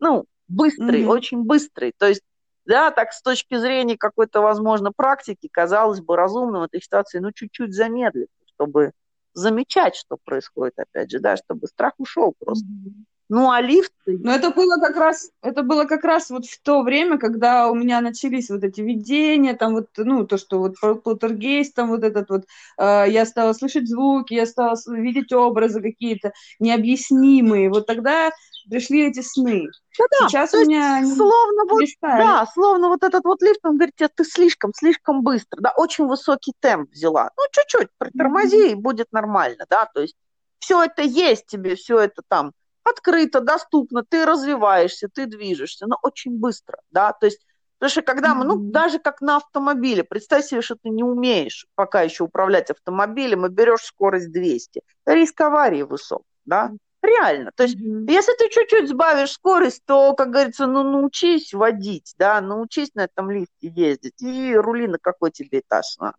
Ну, 0.00 0.24
быстрый, 0.48 1.04
mm-hmm. 1.04 1.08
очень 1.08 1.44
быстрый. 1.44 1.92
То 1.96 2.08
есть 2.08 2.22
да, 2.68 2.90
так 2.90 3.12
с 3.12 3.22
точки 3.22 3.56
зрения 3.56 3.96
какой-то, 3.96 4.42
возможно, 4.42 4.92
практики, 4.92 5.48
казалось 5.50 6.02
бы, 6.02 6.16
разумно 6.16 6.60
в 6.60 6.62
этой 6.64 6.82
ситуации, 6.82 7.18
ну, 7.18 7.32
чуть-чуть 7.32 7.72
замедлить, 7.72 8.28
чтобы 8.52 8.92
замечать, 9.38 9.96
что 9.96 10.16
происходит, 10.24 10.78
опять 10.78 11.10
же, 11.10 11.20
да, 11.20 11.36
чтобы 11.36 11.66
страх 11.66 11.94
ушел 11.98 12.34
просто. 12.38 12.66
Mm-hmm. 12.66 13.04
Ну, 13.28 13.50
а 13.50 13.60
лифт... 13.60 13.92
Ну, 14.06 14.30
это 14.30 14.50
было 14.50 14.76
как 14.76 14.96
раз, 14.96 15.30
это 15.42 15.62
было 15.62 15.84
как 15.84 16.02
раз 16.04 16.30
вот 16.30 16.46
в 16.46 16.62
то 16.62 16.82
время, 16.82 17.18
когда 17.18 17.68
у 17.70 17.74
меня 17.74 18.00
начались 18.00 18.48
вот 18.48 18.64
эти 18.64 18.80
видения, 18.80 19.54
там 19.54 19.74
вот, 19.74 19.88
ну, 19.98 20.26
то, 20.26 20.38
что 20.38 20.58
вот 20.60 20.76
полтергейст, 21.02 21.74
там 21.74 21.90
вот 21.90 22.04
этот 22.04 22.30
вот, 22.30 22.44
э, 22.78 23.04
я 23.08 23.26
стала 23.26 23.52
слышать 23.52 23.86
звуки, 23.86 24.32
я 24.32 24.46
стала 24.46 24.76
видеть 24.86 25.30
образы 25.32 25.82
какие-то 25.82 26.32
необъяснимые. 26.58 27.68
Вот 27.68 27.86
тогда 27.86 28.30
пришли 28.70 29.08
эти 29.08 29.20
сны. 29.20 29.66
Да, 29.98 30.04
да. 30.20 30.28
Сейчас 30.28 30.54
у 30.54 30.64
меня 30.64 31.04
словно 31.04 31.64
вот, 31.68 31.82
да, 32.00 32.46
словно 32.54 32.88
вот 32.88 33.02
этот 33.02 33.24
вот 33.24 33.42
лифт, 33.42 33.60
он 33.62 33.76
говорит, 33.76 33.94
ты 33.96 34.24
слишком, 34.24 34.72
слишком 34.74 35.22
быстро, 35.22 35.60
да, 35.60 35.74
очень 35.76 36.06
высокий 36.06 36.54
темп 36.60 36.90
взяла. 36.92 37.30
Ну, 37.36 37.42
чуть-чуть 37.52 37.88
притормози, 37.98 38.68
mm-hmm. 38.68 38.72
и 38.72 38.74
будет 38.74 39.08
нормально, 39.12 39.66
да, 39.68 39.86
то 39.92 40.00
есть 40.00 40.14
все 40.60 40.82
это 40.84 41.02
есть 41.02 41.46
тебе, 41.46 41.76
все 41.76 41.98
это 41.98 42.22
там 42.26 42.52
открыто, 42.88 43.40
доступно, 43.40 44.04
ты 44.04 44.24
развиваешься, 44.24 45.08
ты 45.08 45.26
движешься, 45.26 45.86
но 45.86 45.98
очень 46.02 46.38
быстро, 46.38 46.80
да, 46.90 47.12
то 47.12 47.26
есть 47.26 47.40
Потому 47.78 47.90
что 47.90 48.02
когда 48.02 48.34
мы, 48.34 48.44
ну, 48.44 48.56
даже 48.56 48.98
как 48.98 49.20
на 49.20 49.36
автомобиле, 49.36 50.02
представь 50.02 50.44
себе, 50.44 50.62
что 50.62 50.74
ты 50.74 50.88
не 50.88 51.04
умеешь 51.04 51.66
пока 51.76 52.02
еще 52.02 52.24
управлять 52.24 52.70
автомобилем 52.70 53.46
и 53.46 53.50
берешь 53.50 53.82
скорость 53.84 54.32
200. 54.32 54.82
Риск 55.06 55.40
аварии 55.40 55.82
высок, 55.82 56.24
да? 56.44 56.72
Реально. 57.02 57.52
То 57.54 57.62
есть, 57.62 57.76
mm-hmm. 57.76 58.10
если 58.10 58.34
ты 58.36 58.48
чуть-чуть 58.48 58.88
сбавишь 58.88 59.30
скорость, 59.30 59.82
то, 59.86 60.14
как 60.14 60.30
говорится, 60.30 60.66
ну, 60.66 60.82
научись 60.82 61.54
водить, 61.54 62.14
да, 62.18 62.40
научись 62.40 62.92
на 62.94 63.02
этом 63.02 63.30
лифте 63.30 63.68
ездить, 63.68 64.20
и 64.20 64.56
рули 64.56 64.88
на 64.88 64.98
какой 64.98 65.30
тебе 65.30 65.60
этаж 65.60 65.96
надо. 65.98 66.18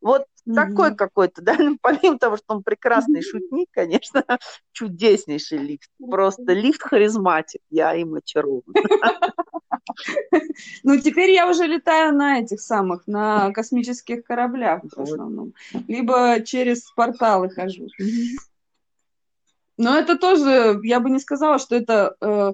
Вот 0.00 0.26
mm-hmm. 0.46 0.54
такой 0.54 0.94
какой-то, 0.94 1.42
да, 1.42 1.56
ну, 1.58 1.78
помимо 1.80 2.18
того, 2.18 2.36
что 2.36 2.54
он 2.54 2.62
прекрасный 2.62 3.20
mm-hmm. 3.20 3.30
шутник, 3.30 3.68
конечно, 3.70 4.24
чудеснейший 4.72 5.58
лифт. 5.58 5.90
Просто 5.98 6.52
лифт-харизматик, 6.52 7.60
я 7.70 7.94
им 7.94 8.14
очарован. 8.14 8.62
Ну, 10.82 11.00
теперь 11.00 11.30
я 11.30 11.48
уже 11.48 11.66
летаю 11.66 12.14
на 12.14 12.40
этих 12.40 12.60
самых, 12.60 13.06
на 13.06 13.50
космических 13.54 14.24
кораблях 14.24 14.82
в 14.84 15.00
основном. 15.00 15.54
Либо 15.88 16.40
через 16.44 16.90
порталы 16.92 17.50
хожу. 17.50 17.88
Но 19.76 19.96
это 19.96 20.18
тоже, 20.18 20.78
я 20.82 21.00
бы 21.00 21.10
не 21.10 21.18
сказала, 21.18 21.58
что 21.58 21.74
это 21.74 22.14
э, 22.20 22.52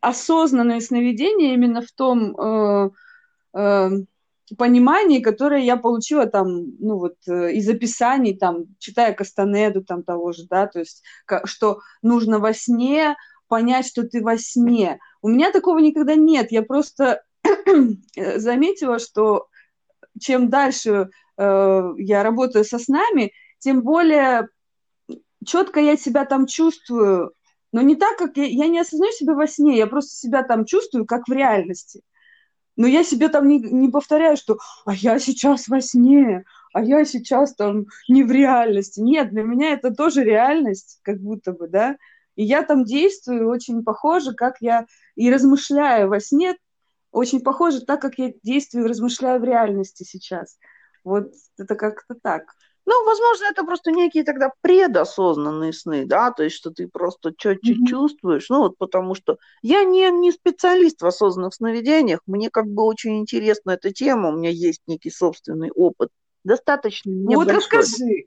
осознанное 0.00 0.80
сновидение 0.80 1.54
именно 1.54 1.80
в 1.80 1.92
том 1.92 2.36
э, 2.36 2.90
э, 3.54 3.90
понимании, 4.56 5.20
которое 5.20 5.62
я 5.62 5.76
получила 5.76 6.26
там, 6.26 6.76
ну 6.78 6.98
вот, 6.98 7.16
э, 7.26 7.52
из 7.52 7.68
описаний, 7.68 8.36
там, 8.36 8.66
читая 8.78 9.12
Кастанеду 9.14 9.82
там 9.82 10.02
того 10.02 10.32
же, 10.32 10.46
да, 10.48 10.66
то 10.66 10.80
есть, 10.80 11.02
что 11.44 11.80
нужно 12.02 12.38
во 12.38 12.52
сне 12.52 13.16
понять, 13.48 13.86
что 13.86 14.04
ты 14.04 14.22
во 14.22 14.36
сне. 14.36 14.98
У 15.22 15.28
меня 15.28 15.50
такого 15.50 15.78
никогда 15.78 16.14
нет, 16.14 16.52
я 16.52 16.62
просто 16.62 17.22
заметила, 18.36 18.98
что 18.98 19.46
чем 20.20 20.48
дальше 20.50 21.10
э, 21.36 21.82
я 21.98 22.22
работаю 22.22 22.64
со 22.64 22.78
снами, 22.78 23.32
тем 23.58 23.82
более 23.82 24.48
четко 25.44 25.80
я 25.80 25.96
себя 25.96 26.24
там 26.24 26.46
чувствую, 26.46 27.32
но 27.72 27.80
не 27.80 27.96
так, 27.96 28.16
как 28.16 28.36
я, 28.36 28.44
я 28.44 28.68
не 28.68 28.78
осознаю 28.78 29.12
себя 29.12 29.34
во 29.34 29.46
сне, 29.46 29.76
я 29.76 29.86
просто 29.86 30.14
себя 30.14 30.42
там 30.42 30.64
чувствую, 30.64 31.06
как 31.06 31.26
в 31.26 31.32
реальности. 31.32 32.02
Но 32.76 32.86
я 32.86 33.04
себе 33.04 33.28
там 33.28 33.48
не, 33.48 33.58
не 33.58 33.88
повторяю, 33.88 34.36
что 34.36 34.58
«а 34.84 34.94
я 34.94 35.18
сейчас 35.18 35.68
во 35.68 35.80
сне», 35.80 36.44
«а 36.72 36.82
я 36.82 37.04
сейчас 37.04 37.54
там 37.54 37.86
не 38.08 38.24
в 38.24 38.30
реальности». 38.30 39.00
Нет, 39.00 39.30
для 39.30 39.42
меня 39.42 39.72
это 39.72 39.94
тоже 39.94 40.24
реальность, 40.24 40.98
как 41.02 41.20
будто 41.20 41.52
бы, 41.52 41.68
да. 41.68 41.96
И 42.34 42.44
я 42.44 42.62
там 42.62 42.84
действую 42.84 43.48
очень 43.48 43.84
похоже, 43.84 44.34
как 44.34 44.56
я 44.60 44.86
и 45.14 45.32
размышляю 45.32 46.08
во 46.08 46.18
сне, 46.18 46.56
очень 47.12 47.40
похоже 47.40 47.80
так, 47.82 48.02
как 48.02 48.18
я 48.18 48.32
действую 48.42 48.84
и 48.84 48.88
размышляю 48.88 49.40
в 49.40 49.44
реальности 49.44 50.02
сейчас. 50.02 50.58
Вот 51.04 51.32
это 51.56 51.76
как-то 51.76 52.16
так. 52.20 52.42
Ну, 52.86 53.04
возможно, 53.06 53.44
это 53.50 53.64
просто 53.64 53.92
некие 53.92 54.24
тогда 54.24 54.50
предосознанные 54.60 55.72
сны, 55.72 56.04
да, 56.04 56.30
то 56.30 56.42
есть, 56.42 56.56
что 56.56 56.70
ты 56.70 56.86
просто 56.86 57.32
четче 57.36 57.74
Мгм. 57.74 57.86
чувствуешь, 57.86 58.48
ну, 58.50 58.58
вот 58.58 58.76
потому 58.76 59.14
что 59.14 59.38
я 59.62 59.84
не, 59.84 60.10
не 60.10 60.32
специалист 60.32 61.00
в 61.00 61.06
осознанных 61.06 61.54
сновидениях, 61.54 62.20
мне 62.26 62.50
как 62.50 62.66
бы 62.66 62.84
очень 62.84 63.18
интересна 63.18 63.72
эта 63.72 63.90
тема, 63.90 64.28
у 64.28 64.32
меня 64.36 64.50
есть 64.50 64.82
некий 64.86 65.10
собственный 65.10 65.70
опыт, 65.70 66.10
достаточно 66.44 67.10
Вот 67.10 67.46
небольшой. 67.48 67.54
расскажи, 67.56 68.24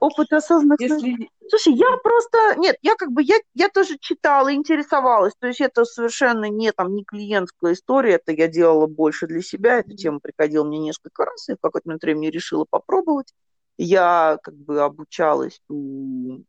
Опыт 0.00 0.32
осознанных 0.32 0.78
сновидений. 0.78 1.30
если... 1.40 1.48
Слушай, 1.48 1.74
я 1.74 1.86
просто, 2.02 2.56
нет, 2.58 2.76
я 2.82 2.94
как 2.94 3.10
бы, 3.10 3.22
я, 3.22 3.36
я 3.54 3.68
тоже 3.68 3.96
читала, 4.00 4.52
интересовалась, 4.52 5.32
то 5.38 5.46
есть 5.46 5.60
это 5.60 5.84
совершенно 5.84 6.50
не 6.50 6.72
там, 6.72 6.94
не 6.94 7.04
клиентская 7.04 7.72
история, 7.72 8.14
это 8.14 8.32
я 8.32 8.48
делала 8.48 8.86
больше 8.86 9.26
для 9.26 9.40
себя, 9.42 9.78
эта 9.78 9.94
тема 9.94 10.20
приходила 10.20 10.64
мне 10.64 10.78
несколько 10.78 11.24
раз, 11.24 11.48
и 11.48 11.54
в 11.54 11.60
какой-то 11.60 11.88
момент 11.88 12.02
времени 12.02 12.26
решила 12.26 12.66
попробовать. 12.68 13.32
Я 13.78 14.38
как 14.42 14.54
бы 14.54 14.82
обучалась 14.82 15.60
у, 15.68 16.40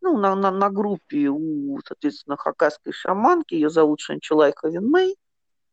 ну, 0.00 0.18
на, 0.18 0.34
на, 0.34 0.50
на 0.50 0.70
группе 0.70 1.28
у, 1.28 1.78
соответственно, 1.86 2.36
хакасской 2.36 2.92
шаманки, 2.92 3.54
ее 3.54 3.70
зовут 3.70 4.00
Шанчулай 4.00 4.52
Хавенмей, 4.54 5.16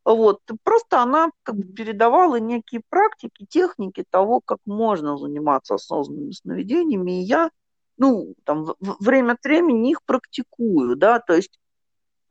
вот, 0.03 0.41
просто 0.64 1.02
она 1.02 1.30
как 1.43 1.56
бы 1.57 1.64
передавала 1.64 2.39
некие 2.39 2.81
практики, 2.89 3.45
техники 3.48 4.03
того, 4.10 4.41
как 4.43 4.57
можно 4.65 5.18
заниматься 5.18 5.76
осознанными 5.76 6.31
сновидениями, 6.31 7.22
и 7.22 7.26
я, 7.26 7.52
ну, 7.98 8.34
там, 8.43 8.73
время 8.80 9.34
от 9.34 9.43
времени 9.43 9.91
их 9.91 10.02
практикую, 10.03 10.95
да, 10.95 11.19
то 11.19 11.34
есть 11.34 11.60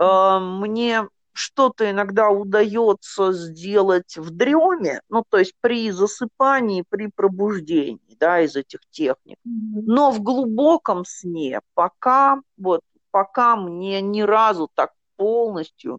э, 0.01 0.39
мне 0.41 1.07
что-то 1.41 1.91
иногда 1.91 2.29
удается 2.29 3.33
сделать 3.33 4.17
в 4.19 4.31
дреме, 4.31 5.01
ну, 5.09 5.25
то 5.27 5.39
есть 5.39 5.55
при 5.61 5.91
засыпании, 5.91 6.85
при 6.87 7.07
пробуждении, 7.07 8.17
да, 8.19 8.43
из 8.43 8.57
этих 8.57 8.81
техник. 8.91 9.39
Но 9.45 10.11
в 10.11 10.21
глубоком 10.21 11.05
сне 11.07 11.61
пока, 11.75 12.41
вот, 12.59 12.83
пока 13.11 13.57
мне 13.57 14.03
ни 14.03 14.21
разу 14.21 14.69
так 14.75 14.93
полностью 15.17 15.99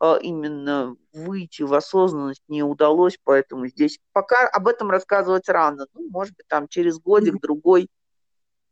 э, 0.00 0.18
именно 0.22 0.96
выйти 1.12 1.62
в 1.62 1.74
осознанность 1.74 2.42
не 2.48 2.62
удалось, 2.62 3.18
поэтому 3.22 3.66
здесь 3.66 3.98
пока 4.12 4.48
об 4.48 4.68
этом 4.68 4.90
рассказывать 4.90 5.50
рано. 5.50 5.86
Ну, 5.92 6.08
может 6.08 6.34
быть, 6.34 6.46
там 6.48 6.66
через 6.66 6.98
годик, 6.98 7.40
другой. 7.42 7.88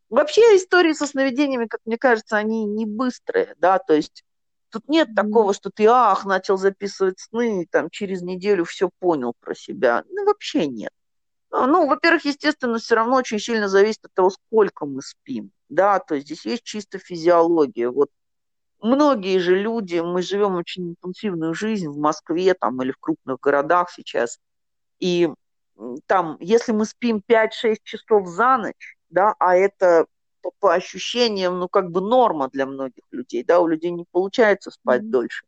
Вообще 0.09 0.41
истории 0.57 0.93
со 0.95 1.07
сновидениями, 1.07 1.67
как 1.67 1.81
мне 1.85 1.99
кажется, 1.99 2.37
они 2.37 2.65
не 2.65 2.87
быстрые, 2.87 3.55
да, 3.59 3.79
то 3.79 3.93
есть 3.93 4.23
тут 4.77 4.89
нет 4.89 5.15
такого, 5.15 5.55
что 5.55 5.71
ты, 5.71 5.87
ах, 5.87 6.27
начал 6.27 6.59
записывать 6.59 7.19
сны, 7.19 7.63
и 7.63 7.67
там 7.67 7.89
через 7.91 8.21
неделю 8.21 8.65
все 8.65 8.91
понял 8.99 9.33
про 9.41 9.55
себя. 9.55 10.05
Ну, 10.09 10.27
вообще 10.27 10.67
нет. 10.67 10.91
А, 11.51 11.67
Ну, 11.67 11.87
во-первых, 11.89 12.27
естественно, 12.27 12.79
все 12.79 12.95
равно 12.95 13.17
очень 13.17 13.39
сильно 13.39 13.69
зависит 13.69 14.05
от 14.05 14.13
того, 14.13 14.31
сколько 14.31 14.85
мы 14.85 15.01
спим, 15.01 15.51
да, 15.71 15.99
то 15.99 16.15
есть 16.15 16.27
здесь 16.27 16.45
есть 16.45 16.63
чисто 16.65 16.99
физиология. 16.99 17.89
Вот 17.89 18.11
многие 18.81 19.39
же 19.39 19.57
люди, 19.59 19.99
мы 20.01 20.21
живем 20.21 20.57
очень 20.57 20.91
интенсивную 20.91 21.55
жизнь 21.55 21.89
в 21.89 21.97
Москве 21.97 22.53
там 22.53 22.83
или 22.83 22.93
в 22.93 22.99
крупных 22.99 23.41
городах 23.41 23.91
сейчас, 23.91 24.39
и 24.99 25.31
там, 26.07 26.37
если 26.41 26.73
мы 26.73 26.85
спим 26.85 27.23
5-6 27.27 27.79
часов 27.83 28.29
за 28.29 28.59
ночь, 28.59 28.97
да, 29.09 29.35
а 29.39 29.57
это 29.57 30.07
по, 30.47 30.53
по 30.61 30.75
ощущениям, 30.75 31.59
ну, 31.59 31.69
как 31.69 31.91
бы 31.91 32.01
норма 32.01 32.49
для 32.53 32.67
многих 32.67 33.05
людей, 33.11 33.43
да, 33.45 33.61
у 33.61 33.67
людей 33.67 33.91
не 33.91 34.05
получается 34.11 34.71
спать 34.71 35.03
Мгм. 35.03 35.11
дольше, 35.11 35.45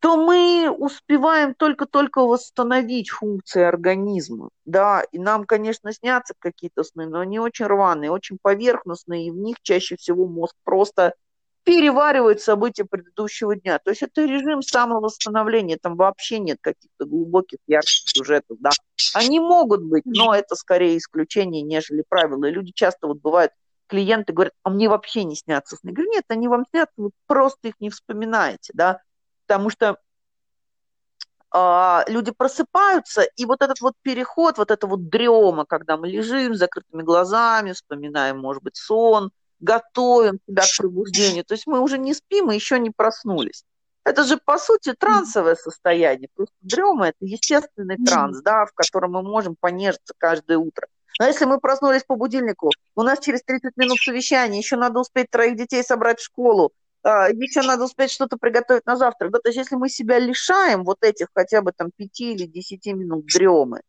то 0.00 0.16
мы 0.16 0.70
успеваем 0.70 1.54
только-только 1.54 2.22
восстановить 2.22 3.10
функции 3.10 3.62
организма, 3.62 4.50
да, 4.64 5.02
и 5.12 5.18
нам, 5.18 5.44
конечно, 5.44 5.92
снятся 5.92 6.34
какие-то 6.38 6.82
сны, 6.84 7.06
но 7.06 7.20
они 7.20 7.38
очень 7.38 7.66
рваные, 7.66 8.10
очень 8.10 8.38
поверхностные, 8.40 9.26
и 9.28 9.30
в 9.30 9.36
них 9.36 9.56
чаще 9.62 9.96
всего 9.96 10.26
мозг 10.26 10.54
просто 10.64 11.14
переваривает 11.64 12.40
события 12.40 12.84
предыдущего 12.84 13.56
дня. 13.56 13.80
То 13.80 13.90
есть 13.90 14.02
это 14.02 14.24
режим 14.24 14.62
самовосстановления, 14.62 15.78
там 15.80 15.96
вообще 15.96 16.38
нет 16.38 16.58
каких-то 16.60 17.06
глубоких, 17.06 17.58
ярких 17.66 18.02
сюжетов, 18.06 18.58
да. 18.60 18.70
Они 19.14 19.40
могут 19.40 19.82
быть, 19.82 20.04
но 20.04 20.34
это 20.34 20.54
скорее 20.54 20.98
исключение, 20.98 21.62
нежели 21.62 22.04
правило. 22.08 22.44
И 22.44 22.52
люди 22.52 22.70
часто 22.72 23.08
вот 23.08 23.18
бывают, 23.18 23.50
клиенты 23.86 24.32
говорят, 24.32 24.54
а 24.62 24.70
мне 24.70 24.88
вообще 24.88 25.24
не 25.24 25.36
снятся 25.36 25.76
сны. 25.76 25.90
Я 25.90 25.94
говорю, 25.94 26.12
нет, 26.12 26.24
они 26.28 26.48
вам 26.48 26.64
снятся, 26.70 26.94
вы 26.96 27.10
просто 27.26 27.68
их 27.68 27.74
не 27.80 27.90
вспоминаете, 27.90 28.72
да, 28.74 29.00
потому 29.46 29.70
что 29.70 29.98
а, 31.50 32.04
люди 32.08 32.32
просыпаются, 32.32 33.22
и 33.22 33.44
вот 33.44 33.62
этот 33.62 33.80
вот 33.80 33.94
переход, 34.02 34.58
вот 34.58 34.70
это 34.70 34.86
вот 34.86 35.08
дрема, 35.08 35.64
когда 35.64 35.96
мы 35.96 36.08
лежим 36.08 36.54
с 36.54 36.58
закрытыми 36.58 37.02
глазами, 37.02 37.72
вспоминаем, 37.72 38.38
может 38.38 38.62
быть, 38.62 38.76
сон, 38.76 39.30
готовим 39.60 40.38
себя 40.46 40.62
к 40.62 40.76
пробуждению, 40.78 41.44
то 41.44 41.54
есть 41.54 41.66
мы 41.66 41.80
уже 41.80 41.98
не 41.98 42.14
спим 42.14 42.50
и 42.50 42.54
еще 42.54 42.78
не 42.78 42.90
проснулись. 42.90 43.64
Это 44.04 44.22
же, 44.22 44.36
по 44.36 44.56
сути, 44.56 44.92
трансовое 44.92 45.56
состояние. 45.56 46.28
Просто 46.32 46.54
дрема– 46.60 47.08
это 47.08 47.18
естественный 47.20 47.96
транс, 47.96 48.40
да, 48.40 48.64
в 48.64 48.72
котором 48.72 49.12
мы 49.12 49.22
можем 49.22 49.56
понежиться 49.58 50.14
каждое 50.16 50.58
утро. 50.58 50.86
Но 51.18 51.26
если 51.26 51.44
мы 51.44 51.58
проснулись 51.58 52.04
по 52.04 52.16
будильнику, 52.16 52.70
у 52.94 53.02
нас 53.02 53.20
через 53.20 53.42
30 53.42 53.76
минут 53.76 53.98
совещание, 53.98 54.58
еще 54.58 54.76
надо 54.76 55.00
успеть 55.00 55.30
троих 55.30 55.56
детей 55.56 55.82
собрать 55.82 56.20
в 56.20 56.24
школу, 56.24 56.72
а, 57.02 57.28
еще 57.30 57.62
надо 57.62 57.84
успеть 57.84 58.10
что-то 58.10 58.36
приготовить 58.36 58.84
на 58.84 58.96
завтрак. 58.96 59.30
Да, 59.30 59.38
то 59.38 59.48
есть 59.48 59.58
если 59.58 59.76
мы 59.76 59.88
себя 59.88 60.18
лишаем 60.18 60.84
вот 60.84 60.98
этих 61.02 61.28
хотя 61.34 61.62
бы 61.62 61.72
там 61.72 61.90
5 61.96 62.20
или 62.20 62.46
10 62.46 62.86
минут 62.94 63.26
дремы, 63.26 63.80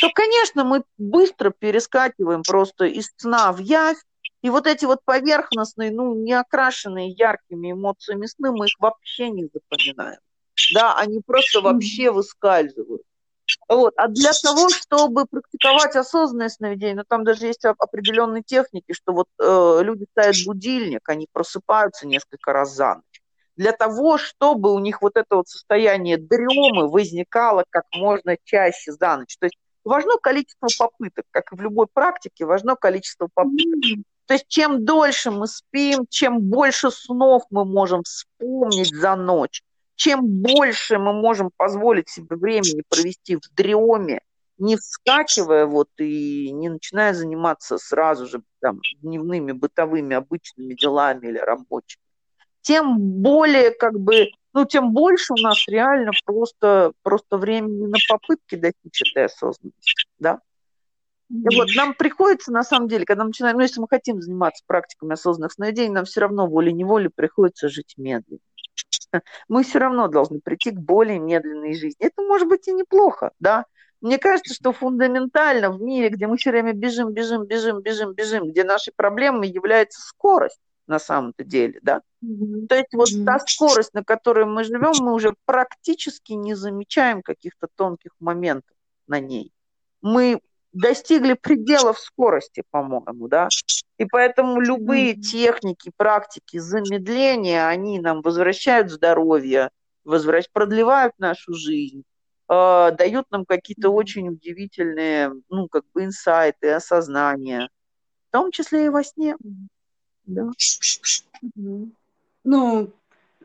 то, 0.00 0.10
конечно, 0.12 0.64
мы 0.64 0.84
быстро 0.98 1.50
перескакиваем 1.50 2.42
просто 2.42 2.86
из 2.86 3.12
сна 3.16 3.52
в 3.52 3.58
явь, 3.58 3.98
и 4.42 4.50
вот 4.50 4.66
эти 4.66 4.84
вот 4.84 5.00
поверхностные, 5.04 5.90
ну, 5.90 6.14
не 6.14 6.32
окрашенные 6.32 7.10
яркими 7.10 7.72
эмоциями 7.72 8.26
сны, 8.26 8.50
мы 8.50 8.66
их 8.66 8.74
вообще 8.78 9.30
не 9.30 9.48
запоминаем. 9.52 10.18
Да, 10.74 10.96
они 10.96 11.20
просто 11.24 11.60
вообще 11.60 12.10
выскальзывают. 12.10 13.02
Вот. 13.68 13.94
А 13.96 14.08
для 14.08 14.32
того, 14.32 14.68
чтобы 14.68 15.26
практиковать 15.26 15.96
осознанное 15.96 16.48
сновидение, 16.48 16.96
ну, 16.96 17.04
там 17.06 17.24
даже 17.24 17.46
есть 17.46 17.64
определенные 17.64 18.42
техники, 18.42 18.92
что 18.92 19.12
вот 19.12 19.26
э, 19.40 19.80
люди 19.82 20.06
ставят 20.10 20.36
будильник, 20.46 21.08
они 21.08 21.26
просыпаются 21.32 22.06
несколько 22.06 22.52
раз 22.52 22.74
за 22.74 22.96
ночь. 22.96 23.22
Для 23.56 23.72
того, 23.72 24.18
чтобы 24.18 24.72
у 24.72 24.78
них 24.80 25.00
вот 25.00 25.16
это 25.16 25.36
вот 25.36 25.48
состояние 25.48 26.18
дремы 26.18 26.90
возникало 26.90 27.64
как 27.70 27.84
можно 27.94 28.36
чаще 28.44 28.92
за 28.92 29.16
ночь. 29.16 29.36
То 29.38 29.46
есть 29.46 29.56
важно 29.84 30.18
количество 30.20 30.68
попыток, 30.76 31.24
как 31.30 31.52
и 31.52 31.56
в 31.56 31.60
любой 31.60 31.86
практике, 31.92 32.46
важно 32.46 32.74
количество 32.74 33.28
попыток. 33.32 34.04
То 34.26 34.34
есть 34.34 34.48
чем 34.48 34.84
дольше 34.84 35.30
мы 35.30 35.46
спим, 35.46 36.06
чем 36.08 36.40
больше 36.40 36.90
снов 36.90 37.44
мы 37.50 37.64
можем 37.64 38.02
вспомнить 38.02 38.94
за 38.94 39.14
ночь, 39.16 39.62
чем 39.96 40.26
больше 40.26 40.98
мы 40.98 41.12
можем 41.12 41.50
позволить 41.56 42.08
себе 42.08 42.36
времени 42.36 42.82
провести 42.88 43.36
в 43.36 43.42
дреме, 43.54 44.20
не 44.58 44.76
вскакивая 44.76 45.66
вот 45.66 45.88
и 45.98 46.50
не 46.52 46.68
начиная 46.68 47.12
заниматься 47.14 47.78
сразу 47.78 48.26
же 48.26 48.42
там, 48.60 48.80
дневными 49.02 49.52
бытовыми 49.52 50.16
обычными 50.16 50.74
делами 50.74 51.28
или 51.28 51.38
рабочими, 51.38 52.02
тем 52.62 52.98
более 52.98 53.70
как 53.70 53.98
бы, 53.98 54.28
ну, 54.52 54.64
тем 54.64 54.92
больше 54.92 55.32
у 55.34 55.40
нас 55.42 55.66
реально 55.68 56.12
просто, 56.24 56.92
просто 57.02 57.36
времени 57.36 57.86
на 57.86 57.98
попытки 58.08 58.54
достичь 58.54 59.10
этой 59.10 59.26
осознанности, 59.26 60.06
да. 60.18 60.40
И 61.30 61.56
вот 61.56 61.68
нам 61.74 61.94
приходится, 61.94 62.52
на 62.52 62.62
самом 62.62 62.86
деле, 62.86 63.04
когда 63.04 63.24
мы 63.24 63.28
начинаем, 63.28 63.56
ну, 63.56 63.62
если 63.62 63.80
мы 63.80 63.88
хотим 63.88 64.20
заниматься 64.20 64.62
практиками 64.66 65.14
осознанных 65.14 65.52
сновидений, 65.52 65.92
нам 65.92 66.04
все 66.04 66.20
равно 66.20 66.46
волей-неволей 66.46 67.10
приходится 67.14 67.68
жить 67.68 67.94
медленно. 67.96 68.40
Мы 69.48 69.62
все 69.62 69.78
равно 69.78 70.08
должны 70.08 70.40
прийти 70.40 70.70
к 70.70 70.78
более 70.78 71.18
медленной 71.18 71.74
жизни. 71.74 71.96
Это 71.98 72.22
может 72.22 72.48
быть 72.48 72.68
и 72.68 72.72
неплохо, 72.72 73.30
да. 73.38 73.66
Мне 74.00 74.18
кажется, 74.18 74.52
что 74.52 74.72
фундаментально 74.72 75.70
в 75.70 75.80
мире, 75.80 76.10
где 76.10 76.26
мы 76.26 76.36
все 76.36 76.50
время 76.50 76.74
бежим, 76.74 77.12
бежим, 77.12 77.44
бежим, 77.44 77.80
бежим, 77.80 78.12
бежим, 78.12 78.50
где 78.50 78.62
нашей 78.64 78.92
проблемой 78.94 79.48
является 79.48 80.00
скорость 80.00 80.60
на 80.86 80.98
самом-то 80.98 81.44
деле, 81.44 81.78
да. 81.82 82.02
То 82.68 82.74
есть 82.74 82.92
вот 82.92 83.08
та 83.24 83.38
скорость, 83.38 83.94
на 83.94 84.04
которой 84.04 84.44
мы 84.44 84.64
живем, 84.64 84.92
мы 85.00 85.14
уже 85.14 85.34
практически 85.46 86.32
не 86.32 86.54
замечаем 86.54 87.22
каких-то 87.22 87.68
тонких 87.74 88.12
моментов 88.20 88.76
на 89.06 89.20
ней. 89.20 89.52
Мы 90.02 90.40
достигли 90.74 91.34
пределов 91.34 91.98
скорости, 91.98 92.62
по-моему, 92.70 93.28
да. 93.28 93.48
И 93.96 94.04
поэтому 94.04 94.60
любые 94.60 95.14
техники, 95.14 95.92
практики 95.96 96.58
замедления, 96.58 97.66
они 97.66 98.00
нам 98.00 98.20
возвращают 98.22 98.90
здоровье, 98.90 99.70
возвращ... 100.04 100.46
продлевают 100.52 101.14
нашу 101.18 101.54
жизнь, 101.54 102.02
э, 102.48 102.90
дают 102.98 103.30
нам 103.30 103.44
какие-то 103.46 103.90
очень 103.90 104.28
удивительные, 104.28 105.32
ну, 105.48 105.68
как 105.68 105.84
бы 105.94 106.04
инсайты, 106.04 106.72
осознания, 106.72 107.70
в 108.28 108.32
том 108.32 108.50
числе 108.50 108.86
и 108.86 108.90
во 108.90 109.04
сне. 109.04 109.36
Да. 110.26 110.50
Ну, 112.42 112.90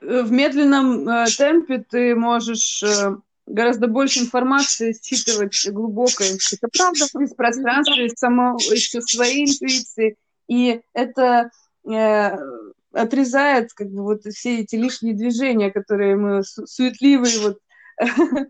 э, 0.01 0.21
в 0.23 0.31
медленном 0.31 1.07
э, 1.07 1.25
темпе 1.37 1.85
ты 1.87 2.15
можешь 2.15 2.81
э, 2.81 3.15
гораздо 3.49 3.87
больше 3.87 4.19
информации 4.19 4.95
считывать 5.01 5.67
глубокой. 5.71 6.27
Это 6.27 6.67
правда. 6.71 7.05
Из 7.23 7.33
пространства, 7.33 8.01
из, 8.01 8.13
самого, 8.13 8.57
из 8.57 8.89
своей 8.89 9.45
интуиции. 9.45 10.15
И 10.47 10.81
это 10.93 11.51
э, 11.89 12.37
отрезает 12.93 13.73
как 13.73 13.89
бы 13.89 14.03
вот 14.03 14.23
все 14.23 14.59
эти 14.59 14.75
лишние 14.75 15.15
движения, 15.15 15.71
которые 15.71 16.15
мы 16.15 16.43
суетливые 16.43 17.39
вот 17.39 17.59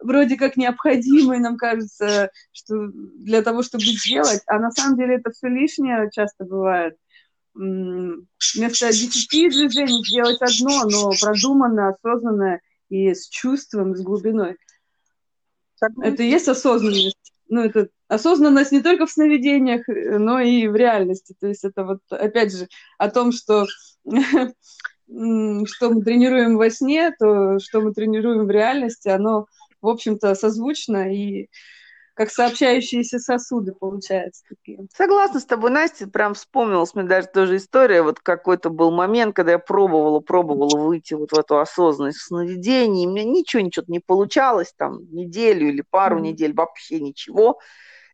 вроде 0.00 0.36
как 0.36 0.56
необходимые, 0.56 1.40
нам 1.40 1.56
кажется, 1.56 2.30
что 2.52 2.88
для 2.92 3.42
того, 3.42 3.62
чтобы 3.62 3.84
сделать, 3.84 4.42
а 4.46 4.58
на 4.58 4.70
самом 4.70 4.96
деле 4.96 5.16
это 5.16 5.30
все 5.30 5.48
лишнее 5.48 6.08
часто 6.12 6.44
бывает. 6.44 6.96
Вместо 7.54 8.88
десяти 8.88 9.48
движений 9.48 10.04
сделать 10.04 10.42
одно, 10.42 10.84
но 10.86 11.12
продуманное, 11.20 11.90
осознанное 11.90 12.60
и 12.88 13.14
с 13.14 13.28
чувством, 13.28 13.96
с 13.96 14.02
глубиной. 14.02 14.56
Это 16.02 16.22
и 16.22 16.30
есть 16.30 16.48
осознанность. 16.48 17.32
Ну, 17.48 17.60
это 17.62 17.88
осознанность 18.08 18.72
не 18.72 18.82
только 18.82 19.06
в 19.06 19.10
сновидениях, 19.10 19.82
но 19.86 20.40
и 20.40 20.66
в 20.66 20.76
реальности. 20.76 21.34
То 21.38 21.48
есть 21.48 21.64
это 21.64 21.84
вот, 21.84 22.00
опять 22.10 22.56
же, 22.56 22.68
о 22.98 23.10
том, 23.10 23.32
что 23.32 23.66
что 24.06 25.90
мы 25.90 26.02
тренируем 26.02 26.56
во 26.56 26.70
сне, 26.70 27.12
то, 27.18 27.58
что 27.58 27.80
мы 27.80 27.92
тренируем 27.92 28.46
в 28.46 28.50
реальности, 28.50 29.08
оно, 29.08 29.46
в 29.82 29.88
общем-то, 29.88 30.34
созвучно 30.34 31.14
и 31.14 31.48
как 32.14 32.30
сообщающиеся 32.30 33.18
сосуды, 33.18 33.72
получается, 33.72 34.44
такие. 34.48 34.86
Согласна 34.96 35.40
с 35.40 35.44
тобой, 35.44 35.70
Настя, 35.70 36.08
прям 36.08 36.34
вспомнилась 36.34 36.94
мне 36.94 37.04
даже 37.04 37.26
тоже 37.26 37.56
история, 37.56 38.02
вот 38.02 38.20
какой-то 38.20 38.70
был 38.70 38.92
момент, 38.92 39.34
когда 39.34 39.52
я 39.52 39.58
пробовала, 39.58 40.20
пробовала 40.20 40.78
выйти 40.78 41.14
вот 41.14 41.32
в 41.32 41.38
эту 41.38 41.58
осознанность 41.58 42.18
в 42.18 42.26
сновидении, 42.26 43.04
и 43.04 43.08
мне 43.08 43.24
ничего, 43.24 43.60
ничего 43.62 43.84
не 43.88 43.98
получалось, 43.98 44.72
там, 44.76 45.00
неделю 45.12 45.68
или 45.68 45.82
пару 45.82 46.18
mm-hmm. 46.18 46.22
недель, 46.22 46.54
вообще 46.54 47.00
ничего, 47.00 47.58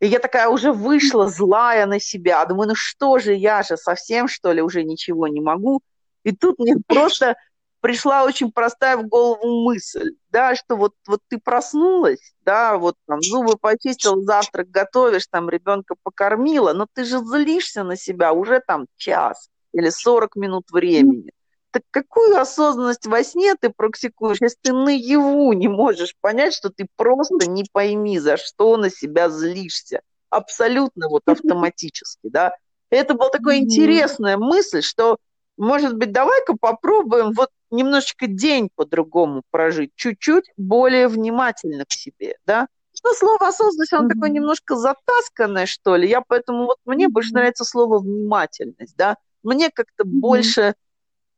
и 0.01 0.07
я 0.07 0.19
такая 0.19 0.49
уже 0.49 0.73
вышла 0.73 1.29
злая 1.29 1.85
на 1.85 2.01
себя, 2.01 2.45
думаю, 2.47 2.69
ну 2.69 2.75
что 2.75 3.19
же, 3.19 3.35
я 3.35 3.63
же 3.63 3.77
совсем, 3.77 4.29
что 4.29 4.53
ли, 4.53 4.63
уже 4.63 4.83
ничего 4.83 5.29
не 5.29 5.43
могу, 5.43 5.83
и 6.25 6.35
тут 6.35 6.59
мне 6.59 6.77
просто 6.87 7.37
пришла 7.81 8.25
очень 8.25 8.53
простая 8.53 8.97
в 8.97 9.07
голову 9.07 9.65
мысль, 9.65 10.13
да, 10.31 10.55
что 10.55 10.77
вот, 10.77 10.95
вот 11.07 11.21
ты 11.29 11.39
проснулась, 11.39 12.35
да, 12.45 12.79
вот 12.79 12.97
там 13.07 13.21
зубы 13.23 13.57
почистил, 13.57 14.23
завтрак 14.23 14.71
готовишь, 14.71 15.27
там 15.31 15.49
ребенка 15.49 15.95
покормила, 16.03 16.73
но 16.73 16.87
ты 16.93 17.05
же 17.05 17.19
злишься 17.19 17.83
на 17.83 17.97
себя 17.97 18.33
уже 18.33 18.61
там 18.67 18.87
час 18.97 19.49
или 19.73 19.91
40 19.91 20.37
минут 20.37 20.71
времени. 20.71 21.31
Так 21.71 21.83
какую 21.91 22.37
осознанность 22.39 23.07
во 23.07 23.23
сне 23.23 23.55
ты 23.55 23.71
практикуешь, 23.71 24.39
если 24.41 24.59
ты 24.61 24.73
наяву 24.73 25.53
не 25.53 25.69
можешь 25.69 26.17
понять, 26.21 26.53
что 26.53 26.69
ты 26.71 26.87
просто 26.97 27.49
не 27.49 27.65
пойми, 27.71 28.19
за 28.19 28.37
что 28.37 28.77
на 28.77 28.91
себя 28.91 29.29
злишься? 29.29 30.03
Абсолютно 30.31 31.09
вот 31.09 31.23
автоматически, 31.27 32.29
да. 32.29 32.53
Это 32.91 33.15
была 33.15 33.31
такая 33.31 33.59
интересная 33.59 34.37
мысль, 34.37 34.83
что 34.83 35.19
может 35.57 35.95
быть, 35.95 36.11
давай-ка 36.11 36.57
попробуем 36.59 37.33
вот 37.33 37.51
немножечко 37.71 38.27
день 38.27 38.71
по-другому 38.75 39.43
прожить, 39.51 39.93
чуть-чуть 39.95 40.51
более 40.57 41.09
внимательно 41.09 41.85
к 41.85 41.93
себе, 41.93 42.37
да? 42.47 42.69
Ну, 43.03 43.15
слово 43.15 43.49
осознанность, 43.49 43.93
оно 43.93 44.07
mm-hmm. 44.07 44.13
такое 44.13 44.31
немножко 44.31 44.77
затасканное, 44.77 45.67
что 45.67 45.97
ли. 45.97 46.09
Я 46.09 46.21
поэтому 46.21 46.67
вот 46.67 46.77
мне 46.85 47.07
mm-hmm. 47.07 47.11
больше 47.11 47.33
нравится 47.33 47.65
слово 47.65 47.99
внимательность, 47.99 48.95
да. 48.97 49.17
Мне 49.43 49.71
как-то 49.71 50.05
mm-hmm. 50.05 50.21
больше, 50.21 50.75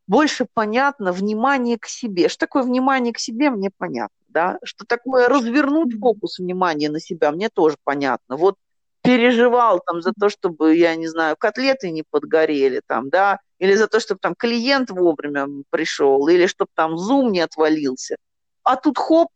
больше 0.09 0.47
понятно 0.53 1.13
внимание 1.13 1.79
к 1.79 1.87
себе. 1.87 2.29
Что 2.29 2.41
такое 2.41 2.65
внимание 2.65 3.13
к 3.13 3.19
себе, 3.19 3.51
мне 3.51 3.71
понятно, 3.77 4.17
да. 4.29 4.59
Что 4.65 4.85
такое 4.87 5.29
развернуть 5.29 5.99
фокус 6.01 6.39
внимания 6.39 6.91
на 6.91 6.99
себя, 6.99 7.31
мне 7.31 7.49
тоже 7.49 7.77
понятно. 7.85 8.37
Вот 8.37 8.57
переживал 9.03 9.81
там 9.85 10.01
за 10.01 10.13
то, 10.19 10.29
чтобы, 10.29 10.77
я 10.77 10.95
не 10.97 11.09
знаю, 11.09 11.37
котлеты 11.37 11.91
не 11.91 12.05
подгорели 12.09 12.81
там, 12.87 13.11
да, 13.11 13.41
или 13.59 13.75
за 13.75 13.89
то, 13.89 14.01
чтобы 14.01 14.21
там 14.21 14.35
клиент 14.35 14.91
вовремя 14.91 15.49
пришел, 15.71 16.27
или 16.29 16.47
чтобы 16.47 16.71
там 16.75 16.97
зум 16.97 17.33
не 17.33 17.41
отвалился. 17.41 18.17
А 18.63 18.77
тут 18.77 18.99
хоп, 18.99 19.29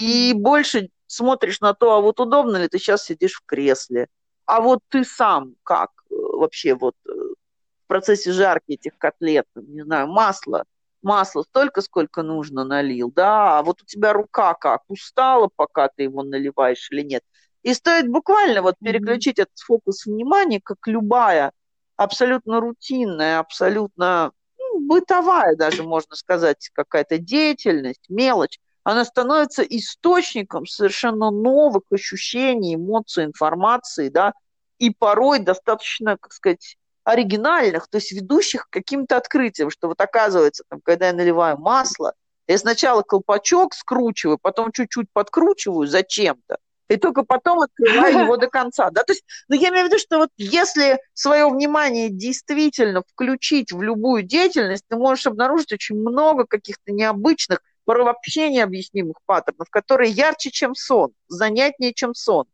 и 0.00 0.32
больше 0.34 0.88
смотришь 1.06 1.60
на 1.60 1.74
то, 1.74 1.92
а 1.92 2.00
вот 2.00 2.18
удобно 2.20 2.56
ли 2.56 2.68
ты 2.68 2.78
сейчас 2.78 3.04
сидишь 3.04 3.34
в 3.34 3.44
кресле, 3.44 4.08
а 4.46 4.60
вот 4.60 4.80
ты 4.88 5.04
сам 5.04 5.54
как 5.62 5.90
э, 6.10 6.14
вообще 6.14 6.74
вот 6.74 6.94
э, 7.06 7.10
в 7.12 7.86
процессе 7.86 8.32
жарки 8.32 8.72
этих 8.72 8.96
котлет, 8.96 9.46
не 9.54 9.82
знаю, 9.82 10.06
масло, 10.08 10.64
масло 11.02 11.42
столько, 11.42 11.82
сколько 11.82 12.22
нужно 12.22 12.64
налил, 12.64 13.12
да, 13.14 13.58
а 13.58 13.62
вот 13.62 13.82
у 13.82 13.84
тебя 13.84 14.12
рука 14.12 14.54
как, 14.54 14.82
устала, 14.88 15.48
пока 15.54 15.88
ты 15.88 16.04
его 16.04 16.22
наливаешь 16.22 16.88
или 16.90 17.02
нет. 17.02 17.22
И 17.62 17.74
стоит 17.74 18.08
буквально 18.08 18.62
вот 18.62 18.76
переключить 18.82 19.38
этот 19.38 19.58
фокус 19.58 20.06
внимания, 20.06 20.60
как 20.62 20.78
любая 20.86 21.52
абсолютно 21.96 22.60
рутинная, 22.60 23.38
абсолютно 23.38 24.32
ну, 24.58 24.80
бытовая 24.80 25.56
даже, 25.56 25.82
можно 25.82 26.16
сказать, 26.16 26.70
какая-то 26.72 27.18
деятельность, 27.18 28.04
мелочь, 28.08 28.58
она 28.82 29.04
становится 29.04 29.62
источником 29.62 30.66
совершенно 30.66 31.30
новых 31.30 31.82
ощущений, 31.92 32.76
эмоций, 32.76 33.24
информации, 33.24 34.08
да, 34.08 34.32
и 34.78 34.90
порой 34.90 35.40
достаточно, 35.40 36.16
как 36.16 36.32
сказать, 36.32 36.78
оригинальных, 37.04 37.88
то 37.88 37.96
есть 37.96 38.12
ведущих 38.12 38.68
к 38.68 38.72
каким-то 38.72 39.16
открытиям, 39.16 39.70
что 39.70 39.88
вот 39.88 40.00
оказывается, 40.00 40.64
там, 40.68 40.80
когда 40.82 41.08
я 41.08 41.12
наливаю 41.12 41.58
масло, 41.58 42.14
я 42.46 42.58
сначала 42.58 43.02
колпачок 43.02 43.74
скручиваю, 43.74 44.38
потом 44.38 44.72
чуть-чуть 44.72 45.08
подкручиваю 45.12 45.86
зачем-то, 45.86 46.56
и 46.90 46.96
только 46.96 47.22
потом 47.22 47.60
открываю 47.60 48.24
его 48.24 48.36
до 48.36 48.48
конца. 48.48 48.90
Да? 48.90 49.04
То 49.04 49.12
есть, 49.12 49.24
ну, 49.48 49.54
я 49.54 49.68
имею 49.68 49.84
в 49.84 49.88
виду, 49.88 49.98
что 49.98 50.18
вот 50.18 50.30
если 50.36 50.98
свое 51.14 51.48
внимание 51.48 52.10
действительно 52.10 53.02
включить 53.06 53.70
в 53.72 53.80
любую 53.80 54.24
деятельность, 54.24 54.84
ты 54.88 54.96
можешь 54.96 55.26
обнаружить 55.28 55.72
очень 55.72 55.96
много 55.96 56.46
каких-то 56.46 56.90
необычных, 56.90 57.62
порой 57.84 58.04
вообще 58.04 58.50
необъяснимых 58.50 59.18
паттернов, 59.24 59.70
которые 59.70 60.10
ярче, 60.10 60.50
чем 60.50 60.74
сон, 60.74 61.12
занятнее, 61.28 61.94
чем 61.94 62.12
сон. 62.12 62.46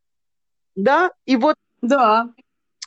Да? 0.74 1.12
И 1.24 1.36
вот 1.36 1.56
да. 1.80 2.28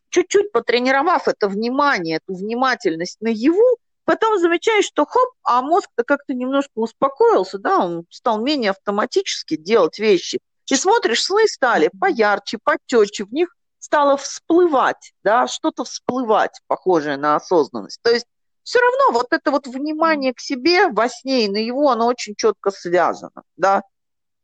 чуть-чуть 0.10 0.52
потренировав 0.52 1.28
это 1.28 1.48
внимание, 1.48 2.18
эту 2.18 2.38
внимательность 2.38 3.22
наяву, 3.22 3.80
потом 4.06 4.38
замечаешь, 4.38 4.86
что 4.86 5.08
хоп, 5.08 5.30
а 5.42 5.64
мозг-то 5.64 6.04
как-то 6.04 6.36
немножко 6.36 6.74
успокоился, 6.76 7.58
да, 7.58 7.80
он 7.80 8.06
стал 8.12 8.40
менее 8.40 8.70
автоматически 8.70 9.58
делать 9.58 9.98
вещи. 9.98 10.40
И 10.70 10.76
смотришь, 10.76 11.24
сны 11.24 11.48
стали 11.48 11.90
поярче, 12.00 12.60
потече, 12.64 13.26
в 13.26 13.34
них 13.34 13.56
стало 13.80 14.18
всплывать, 14.18 15.14
да, 15.24 15.48
что-то 15.48 15.84
всплывать, 15.84 16.60
похожее 16.68 17.18
на 17.18 17.36
осознанность. 17.36 18.00
То 18.02 18.12
есть 18.12 18.26
все 18.64 18.80
равно 18.80 19.20
вот 19.20 19.28
это 19.32 19.52
вот 19.52 19.68
внимание 19.68 20.34
к 20.34 20.40
себе 20.40 20.90
во 20.90 21.10
сне 21.10 21.46
и 21.46 21.50
на 21.50 21.58
его, 21.58 21.90
оно 21.90 22.06
очень 22.08 22.36
четко 22.36 22.72
связано, 22.72 23.44
да. 23.58 23.84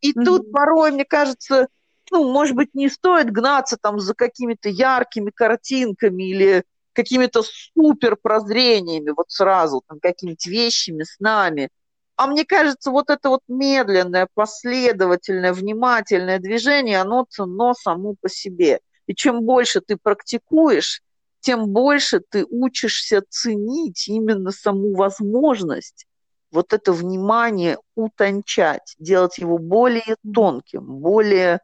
И 0.02 0.12
mm-hmm. 0.12 0.24
тут 0.24 0.52
порой, 0.52 0.92
мне 0.92 1.06
кажется, 1.06 1.68
ну, 2.12 2.32
может 2.32 2.56
быть, 2.56 2.74
не 2.74 2.90
стоит 2.90 3.32
гнаться 3.32 3.78
там 3.80 4.00
за 4.00 4.14
какими-то 4.14 4.70
яркими 4.70 5.32
картинками 5.32 6.24
или 6.24 6.64
какими-то 6.94 7.44
супер 7.44 8.16
прозрениями 8.16 9.12
вот 9.16 9.30
сразу, 9.30 9.84
там, 9.88 10.00
какими-то 10.00 10.50
вещами, 10.50 11.04
с 11.04 11.20
нами. 11.20 11.70
А 12.16 12.28
мне 12.28 12.46
кажется, 12.46 12.92
вот 12.92 13.10
это 13.10 13.30
вот 13.30 13.42
медленное, 13.48 14.28
последовательное, 14.34 15.54
внимательное 15.54 16.40
движение, 16.40 17.02
оно 17.02 17.26
ценно 17.30 17.74
само 17.74 18.16
по 18.20 18.30
себе. 18.30 18.80
И 19.08 19.14
чем 19.14 19.42
больше 19.44 19.82
ты 19.82 19.98
практикуешь, 19.98 21.02
тем 21.42 21.68
больше 21.68 22.22
ты 22.22 22.46
учишься 22.50 23.22
ценить 23.30 24.08
именно 24.08 24.52
саму 24.52 24.96
возможность 24.96 26.06
вот 26.52 26.74
это 26.74 26.94
внимание 26.94 27.78
утончать, 27.96 28.96
делать 28.98 29.38
его 29.38 29.58
более 29.58 30.16
тонким, 30.34 30.86
более, 30.86 31.60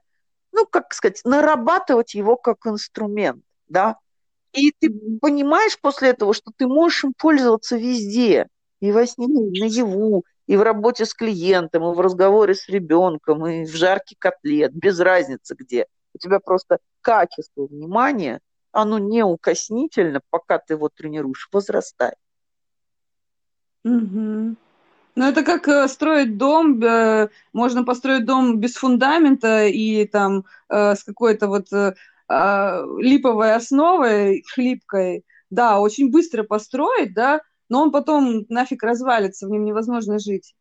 ну, 0.51 0.65
как 0.65 0.93
сказать, 0.93 1.21
нарабатывать 1.23 2.13
его 2.13 2.35
как 2.35 2.67
инструмент, 2.67 3.43
да. 3.69 3.97
И 4.53 4.71
ты 4.77 4.91
понимаешь 5.21 5.79
после 5.79 6.09
этого, 6.09 6.33
что 6.33 6.51
ты 6.55 6.67
можешь 6.67 7.05
им 7.05 7.13
пользоваться 7.17 7.77
везде, 7.77 8.47
и 8.81 8.91
во 8.91 9.07
сне, 9.07 9.25
и 9.27 9.61
наяву, 9.61 10.25
и 10.51 10.57
в 10.57 10.63
работе 10.63 11.05
с 11.05 11.13
клиентом, 11.13 11.81
и 11.89 11.95
в 11.95 11.99
разговоре 12.01 12.55
с 12.55 12.67
ребенком, 12.67 13.47
и 13.47 13.63
в 13.63 13.73
жарке 13.73 14.17
котлет, 14.19 14.73
без 14.73 14.99
разницы 14.99 15.55
где. 15.57 15.85
У 16.13 16.17
тебя 16.17 16.41
просто 16.41 16.79
качество 16.99 17.67
внимания, 17.67 18.41
оно 18.73 18.99
неукоснительно, 18.99 20.19
пока 20.29 20.57
ты 20.59 20.73
его 20.73 20.89
тренируешь, 20.89 21.47
возрастает. 21.53 22.17
Угу. 23.85 24.55
Ну, 25.15 25.25
это 25.25 25.43
как 25.43 25.69
э, 25.69 25.87
строить 25.87 26.37
дом. 26.37 26.83
Э, 26.83 27.29
можно 27.53 27.85
построить 27.85 28.25
дом 28.25 28.59
без 28.59 28.75
фундамента 28.75 29.67
и 29.67 30.05
там 30.05 30.43
э, 30.67 30.95
с 30.95 31.05
какой-то 31.05 31.47
вот 31.47 31.67
а, 32.27 32.83
липовой 32.97 33.55
основой, 33.55 34.43
хлипкой. 34.53 35.23
Да, 35.49 35.79
очень 35.79 36.11
быстро 36.11 36.43
построить, 36.43 37.13
да, 37.13 37.39
но 37.71 37.81
он 37.83 37.91
потом 37.91 38.45
нафиг 38.49 38.83
развалится, 38.83 39.47
в 39.47 39.49
нем 39.51 39.65
невозможно 39.65 40.19
жить. 40.19 40.53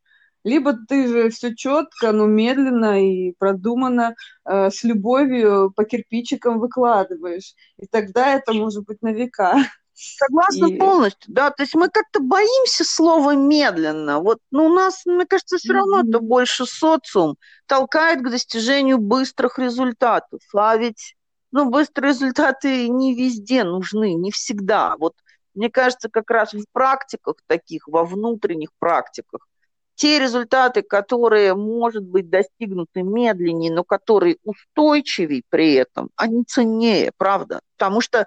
либо 0.44 0.72
ты 0.88 1.06
же 1.08 1.28
все 1.30 1.54
четко, 1.54 2.12
но 2.12 2.26
медленно 2.26 3.04
и 3.04 3.32
продуманно, 3.38 4.14
э, 4.46 4.70
с 4.70 4.84
любовью 4.84 5.72
по 5.76 5.84
кирпичикам 5.84 6.60
выкладываешь. 6.60 7.54
И 7.78 7.86
тогда 7.86 8.34
это 8.36 8.54
может 8.54 8.84
быть 8.86 9.02
на 9.02 9.12
века. 9.12 9.54
Согласна 9.92 10.66
И- 10.66 10.78
полностью, 10.78 11.34
да. 11.34 11.50
То 11.50 11.62
есть 11.64 11.74
мы 11.74 11.90
как-то 11.90 12.20
боимся 12.20 12.84
слова 12.84 13.34
медленно. 13.34 14.20
Вот, 14.20 14.38
ну, 14.50 14.66
у 14.66 14.68
нас, 14.74 15.04
мне 15.04 15.26
кажется, 15.26 15.58
все 15.58 15.74
равно 15.74 16.00
это 16.08 16.20
больше 16.20 16.64
социум 16.64 17.36
толкает 17.66 18.20
к 18.22 18.30
достижению 18.30 18.96
быстрых 18.98 19.58
результатов. 19.58 20.40
А 20.54 20.74
ведь, 20.78 21.16
ну, 21.52 21.68
быстрые 21.68 22.12
результаты 22.14 22.88
не 22.88 23.14
везде 23.14 23.64
нужны, 23.64 24.14
не 24.14 24.30
всегда. 24.30 24.96
Вот 24.98 25.14
мне 25.54 25.70
кажется, 25.70 26.08
как 26.08 26.30
раз 26.30 26.52
в 26.52 26.64
практиках 26.72 27.36
таких, 27.46 27.88
во 27.88 28.04
внутренних 28.04 28.70
практиках, 28.78 29.46
те 29.94 30.18
результаты, 30.18 30.82
которые, 30.82 31.54
может 31.54 32.04
быть, 32.04 32.30
достигнуты 32.30 33.02
медленнее, 33.02 33.70
но 33.70 33.84
которые 33.84 34.38
устойчивее 34.44 35.42
при 35.50 35.74
этом, 35.74 36.08
они 36.16 36.44
ценнее, 36.44 37.12
правда? 37.18 37.60
Потому 37.76 38.00
что 38.00 38.26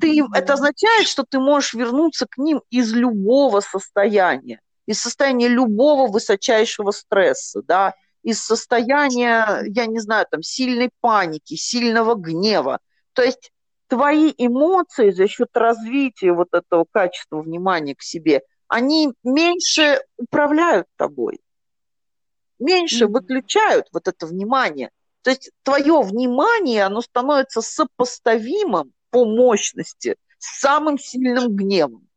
ты, 0.00 0.24
Мгм. 0.24 0.34
это 0.34 0.54
означает, 0.54 1.06
что 1.06 1.24
ты 1.28 1.38
можешь 1.38 1.74
вернуться 1.74 2.26
к 2.28 2.38
ним 2.38 2.62
из 2.70 2.92
любого 2.92 3.60
состояния, 3.60 4.60
из 4.86 5.00
состояния 5.00 5.46
любого 5.46 6.10
высочайшего 6.10 6.90
стресса, 6.90 7.62
да, 7.62 7.94
из 8.24 8.42
состояния, 8.42 9.62
я 9.66 9.86
не 9.86 10.00
знаю, 10.00 10.26
там, 10.30 10.42
сильной 10.42 10.90
паники, 11.00 11.54
сильного 11.54 12.14
гнева. 12.14 12.80
То 13.12 13.22
есть 13.22 13.52
твои 13.92 14.32
эмоции 14.38 15.10
за 15.10 15.28
счет 15.28 15.50
развития 15.52 16.32
вот 16.32 16.48
этого 16.52 16.86
качества 16.90 17.42
внимания 17.42 17.94
к 17.94 18.00
себе, 18.00 18.40
они 18.66 19.12
меньше 19.22 20.00
управляют 20.16 20.86
тобой, 20.96 21.40
меньше 22.58 23.04
Мгм. 23.04 23.12
выключают 23.12 23.88
вот 23.92 24.08
это 24.08 24.24
внимание. 24.26 24.88
То 25.20 25.28
есть 25.28 25.50
твое 25.62 26.00
внимание, 26.00 26.84
оно 26.84 27.02
становится 27.02 27.60
сопоставимым 27.60 28.94
по 29.10 29.26
мощности 29.26 30.16
с 30.38 30.60
самым 30.60 30.98
сильным 30.98 31.54
гневом. 31.54 32.08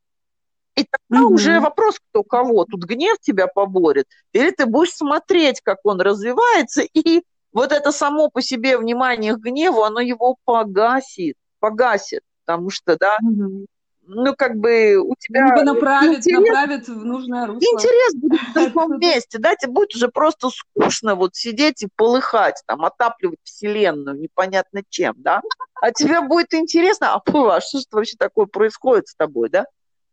И 0.76 0.86
тогда 0.90 1.26
Мгм. 1.26 1.34
уже 1.34 1.60
вопрос, 1.60 2.00
кто 2.10 2.24
кого. 2.24 2.64
Тут 2.64 2.86
гнев 2.86 3.18
тебя 3.20 3.48
поборет, 3.48 4.08
или 4.32 4.52
ты 4.52 4.66
будешь 4.66 4.94
смотреть, 4.94 5.60
как 5.60 5.80
он 5.84 6.00
развивается, 6.00 6.84
и 6.84 7.24
вот 7.52 7.74
это 7.74 7.92
само 7.92 8.30
по 8.30 8.42
себе 8.42 8.78
внимание 8.78 9.36
к 9.36 9.40
гневу, 9.40 9.84
оно 9.84 10.00
его 10.00 10.38
погасит, 10.46 11.36
погасит, 11.66 12.22
потому 12.46 12.70
что, 12.70 12.96
да, 12.96 13.18
Мгм. 13.22 13.66
ну, 14.04 14.36
как 14.38 14.56
бы 14.56 14.98
у 14.98 15.16
тебя 15.18 15.48
Либо 15.48 15.64
направит, 15.64 16.20
интерес 16.20 16.48
направит 16.48 16.88
в 16.88 17.06
нужное 17.06 17.48
русло. 17.48 17.80
интерес 17.80 18.14
будет 18.14 18.42
в 18.42 18.54
другом 18.54 19.00
месте, 19.00 19.40
да, 19.40 19.56
тебе 19.56 19.72
будет 19.72 19.96
уже 19.96 20.10
просто 20.10 20.52
скучно 20.52 21.16
вот 21.16 21.36
сидеть 21.36 21.82
и 21.82 21.88
полыхать, 21.96 22.62
там, 22.68 22.86
отапливать 22.86 23.40
вселенную 23.44 24.20
непонятно 24.20 24.84
чем, 24.88 25.16
да, 25.18 25.42
а 25.82 25.92
тебе 25.92 26.22
будет 26.22 26.54
интересно, 26.54 27.16
а, 27.16 27.22
фу, 27.32 27.48
а 27.48 27.62
что 27.62 27.80
же 27.80 27.86
вообще 27.92 28.16
такое 28.20 28.46
происходит 28.46 29.08
с 29.08 29.16
тобой, 29.16 29.50
да, 29.50 29.66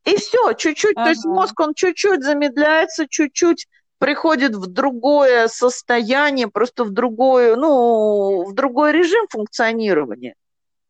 и 0.06 0.16
все, 0.16 0.54
чуть-чуть, 0.54 0.94
то 0.94 1.10
есть 1.10 1.26
Ага. 1.26 1.34
мозг, 1.34 1.60
он 1.60 1.74
чуть-чуть 1.74 2.24
замедляется, 2.24 3.06
чуть-чуть 3.06 3.66
приходит 3.98 4.54
в 4.56 4.68
другое 4.68 5.48
состояние, 5.48 6.48
просто 6.48 6.84
в 6.84 6.90
другое, 6.90 7.56
ну, 7.56 8.44
в 8.48 8.54
другой 8.54 8.92
режим 8.92 9.26
функционирования. 9.28 10.34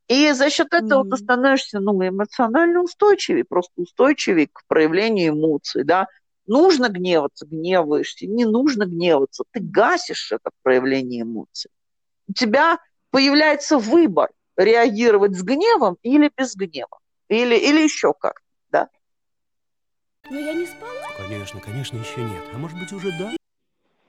И 0.09 0.33
за 0.33 0.51
счет 0.51 0.69
этого 0.73 1.05
ты 1.05 1.11
Мгм. 1.11 1.17
становишься 1.17 1.81
ну, 1.81 1.93
эмоционально 2.07 2.83
устойчивее, 2.83 3.45
просто 3.45 3.73
устойчивее 3.77 4.49
к 4.53 4.63
проявлению 4.67 5.33
эмоций. 5.33 5.85
Да? 5.85 6.07
Нужно 6.47 6.89
гневаться, 6.89 7.47
гневаешься, 7.47 8.27
не 8.27 8.45
нужно 8.45 8.85
гневаться, 8.85 9.45
ты 9.53 9.61
гасишь 9.61 10.33
это 10.33 10.51
проявление 10.63 11.23
эмоций. 11.23 11.71
У 12.29 12.33
тебя 12.33 12.79
появляется 13.11 13.79
выбор 13.79 14.31
реагировать 14.57 15.37
с 15.37 15.43
гневом 15.43 15.97
или 16.03 16.31
без 16.37 16.55
гнева, 16.57 16.99
или, 17.29 17.57
или 17.57 17.83
еще 17.83 18.13
как. 18.13 18.41
Да? 18.71 18.89
Но 20.31 20.39
я 20.39 20.53
не 20.53 20.67
спала. 20.67 20.93
Конечно, 21.17 21.61
конечно, 21.61 21.97
еще 21.99 22.23
нет. 22.23 22.43
А 22.53 22.59
может 22.59 22.79
быть, 22.79 22.93
уже 22.93 23.11
да? 23.19 23.33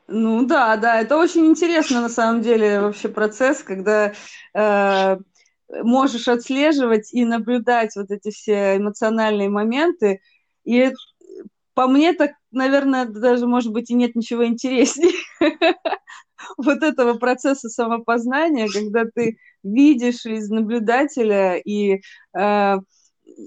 Ну 0.07 0.45
да, 0.45 0.75
да, 0.77 1.01
это 1.01 1.17
очень 1.17 1.45
интересно 1.45 2.01
на 2.01 2.09
самом 2.09 2.41
деле 2.41 2.81
вообще 2.81 3.07
процесс, 3.07 3.63
когда 3.63 4.13
э, 4.53 5.17
можешь 5.81 6.27
отслеживать 6.27 7.13
и 7.13 7.25
наблюдать 7.25 7.95
вот 7.95 8.11
эти 8.11 8.31
все 8.31 8.77
эмоциональные 8.77 9.49
моменты. 9.49 10.21
И 10.63 10.91
по 11.73 11.87
мне 11.87 12.13
так, 12.13 12.31
наверное, 12.51 13.05
даже, 13.05 13.47
может 13.47 13.71
быть, 13.71 13.89
и 13.89 13.95
нет 13.95 14.15
ничего 14.15 14.45
интереснее 14.45 15.13
вот 16.57 16.83
этого 16.83 17.15
процесса 17.15 17.69
самопознания, 17.69 18.67
когда 18.71 19.05
ты 19.05 19.37
видишь 19.63 20.25
из 20.25 20.49
наблюдателя 20.49 21.55
и 21.55 22.01
э, 22.37 22.77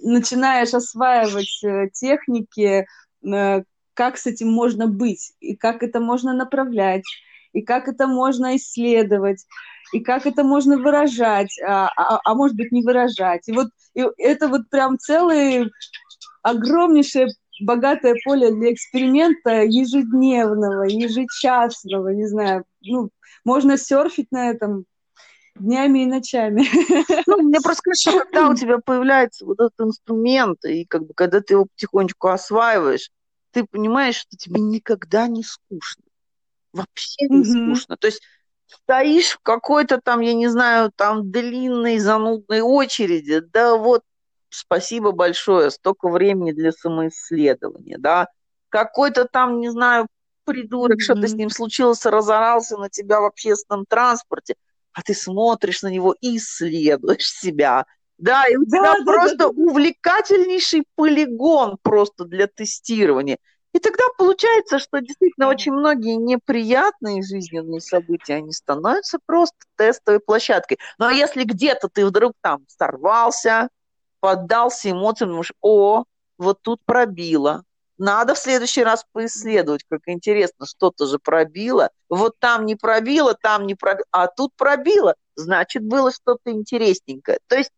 начинаешь 0.03 0.75
осваивать 0.75 1.63
э, 1.63 1.89
техники, 1.93 2.87
э, 3.25 3.63
как 3.95 4.19
с 4.19 4.27
этим 4.27 4.51
можно 4.51 4.87
быть, 4.87 5.33
и 5.41 5.57
как 5.57 5.83
это 5.83 6.01
можно 6.01 6.35
направлять, 6.35 7.05
и 7.57 7.63
как 7.63 7.89
это 7.89 8.07
можно 8.07 8.57
исследовать, 8.57 9.47
и 9.93 10.01
как 10.01 10.27
это 10.27 10.45
можно 10.45 10.77
выражать, 10.77 11.59
а, 11.67 11.89
а, 11.97 12.21
а 12.23 12.35
может 12.35 12.57
быть 12.57 12.71
не 12.71 12.83
выражать. 12.83 13.49
И 13.49 13.53
вот 13.53 13.69
и 13.95 14.05
это 14.19 14.49
вот 14.49 14.69
прям 14.69 14.99
целое 14.99 15.71
огромнейшее 16.43 17.29
богатое 17.63 18.15
поле 18.25 18.53
для 18.53 18.73
эксперимента 18.75 19.63
ежедневного, 19.63 20.83
ежечасного, 20.83 22.09
не 22.11 22.27
знаю, 22.27 22.65
ну, 22.83 23.09
можно 23.45 23.79
серфить 23.79 24.31
на 24.31 24.51
этом 24.51 24.85
днями 25.55 26.03
и 26.03 26.07
ночами. 26.07 26.67
Ну, 27.27 27.43
мне 27.43 27.61
просто 27.63 27.83
кажется, 27.83 28.21
когда 28.25 28.51
у 28.51 28.55
тебя 28.57 28.79
появляется 28.85 29.47
вот 29.47 29.61
этот 29.61 29.81
инструмент, 29.81 30.63
и 30.67 30.85
как 30.85 31.07
бы 31.07 31.15
когда 31.15 31.41
ты 31.41 31.55
его 31.55 31.65
потихонечку 31.65 32.29
осваиваешь, 32.29 33.11
ты 33.53 33.65
понимаешь, 33.65 34.17
что 34.17 34.37
тебе 34.37 34.61
никогда 34.61 35.27
не 35.29 35.43
скучно. 35.43 36.03
Вообще 36.77 37.27
не 37.29 37.45
Мгм. 37.45 37.75
скучно. 37.75 37.97
То 37.97 38.07
есть 38.09 38.23
стоишь 38.67 39.33
в 39.33 39.41
какой-то 39.43 40.01
там, 40.01 40.21
я 40.21 40.35
не 40.35 40.49
знаю, 40.49 40.93
там 40.95 41.31
длинной 41.31 41.99
занудной 41.99 42.61
очереди, 42.61 43.41
да 43.41 43.77
вот 43.77 44.03
спасибо 44.51 45.13
большое, 45.13 45.71
столько 45.71 46.09
времени 46.09 46.53
для 46.53 46.73
самоисследования, 46.73 47.99
да. 47.99 48.29
Какой-то 48.69 49.27
там, 49.27 49.61
не 49.61 49.71
знаю, 49.71 50.07
придурок, 50.45 51.01
что-то 51.01 51.27
с 51.29 51.35
ним 51.35 51.51
случилось, 51.51 52.05
разорался 52.07 52.77
на 52.77 52.89
тебя 52.89 53.21
в 53.21 53.25
общественном 53.25 53.85
транспорте, 53.89 54.55
а 54.93 55.03
ты 55.03 55.15
смотришь 55.15 55.83
на 55.83 55.89
него 55.89 56.15
и 56.21 56.37
исследуешь 56.37 57.29
себя. 57.31 57.85
Да, 58.19 58.47
и 58.47 58.57
у 58.57 58.65
Да, 58.65 58.79
тебя 58.79 58.83
да, 58.83 58.99
да, 58.99 59.05
просто 59.05 59.37
да. 59.37 59.47
увлекательнейший 59.49 60.85
полигон 60.95 61.77
просто 61.83 62.25
для 62.25 62.47
тестирования. 62.47 63.39
И 63.77 63.79
тогда 63.79 64.05
получается, 64.17 64.79
что 64.79 65.01
действительно 65.03 65.49
очень 65.49 65.73
многие 65.73 66.17
неприятные 66.17 67.23
жизненные 67.23 67.83
события, 67.83 68.37
они 68.37 68.53
становятся 68.53 69.19
просто 69.27 69.55
тестовой 69.77 70.19
площадкой. 70.19 70.79
Но 70.97 71.11
если 71.11 71.45
где-то 71.45 71.91
ты 71.91 72.07
вдруг 72.07 72.33
там 72.41 72.65
сорвался, 72.69 73.69
поддался 74.21 74.91
эмоциям, 74.91 75.29
думаешь, 75.29 75.53
о, 75.61 76.05
вот 76.39 76.63
тут 76.63 76.81
пробило. 76.87 77.65
Надо 77.99 78.35
в 78.35 78.39
следующий 78.39 78.83
раз 78.83 79.05
поисследовать, 79.13 79.85
как 79.91 80.01
интересно, 80.07 80.65
что-то 80.65 81.05
же 81.05 81.19
пробило. 81.19 81.91
Вот 82.09 82.33
там 82.39 82.65
не 82.65 82.77
пробило, 82.77 83.35
там 83.35 83.67
не 83.67 83.75
пробило, 83.75 84.07
а 84.11 84.27
тут 84.29 84.53
пробило. 84.57 85.17
Значит, 85.35 85.83
было 85.83 86.11
что-то 86.13 86.51
интересненькое. 86.51 87.41
То 87.47 87.57
есть 87.57 87.73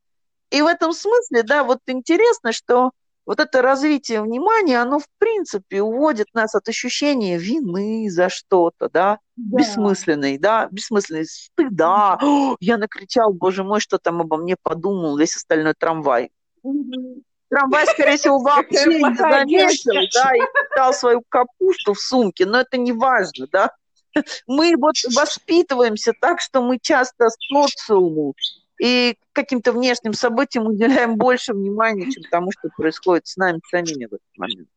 и 0.50 0.62
в 0.62 0.66
этом 0.66 0.92
смысле, 0.92 1.42
да, 1.42 1.64
вот 1.64 1.80
интересно, 1.86 2.52
что 2.52 2.92
вот 3.28 3.40
это 3.40 3.60
развитие 3.60 4.22
внимания, 4.22 4.80
оно 4.80 4.98
в 5.00 5.06
принципе 5.18 5.82
уводит 5.82 6.28
нас 6.32 6.54
от 6.54 6.66
ощущения 6.66 7.36
вины 7.36 8.08
за 8.08 8.30
что-то, 8.30 8.88
да, 8.88 9.18
Да. 9.36 9.58
бессмысленной, 9.58 10.38
да, 10.38 10.68
бессмысленной 10.70 11.26
стыда. 11.26 12.18
«О, 12.22 12.56
я 12.60 12.78
накричал, 12.78 13.34
боже 13.34 13.64
мой, 13.64 13.80
что 13.80 13.98
там 13.98 14.22
обо 14.22 14.38
мне 14.38 14.56
подумал 14.62 15.18
весь 15.18 15.36
остальной 15.36 15.74
трамвай. 15.78 16.30
Трамвай, 17.50 17.86
скорее 17.88 18.16
всего, 18.16 18.38
вообще 18.42 18.86
не 18.86 19.14
заметил, 19.14 20.08
да, 20.14 20.34
и 20.34 20.40
питал 20.70 20.94
свою 20.94 21.22
капусту 21.28 21.92
в 21.92 22.00
сумке, 22.00 22.46
но 22.46 22.60
это 22.60 22.78
не 22.78 22.92
важно, 22.92 23.46
да. 23.52 23.72
Мы 24.46 24.74
вот 24.78 24.94
воспитываемся 25.14 26.14
так, 26.18 26.40
что 26.40 26.62
мы 26.62 26.78
часто 26.80 27.26
социуму 27.28 28.34
и 28.78 29.16
каким-то 29.32 29.72
внешним 29.72 30.12
событиям 30.12 30.66
уделяем 30.66 31.16
больше 31.16 31.52
внимания, 31.52 32.10
чем 32.10 32.24
тому, 32.30 32.52
что 32.52 32.68
происходит 32.76 33.26
с 33.26 33.36
нами 33.36 33.60
самими 33.68 34.06
в 34.06 34.14
этот 34.14 34.36
момент. 34.36 34.68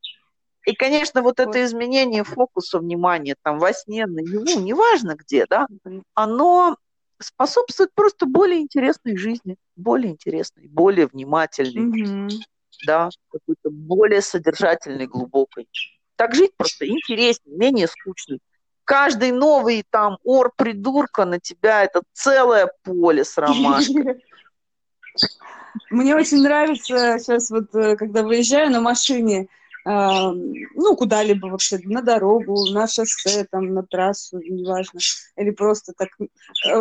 И, 0.65 0.75
конечно, 0.75 1.21
вот 1.23 1.39
это 1.39 1.63
изменение 1.63 2.23
фокуса 2.23 2.79
внимания 2.79 3.35
там 3.41 3.57
во 3.57 3.73
сне, 3.73 4.05
наяву, 4.05 4.59
неважно 4.59 5.15
где, 5.15 5.45
да, 5.47 5.67
оно 6.13 6.77
способствует 7.19 7.91
просто 7.93 8.25
более 8.25 8.61
интересной 8.61 9.17
жизни, 9.17 9.57
более 9.75 10.11
интересной, 10.11 10.67
более 10.67 11.07
внимательной, 11.07 11.85
Мгм. 11.85 12.39
да, 12.83 13.09
какой-то 13.29 13.69
более 13.69 14.21
содержательной, 14.21 15.07
глубокой. 15.07 15.67
Так 16.15 16.35
жить 16.35 16.51
просто 16.55 16.87
интереснее, 16.87 17.57
менее 17.57 17.87
скучно. 17.87 18.37
Каждый 18.85 19.31
новый 19.31 19.83
там 19.89 20.17
ор 20.23 20.51
придурка 20.55 21.25
на 21.25 21.39
тебя 21.39 21.83
это 21.83 22.01
целое 22.13 22.71
поле 22.83 23.23
с 23.23 23.37
ромашкой. 23.37 24.23
Мне 25.89 26.15
очень 26.15 26.41
нравится 26.41 27.17
сейчас 27.19 27.49
вот, 27.49 27.73
э, 27.75 27.95
когда 27.95 28.23
выезжаю 28.23 28.71
на 28.71 28.81
машине, 28.81 29.47
ну, 29.83 30.95
куда-либо 30.95 31.47
вообще, 31.47 31.79
на 31.83 32.01
дорогу, 32.01 32.69
на 32.71 32.87
шоссе, 32.87 33.47
там, 33.49 33.73
на 33.73 33.83
трассу, 33.83 34.39
неважно, 34.39 34.99
или 35.37 35.49
просто 35.49 35.93
так 35.97 36.09
э, 36.19 36.79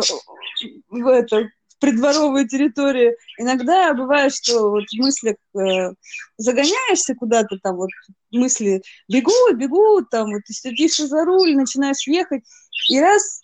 в 0.89 1.07
это, 1.07 1.49
придворовые 1.81 2.47
территории. 2.47 3.15
Иногда 3.37 3.93
бывает, 3.93 4.33
что 4.33 4.69
вот 4.69 4.83
в 4.83 4.97
мыслях 4.97 5.35
э, 5.55 5.93
загоняешься 6.37 7.15
куда-то 7.15 7.57
там, 7.61 7.75
вот 7.75 7.89
мысли 8.31 8.83
бегут, 9.09 9.57
бегут, 9.57 10.09
там, 10.11 10.31
вот 10.31 10.41
ты 10.45 10.53
садишься 10.53 11.07
за 11.07 11.25
руль, 11.25 11.55
начинаешь 11.55 12.07
ехать, 12.07 12.43
и 12.89 12.99
раз 13.01 13.41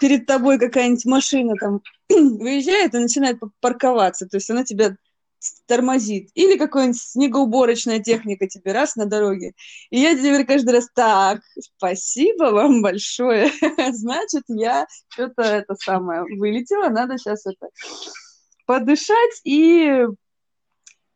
перед 0.00 0.26
тобой 0.26 0.58
какая-нибудь 0.58 1.04
машина 1.06 1.54
там 1.56 1.80
выезжает 2.08 2.94
и 2.94 2.98
начинает 2.98 3.38
парковаться, 3.60 4.26
то 4.26 4.36
есть 4.36 4.48
она 4.48 4.62
тебя 4.64 4.96
тормозит. 5.66 6.30
Или 6.34 6.56
какая-нибудь 6.56 7.00
снегоуборочная 7.00 8.00
техника 8.00 8.46
тебе 8.46 8.72
раз 8.72 8.96
на 8.96 9.06
дороге. 9.06 9.52
И 9.90 10.00
я 10.00 10.14
теперь 10.14 10.44
каждый 10.44 10.74
раз 10.74 10.88
так, 10.94 11.40
спасибо 11.58 12.44
вам 12.44 12.82
большое. 12.82 13.50
Значит, 13.92 14.44
я 14.48 14.86
что-то 15.08 15.42
это 15.42 15.74
самое 15.74 16.22
вылетела, 16.22 16.88
надо 16.88 17.18
сейчас 17.18 17.46
это 17.46 17.68
подышать 18.66 19.40
и 19.44 20.06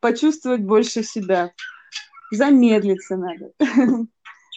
почувствовать 0.01 0.63
больше 0.63 1.03
себя. 1.03 1.53
Замедлиться 2.33 3.17
надо. 3.17 3.53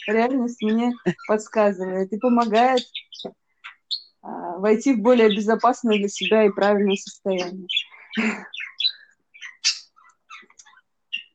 Реальность 0.08 0.62
мне 0.62 0.94
подсказывает 1.28 2.12
и 2.12 2.18
помогает 2.18 2.84
а, 4.24 4.58
войти 4.58 4.94
в 4.94 5.02
более 5.02 5.30
безопасное 5.30 5.98
для 5.98 6.08
себя 6.08 6.46
и 6.46 6.50
правильное 6.50 6.96
состояние. 6.96 7.68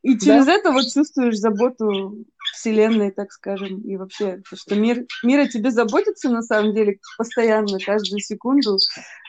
И 0.09 0.19
через 0.19 0.47
да? 0.47 0.55
это 0.55 0.73
вот 0.73 0.91
чувствуешь 0.91 1.37
заботу 1.37 2.25
Вселенной, 2.55 3.11
так 3.11 3.31
скажем, 3.31 3.83
и 3.83 3.99
вообще, 3.99 4.41
то, 4.49 4.57
что 4.57 4.75
мир, 4.75 5.05
мир 5.23 5.41
о 5.41 5.49
тебе 5.49 5.71
заботится 5.71 6.31
на 6.31 6.41
самом 6.41 6.75
деле 6.75 6.99
постоянно, 7.19 7.79
каждую 7.79 8.19
секунду. 8.21 8.79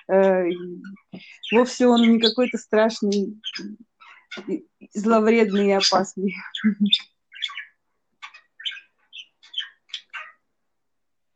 Э, 0.09 0.45
вовсе 1.51 1.85
он 1.85 2.03
не 2.03 2.19
какой-то 2.21 2.57
страшный, 2.57 3.37
зловредный 4.93 5.67
и 5.67 5.71
опасный. 5.71 6.33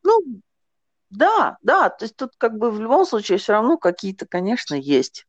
Ну, 0.05 0.19
да, 1.09 1.57
да, 1.61 1.89
то 1.89 2.03
есть 2.03 2.17
тут 2.17 2.31
как 2.37 2.57
бы 2.57 2.69
в 2.69 2.81
любом 2.81 3.05
случае 3.05 3.37
все 3.37 3.53
равно 3.53 3.77
какие-то, 3.77 4.25
конечно, 4.27 4.75
есть 4.75 5.25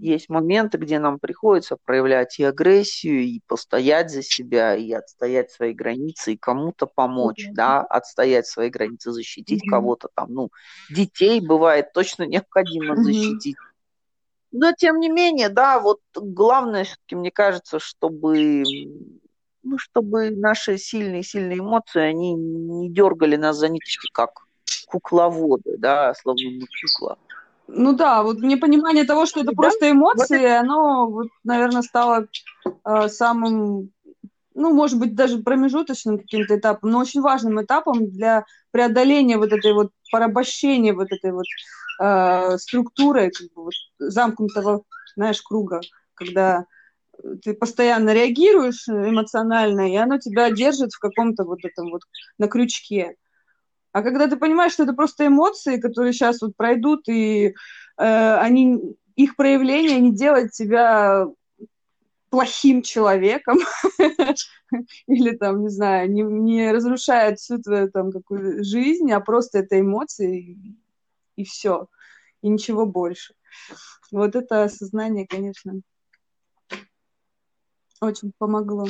есть 0.00 0.28
моменты, 0.28 0.78
где 0.78 0.98
нам 0.98 1.18
приходится 1.18 1.76
проявлять 1.84 2.38
и 2.38 2.44
агрессию, 2.44 3.22
и 3.22 3.40
постоять 3.46 4.10
за 4.10 4.22
себя, 4.22 4.74
и 4.74 4.90
отстоять 4.92 5.50
свои 5.50 5.72
границы, 5.72 6.32
и 6.32 6.36
кому-то 6.36 6.86
помочь, 6.86 7.46
mm-hmm. 7.46 7.54
да, 7.54 7.82
отстоять 7.82 8.46
свои 8.46 8.70
границы, 8.70 9.12
защитить 9.12 9.64
mm-hmm. 9.64 9.70
кого-то 9.70 10.08
там, 10.14 10.32
ну, 10.32 10.50
детей 10.90 11.40
бывает 11.40 11.92
точно 11.92 12.24
необходимо 12.24 12.94
mm-hmm. 12.94 13.02
защитить. 13.02 13.56
Но 14.52 14.72
тем 14.72 14.98
не 14.98 15.08
менее, 15.08 15.48
да, 15.48 15.78
вот 15.78 16.00
главное 16.14 16.84
все-таки, 16.84 17.14
мне 17.14 17.30
кажется, 17.30 17.78
чтобы, 17.78 18.64
ну, 19.62 19.78
чтобы 19.78 20.30
наши 20.30 20.76
сильные-сильные 20.76 21.58
эмоции, 21.58 22.00
они 22.00 22.34
не 22.34 22.90
дергали 22.90 23.36
нас 23.36 23.56
за 23.56 23.68
ниточки, 23.68 24.08
как 24.12 24.46
кукловоды, 24.86 25.76
да, 25.78 26.14
словно 26.14 26.50
мы 26.50 26.66
кукла. 26.82 27.18
Ну 27.72 27.92
да, 27.92 28.22
вот 28.22 28.38
мне 28.38 28.56
понимание 28.56 29.04
того, 29.04 29.26
что 29.26 29.40
это 29.40 29.50
да? 29.50 29.56
просто 29.56 29.90
эмоции, 29.90 30.38
вот 30.38 30.60
оно, 30.60 31.06
вот, 31.08 31.28
наверное, 31.44 31.82
стало 31.82 32.26
э, 32.84 33.08
самым, 33.08 33.92
ну, 34.54 34.72
может 34.72 34.98
быть, 34.98 35.14
даже 35.14 35.38
промежуточным 35.38 36.18
каким-то 36.18 36.58
этапом, 36.58 36.90
но 36.90 36.98
очень 36.98 37.20
важным 37.20 37.62
этапом 37.62 38.10
для 38.10 38.44
преодоления 38.72 39.38
вот 39.38 39.52
этой 39.52 39.72
вот 39.72 39.90
порабощения 40.10 40.92
вот 40.94 41.12
этой 41.12 41.32
вот 41.32 41.46
э, 42.00 42.58
структуры, 42.58 43.30
как 43.30 43.46
бы 43.54 43.64
вот, 43.64 43.74
замкнутого, 43.98 44.82
знаешь, 45.14 45.40
круга, 45.42 45.80
когда 46.14 46.66
ты 47.42 47.54
постоянно 47.54 48.12
реагируешь 48.12 48.88
эмоционально, 48.88 49.92
и 49.92 49.96
оно 49.96 50.18
тебя 50.18 50.50
держит 50.50 50.92
в 50.92 50.98
каком-то 50.98 51.44
вот 51.44 51.58
этом 51.64 51.90
вот 51.90 52.02
на 52.38 52.48
крючке. 52.48 53.16
А 53.92 54.02
когда 54.02 54.28
ты 54.28 54.36
понимаешь, 54.36 54.72
что 54.72 54.84
это 54.84 54.92
просто 54.92 55.26
эмоции, 55.26 55.80
которые 55.80 56.12
сейчас 56.12 56.40
вот 56.42 56.56
пройдут, 56.56 57.08
и 57.08 57.54
э, 57.98 58.34
они, 58.36 58.96
их 59.16 59.36
проявление 59.36 59.98
не 60.00 60.14
делает 60.14 60.52
тебя 60.52 61.26
плохим 62.30 62.82
человеком 62.82 63.58
или 65.08 65.36
там, 65.36 65.62
не 65.62 65.68
знаю, 65.68 66.10
не, 66.10 66.22
не 66.22 66.70
разрушает 66.70 67.40
всю 67.40 67.58
твою 67.58 67.90
там 67.90 68.12
какую 68.12 68.64
жизнь, 68.64 69.10
а 69.10 69.20
просто 69.20 69.58
это 69.58 69.80
эмоции 69.80 70.40
и, 70.40 70.76
и 71.36 71.44
все, 71.44 71.88
и 72.42 72.48
ничего 72.48 72.86
больше. 72.86 73.34
Вот 74.12 74.36
это 74.36 74.64
осознание, 74.64 75.26
конечно, 75.26 75.80
очень 78.00 78.32
помогло. 78.38 78.86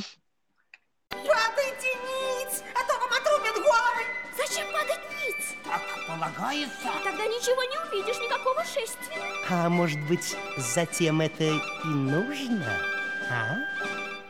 Полагается. 6.51 6.89
И 6.89 7.05
тогда 7.05 7.27
ничего 7.27 7.62
не 7.62 7.89
увидишь, 7.89 8.20
никакого 8.20 8.64
шествия. 8.64 9.22
А 9.48 9.68
может 9.68 10.01
быть, 10.09 10.36
затем 10.56 11.20
это 11.20 11.44
и 11.44 11.89
нужно? 11.89 12.66
А? 13.31 13.56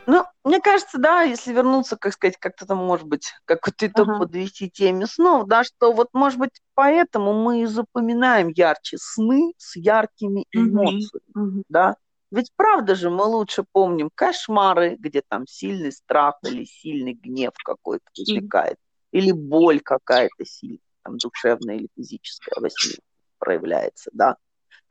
Ну, 0.07 0.25
мне 0.43 0.59
кажется, 0.59 0.97
да, 0.97 1.21
если 1.21 1.53
вернуться, 1.53 1.95
как 1.95 2.13
сказать, 2.13 2.37
как-то 2.37 2.65
там, 2.65 2.79
может 2.79 3.07
быть, 3.07 3.33
какой-то 3.45 3.87
итог 3.87 4.09
ага. 4.09 4.19
подвести 4.19 4.69
теме 4.69 5.05
снов, 5.05 5.47
да, 5.47 5.63
что 5.63 5.93
вот, 5.93 6.09
может 6.13 6.39
быть, 6.39 6.61
поэтому 6.73 7.33
мы 7.33 7.61
и 7.61 7.65
запоминаем 7.65 8.49
ярче 8.49 8.97
сны 8.99 9.53
с 9.57 9.75
яркими 9.75 10.45
эмоциями, 10.51 11.21
угу. 11.35 11.63
да. 11.69 11.95
Ведь 12.31 12.51
правда 12.55 12.95
же 12.95 13.09
мы 13.09 13.25
лучше 13.25 13.65
помним 13.71 14.09
кошмары, 14.15 14.95
где 14.97 15.21
там 15.27 15.45
сильный 15.45 15.91
страх 15.91 16.35
или 16.43 16.63
сильный 16.63 17.13
гнев 17.13 17.51
какой-то 17.63 18.05
возникает, 18.17 18.77
или 19.11 19.31
боль 19.31 19.81
какая-то 19.81 20.45
сильная 20.45 20.79
там, 21.03 21.17
душевное 21.17 21.75
или 21.75 21.87
физическое 21.95 22.59
во 22.59 22.69
сне 22.69 22.97
проявляется, 23.39 24.09
да. 24.13 24.37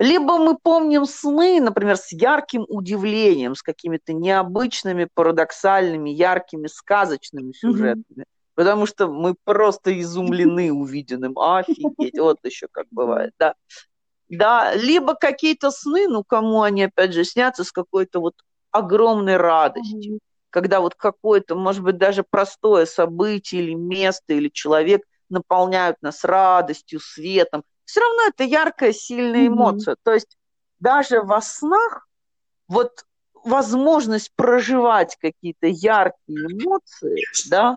Либо 0.01 0.39
мы 0.39 0.57
помним 0.57 1.05
сны, 1.05 1.61
например, 1.61 1.97
с 1.97 2.11
ярким 2.11 2.65
удивлением, 2.69 3.55
с 3.55 3.63
какими-то 3.63 4.15
необычными, 4.15 5.07
парадоксальными, 5.13 6.09
яркими, 6.09 6.69
сказочными 6.69 7.53
сюжетами. 7.53 8.05
Mm-hmm. 8.11 8.25
Потому 8.55 8.87
что 8.87 9.09
мы 9.09 9.35
просто 9.45 9.99
изумлены 10.01 10.73
увиденным. 10.73 11.39
Офигеть, 11.39 12.19
вот 12.19 12.39
еще 12.45 12.67
как 12.73 12.87
бывает, 12.91 13.33
да. 13.39 13.55
Да, 14.31 14.75
либо 14.75 15.15
какие-то 15.15 15.71
сны, 15.71 16.09
ну, 16.09 16.25
кому 16.25 16.63
они, 16.63 16.85
опять 16.85 17.13
же, 17.13 17.25
снятся 17.25 17.63
с 17.63 17.71
какой-то 17.71 18.21
вот 18.21 18.35
огромной 18.71 19.37
радостью. 19.37 20.15
Mm-hmm. 20.15 20.21
Когда 20.49 20.81
вот 20.81 20.95
какое-то, 20.95 21.57
может 21.57 21.83
быть, 21.83 21.99
даже 21.99 22.25
простое 22.29 22.87
событие 22.87 23.63
или 23.63 23.75
место, 23.75 24.33
или 24.33 24.49
человек 24.49 25.03
наполняют 25.31 25.97
нас 26.03 26.25
радостью, 26.25 27.01
светом. 27.01 27.63
Все 27.85 28.01
равно 28.01 28.23
это 28.29 28.45
яркая, 28.45 28.93
сильная 28.93 29.47
эмоция. 29.47 29.95
Mm-hmm. 29.95 30.01
То 30.05 30.13
есть 30.13 30.39
даже 30.79 31.23
во 31.23 31.41
снах 31.41 32.07
вот 32.69 33.05
возможность 33.45 34.33
проживать 34.37 35.17
какие-то 35.17 35.67
яркие 35.67 36.39
эмоции, 36.47 37.25
да, 37.49 37.77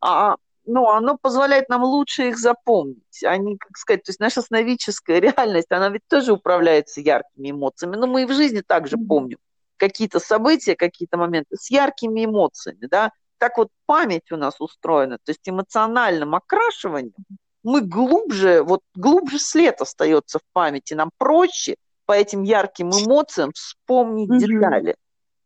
а, 0.00 0.36
ну, 0.68 0.88
оно 0.90 1.16
позволяет 1.16 1.68
нам 1.68 1.82
лучше 1.82 2.28
их 2.28 2.38
запомнить. 2.38 3.24
Они, 3.24 3.56
как 3.56 3.76
сказать, 3.76 4.02
то 4.02 4.10
есть 4.10 4.20
наша 4.20 4.42
сновидческая 4.42 5.18
реальность, 5.20 5.70
она 5.70 5.88
ведь 5.88 6.06
тоже 6.08 6.32
управляется 6.32 7.00
яркими 7.00 7.50
эмоциями, 7.50 7.96
но 7.96 8.06
мы 8.06 8.22
и 8.22 8.26
в 8.26 8.32
жизни 8.32 8.60
также 8.60 8.96
помним 8.96 9.38
какие-то 9.76 10.20
события, 10.20 10.76
какие-то 10.76 11.16
моменты 11.16 11.56
с 11.56 11.70
яркими 11.70 12.24
эмоциями, 12.24 12.86
да, 12.86 13.12
так 13.38 13.58
вот 13.58 13.68
память 13.86 14.30
у 14.30 14.36
нас 14.36 14.60
устроена, 14.60 15.18
то 15.18 15.30
есть 15.30 15.48
эмоциональным 15.48 16.34
окрашиванием 16.34 17.14
мы 17.62 17.80
глубже, 17.82 18.62
вот 18.62 18.80
глубже 18.94 19.38
след 19.38 19.80
остается 19.80 20.38
в 20.38 20.42
памяти, 20.52 20.94
нам 20.94 21.10
проще 21.18 21.76
по 22.06 22.12
этим 22.12 22.42
ярким 22.42 22.90
эмоциям 22.90 23.52
вспомнить 23.52 24.30
mm-hmm. 24.30 24.48
детали. 24.48 24.96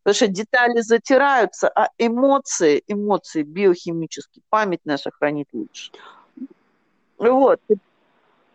Потому 0.03 0.15
что 0.15 0.27
детали 0.27 0.81
затираются, 0.81 1.69
а 1.69 1.89
эмоции, 1.97 2.83
эмоции 2.87 3.43
биохимически, 3.43 4.41
память 4.49 4.81
наша 4.85 5.11
хранит 5.11 5.47
лучше. 5.53 5.91
Вот. 7.17 7.59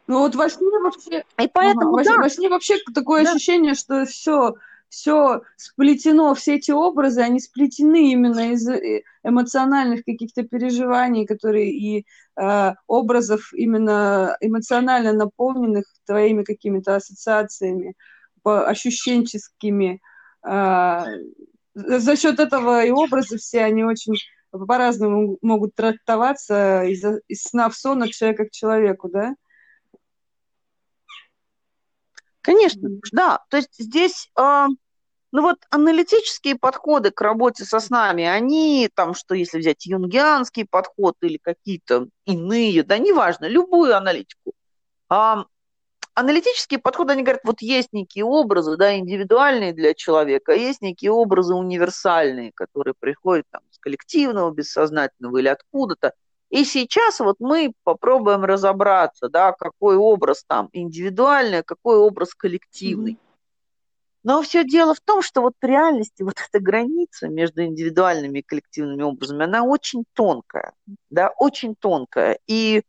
Ну 0.06 0.20
вот 0.20 0.34
во 0.34 0.48
сне 0.48 0.78
вообще... 0.78 1.24
И 1.38 1.48
поэтому, 1.48 1.94
ага, 1.94 2.04
да. 2.04 2.16
во, 2.16 2.22
во 2.22 2.30
сне 2.30 2.48
вообще 2.48 2.76
такое 2.94 3.24
да. 3.24 3.32
ощущение, 3.32 3.74
что 3.74 4.04
все, 4.06 4.54
все 4.88 5.42
сплетено, 5.56 6.34
все 6.34 6.56
эти 6.56 6.70
образы, 6.70 7.20
они 7.20 7.40
сплетены 7.40 8.12
именно 8.12 8.52
из 8.52 8.66
э, 8.68 9.02
эмоциональных 9.22 10.04
каких-то 10.04 10.42
переживаний, 10.42 11.26
которые 11.26 11.70
и 11.70 12.06
э, 12.36 12.74
образов 12.86 13.52
именно 13.52 14.36
эмоционально 14.40 15.12
наполненных 15.12 15.84
твоими 16.06 16.42
какими-то 16.42 16.96
ассоциациями, 16.96 17.94
ощущенческими. 18.44 20.00
Э, 20.44 21.04
за 21.74 22.16
счет 22.16 22.40
этого 22.40 22.84
и 22.84 22.90
образы 22.90 23.36
все, 23.36 23.64
они 23.64 23.84
очень 23.84 24.14
по-разному 24.50 25.38
могут 25.42 25.74
трактоваться 25.74 26.82
из, 26.84 27.04
из 27.28 27.42
сна 27.42 27.68
в 27.68 27.74
сон 27.74 28.02
от 28.02 28.10
человека 28.10 28.46
к 28.46 28.50
человеку, 28.50 29.08
да? 29.08 29.34
Конечно, 32.48 32.88
да. 33.12 33.40
То 33.50 33.58
есть 33.58 33.74
здесь, 33.78 34.30
э, 34.38 34.66
ну 35.32 35.42
вот 35.42 35.58
аналитические 35.68 36.56
подходы 36.56 37.10
к 37.10 37.20
работе 37.20 37.64
со 37.66 37.78
снами, 37.78 38.24
они 38.24 38.88
там, 38.94 39.12
что 39.12 39.34
если 39.34 39.58
взять 39.58 39.84
юнгианский 39.84 40.64
подход 40.64 41.16
или 41.20 41.36
какие-то 41.36 42.08
иные, 42.24 42.84
да, 42.84 42.96
неважно, 42.96 43.44
любую 43.44 43.94
аналитику. 43.94 44.54
Э, 45.10 45.44
аналитические 46.14 46.80
подходы, 46.80 47.12
они 47.12 47.22
говорят, 47.22 47.42
вот 47.44 47.60
есть 47.60 47.92
некие 47.92 48.24
образы, 48.24 48.78
да, 48.78 48.96
индивидуальные 48.96 49.74
для 49.74 49.92
человека, 49.92 50.52
а 50.52 50.56
есть 50.56 50.80
некие 50.80 51.10
образы 51.10 51.54
универсальные, 51.54 52.52
которые 52.54 52.94
приходят 52.98 53.44
там 53.50 53.60
с 53.70 53.78
коллективного, 53.78 54.50
бессознательного 54.52 55.36
или 55.36 55.48
откуда-то. 55.48 56.14
И 56.50 56.64
сейчас 56.64 57.20
вот 57.20 57.36
мы 57.40 57.72
попробуем 57.84 58.44
разобраться, 58.44 59.28
да, 59.28 59.52
какой 59.52 59.96
образ 59.96 60.44
там 60.46 60.68
индивидуальный, 60.72 61.58
а 61.58 61.62
какой 61.62 61.98
образ 61.98 62.34
коллективный. 62.34 63.12
Mm-hmm. 63.12 63.28
Но 64.24 64.42
все 64.42 64.64
дело 64.64 64.94
в 64.94 65.00
том, 65.00 65.22
что 65.22 65.42
вот 65.42 65.54
в 65.60 65.64
реальности 65.64 66.22
вот 66.22 66.34
эта 66.36 66.62
граница 66.62 67.28
между 67.28 67.64
индивидуальными 67.64 68.40
и 68.40 68.42
коллективными 68.42 69.02
образами, 69.02 69.44
она 69.44 69.62
очень 69.62 70.04
тонкая, 70.14 70.72
да, 71.10 71.32
очень 71.36 71.74
тонкая. 71.76 72.38
И 72.46 72.82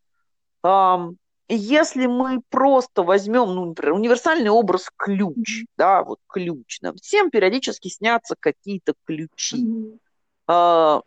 эм, 0.63 1.17
если 1.47 2.07
мы 2.07 2.41
просто 2.49 3.03
возьмем, 3.03 3.53
ну, 3.55 3.65
например, 3.65 3.93
универсальный 3.93 4.49
образ 4.49 4.89
ключ, 4.95 5.65
да, 5.77 6.03
вот 6.03 6.19
ключ, 6.27 6.81
нам 6.81 6.95
всем 6.95 7.29
периодически 7.29 7.89
снятся 7.89 8.35
какие-то 8.39 8.93
ключи. 9.05 9.65
Mm-hmm. 9.65 9.99
Э, 10.49 11.01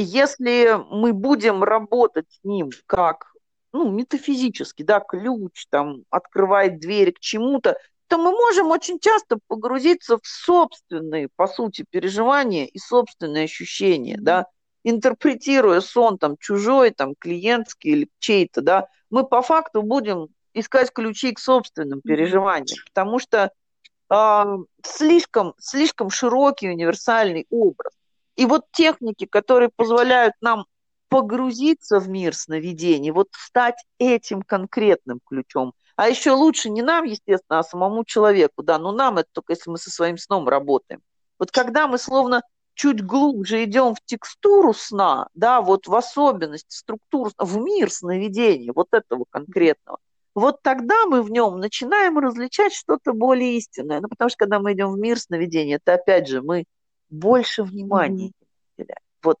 если 0.00 0.78
мы 0.90 1.12
будем 1.12 1.62
работать 1.62 2.26
с 2.30 2.44
ним 2.44 2.70
как 2.86 3.32
ну, 3.72 3.90
метафизически, 3.90 4.82
да, 4.82 5.00
ключ 5.00 5.66
там 5.70 6.04
открывает 6.10 6.78
дверь 6.78 7.12
к 7.12 7.20
чему-то, 7.20 7.76
то 8.06 8.18
мы 8.18 8.32
можем 8.32 8.70
очень 8.70 8.98
часто 8.98 9.38
погрузиться 9.46 10.18
в 10.18 10.26
собственные, 10.26 11.30
по 11.34 11.46
сути, 11.46 11.86
переживания 11.88 12.66
и 12.66 12.78
собственные 12.78 13.44
ощущения, 13.44 14.18
да, 14.20 14.46
интерпретируя 14.84 15.80
сон 15.80 16.18
там 16.18 16.36
чужой, 16.38 16.90
там 16.90 17.14
клиентский 17.18 17.92
или 17.92 18.08
чей-то, 18.18 18.60
да, 18.60 18.88
мы 19.08 19.26
по 19.26 19.40
факту 19.40 19.82
будем 19.82 20.28
искать 20.52 20.92
ключи 20.92 21.32
к 21.32 21.38
собственным 21.38 22.02
переживаниям, 22.02 22.78
потому 22.86 23.18
что 23.18 23.50
э, 24.10 24.44
слишком, 24.84 25.54
слишком 25.58 26.10
широкий 26.10 26.68
универсальный 26.68 27.46
образ. 27.48 27.94
И 28.36 28.46
вот 28.46 28.64
техники, 28.72 29.26
которые 29.26 29.70
позволяют 29.74 30.34
нам 30.40 30.66
погрузиться 31.08 32.00
в 32.00 32.08
мир 32.08 32.34
сновидений, 32.34 33.10
вот 33.10 33.28
стать 33.32 33.84
этим 33.98 34.42
конкретным 34.42 35.20
ключом. 35.24 35.74
А 35.96 36.08
еще 36.08 36.32
лучше 36.32 36.70
не 36.70 36.80
нам, 36.80 37.04
естественно, 37.04 37.58
а 37.58 37.62
самому 37.62 38.04
человеку, 38.04 38.62
да, 38.62 38.78
но 38.78 38.92
нам 38.92 39.18
это 39.18 39.28
только 39.32 39.52
если 39.52 39.70
мы 39.70 39.76
со 39.76 39.90
своим 39.90 40.16
сном 40.16 40.48
работаем. 40.48 41.02
Вот 41.38 41.50
когда 41.50 41.86
мы 41.86 41.98
словно 41.98 42.42
чуть 42.74 43.04
глубже 43.04 43.64
идем 43.64 43.94
в 43.94 43.98
текстуру 44.04 44.72
сна, 44.72 45.28
да, 45.34 45.60
вот 45.60 45.86
в 45.86 45.94
особенность, 45.94 46.72
структуру, 46.72 47.30
в 47.38 47.58
мир 47.58 47.90
сновидений, 47.90 48.70
вот 48.74 48.88
этого 48.92 49.26
конкретного, 49.28 49.98
вот 50.34 50.62
тогда 50.62 51.04
мы 51.06 51.22
в 51.22 51.30
нем 51.30 51.58
начинаем 51.60 52.18
различать 52.18 52.72
что-то 52.72 53.12
более 53.12 53.56
истинное. 53.58 54.00
Ну, 54.00 54.08
потому 54.08 54.30
что 54.30 54.38
когда 54.38 54.60
мы 54.60 54.72
идем 54.72 54.92
в 54.92 54.98
мир 54.98 55.18
сновидений, 55.18 55.74
это 55.74 55.94
опять 55.94 56.26
же 56.26 56.40
мы 56.40 56.64
больше 57.12 57.62
внимания 57.62 58.32
mm-hmm. 58.78 58.94
Вот 59.22 59.38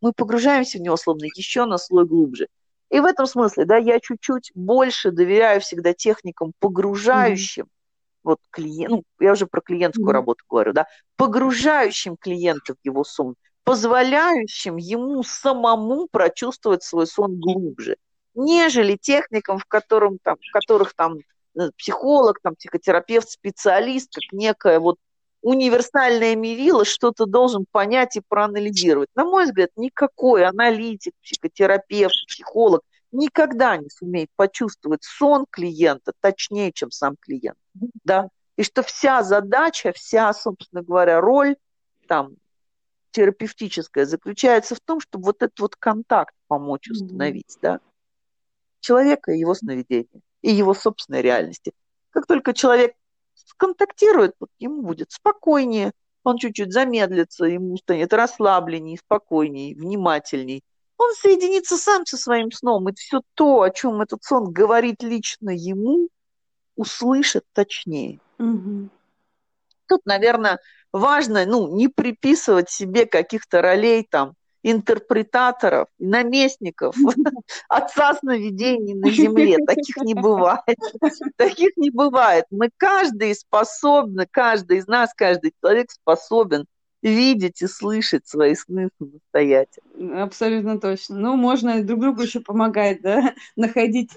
мы 0.00 0.12
погружаемся 0.12 0.78
в 0.78 0.80
него 0.80 0.96
словно 0.96 1.24
еще 1.24 1.64
на 1.64 1.78
слой 1.78 2.06
глубже. 2.06 2.48
И 2.90 3.00
в 3.00 3.04
этом 3.04 3.26
смысле, 3.26 3.66
да, 3.66 3.76
я 3.76 4.00
чуть-чуть 4.00 4.52
больше 4.54 5.10
доверяю 5.10 5.60
всегда 5.60 5.92
техникам, 5.92 6.52
погружающим 6.58 7.64
mm-hmm. 7.64 8.20
вот 8.22 8.38
клиент, 8.50 8.90
ну, 8.90 9.02
я 9.20 9.32
уже 9.32 9.46
про 9.46 9.60
клиентскую 9.60 10.08
mm-hmm. 10.08 10.12
работу 10.12 10.44
говорю, 10.48 10.72
да, 10.72 10.86
погружающим 11.16 12.16
клиента 12.16 12.74
в 12.74 12.78
его 12.82 13.04
сон, 13.04 13.34
позволяющим 13.64 14.76
ему 14.76 15.22
самому 15.22 16.08
прочувствовать 16.10 16.82
свой 16.82 17.06
сон 17.06 17.38
глубже, 17.38 17.96
нежели 18.34 18.96
техникам, 18.96 19.58
в, 19.58 19.66
котором, 19.66 20.18
там, 20.22 20.36
в 20.36 20.50
которых 20.52 20.94
там 20.94 21.18
э, 21.58 21.70
психолог, 21.76 22.40
там, 22.40 22.54
психотерапевт, 22.54 23.28
специалист, 23.28 24.10
как 24.14 24.32
некая 24.32 24.80
вот 24.80 24.96
универсальное 25.42 26.34
мерило, 26.36 26.84
что 26.84 27.12
ты 27.12 27.26
должен 27.26 27.66
понять 27.70 28.16
и 28.16 28.22
проанализировать. 28.26 29.08
На 29.14 29.24
мой 29.24 29.44
взгляд, 29.44 29.70
никакой 29.76 30.44
аналитик, 30.44 31.14
психотерапевт, 31.22 32.14
психолог 32.26 32.82
никогда 33.12 33.76
не 33.76 33.88
сумеет 33.88 34.28
почувствовать 34.36 35.02
сон 35.02 35.46
клиента 35.50 36.12
точнее, 36.20 36.72
чем 36.72 36.90
сам 36.90 37.16
клиент. 37.18 37.58
Да? 38.04 38.28
И 38.56 38.62
что 38.62 38.82
вся 38.82 39.22
задача, 39.22 39.92
вся, 39.92 40.32
собственно 40.32 40.82
говоря, 40.82 41.20
роль 41.20 41.56
там, 42.06 42.34
терапевтическая 43.12 44.04
заключается 44.04 44.74
в 44.74 44.80
том, 44.80 45.00
чтобы 45.00 45.26
вот 45.26 45.42
этот 45.42 45.58
вот 45.60 45.76
контакт 45.76 46.34
помочь 46.46 46.88
установить, 46.90 47.56
mm-hmm. 47.56 47.62
да, 47.62 47.80
человека 48.80 49.32
и 49.32 49.38
его 49.38 49.54
сновидения, 49.54 50.20
и 50.42 50.50
его 50.50 50.74
собственной 50.74 51.22
реальности. 51.22 51.72
Как 52.10 52.26
только 52.26 52.52
человек 52.52 52.94
сконтактирует, 53.48 54.34
вот 54.40 54.50
ему 54.58 54.82
будет 54.82 55.12
спокойнее, 55.12 55.92
он 56.24 56.36
чуть-чуть 56.36 56.72
замедлится, 56.72 57.46
ему 57.46 57.76
станет 57.76 58.12
расслабленнее, 58.12 58.98
спокойнее, 58.98 59.74
внимательней. 59.74 60.62
Он 60.98 61.12
соединится 61.14 61.76
сам 61.76 62.04
со 62.06 62.16
своим 62.16 62.50
сном, 62.50 62.88
и 62.88 62.94
все 62.94 63.22
то, 63.34 63.62
о 63.62 63.70
чем 63.70 64.00
этот 64.00 64.22
сон 64.24 64.52
говорит 64.52 65.02
лично 65.02 65.50
ему, 65.50 66.08
услышит 66.76 67.44
точнее. 67.52 68.20
Угу. 68.38 68.88
Тут, 69.86 70.00
наверное, 70.04 70.58
важно 70.92 71.46
ну, 71.46 71.74
не 71.74 71.88
приписывать 71.88 72.68
себе 72.68 73.06
каких-то 73.06 73.62
ролей 73.62 74.06
там 74.08 74.34
интерпретаторов, 74.70 75.88
наместников, 75.98 76.94
отца 77.68 78.14
сновидений 78.14 78.94
на 78.94 79.10
земле. 79.10 79.58
Таких 79.66 79.96
не 79.98 80.14
бывает. 80.14 80.78
Таких 81.36 81.76
не 81.76 81.90
бывает. 81.90 82.44
Мы 82.50 82.70
каждый 82.76 83.34
способны, 83.34 84.26
каждый 84.30 84.78
из 84.78 84.86
нас, 84.86 85.12
каждый 85.14 85.54
человек 85.60 85.90
способен 85.90 86.66
видеть 87.02 87.62
и 87.62 87.66
слышать 87.66 88.26
свои 88.26 88.54
сны 88.54 88.90
самостоятельно. 88.98 90.22
Абсолютно 90.22 90.80
точно. 90.80 91.16
Ну, 91.16 91.36
можно 91.36 91.82
друг 91.82 92.00
другу 92.00 92.22
еще 92.22 92.40
помогать, 92.40 93.02
да, 93.02 93.34
находить. 93.56 94.10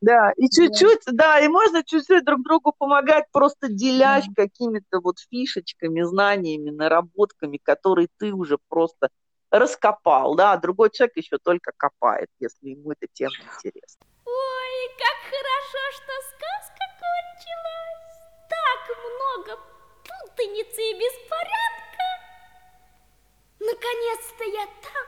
Да, 0.00 0.32
и 0.36 0.48
чуть-чуть, 0.48 1.02
да, 1.06 1.40
и 1.40 1.48
можно 1.48 1.82
чуть-чуть 1.82 2.24
друг 2.24 2.42
другу 2.42 2.74
помогать, 2.76 3.24
просто 3.32 3.68
делясь 3.68 4.26
да. 4.28 4.44
какими-то 4.44 5.00
вот 5.00 5.16
фишечками, 5.30 6.02
знаниями, 6.02 6.70
наработками, 6.70 7.58
которые 7.62 8.08
ты 8.18 8.32
уже 8.32 8.58
просто 8.68 9.08
раскопал, 9.58 10.34
да, 10.34 10.52
а 10.52 10.56
другой 10.56 10.90
человек 10.90 11.16
еще 11.16 11.38
только 11.38 11.72
копает, 11.76 12.28
если 12.40 12.70
ему 12.70 12.92
эта 12.92 13.06
тема 13.12 13.34
интересна. 13.40 14.06
Ой, 14.26 14.74
как 14.98 15.18
хорошо, 15.30 15.82
что 15.92 16.12
сказка 16.30 16.84
кончилась. 16.98 18.04
Так 18.50 18.80
много 18.98 19.60
путаницы 20.02 20.82
и 20.82 20.94
беспорядка. 20.94 22.06
Наконец-то 23.60 24.44
я 24.44 24.66
там, 24.82 25.06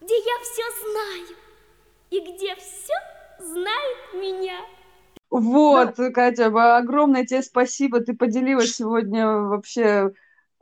где 0.00 0.16
я 0.16 0.38
все 0.42 0.62
знаю 0.82 1.36
и 2.10 2.20
где 2.20 2.54
все 2.56 2.94
знает 3.40 4.14
меня. 4.14 4.64
Вот, 5.28 5.96
да. 5.96 6.10
Катя, 6.10 6.46
огромное 6.76 7.26
тебе 7.26 7.42
спасибо. 7.42 8.00
Ты 8.00 8.14
поделилась 8.14 8.76
сегодня 8.76 9.26
вообще 9.28 10.12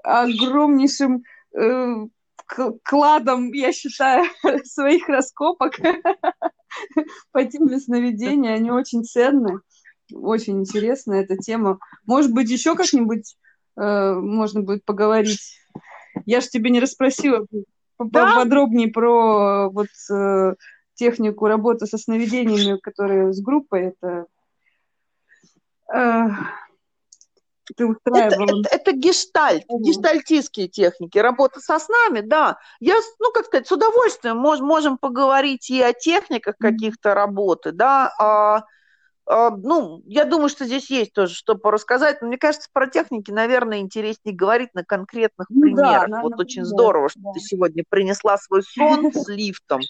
огромнейшим 0.03 1.23
э, 1.53 2.07
кладом, 2.47 3.53
я 3.53 3.73
считаю, 3.73 4.25
своих 4.65 5.09
раскопок 5.09 5.75
по 7.33 7.45
теме 7.45 7.81
сновидения. 7.81 8.55
Они 8.55 8.71
очень 8.71 9.05
ценны, 9.05 9.61
очень 10.13 10.61
интересна 10.61 11.15
эта 11.15 11.37
тема. 11.37 11.79
Может 12.07 12.33
быть, 12.33 12.51
еще 12.51 12.75
как-нибудь 12.75 13.37
э, 13.77 14.15
можно 14.15 14.63
будет 14.63 14.85
поговорить. 14.85 15.59
Я 16.27 16.41
же 16.41 16.49
тебе 16.49 16.71
не 16.71 16.81
расспросила 16.81 17.47
да? 17.99 18.37
подробнее 18.37 18.89
про 18.89 19.69
вот 19.71 19.89
э, 20.11 20.55
технику 20.95 21.47
работы 21.47 21.87
со 21.87 21.99
сновидениями, 21.99 22.79
которые 22.79 23.33
с 23.33 23.41
группой. 23.41 23.95
Это 23.95 24.27
э, 25.93 26.29
ты 27.77 27.87
Это, 27.87 27.93
устраивала. 27.93 28.61
это, 28.61 28.77
это 28.77 28.93
гештальт, 28.93 29.65
Мгм. 29.69 29.83
гештальтистские 29.83 30.69
техники, 30.69 31.19
работа 31.19 31.61
со 31.61 31.79
снами, 31.79 32.21
да. 32.21 32.59
Я, 32.81 32.95
ну, 33.19 33.33
как 33.33 33.47
сказать, 33.47 33.67
с 33.67 33.73
удовольствием 33.73 34.45
мож- 34.45 34.61
можем 34.63 34.99
поговорить 34.99 35.71
и 35.71 35.83
о 35.83 35.93
техниках 35.93 36.57
каких-то 36.59 37.15
работы, 37.15 37.73
да, 37.73 38.13
а, 38.19 38.65
а, 39.27 39.51
ну, 39.51 40.03
я 40.05 40.25
думаю, 40.25 40.49
что 40.49 40.67
здесь 40.67 40.91
есть 40.91 41.13
тоже 41.13 41.35
что 41.35 41.55
порассказать, 41.55 42.21
но 42.21 42.29
мне 42.29 42.37
кажется, 42.39 42.69
про 42.73 42.87
техники, 42.87 43.31
наверное, 43.31 43.79
интереснее 43.79 44.37
говорить 44.37 44.75
на 44.75 44.85
конкретных 44.85 45.49
Ну 45.49 45.61
да, 45.61 45.71
примерах. 45.73 46.09
на- 46.09 46.23
Вот 46.23 46.31
на 46.33 46.37
очень 46.39 46.63
примерах, 46.63 46.69
здорово, 46.69 47.09
что 47.09 47.21
да. 47.21 47.33
ты 47.33 47.41
сегодня 47.41 47.85
принесла 47.89 48.37
свой 48.37 48.63
сон 48.63 49.11
с 49.15 49.29
лифтом. 49.29 49.81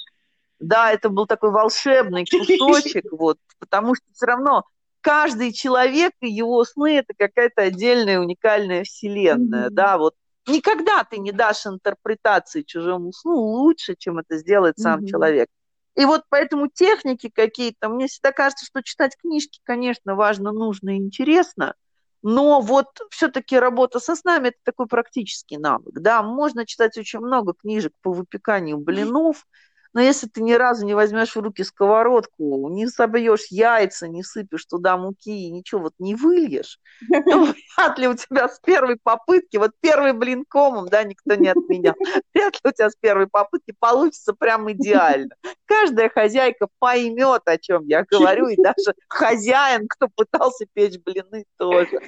Да, 0.60 0.92
это 0.92 1.08
был 1.08 1.26
такой 1.26 1.50
волшебный 1.50 2.24
кусочек, 2.30 3.06
вот, 3.10 3.38
потому 3.58 3.96
что 3.96 4.04
все 4.12 4.26
равно 4.26 4.64
каждый 5.04 5.52
человек 5.52 6.12
и 6.20 6.28
его 6.30 6.64
сны 6.64 6.96
это 6.96 7.12
какая-то 7.16 7.62
отдельная 7.62 8.18
уникальная 8.18 8.84
вселенная, 8.84 9.66
Мгм. 9.66 9.74
да, 9.74 9.98
вот. 9.98 10.14
Никогда 10.46 11.04
ты 11.04 11.18
не 11.18 11.30
дашь 11.32 11.66
интерпретации 11.66 12.62
чужому 12.62 13.12
сну 13.12 13.34
лучше, 13.34 13.96
чем 13.98 14.18
это 14.18 14.38
сделает 14.38 14.78
сам 14.78 15.00
Мгм. 15.00 15.06
человек. 15.06 15.48
И 15.94 16.04
вот 16.06 16.22
поэтому 16.30 16.68
техники 16.68 17.30
какие-то, 17.32 17.88
мне 17.88 18.06
всегда 18.08 18.32
кажется, 18.32 18.64
что 18.64 18.82
читать 18.82 19.16
книжки, 19.20 19.60
конечно, 19.62 20.14
важно, 20.16 20.52
нужно 20.52 20.96
и 20.96 20.98
интересно, 20.98 21.74
но 22.22 22.60
вот 22.60 22.86
все-таки 23.10 23.58
работа 23.58 24.00
со 24.00 24.16
снами– 24.16 24.48
это 24.48 24.58
такой 24.64 24.86
практический 24.86 25.58
навык. 25.58 26.00
Да, 26.00 26.22
можно 26.22 26.64
читать 26.66 26.96
очень 26.96 27.20
много 27.20 27.52
книжек 27.52 27.92
по 28.02 28.12
выпеканию 28.12 28.78
блинов, 28.78 29.46
но 29.94 30.00
если 30.00 30.26
ты 30.26 30.42
ни 30.42 30.52
разу 30.52 30.84
не 30.84 30.94
возьмешь 30.94 31.36
в 31.36 31.40
руки 31.40 31.62
сковородку, 31.62 32.68
не 32.68 32.88
собьешь 32.88 33.46
яйца, 33.50 34.08
не 34.08 34.24
сыпешь 34.24 34.66
туда 34.66 34.96
муки 34.96 35.46
и 35.46 35.50
ничего 35.50 35.82
вот 35.82 35.94
не 36.00 36.16
выльешь, 36.16 36.80
то 37.08 37.44
вряд 37.44 37.98
ли 37.98 38.08
у 38.08 38.14
тебя 38.14 38.48
с 38.48 38.58
первой 38.58 38.98
попытки, 39.00 39.56
вот 39.56 39.70
первый 39.80 40.12
блин 40.12 40.44
комом, 40.46 40.88
да, 40.88 41.04
никто 41.04 41.36
не 41.36 41.48
отменял, 41.48 41.94
вряд 42.34 42.54
ли 42.54 42.70
у 42.70 42.72
тебя 42.72 42.90
с 42.90 42.96
первой 42.96 43.28
попытки 43.28 43.72
получится 43.78 44.34
прям 44.34 44.70
идеально. 44.72 45.36
Каждая 45.64 46.08
хозяйка 46.08 46.66
поймет, 46.80 47.42
о 47.46 47.56
чем 47.56 47.86
я 47.86 48.04
говорю, 48.04 48.48
и 48.48 48.56
даже 48.56 48.94
хозяин, 49.08 49.86
кто 49.88 50.08
пытался 50.08 50.66
печь 50.72 50.98
блины, 51.04 51.44
тоже. 51.56 52.00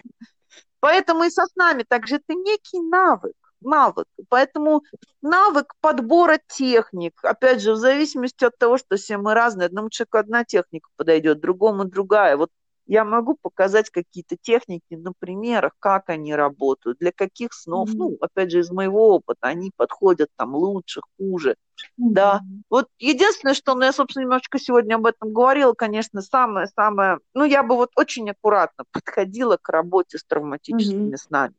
Поэтому 0.81 1.25
и 1.25 1.31
со 1.31 1.47
снами 1.47 1.85
также 1.89 2.17
это 2.17 2.35
некий 2.35 2.81
навык, 2.81 3.35
навык. 3.61 4.07
Поэтому 4.29 4.83
навык 5.23 5.73
подбора 5.81 6.39
техник, 6.49 7.15
опять 7.23 7.61
же, 7.63 7.73
в 7.73 7.77
зависимости 7.77 8.45
от 8.45 8.57
того, 8.59 8.79
что 8.79 8.97
все 8.97 9.19
мы 9.19 9.35
разные, 9.35 9.67
одному 9.67 9.91
человеку 9.91 10.19
одна 10.19 10.45
техника 10.45 10.89
подойдет, 10.97 11.41
другому 11.41 11.85
другая. 11.85 12.37
Вот 12.37 12.51
я 12.87 13.05
могу 13.05 13.37
показать 13.41 13.91
какие-то 13.91 14.37
техники 14.41 14.95
на 14.95 15.13
примерах, 15.19 15.73
как 15.81 16.09
они 16.09 16.35
работают, 16.35 16.99
для 16.99 17.11
каких 17.13 17.53
снов, 17.53 17.91
Мгм. 17.91 17.99
ну, 17.99 18.17
опять 18.21 18.53
же, 18.53 18.61
из 18.61 18.71
моего 18.71 19.15
опыта, 19.17 19.49
они 19.49 19.73
подходят 19.77 20.29
там 20.37 20.55
лучше, 20.55 21.01
хуже. 21.19 21.57
Да. 21.97 22.43
Мгм. 22.43 22.63
Вот 22.71 22.87
единственное, 22.99 23.55
что, 23.55 23.75
ну, 23.75 23.83
я, 23.85 23.93
собственно, 23.93 24.23
немножечко 24.25 24.59
сегодня 24.59 24.97
об 24.97 25.07
этом 25.07 25.33
говорила, 25.33 25.73
конечно, 25.73 26.23
самое-самое, 26.23 27.19
ну, 27.35 27.45
я 27.45 27.63
бы 27.65 27.75
вот 27.77 27.91
очень 27.97 28.31
аккуратно 28.31 28.85
подходила 28.93 29.57
к 29.61 29.69
работе 29.69 30.19
с 30.19 30.25
травматическими 30.25 31.09
Мгм. 31.09 31.17
снами. 31.17 31.55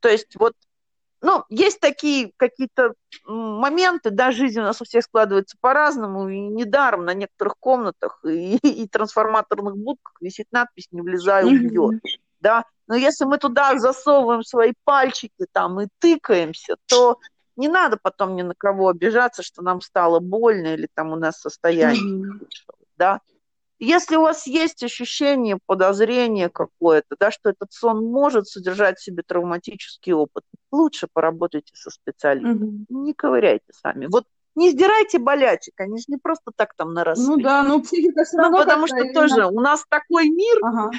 То 0.00 0.08
есть 0.10 0.36
вот, 0.38 0.54
ну, 1.22 1.44
есть 1.48 1.80
такие 1.80 2.32
какие-то 2.36 2.94
моменты, 3.24 4.10
да, 4.10 4.30
жизнь 4.30 4.60
у 4.60 4.62
нас 4.62 4.80
у 4.80 4.84
всех 4.84 5.04
складывается 5.04 5.56
по-разному, 5.60 6.28
и 6.28 6.38
недаром 6.38 7.04
на 7.04 7.14
некоторых 7.14 7.54
комнатах 7.58 8.20
и, 8.24 8.56
и 8.84 8.88
трансформаторных 8.88 9.76
будках 9.76 10.14
висит 10.20 10.46
надпись 10.50 10.88
«Не 10.90 11.00
влезай, 11.00 11.44
убьет», 11.44 11.92
Мгм. 11.92 12.00
да. 12.40 12.64
Но 12.86 12.94
если 12.94 13.24
мы 13.24 13.38
туда 13.38 13.78
засовываем 13.78 14.44
свои 14.44 14.72
пальчики 14.84 15.46
там 15.52 15.80
и 15.80 15.88
тыкаемся, 15.98 16.76
то 16.86 17.18
не 17.56 17.68
надо 17.68 17.98
потом 18.00 18.36
ни 18.36 18.42
на 18.42 18.54
кого 18.54 18.88
обижаться, 18.88 19.42
что 19.42 19.62
нам 19.62 19.80
стало 19.80 20.20
больно 20.20 20.74
или 20.74 20.88
там 20.94 21.12
у 21.12 21.16
нас 21.16 21.40
состояние 21.40 22.38
да. 22.96 23.20
Если 23.78 24.16
у 24.16 24.22
вас 24.22 24.46
есть 24.46 24.82
ощущение, 24.82 25.58
подозрение 25.66 26.48
какое-то, 26.48 27.16
да, 27.20 27.30
что 27.30 27.50
этот 27.50 27.72
сон 27.72 28.04
может 28.10 28.46
содержать 28.48 28.98
в 28.98 29.04
себе 29.04 29.22
травматический 29.26 30.12
опыт, 30.14 30.44
лучше 30.72 31.08
поработайте 31.12 31.72
со 31.74 31.90
специалистом. 31.90 32.86
Мгм. 32.88 33.04
Не 33.04 33.12
ковыряйте 33.12 33.66
сами. 33.72 34.06
Вот 34.06 34.24
не 34.54 34.70
сдирайте 34.70 35.18
болячек, 35.18 35.74
они 35.78 35.98
же 35.98 36.04
не 36.08 36.16
просто 36.16 36.50
так 36.56 36.72
там 36.74 36.94
наросли. 36.94 37.26
Ну 37.26 37.36
да, 37.36 37.62
ну 37.62 37.82
психика 37.82 38.24
все 38.24 38.38
Ну, 38.38 38.42
равно 38.44 38.58
потому 38.58 38.86
как-то 38.86 39.04
что 39.04 39.12
тоже 39.12 39.46
у 39.46 39.60
нас 39.60 39.84
такой 39.90 40.30
мир, 40.30 40.56
Ага. 40.62 40.90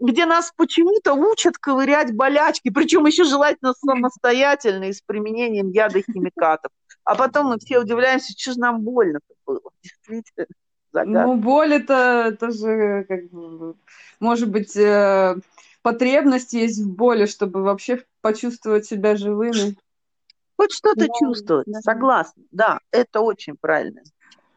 где 0.00 0.26
нас 0.26 0.52
почему-то 0.56 1.14
учат 1.14 1.56
ковырять 1.58 2.12
болячки, 2.12 2.70
причем 2.70 3.06
еще 3.06 3.22
желательно 3.22 3.74
самостоятельно 3.74 4.84
и 4.84 4.92
с 4.92 5.00
применением 5.00 5.70
яда 5.70 6.00
и 6.00 6.04
химикатов. 6.12 6.72
А 7.04 7.14
потом 7.14 7.46
мы 7.46 7.58
все 7.60 7.78
удивляемся, 7.78 8.32
что 8.36 8.54
же 8.54 8.58
нам 8.58 8.80
больно-то 8.80 9.34
было. 9.46 9.60
Действительно, 9.84 10.46
загадка. 10.96 11.26
Ну, 11.26 11.36
боль 11.36 11.74
это, 11.74 12.30
это 12.32 12.50
же, 12.50 13.04
как 13.08 13.28
бы, 13.30 13.74
может 14.18 14.50
быть, 14.50 14.74
э, 14.76 15.36
потребность 15.82 16.54
есть 16.54 16.80
в 16.80 16.90
боли, 16.90 17.26
чтобы 17.26 17.62
вообще 17.62 18.02
почувствовать 18.22 18.86
себя 18.86 19.16
живыми. 19.16 19.76
Хоть 20.56 20.72
что-то 20.72 21.06
Да, 21.06 21.12
чувствовать, 21.18 21.66
да. 21.66 21.80
согласна. 21.80 22.42
Да, 22.50 22.78
это 22.90 23.20
очень 23.20 23.56
правильно. 23.60 24.00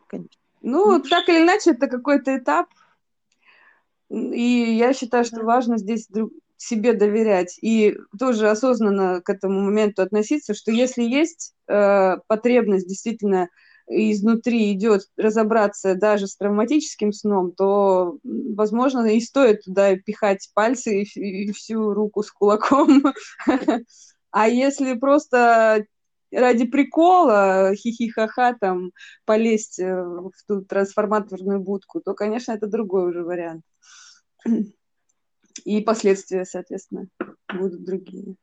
Конечно. 0.07 0.29
Ну, 0.61 1.01
так 1.01 1.27
или 1.27 1.43
иначе, 1.43 1.71
это 1.71 1.87
какой-то 1.87 2.37
этап. 2.37 2.67
И 4.09 4.77
я 4.77 4.93
считаю, 4.93 5.25
что 5.25 5.37
Да. 5.37 5.43
важно 5.43 5.77
здесь 5.77 6.07
друг- 6.07 6.31
себе 6.57 6.93
доверять 6.93 7.57
и 7.61 7.97
тоже 8.17 8.49
осознанно 8.49 9.21
к 9.21 9.29
этому 9.29 9.61
моменту 9.61 10.01
относиться, 10.01 10.53
что 10.53 10.71
если 10.71 11.03
есть 11.03 11.53
э, 11.67 12.17
потребность 12.27 12.87
действительно 12.87 13.49
изнутри 13.89 14.71
идет 14.73 15.01
разобраться 15.17 15.95
даже 15.95 16.27
с 16.27 16.37
травматическим 16.37 17.11
сном, 17.11 17.51
то, 17.51 18.19
возможно, 18.23 19.07
и 19.07 19.19
стоит 19.19 19.63
туда 19.63 19.95
пихать 19.97 20.49
пальцы 20.53 21.01
и, 21.01 21.03
вс- 21.03 21.21
и 21.21 21.51
всю 21.51 21.93
руку 21.93 22.23
с 22.23 22.31
кулаком. 22.31 23.03
А 24.31 24.47
если 24.47 24.93
просто 24.93 25.85
ради 26.31 26.67
прикола, 26.67 27.71
хихи-ха-ха, 27.73 28.55
там, 28.61 28.91
полезть 29.25 29.79
э, 29.79 30.03
в 30.03 30.31
ту 30.47 30.61
трансформаторную 30.61 31.59
будку, 31.59 31.99
то, 31.99 32.13
конечно, 32.13 32.51
это 32.51 32.67
другой 32.67 33.09
уже 33.09 33.23
вариант. 33.23 33.63
И 35.65 35.81
последствия, 35.81 36.45
соответственно, 36.45 37.07
будут 37.51 37.83
другие. 37.83 38.35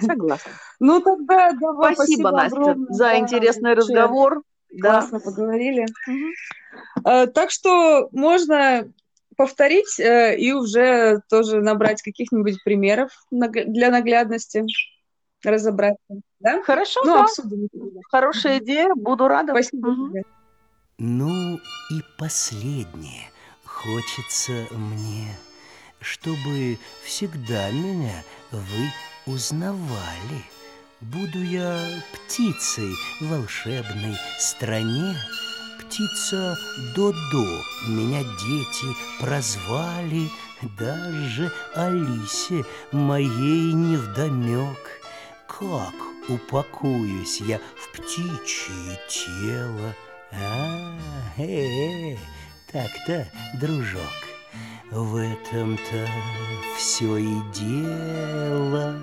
Согласна. 0.00 0.52
Ну, 0.80 1.00
тогда 1.00 1.52
давай, 1.52 1.94
Спасибо, 1.94 2.30
Настя, 2.32 2.58
огромное, 2.58 2.92
за 2.92 2.98
да, 2.98 3.18
интересный 3.20 3.74
вообще 3.76 3.92
разговор. 4.70 4.82
Да. 4.82 4.90
Классно 5.00 5.20
поговорили. 5.20 5.86
Э, 7.04 7.26
Так 7.26 7.50
что 7.50 8.08
можно 8.12 8.90
повторить 9.36 9.98
э, 10.00 10.36
и 10.38 10.52
уже 10.52 11.20
тоже 11.28 11.60
набрать 11.60 12.02
каких-нибудь 12.02 12.62
примеров 12.64 13.10
для 13.30 13.90
наглядности, 13.90 14.64
разобраться. 15.44 15.98
Да? 16.40 16.62
Хорошо, 16.62 17.00
Ну, 17.04 17.14
да. 17.14 17.22
обсудим. 17.24 17.68
Хорошая 18.10 18.58
идея, 18.58 18.88
буду 18.94 19.28
рада. 19.28 19.52
Спасибо 19.52 19.94
тебе. 19.94 20.22
Ну 20.98 21.56
и 21.90 22.00
последнее. 22.18 23.30
Хочется 23.64 24.52
мне, 24.70 25.28
чтобы 26.00 26.78
всегда 27.04 27.70
меня 27.70 28.24
вы 28.50 29.32
узнавали. 29.32 30.42
Буду 31.02 31.42
я 31.42 32.02
птицей 32.10 32.90
в 33.20 33.28
волшебной 33.28 34.16
стране. 34.38 35.14
Птица 35.78 36.56
Додо 36.94 37.62
меня 37.86 38.22
дети 38.22 38.96
прозвали, 39.20 40.30
Даже 40.78 41.52
Алисе 41.74 42.64
моей 42.92 43.74
невдомек. 43.74 44.78
Как 45.46 45.94
упакуюсь 46.30 47.42
я 47.42 47.60
в 47.76 47.92
птичье 47.92 48.98
тело? 49.06 49.94
А, 50.32 50.98
э, 51.36 52.14
э, 52.14 52.16
так-то, 52.72 53.28
дружок, 53.60 54.00
в 54.90 55.16
этом-то 55.16 56.08
все 56.78 57.18
и 57.18 57.36
дело. 57.52 58.98